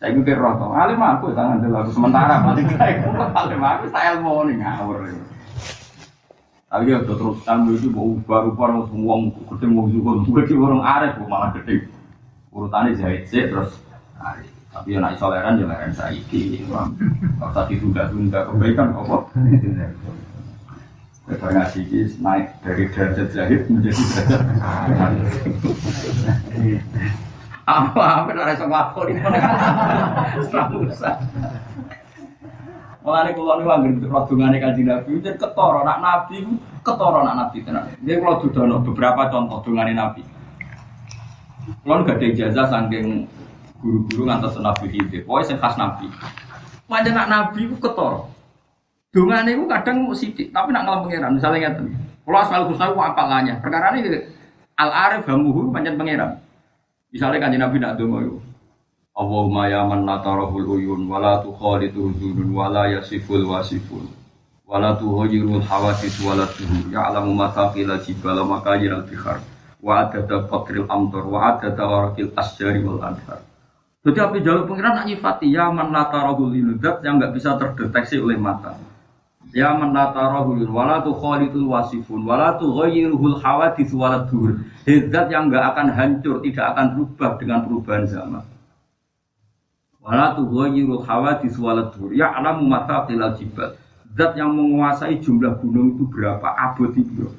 Saya 0.03 0.11
itu 0.11 0.27
kira 0.27 0.43
roh, 0.43 0.75
alim 0.75 0.99
aku 0.99 1.31
tangan 1.31 1.63
dulu 1.63 1.73
aku 1.73 1.91
sementara 1.95 2.43
paling 2.43 2.67
saya 2.75 3.01
alim 3.15 3.63
aku 3.63 3.85
saya 3.95 4.19
ilmu 4.19 4.51
nih 4.51 4.55
ngawur. 4.59 5.07
Tapi 6.67 6.91
ya 6.91 6.99
terus 6.99 7.39
tamu 7.47 7.79
itu 7.79 7.87
baru 8.27 8.51
baru 8.51 8.91
semua 8.91 9.23
ketemu 9.55 9.81
juga, 9.87 10.11
gue 10.27 10.59
orang 10.59 10.83
arif 10.83 11.15
malah 11.31 11.55
gede 11.55 11.87
urutannya 12.57 12.97
jahit 12.97 13.29
sih 13.29 13.45
terus 13.45 13.77
hari 14.17 14.49
tapi 14.73 14.93
yang 14.93 15.01
naik 15.05 15.17
soleran 15.17 15.57
ya 15.57 15.65
leren 15.65 15.89
saiki. 15.89 16.61
Kalau 16.69 17.49
usah 17.49 17.65
ditunda-tunda 17.65 18.45
kebaikan 18.45 18.93
apa? 18.93 19.17
Ngasih 21.27 21.83
kis 21.89 22.21
naik 22.21 22.53
dari 22.61 22.85
derajat 22.93 23.27
jahit 23.33 23.65
menjadi 23.67 23.97
derajat 23.99 24.41
apa 27.67 28.23
apa 28.23 28.55
sama 28.55 28.87
aku 28.87 29.11
ini 29.11 29.19
usah 30.39 31.19
Mulane 33.03 33.35
kula 33.35 33.59
niku 33.59 33.71
anggere 33.71 34.07
rodongane 34.07 34.59
Kanjeng 34.59 34.87
Nabi 34.87 35.19
jadi 35.19 35.35
ketara 35.35 35.79
nak 35.83 35.99
nabi 35.99 36.43
ketara 36.83 37.23
nak 37.23 37.35
nabi 37.39 37.63
tenan. 37.63 37.91
Dia 38.03 38.19
kula 38.19 38.39
dudono 38.43 38.83
beberapa 38.83 39.31
contoh 39.31 39.63
dongane 39.63 39.95
nabi. 39.95 40.23
Kula 41.83 42.07
gak 42.07 42.19
ada 42.19 42.25
ijazah 42.31 42.65
saking 42.71 43.27
guru-guru 43.83 44.23
ngantos 44.27 44.55
nabi 44.59 44.87
Khidir. 44.87 45.27
Pokoke 45.27 45.43
sing 45.43 45.57
khas 45.59 45.75
nabi. 45.75 46.07
Pancen 46.87 47.13
nak 47.13 47.27
nabi 47.27 47.67
ku 47.67 47.75
ketara. 47.77 48.23
Dongane 49.11 49.51
ku 49.55 49.65
kadang 49.67 50.07
mau 50.07 50.15
sithik, 50.15 50.51
tapi 50.55 50.71
nak 50.71 50.87
ngalem 50.87 51.01
pangeran. 51.07 51.31
Misalnya 51.35 51.57
ngeten. 51.67 51.85
Kula 52.23 52.39
asal 52.47 52.67
husna 52.71 52.95
ku 52.95 52.99
apalanya. 53.03 53.59
Perkara 53.59 53.95
ini 53.99 54.23
al 54.79 54.91
arif 54.91 55.27
hamuhu 55.27 55.69
pancen 55.75 55.99
pangeran. 55.99 56.39
Misalnya 57.11 57.43
kanjeng 57.43 57.63
Nabi 57.63 57.77
nak 57.79 57.95
donga 57.99 58.19
yo. 58.23 58.35
Allahumma 59.17 59.65
ya 59.65 59.81
man 59.81 60.05
natarahul 60.05 60.77
uyun 60.77 61.09
wala 61.09 61.41
tukhalitu 61.41 62.13
hududun 62.13 62.53
wala 62.53 62.85
yasiful 62.85 63.49
wasifun 63.49 64.05
wala 64.67 64.93
tuhajirul 64.93 65.63
hawadis 65.63 66.21
wala 66.21 66.45
tuhur 66.53 66.85
ya'lamu 66.91 67.33
mataqila 67.33 67.97
jibala 67.97 68.45
makajir 68.45 68.93
al 68.93 69.07
bihar 69.09 69.41
wa 69.83 70.07
adada 70.07 70.45
qatril 70.49 70.85
amtor 70.89 71.23
wa 71.29 71.39
adada 71.53 71.83
warakil 71.83 72.31
asjari 72.33 72.81
wal 72.81 73.01
anhar 73.01 73.41
jadi 74.05 74.19
api 74.23 74.39
jalur 74.45 74.63
pengiran 74.65 75.03
nak 75.03 75.05
nyifati 75.05 75.51
ya 75.51 75.67
man 75.69 75.91
natarahul 75.91 76.53
uyun 76.53 76.79
yang 76.79 77.19
nggak 77.19 77.33
bisa 77.35 77.59
terdeteksi 77.59 78.21
oleh 78.21 78.39
mata 78.39 78.77
Ya 79.55 79.71
man 79.71 79.95
la 79.95 80.11
tarahu 80.11 80.59
wala 80.67 80.99
tu 80.99 81.15
wasifun 81.15 82.27
wala 82.27 82.59
tu 82.59 82.67
ghayyiruhul 82.67 83.39
hawadits 83.39 83.95
wala 83.95 84.27
dur. 84.27 84.59
Zat 84.83 85.31
yang 85.31 85.47
enggak 85.47 85.71
akan 85.71 85.87
hancur, 85.95 86.43
tidak 86.43 86.75
akan 86.75 86.85
berubah 86.95 87.31
dengan 87.39 87.59
perubahan 87.63 88.05
zaman. 88.07 88.43
Wala 90.03 90.35
tu 90.35 90.47
ghayyirul 90.51 91.03
hawadits 91.03 91.55
wala 91.59 91.87
dur. 91.95 92.11
Ya 92.11 92.31
alamu 92.35 92.67
tilal 93.07 93.39
jibal. 93.39 93.79
Zat 94.13 94.35
yang 94.35 94.51
menguasai 94.51 95.19
jumlah 95.23 95.57
gunung 95.63 95.95
itu 95.95 96.03
berapa, 96.11 96.47
abad 96.47 96.91
itu. 96.95 97.31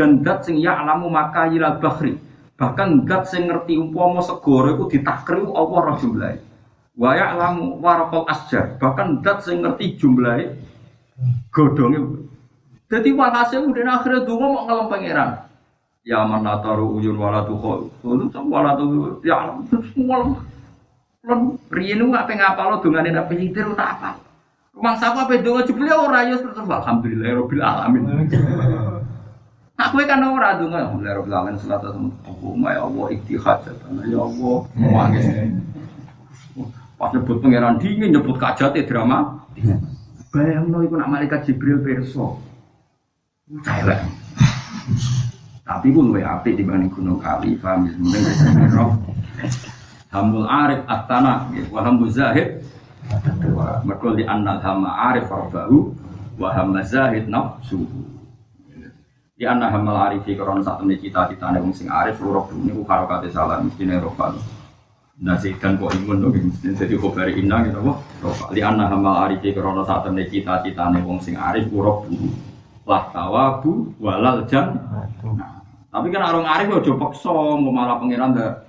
Dan 0.00 0.24
zat 0.24 0.48
sing 0.48 0.56
ya 0.56 0.80
alamu 0.80 1.12
makayilal 1.12 1.76
bahri. 1.76 2.16
Bahkan 2.56 3.04
zat 3.04 3.28
sing 3.28 3.52
ngerti 3.52 3.76
umpama 3.76 4.24
segoro 4.24 4.72
itu 4.80 4.96
ditakri 4.96 5.44
Allah 5.44 5.80
roh 5.92 5.96
jumlahnya. 6.00 6.40
Wa 6.96 7.12
ya 7.12 7.36
alamu 7.36 7.76
warakal 7.84 8.24
asjar. 8.32 8.80
Bahkan 8.80 9.20
zat 9.20 9.44
sing 9.44 9.60
ngerti 9.60 10.00
jumlahnya 10.00 10.56
godongnya. 11.52 12.00
Jadi 12.88 13.12
walhasil 13.12 13.60
udah 13.60 14.00
akhirnya 14.00 14.24
dulu 14.24 14.40
mau 14.40 14.64
ngelam 14.64 14.88
pangeran. 14.88 15.30
Ya 16.00 16.24
mana 16.24 16.64
taruh 16.64 16.96
uyun 16.96 17.20
wala 17.20 17.44
tuh 17.44 17.60
kok, 17.60 17.92
itu 18.00 18.40
wala 18.48 18.72
tuh 18.72 19.20
ya 19.20 19.52
semua 19.68 20.32
Lan 21.20 21.60
pengen 21.68 22.40
apa 22.40 22.72
lo 22.72 22.80
dongane 22.80 23.12
nak 23.12 23.28
penyitir 23.28 23.68
tak 23.76 24.00
apa. 24.00 24.16
Rumah 24.72 24.96
saku 24.96 25.18
apa 25.20 25.36
donga 25.44 25.68
jebule 25.68 25.92
ora 25.92 26.24
ya 26.24 26.40
alhamdulillah 26.40 27.44
rabbil 27.44 27.60
alamin. 27.60 28.02
Aku 29.80 29.96
kan 30.04 30.20
ora 30.20 30.60
donga 30.60 30.84
alhamdulillah 30.84 31.16
rabbil 31.24 31.32
alamin 31.32 31.56
salatu 31.56 32.12
aku 32.28 32.52
ya 32.60 32.84
Allah 32.84 33.06
iktihad 33.16 33.58
ya 33.64 34.20
Allah 34.20 34.58
mangis. 34.76 35.24
Pas 37.00 37.08
nyebut 37.16 37.40
pangeran 37.40 37.80
dingin 37.80 38.12
nyebut 38.12 38.36
kajate 38.36 38.84
drama. 38.84 39.40
Bayang 40.28 40.68
no 40.68 40.84
iku 40.84 41.00
nak 41.00 41.08
malaikat 41.08 41.48
Jibril 41.48 41.80
perso. 41.80 42.36
Cewek. 43.64 43.98
Tapi 45.64 45.86
pun 45.94 46.10
luwe 46.10 46.20
apik 46.26 46.58
dibanding 46.58 46.90
Gunung 46.90 47.22
Kali, 47.22 47.54
paham 47.54 47.86
ya? 47.86 47.94
Mending 47.94 48.74
roh. 48.74 48.90
Hamul 50.10 50.42
arif 50.50 50.82
at-tanah, 50.90 51.46
wa 51.70 51.80
hamul 51.86 52.10
zahid. 52.10 52.58
Mereka 53.86 54.18
di 54.18 54.26
anak 54.26 54.66
hama 54.66 55.14
arif 55.14 55.30
arbahu, 55.30 55.94
wa 56.42 56.50
hamma 56.50 56.82
zahid 56.82 57.30
nafsuhu. 57.30 58.09
Di 59.40 59.48
anak 59.48 59.72
hamal 59.72 59.96
arif, 59.96 60.28
karena 60.28 60.60
satu 60.60 60.84
cita-cita 60.84 61.48
wong 61.56 61.72
sing 61.72 61.88
arif, 61.88 62.20
urok 62.20 62.52
ini 62.52 62.76
ku 62.76 62.84
harokati 62.84 63.32
salah, 63.32 63.64
mesti 63.64 63.88
nerofal 63.88 64.36
nasikan 65.20 65.76
kok 65.76 65.92
imun 66.00 66.16
dong 66.24 66.32
mesti 66.32 66.72
jadi 66.72 66.96
khobari 66.96 67.36
inna 67.36 67.60
gitu 67.68 67.84
kok 67.84 68.56
li 68.56 68.64
anna 68.64 68.88
hamal 68.88 69.28
arifi 69.28 69.52
krono 69.52 69.84
saat 69.84 70.08
temne 70.08 70.24
cita-cita 70.24 70.88
nih 70.88 71.04
wong 71.04 71.20
sing 71.20 71.36
arif 71.36 71.68
urok 71.68 72.08
buru 72.08 72.32
lah 72.88 73.12
tawabu 73.12 73.92
walal 74.00 74.48
jan 74.48 74.80
nah, 75.36 75.60
tapi 75.92 76.08
kan 76.08 76.24
orang 76.24 76.48
arif 76.48 76.72
udah 76.72 76.96
paksa 76.96 77.28
mau 77.28 77.70
malah 77.70 78.00
pangeran 78.00 78.32
dah. 78.32 78.64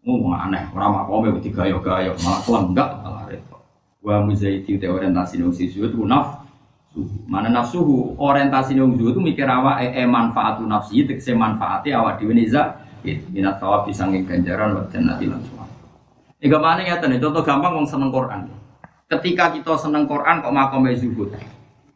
Ngomong 0.00 0.32
aneh 0.32 0.64
orang 0.72 1.04
apa 1.04 1.12
mau 1.12 1.40
tiga 1.44 1.68
gayo 1.68 2.16
malah 2.24 2.40
kelenggak 2.48 2.90
malah 3.04 3.24
repot. 3.28 3.60
Wa 4.00 4.24
muzaiti 4.24 4.80
orientasi 4.80 5.36
nung 5.36 5.52
sisu 5.52 5.84
itu 5.84 6.00
naf 6.08 6.39
mana 7.30 7.46
nafsuhu 7.46 8.18
orientasi 8.18 8.74
nung 8.74 8.98
itu 8.98 9.22
mikir 9.22 9.46
awak 9.46 9.78
e, 9.86 9.94
e 9.94 10.02
manfaatu 10.02 10.66
nafsi 10.66 11.06
tegese 11.06 11.38
manfaati 11.38 11.94
awak 11.94 12.18
dhewe 12.18 12.34
niza 12.34 12.82
minat 13.30 13.62
tawab 13.62 13.86
bisa 13.86 14.04
ganjaran 14.10 14.74
wa 14.76 14.82
jannati 14.90 15.30
langsung 15.30 15.60
Iga 16.40 16.56
mana 16.56 16.80
ya 16.80 16.96
tadi 16.96 17.20
contoh 17.20 17.44
gampang 17.44 17.76
wong 17.76 17.84
seneng 17.84 18.08
Quran. 18.08 18.48
Ketika 19.12 19.52
kita 19.52 19.76
seneng 19.76 20.08
Quran 20.08 20.40
kok 20.40 20.48
makomnya 20.56 20.96
zuhud. 20.96 21.36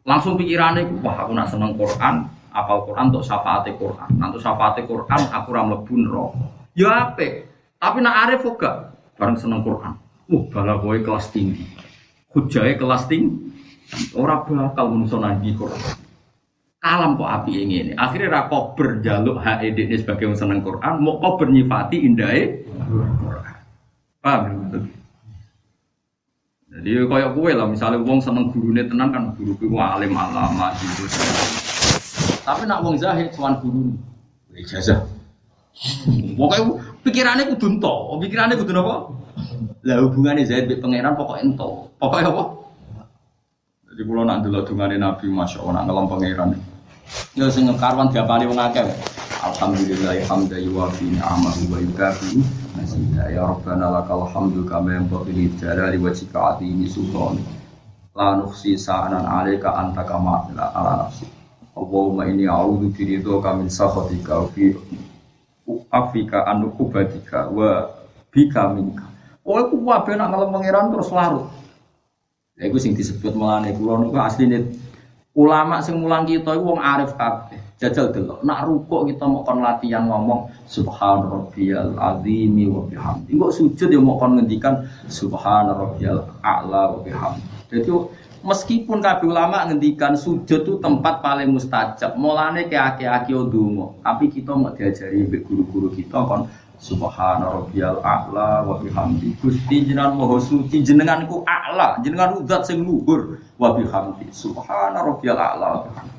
Langsung 0.05 0.37
pikirannya, 0.37 1.01
wah 1.01 1.25
aku 1.25 1.33
nak 1.33 1.49
seneng 1.49 1.73
Quran, 1.73 2.29
apal 2.53 2.85
Quran 2.85 3.09
untuk 3.09 3.25
syafaat 3.25 3.65
Quran. 3.73 4.05
Nanti 4.21 4.37
syafaat 4.37 4.77
Quran 4.85 5.21
aku 5.33 5.49
ram 5.49 5.73
lebun 5.73 6.05
roh. 6.05 6.37
Ya 6.77 7.09
apa? 7.09 7.49
Tapi 7.81 8.05
nak 8.05 8.29
arif 8.29 8.45
juga 8.45 8.93
bareng 9.17 9.33
seneng 9.33 9.65
Quran. 9.65 9.97
Uh, 10.29 10.45
bala 10.53 10.77
boy 10.77 11.01
kelas 11.01 11.33
tinggi. 11.33 11.65
Hujai 12.37 12.77
kelas 12.77 13.09
tinggi. 13.09 13.54
Orang 14.17 14.49
bakal 14.49 14.85
menusuk 14.89 15.21
nanti 15.21 15.53
Quran. 15.53 15.77
Kalam 16.81 17.17
kok 17.17 17.31
api 17.41 17.51
ini. 17.65 17.93
Akhirnya 17.97 18.41
rakop 18.41 18.77
berjaluk 18.77 19.41
HED 19.41 19.77
ini 19.77 19.95
sebagai 19.97 20.33
seneng 20.37 20.61
Quran. 20.61 21.01
Mau 21.01 21.17
kau 21.17 21.37
bernyifati 21.37 21.97
indahnya 22.05 22.61
Quran. 23.21 23.55
Paham 24.21 24.41
ya? 24.45 24.79
Jadi 26.75 27.07
kayak 27.07 27.39
kue 27.39 27.55
lah, 27.55 27.71
misalnya 27.71 28.03
wong 28.03 28.19
seneng 28.19 28.51
gurunya 28.51 28.83
tenan 28.83 29.07
kan 29.07 29.31
guru 29.39 29.55
guru 29.55 29.79
alim 29.79 30.11
alama 30.11 30.75
gitu. 30.83 31.07
Tapi 32.43 32.67
nak 32.67 32.83
wong 32.83 32.99
zahid 32.99 33.31
soal 33.31 33.55
guru 33.63 33.95
ijazah. 34.51 35.07
Pokoknya 36.35 36.63
pikirannya 36.99 37.47
kudu 37.55 37.79
ento, 37.79 38.19
pikirannya 38.19 38.59
kudu 38.59 38.75
apa? 38.75 38.95
Lah 39.87 39.97
hubungannya 40.03 40.43
zahid 40.43 40.67
be 40.67 40.75
pangeran 40.75 41.15
pokok 41.15 41.39
ento. 41.39 41.87
Pokoknya 41.95 42.27
apa? 42.27 42.43
Jadi 43.95 44.11
kalau 44.11 44.27
nak 44.27 44.43
dulu 44.43 44.59
dungane 44.67 44.99
Nabi, 44.99 45.31
masya 45.31 45.63
Allah, 45.63 45.79
nak 45.79 45.83
ngelam 45.87 46.05
pangeran. 46.11 46.49
Ya 47.31 47.47
sing 47.47 47.63
karwan 47.79 48.11
diapali 48.11 48.43
wong 48.43 48.59
akeh. 48.59 48.83
Alhamdulillah 49.39 50.19
hamda 50.27 50.59
yuwafi 50.59 51.15
ni'amahu 51.15 51.71
wa 51.71 51.79
yukafi 51.79 52.43
masida 52.75 53.31
ya 53.31 53.47
rabbana 53.47 53.87
lakal 53.87 54.27
hamdu 54.27 54.67
kama 54.67 54.99
yanbaghi 54.99 55.31
li 55.31 55.45
jalali 55.55 55.95
wajhika 55.95 56.59
atini 56.59 56.89
sultan 56.91 57.39
la 58.17 58.35
nukhsi 58.35 58.75
sa'anan 58.75 59.23
'alaika 59.23 59.69
anta 59.79 60.03
kama 60.03 60.51
ala 60.51 61.07
nafsi 61.07 61.23
Allahumma 61.71 62.27
inni 62.27 62.49
a'udzu 62.51 62.91
bi 62.91 63.15
ridhoka 63.15 63.55
min 63.55 63.71
sakhatika 63.71 64.43
wa 64.43 64.47
fi 64.49 64.75
afika 65.93 66.49
an 66.49 66.67
uqubadika 66.67 67.47
wa 67.47 67.95
bika 68.33 68.75
minka 68.75 69.07
Oh, 69.45 69.61
aku 69.61 69.77
wabe 69.85 70.17
nak 70.17 70.33
ngalem 70.33 70.57
pangeran 70.57 70.89
terus 70.89 71.13
larut. 71.13 71.45
Ya 72.55 72.71
iku 72.71 72.79
sing 72.79 72.95
disebut 72.95 73.35
melane 73.35 73.75
kula 73.75 73.99
niku 73.99 74.15
asline 74.15 74.79
ulama 75.35 75.83
sing 75.83 75.99
mulang 75.99 76.23
kita 76.23 76.55
iku 76.55 76.71
wong 76.71 76.79
arif 76.79 77.11
kabeh. 77.19 77.59
Jajal 77.75 78.15
delok. 78.15 78.39
Nak 78.47 78.63
rukuk 78.71 79.11
kita 79.11 79.27
mau 79.27 79.43
kon 79.43 79.59
latihan 79.59 80.07
ngomong 80.07 80.47
subhan 80.63 81.27
rabbiyal 81.27 81.99
azimi 81.99 82.71
wa 82.71 82.87
bihamdi. 82.87 83.35
Engko 83.35 83.51
sujud 83.51 83.91
ya 83.91 83.99
mau 83.99 84.15
kon 84.15 84.39
ngendikan 84.39 84.87
subhan 85.11 85.67
rabbiyal 85.67 86.23
a'la 86.39 86.95
wa 86.95 86.99
bihamdi. 87.03 87.43
Jadi 87.67 87.91
meskipun 88.39 89.03
kabeh 89.03 89.27
ulama 89.27 89.67
ngendikan 89.67 90.15
sujud 90.15 90.63
itu 90.63 90.79
tempat 90.79 91.19
paling 91.19 91.51
mustajab. 91.51 92.15
Mulane 92.15 92.71
ke 92.71 92.79
aki-aki 92.79 93.35
ndonga, 93.35 93.99
tapi 93.99 94.31
kita 94.31 94.55
mau 94.55 94.71
diajari 94.71 95.27
mbek 95.27 95.43
guru-guru 95.43 95.91
kita 95.91 96.23
kon 96.23 96.47
Subhana 96.75 97.47
rabbiyal 97.47 98.03
a'la 98.03 98.63
wa 98.67 98.75
bihamdi. 98.79 99.35
Gusti 99.39 99.87
jenengan 99.87 100.15
maha 100.15 100.37
suci 100.39 100.83
jenenganku 100.83 101.41
a'la, 101.47 101.99
jenengan 102.03 102.43
zat 102.43 102.67
sing 102.67 102.83
luhur 102.83 103.39
wa 103.55 103.73
bihamdi. 103.73 104.27
Subhana 104.31 104.99
rabbiyal 105.03 105.39
a'la 105.39 105.67
wa 105.71 105.79
bihamdi. 105.87 106.17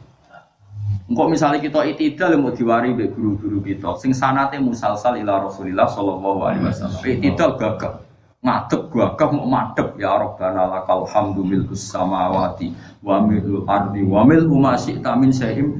Engkau 1.07 1.31
misalnya 1.31 1.63
kita 1.63 1.87
itidal 1.87 2.35
mau 2.35 2.51
diwari 2.51 2.91
be 2.91 3.07
guru-guru 3.07 3.63
kita, 3.63 3.95
sing 4.03 4.11
sanate 4.11 4.59
musalsal 4.59 5.15
ila 5.15 5.47
Rasulillah 5.47 5.87
sallallahu 5.87 6.41
alaihi 6.43 6.67
wasallam. 6.67 6.99
Itidal 6.99 7.55
gagah, 7.55 8.03
ngadep 8.43 8.91
gagah 8.91 9.31
mau 9.31 9.47
madep 9.47 9.95
ya 10.03 10.19
Rabbana 10.19 10.67
lakal 10.67 11.07
hamdu 11.07 11.47
milkus 11.47 11.95
samawati 11.95 12.75
wa 13.07 13.23
milul 13.23 13.63
ardi 13.71 14.03
wa 14.03 14.27
mil 14.27 14.51
ma 14.51 14.75
syi'ta 14.75 15.15
min 15.15 15.31
syai'im 15.31 15.79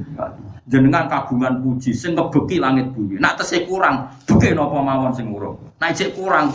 jenengan 0.67 1.07
kagungan 1.07 1.63
puji 1.63 1.95
sing 1.95 2.15
ngebeki 2.15 2.59
langit 2.59 2.91
bumi. 2.91 3.19
Nak 3.19 3.39
tesih 3.39 3.63
kurang, 3.67 4.11
beki 4.27 4.51
napa 4.53 4.77
mawon 4.83 5.11
sing 5.15 5.31
urung. 5.31 5.55
Nek 5.79 5.95
cek 5.95 6.15
kurang 6.15 6.51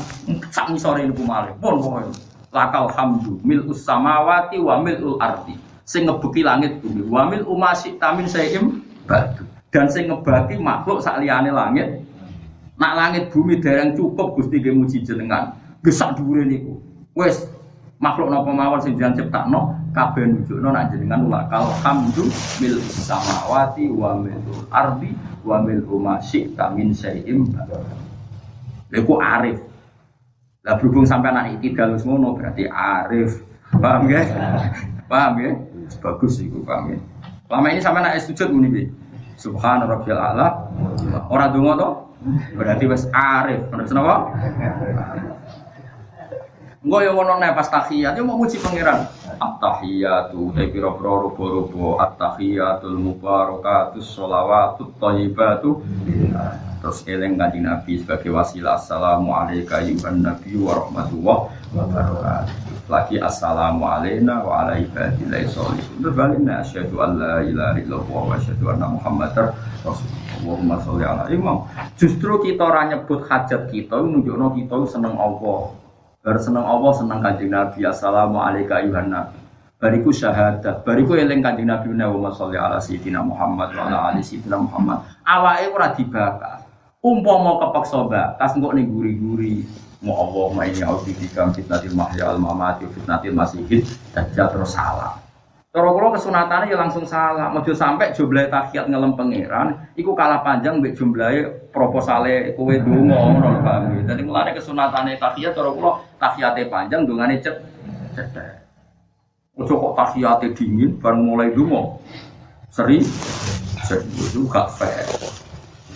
sak 0.53 0.69
ngisore 0.69 1.09
niku 1.09 1.25
malih. 1.25 1.53
Pun 1.59 1.81
pokoke. 1.81 2.33
lakal 2.53 2.87
hamdu 2.93 3.41
mil 3.43 3.73
samawati 3.73 4.61
wa 4.61 4.77
milul 4.85 5.17
ardi 5.19 5.57
sing 5.89 6.05
ngebeki 6.05 6.45
langit 6.45 6.79
bumi 6.85 7.03
wa 7.09 7.25
mil 7.27 7.43
umasi 7.49 7.97
tamin 7.97 8.29
saim 8.29 8.85
batu 9.09 9.49
dan 9.73 9.89
sing 9.89 10.13
ngebaki 10.13 10.61
makhluk 10.61 11.01
sak 11.01 11.25
liyane 11.25 11.49
langit 11.49 12.05
nak 12.77 12.93
langit 12.93 13.33
bumi 13.33 13.57
dereng 13.59 13.97
cukup 13.97 14.37
Gusti 14.37 14.61
nggih 14.61 14.77
muji 14.77 15.01
jenengan 15.01 15.57
gesak 15.81 16.13
dhuwure 16.21 16.45
niku 16.45 16.77
wis 17.17 17.49
makhluk 18.03 18.35
napa 18.35 18.51
mawon 18.51 18.83
sing 18.83 18.99
jenengan 18.99 19.15
ciptakno 19.23 19.79
kabeh 19.95 20.27
nunjukno 20.27 20.75
nak 20.75 20.91
jenengan 20.91 21.31
lakal 21.31 21.71
hamdu 21.87 22.27
mil 22.59 22.77
samawati 22.83 23.87
wa 23.95 24.19
milul 24.19 24.67
ardi 24.75 25.15
wa 25.47 25.63
mil 25.63 25.87
umasi 25.87 26.51
tamin 26.59 26.91
saim 26.91 27.47
batu 27.55 27.79
Iku 28.93 29.17
arif. 29.25 29.57
Lah 30.69 30.77
berhubung 30.77 31.09
sampai 31.09 31.33
anak 31.33 31.57
iki 31.57 31.73
galus 31.73 32.05
ngono 32.05 32.37
berarti 32.37 32.69
arif. 32.69 33.41
Paham 33.81 34.05
ya? 34.05 34.21
Paham 35.09 35.33
ya? 35.41 35.51
Bagus 36.05 36.45
iku 36.45 36.61
paham 36.61 36.93
ya. 36.93 36.99
Lama 37.49 37.73
ini 37.73 37.81
sampai 37.81 38.05
anak 38.05 38.21
sujud 38.21 38.53
muni 38.53 38.69
bi. 38.69 38.83
Subhan 39.41 39.89
rabbil 39.89 40.13
ala. 40.13 40.69
Ora 41.33 41.49
donga 41.49 41.73
to? 41.81 41.89
Berarti 42.53 42.85
wis 42.85 43.09
arif. 43.17 43.65
Bener 43.73 43.89
napa? 43.97 44.17
Engko 46.83 46.99
yo 46.99 47.15
ngono 47.15 47.39
nek 47.39 47.55
pas 47.55 47.71
tahiyat 47.71 48.19
yo 48.19 48.27
mau 48.27 48.43
muji 48.43 48.59
pangeran. 48.59 49.07
At-tahiyatu 49.39 50.51
te 50.51 50.67
pira-pira 50.67 51.15
rupa-rupa. 51.15 52.03
At-tahiyatul 52.03 52.99
mubarakatus 52.99 54.11
sholawatut 54.11 54.91
thayyibatu. 54.99 55.79
Terus 56.83 57.07
eling 57.07 57.39
kanjeng 57.39 57.71
Nabi 57.71 58.03
sebagai 58.03 58.35
wasilah 58.35 58.83
assalamu 58.83 59.31
alayka 59.31 59.79
ayuhan 59.79 60.27
nabi 60.27 60.59
wa 60.59 60.83
rahmatullah 60.83 61.39
wa 61.71 61.85
barakatuh. 61.87 62.55
Lagi 62.91 63.23
assalamu 63.23 63.87
alayna 63.87 64.43
wa 64.43 64.67
ala 64.67 64.75
ibadillahi 64.75 65.47
sholihin 65.47 66.03
berbaliknya 66.03 66.67
asyhadu 66.67 66.99
an 66.99 67.23
la 67.23 67.47
ilaha 67.47 67.79
illallah 67.79 68.23
wa 68.27 68.35
asyhadu 68.35 68.75
anna 68.75 68.91
muhammadar 68.91 69.55
rasulullah. 69.87 70.19
Allahumma 70.43 70.83
sholli 70.83 71.07
ala 71.07 71.31
imam. 71.31 71.63
Justru 71.95 72.43
kita 72.43 72.67
ora 72.67 72.91
nyebut 72.91 73.23
hajat 73.31 73.71
kita 73.71 74.03
nunjukno 74.03 74.59
kita 74.59 74.75
seneng 74.91 75.15
Allah 75.15 75.79
Bar 76.23 76.39
seneng 76.39 76.63
Allah 76.63 76.95
seneng 76.95 77.19
kanjeng 77.19 77.51
Nabi. 77.51 77.83
Assalamu 77.83 78.39
alayka 78.39 78.79
ayuhan 78.79 79.11
Nabi. 79.11 79.43
Bariku 79.83 80.15
syahadat, 80.15 80.87
bariku 80.87 81.19
eling 81.19 81.43
kanjeng 81.43 81.67
Nabi 81.67 81.91
Muhammad 81.91 82.31
sholli 82.31 82.55
ala 82.55 82.79
sayyidina 82.79 83.27
Muhammad 83.27 83.75
wa 83.75 83.91
ala 83.91 83.99
ali 84.15 84.23
sayyidina 84.23 84.55
Muhammad. 84.55 85.03
Awake 85.27 85.67
ora 85.75 85.91
dibakar. 85.99 86.63
Umpama 87.03 87.59
kepeksa 87.59 88.07
bakas 88.07 88.55
engko 88.55 88.71
ning 88.71 88.95
guri-guri 88.95 89.67
mau 89.99 90.23
Allah 90.23 90.47
ma 90.55 90.63
ini 90.63 90.87
audibika 90.87 91.51
fitnatil 91.51 91.99
mahya 91.99 92.31
al 92.31 92.39
mamati 92.39 92.87
fitnatil 92.87 93.35
masihid 93.35 93.83
dajjal 94.15 94.47
terus 94.55 94.79
salah. 94.79 95.19
Cara 95.73 95.89
kula 95.89 96.13
kesunatannya 96.13 96.69
ya 96.69 96.77
langsung 96.77 97.09
salah. 97.09 97.49
Mojo 97.49 97.73
sampai 97.73 98.13
jumlah 98.13 98.53
tahiyat 98.53 98.93
ngelem 98.93 99.17
pangeran 99.17 99.89
iku 99.97 100.13
kalah 100.13 100.45
panjang 100.45 100.85
mbek 100.85 100.93
jumlahe 100.93 101.49
proposale 101.73 102.53
kowe 102.53 102.77
donga 102.77 103.17
ngono 103.17 103.49
lho 103.57 103.61
Pak. 103.65 104.05
Dadi 104.05 104.21
mulane 104.21 104.53
kesunatane 104.53 105.17
tahiyat 105.17 105.57
cara 105.57 105.73
kula 105.73 106.05
tahiyate 106.21 106.69
panjang 106.69 107.09
dongane 107.09 107.41
cet 107.41 107.65
cetek. 108.13 108.61
Ojo 109.57 109.73
kok 109.81 109.93
tahiyate 109.97 110.53
dingin 110.53 111.01
baru 111.01 111.17
mulai 111.17 111.57
donga. 111.57 111.97
Seri 112.69 113.01
itu 113.97 114.45
gak 114.53 114.77
fair. 114.77 115.09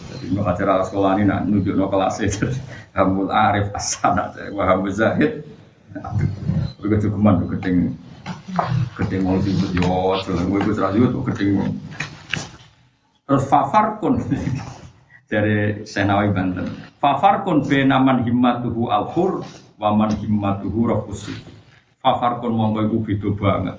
Jadi 0.09 0.33
mau 0.33 0.49
acara 0.49 0.81
sekolah 0.89 1.21
ini 1.21 1.29
nak 1.29 1.45
nunjuk 1.45 1.77
no 1.77 1.93
kelas 1.93 2.25
itu. 2.25 2.49
Hamul 2.97 3.29
Arif 3.29 3.69
Asana, 3.77 4.33
Wahab 4.57 4.89
Zahid. 4.89 5.45
Aduh, 5.97 6.29
gue 6.81 6.89
kecukupan 6.97 7.45
keting 8.97 9.23
mau 9.23 9.39
sibuk 9.39 9.71
yo, 9.77 10.17
jalan 10.25 10.49
gue 10.49 10.59
gue 10.65 10.75
serasi 10.75 10.99
tuh 11.03 11.23
keting 11.33 11.51
Terus 13.27 13.45
Fafar 13.51 13.99
kun 13.99 14.23
dari 15.31 15.83
Senawi 15.83 16.31
Banten. 16.31 16.71
Fafar 17.03 17.43
kun 17.43 17.67
benaman 17.67 18.23
himmatuhu 18.23 18.87
al-hur 18.87 19.43
waman 19.83 20.15
himmatuhu 20.15 20.87
rafusi. 20.87 21.35
Fafar 21.99 22.39
kun 22.39 22.55
monggo 22.55 22.87
iku 22.87 23.03
beda 23.03 23.29
banget. 23.35 23.77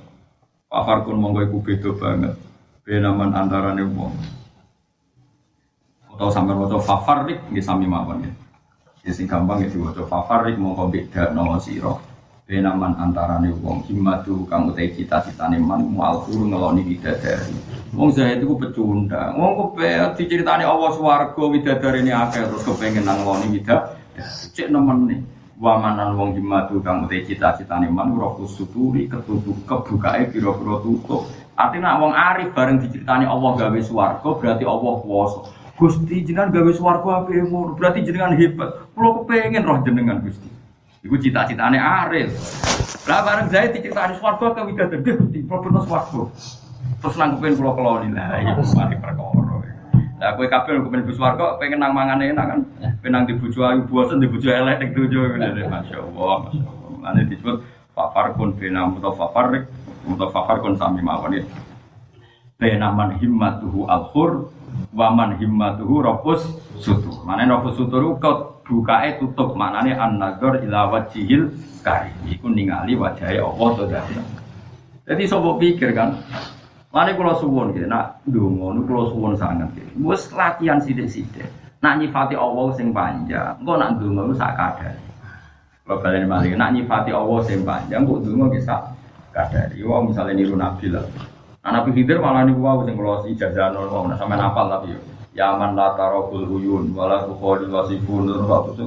Fafar 0.68 1.08
kun 1.08 1.16
monggo 1.16 1.48
iku 1.48 1.64
beda 1.64 1.90
banget. 1.96 2.36
Benaman 2.84 3.32
antarane 3.32 3.88
wong. 3.88 4.12
Atau 6.12 6.28
sampai 6.28 6.60
waca 6.60 6.84
fafarik 6.84 7.40
nggih 7.48 7.64
sami 7.64 7.88
mawon 7.88 8.28
ya. 8.28 8.32
Ya 9.08 9.12
sing 9.16 9.32
gampang 9.32 9.64
ya 9.64 9.72
diwaca 9.72 10.04
fafarik 10.04 10.60
monggo 10.60 10.92
beda 10.92 11.32
no 11.32 11.56
sira. 11.64 11.96
Benaman 12.48 12.96
antarane 12.96 13.52
wong 13.60 13.84
himmatu 13.92 14.48
kang 14.48 14.72
utai 14.72 14.96
cita-citane 14.96 15.60
man 15.60 15.84
mual 15.84 16.24
hur 16.24 16.48
ngeloni 16.48 16.80
bidadari. 16.80 17.52
Wong 17.92 18.08
Zahid 18.16 18.40
itu 18.40 18.56
pecundang. 18.56 19.36
Wong 19.36 19.76
kepe 19.76 20.16
diceritani 20.16 20.64
Allah 20.64 20.96
swarga 20.96 21.44
ini 22.00 22.08
akeh 22.08 22.48
terus 22.48 22.64
kepengen 22.64 23.04
nang 23.04 23.20
ngeloni 23.20 23.52
bidadari. 23.52 24.00
Cek 24.56 24.72
nemen 24.72 25.12
nih. 25.12 25.20
Wamanan 25.60 26.16
wong 26.16 26.40
himmatu 26.40 26.80
kang 26.80 27.04
utai 27.04 27.28
cita-citane 27.28 27.92
man 27.92 28.16
rohku 28.16 28.48
suturi 28.48 29.12
ketutup 29.12 29.68
kebukae 29.68 30.32
pira-pira 30.32 30.80
tutup. 30.80 31.28
Artinya 31.60 32.00
wong 32.00 32.16
arif 32.16 32.56
bareng 32.56 32.80
diceritani 32.80 33.28
Allah 33.28 33.60
gawe 33.60 33.80
swarga 33.84 34.30
berarti 34.40 34.64
Allah 34.64 34.94
kuwasa. 35.04 35.52
Gusti 35.76 36.24
jenengan 36.24 36.56
gawe 36.56 36.72
swarga 36.72 37.28
ngono 37.28 37.76
berarti 37.76 38.08
jenengan 38.08 38.40
hebat. 38.40 38.88
Kulo 38.96 39.28
kepengen 39.28 39.68
roh 39.68 39.84
jenengan 39.84 40.24
Gusti. 40.24 40.57
Iku 41.08 41.16
cita-citane 41.16 41.80
arif. 41.80 42.36
Lah 43.08 43.24
bareng 43.24 43.48
Zaid 43.48 43.72
diceritani 43.72 44.20
swarga 44.20 44.52
ke 44.52 44.68
widadari 44.68 45.00
Gusti, 45.00 45.40
problem 45.48 45.80
swarga. 45.88 46.28
Terus 47.00 47.16
nang 47.16 47.40
kepen 47.40 47.56
kula 47.56 47.72
keloni 47.80 48.12
lah 48.12 48.44
iku 48.44 48.62
mari 48.76 49.00
perkara. 49.00 49.56
Lah 50.18 50.34
kowe 50.34 50.44
kabeh 50.50 50.82
kepen 50.84 51.08
bus 51.08 51.22
warga 51.22 51.56
pengen 51.62 51.80
nang 51.80 51.96
mangan 51.96 52.20
enak 52.20 52.46
kan. 52.50 52.60
Penang 53.00 53.24
di 53.30 53.40
bojo 53.40 53.64
ayu 53.64 53.88
bosen 53.88 54.20
di 54.20 54.28
bojo 54.28 54.50
elek 54.50 54.84
ning 54.84 54.92
dojo 54.98 55.32
ngene. 55.32 55.64
Masyaallah, 55.70 56.36
masyaallah. 56.50 57.08
Ane 57.08 57.22
disebut 57.30 57.64
fafar 57.94 58.34
kun 58.36 58.58
bina 58.58 58.90
mutafafarik 58.90 59.70
mutafafar 60.10 60.60
kun 60.60 60.76
sami 60.76 61.06
mawon 61.06 61.38
ya. 61.38 61.46
Bena 62.58 62.90
man 62.90 63.16
himmatuhu 63.22 63.86
al-hur 63.86 64.50
wa 64.92 65.08
man 65.14 65.38
himmatuhu 65.38 66.02
rafus 66.02 66.44
sutur. 66.82 67.22
Mane 67.24 67.46
rafus 67.46 67.78
sutur 67.78 68.18
kok 68.18 68.57
bukae 68.68 69.18
tutup 69.18 69.56
manane 69.56 69.96
an-nazar 69.96 70.60
ila 70.62 70.92
wajhil 70.92 71.50
karim. 71.82 72.14
Iku 72.28 72.52
ningali 72.52 73.00
wajahe 73.00 73.40
Allah 73.40 73.70
to 73.80 73.84
Jadi 75.08 75.24
sobo 75.24 75.56
pikir 75.56 75.96
kan, 75.96 76.20
Mane 76.98 77.14
kula 77.14 77.36
suwun 77.36 77.76
gitu, 77.76 77.86
nak 77.86 78.24
ndonga 78.26 78.74
niku 78.74 78.90
kula 78.90 79.04
suwun 79.12 79.34
sanget 79.36 79.70
gitu. 79.76 80.08
Wis 80.08 80.32
latihan 80.32 80.80
sithik-sithik. 80.80 81.46
Nak 81.84 82.02
nyifati 82.02 82.34
Allah 82.34 82.74
sing 82.74 82.96
panjang, 82.96 83.60
engko 83.60 83.78
nak 83.78 84.00
ndonga 84.00 84.32
ku 84.32 84.34
sak 84.34 84.58
kadare. 84.58 84.98
Kula 85.86 85.96
balen 86.00 86.26
malih, 86.26 86.56
nak 86.56 86.74
nyifati 86.74 87.12
Allah 87.12 87.38
sing 87.46 87.62
panjang, 87.68 88.02
kok 88.08 88.18
ndonga 88.24 88.46
ki 88.56 88.60
sak 88.66 88.82
kadare. 89.30 89.78
Wong 89.84 90.10
misale 90.10 90.32
niru 90.32 90.58
Nabi 90.58 90.90
lah. 90.90 91.06
Nah, 91.62 91.72
Nabi 91.84 92.02
malah 92.02 92.42
niku 92.48 92.66
wae 92.66 92.82
sing 92.88 92.96
kula 92.98 93.28
ijazah 93.30 93.68
nol 93.76 93.92
wong 93.94 94.16
sampean 94.16 94.42
hafal 94.42 94.66
tapi. 94.72 94.96
Ya 95.38 95.54
man 95.54 95.78
la 95.78 95.94
tarabul 95.94 96.50
uyun 96.50 96.98
wala 96.98 97.22
tuqadil 97.30 97.70
wasifun. 97.70 98.26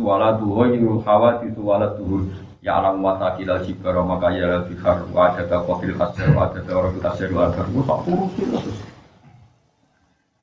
Wala 0.03 0.35
tuhayyul 0.35 0.99
khawati 1.07 1.55
wala 1.55 1.95
tuhur 1.95 2.27
ya 2.61 2.77
alam 2.77 3.01
wa 3.01 3.17
takila 3.17 3.65
jibara 3.65 4.05
maka 4.05 4.29
ya 4.37 4.45
la 4.45 4.59
bihar 4.69 5.09
wa 5.09 5.33
ada 5.33 5.49
ka 5.49 5.65
qafil 5.65 5.97
hasir 5.97 6.29
wa 6.37 6.45
ada 6.45 6.61
ka 6.61 6.73
orang 6.77 7.01
tasir 7.01 7.33
wa 7.33 7.49
ada 7.49 7.65
ku 7.65 7.81
sak 7.89 7.99
terus 8.05 8.79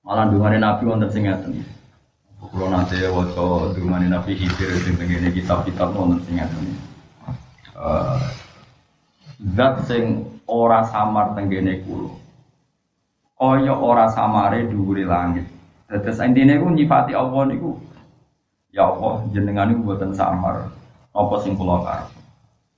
malah 0.01 0.25
dungane 0.25 0.57
nabi 0.57 0.83
wonten 0.89 1.13
sing 1.13 1.29
ngaten. 1.29 1.61
Kulo 2.41 2.73
nanti 2.73 2.97
waca 3.05 3.75
dungane 3.77 4.09
nabi 4.09 4.33
hibir 4.33 4.71
sing 4.81 4.97
tengene 4.97 5.29
kitab-kitab 5.29 5.93
wonten 5.93 6.25
sing 6.25 6.41
ngaten. 6.41 6.63
Eh, 7.77 8.19
Zat 9.53 9.85
sing 9.85 10.25
ora 10.49 10.89
samar 10.89 11.37
tenggene 11.37 11.85
kulo. 11.85 12.17
Kaya 13.37 13.77
ora 13.77 14.09
samare 14.09 14.65
dhuwure 14.65 15.05
langit 15.05 15.45
Dados 15.87 16.19
intine 16.19 16.59
ku 16.59 16.67
nyifati 16.67 17.15
Allah 17.15 17.47
niku 17.47 17.79
ya 18.75 18.91
Allah 18.91 19.23
jenengan 19.31 19.71
niku 19.71 19.87
mboten 19.87 20.11
samar 20.11 20.67
apa 21.15 21.35
sing 21.39 21.55
kula 21.55 21.79
karep. 21.79 22.11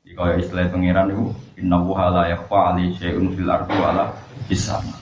Iki 0.06 0.14
kaya 0.14 0.34
istilah 0.38 0.70
pangeran 0.70 1.10
niku 1.10 1.34
innahu 1.58 1.98
la 1.98 2.30
yakhfa 2.30 2.74
ali 2.78 2.94
syai'un 3.02 3.34
fil 3.34 3.50
ardi 3.50 3.74
wala 3.82 4.14
bisama. 4.46 4.94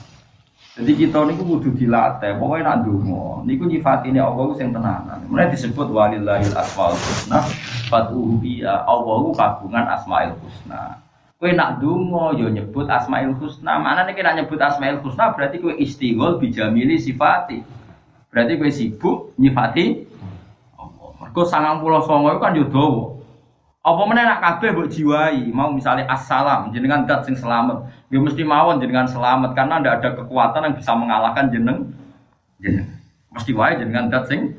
Jadi 0.78 0.94
kita 0.94 1.26
niku 1.26 1.42
kudu 1.58 1.74
dilatih, 1.74 2.38
pokoknya 2.38 2.70
nak 2.70 2.76
ndonga, 2.86 3.42
niku 3.44 3.66
nyifatine 3.66 4.22
Allah 4.22 4.42
ku 4.46 4.54
sing 4.54 4.70
tenanan. 4.70 5.20
Mulai 5.26 5.50
disebut 5.50 5.90
walillahil 5.90 6.54
asmaul 6.54 6.94
husna, 6.94 7.42
fatuhu 7.90 8.38
biya 8.38 8.86
Allah 8.86 9.20
kagungan 9.36 9.84
asmaul 9.84 10.38
husna. 10.38 11.02
Kowe 11.34 11.50
nak 11.50 11.82
donga 11.82 12.38
yo 12.38 12.46
nyebut 12.46 12.86
asmaul 12.86 13.34
husna, 13.42 13.74
mana 13.82 14.06
nih 14.06 14.22
nak 14.22 14.38
nyebut 14.38 14.62
asmaul 14.62 15.02
husna 15.02 15.34
berarti 15.34 15.58
kowe 15.58 15.74
istighol 15.76 16.38
bijamili 16.38 16.94
sifati. 16.96 17.58
Berarti 18.28 18.52
kowe 18.60 18.70
sibuk 18.70 19.16
nyifati 19.40 20.04
Allah. 20.76 21.10
Mergo 21.16 21.42
99 21.48 22.28
itu 22.28 22.40
kan 22.40 22.52
dawa. 22.68 23.04
Apa 23.88 24.02
meneh 24.04 24.24
nak 24.26 24.42
kabeh 24.44 24.68
mbok 24.74 24.90
jiwai, 24.92 25.48
mau 25.48 25.72
misalnya 25.72 26.04
assalam 26.12 26.68
jenengan 26.76 27.08
dat 27.08 27.24
sing 27.24 27.38
selamat. 27.38 27.88
Ya 28.12 28.20
mesti 28.20 28.44
mawon 28.44 28.82
jenengan 28.84 29.08
selamat 29.08 29.56
karena 29.56 29.80
ndak 29.80 29.94
ada 30.02 30.10
kekuatan 30.18 30.66
yang 30.68 30.74
bisa 30.76 30.92
mengalahkan 30.92 31.48
jeneng 31.48 31.88
jeneng. 32.60 32.88
Mesti 33.32 33.50
wae 33.56 33.80
jenengan 33.80 34.12
dat 34.12 34.28
sing 34.28 34.52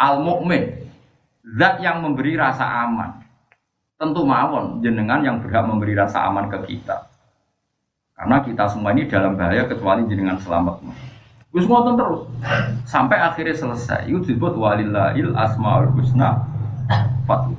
al 0.00 0.24
mukmin. 0.24 0.88
Zat 1.46 1.78
yang 1.84 2.00
memberi 2.00 2.34
rasa 2.34 2.64
aman. 2.64 3.22
Tentu 4.00 4.24
mawon 4.24 4.80
jenengan 4.80 5.20
yang 5.20 5.44
berhak 5.44 5.68
memberi 5.68 5.92
rasa 5.92 6.24
aman 6.26 6.48
ke 6.48 6.58
kita. 6.64 7.12
Karena 8.16 8.40
kita 8.40 8.72
semua 8.72 8.96
ini 8.96 9.04
dalam 9.04 9.36
bahaya 9.36 9.68
kecuali 9.68 10.08
jenengan 10.08 10.40
selamat. 10.40 10.80
Gus 11.56 11.64
ngotot 11.64 11.96
terus 11.96 12.20
sampai 12.84 13.16
akhirnya 13.16 13.56
selesai. 13.56 14.04
Itu 14.12 14.28
disebut 14.28 14.60
walillahil 14.60 15.32
asmaul 15.32 15.88
husna 15.96 16.44
fatu. 17.24 17.56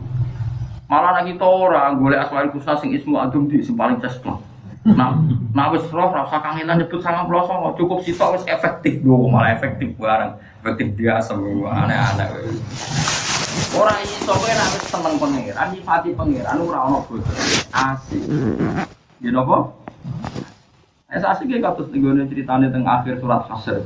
Malah 0.86 1.20
lagi 1.20 1.34
kita 1.34 1.42
orang 1.50 1.98
golek 1.98 2.22
asmaul 2.22 2.54
husna 2.54 2.78
sing 2.78 2.94
ismu 2.94 3.18
adum 3.18 3.50
di 3.50 3.66
sing 3.66 3.74
paling 3.74 3.98
cesplok. 3.98 4.38
Nah, 4.86 5.18
nah 5.52 5.74
wis 5.74 5.84
roh 5.90 6.14
rasa 6.14 6.40
kangenan 6.46 6.78
nyebut 6.78 7.02
sangat 7.02 7.26
pelosong 7.26 7.74
cukup 7.74 8.06
sitok 8.06 8.38
wis 8.38 8.46
efektif 8.46 9.02
dua 9.02 9.20
malah 9.34 9.52
efektif 9.58 9.92
bareng 9.98 10.38
efektif 10.62 10.94
biasa 10.94 11.34
aneh-aneh. 11.66 12.28
Orang 13.74 13.98
iso 14.06 14.32
kowe 14.32 14.48
nek 14.48 14.68
wis 14.78 14.86
seneng 14.94 15.14
pangeran, 15.18 15.68
nyifati 15.74 16.14
pangeran 16.14 16.62
ora 16.62 16.80
ono 16.86 17.02
bodoh. 17.10 17.34
Asik. 17.74 18.22
Ya? 19.26 19.34
Es 21.08 21.24
asik 21.24 21.48
ya 21.48 21.64
kados 21.64 21.88
nenggone 21.88 22.28
ceritane 22.28 22.68
teng 22.68 22.84
akhir 22.84 23.24
surat 23.24 23.48
Hasr. 23.48 23.80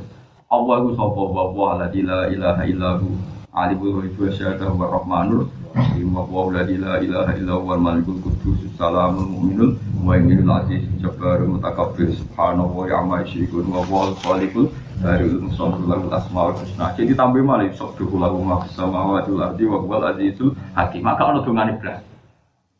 Allah 0.50 0.74
iku 0.82 0.90
sapa 0.98 1.22
wa 1.22 1.54
wa 1.54 1.78
la 1.78 1.86
ilaha 1.94 2.66
illahu 2.66 3.14
alimul 3.54 4.02
ghaibi 4.02 4.26
wa 4.26 4.34
syahadatu 4.34 4.74
wa 4.74 4.90
rahmanur 4.90 5.46
rahim 5.70 6.18
wa 6.18 6.26
wa 6.26 6.50
la 6.50 6.66
ilaha 6.66 7.30
illa 7.38 7.62
huwal 7.62 7.78
malikul 7.78 8.18
qudus 8.26 8.66
salamul 8.74 9.30
mu'minul 9.38 9.78
mu'minul 10.02 10.50
aziz 10.50 10.82
jabbarul 10.98 11.62
mutakabbir 11.62 12.10
subhanahu 12.10 12.74
wa 12.74 12.90
ta'ala 12.90 13.22
yusyrikun 13.22 13.70
wa 13.70 13.86
wa 13.86 14.10
khaliqul 14.18 14.66
dari 14.98 15.30
musallu 15.30 15.86
lahu 15.86 16.10
asmaul 16.10 16.58
husna. 16.58 16.90
Jadi 16.98 17.14
tambah 17.14 17.38
malih 17.38 17.70
sok 17.78 18.02
duhu 18.02 18.18
lahu 18.18 18.42
ma 18.42 18.66
samawati 18.66 19.30
wal 19.30 19.46
ardi 19.46 19.62
wa 19.70 20.10
azizul 20.10 20.58
hakim. 20.74 21.06
Maka 21.06 21.22
ana 21.30 21.46
dongane 21.46 21.78
blas. 21.78 22.02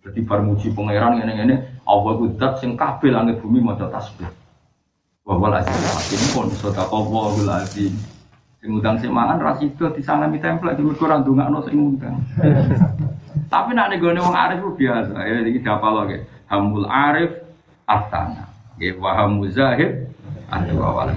Jadi 0.03 0.19
bar 0.27 0.43
pangeran 0.43 1.23
ngene-ngene 1.23 1.72
Allah 1.83 2.13
ku 2.19 2.27
zat 2.39 2.63
sing 2.63 2.79
kabeh 2.79 3.11
langit 3.11 3.43
bumi 3.43 3.59
maca 3.59 3.91
tasbih. 3.91 4.31
Wa 5.23 5.39
huwal 5.39 5.55
azizul 5.59 5.87
hakim 5.87 6.23
pun 6.35 6.47
sedekah 6.51 6.87
Allahul 6.91 7.51
azim. 7.51 7.95
Sing 8.59 8.69
ngundang 8.71 8.97
sing 8.99 9.11
mangan 9.11 9.39
ra 9.43 9.53
sida 9.59 9.91
disalami 9.95 10.39
template 10.39 10.79
di 10.79 10.87
mergo 10.87 11.05
ora 11.07 11.19
ndongakno 11.19 11.59
sing 11.67 11.75
ngundang. 11.79 12.17
Tapi 13.53 13.71
nek 13.77 13.99
nggone 14.01 14.21
wong 14.23 14.37
arif 14.37 14.59
ku 14.65 14.71
biasa. 14.75 15.15
Ya 15.29 15.43
iki 15.45 15.61
dapal 15.61 16.07
lho 16.07 16.17
Hamul 16.51 16.87
arif 16.89 17.31
astana. 17.87 18.49
Ya 18.81 18.97
wa 18.97 19.15
hamuzahid 19.15 20.11
adu 20.51 20.81
awalan 20.81 21.17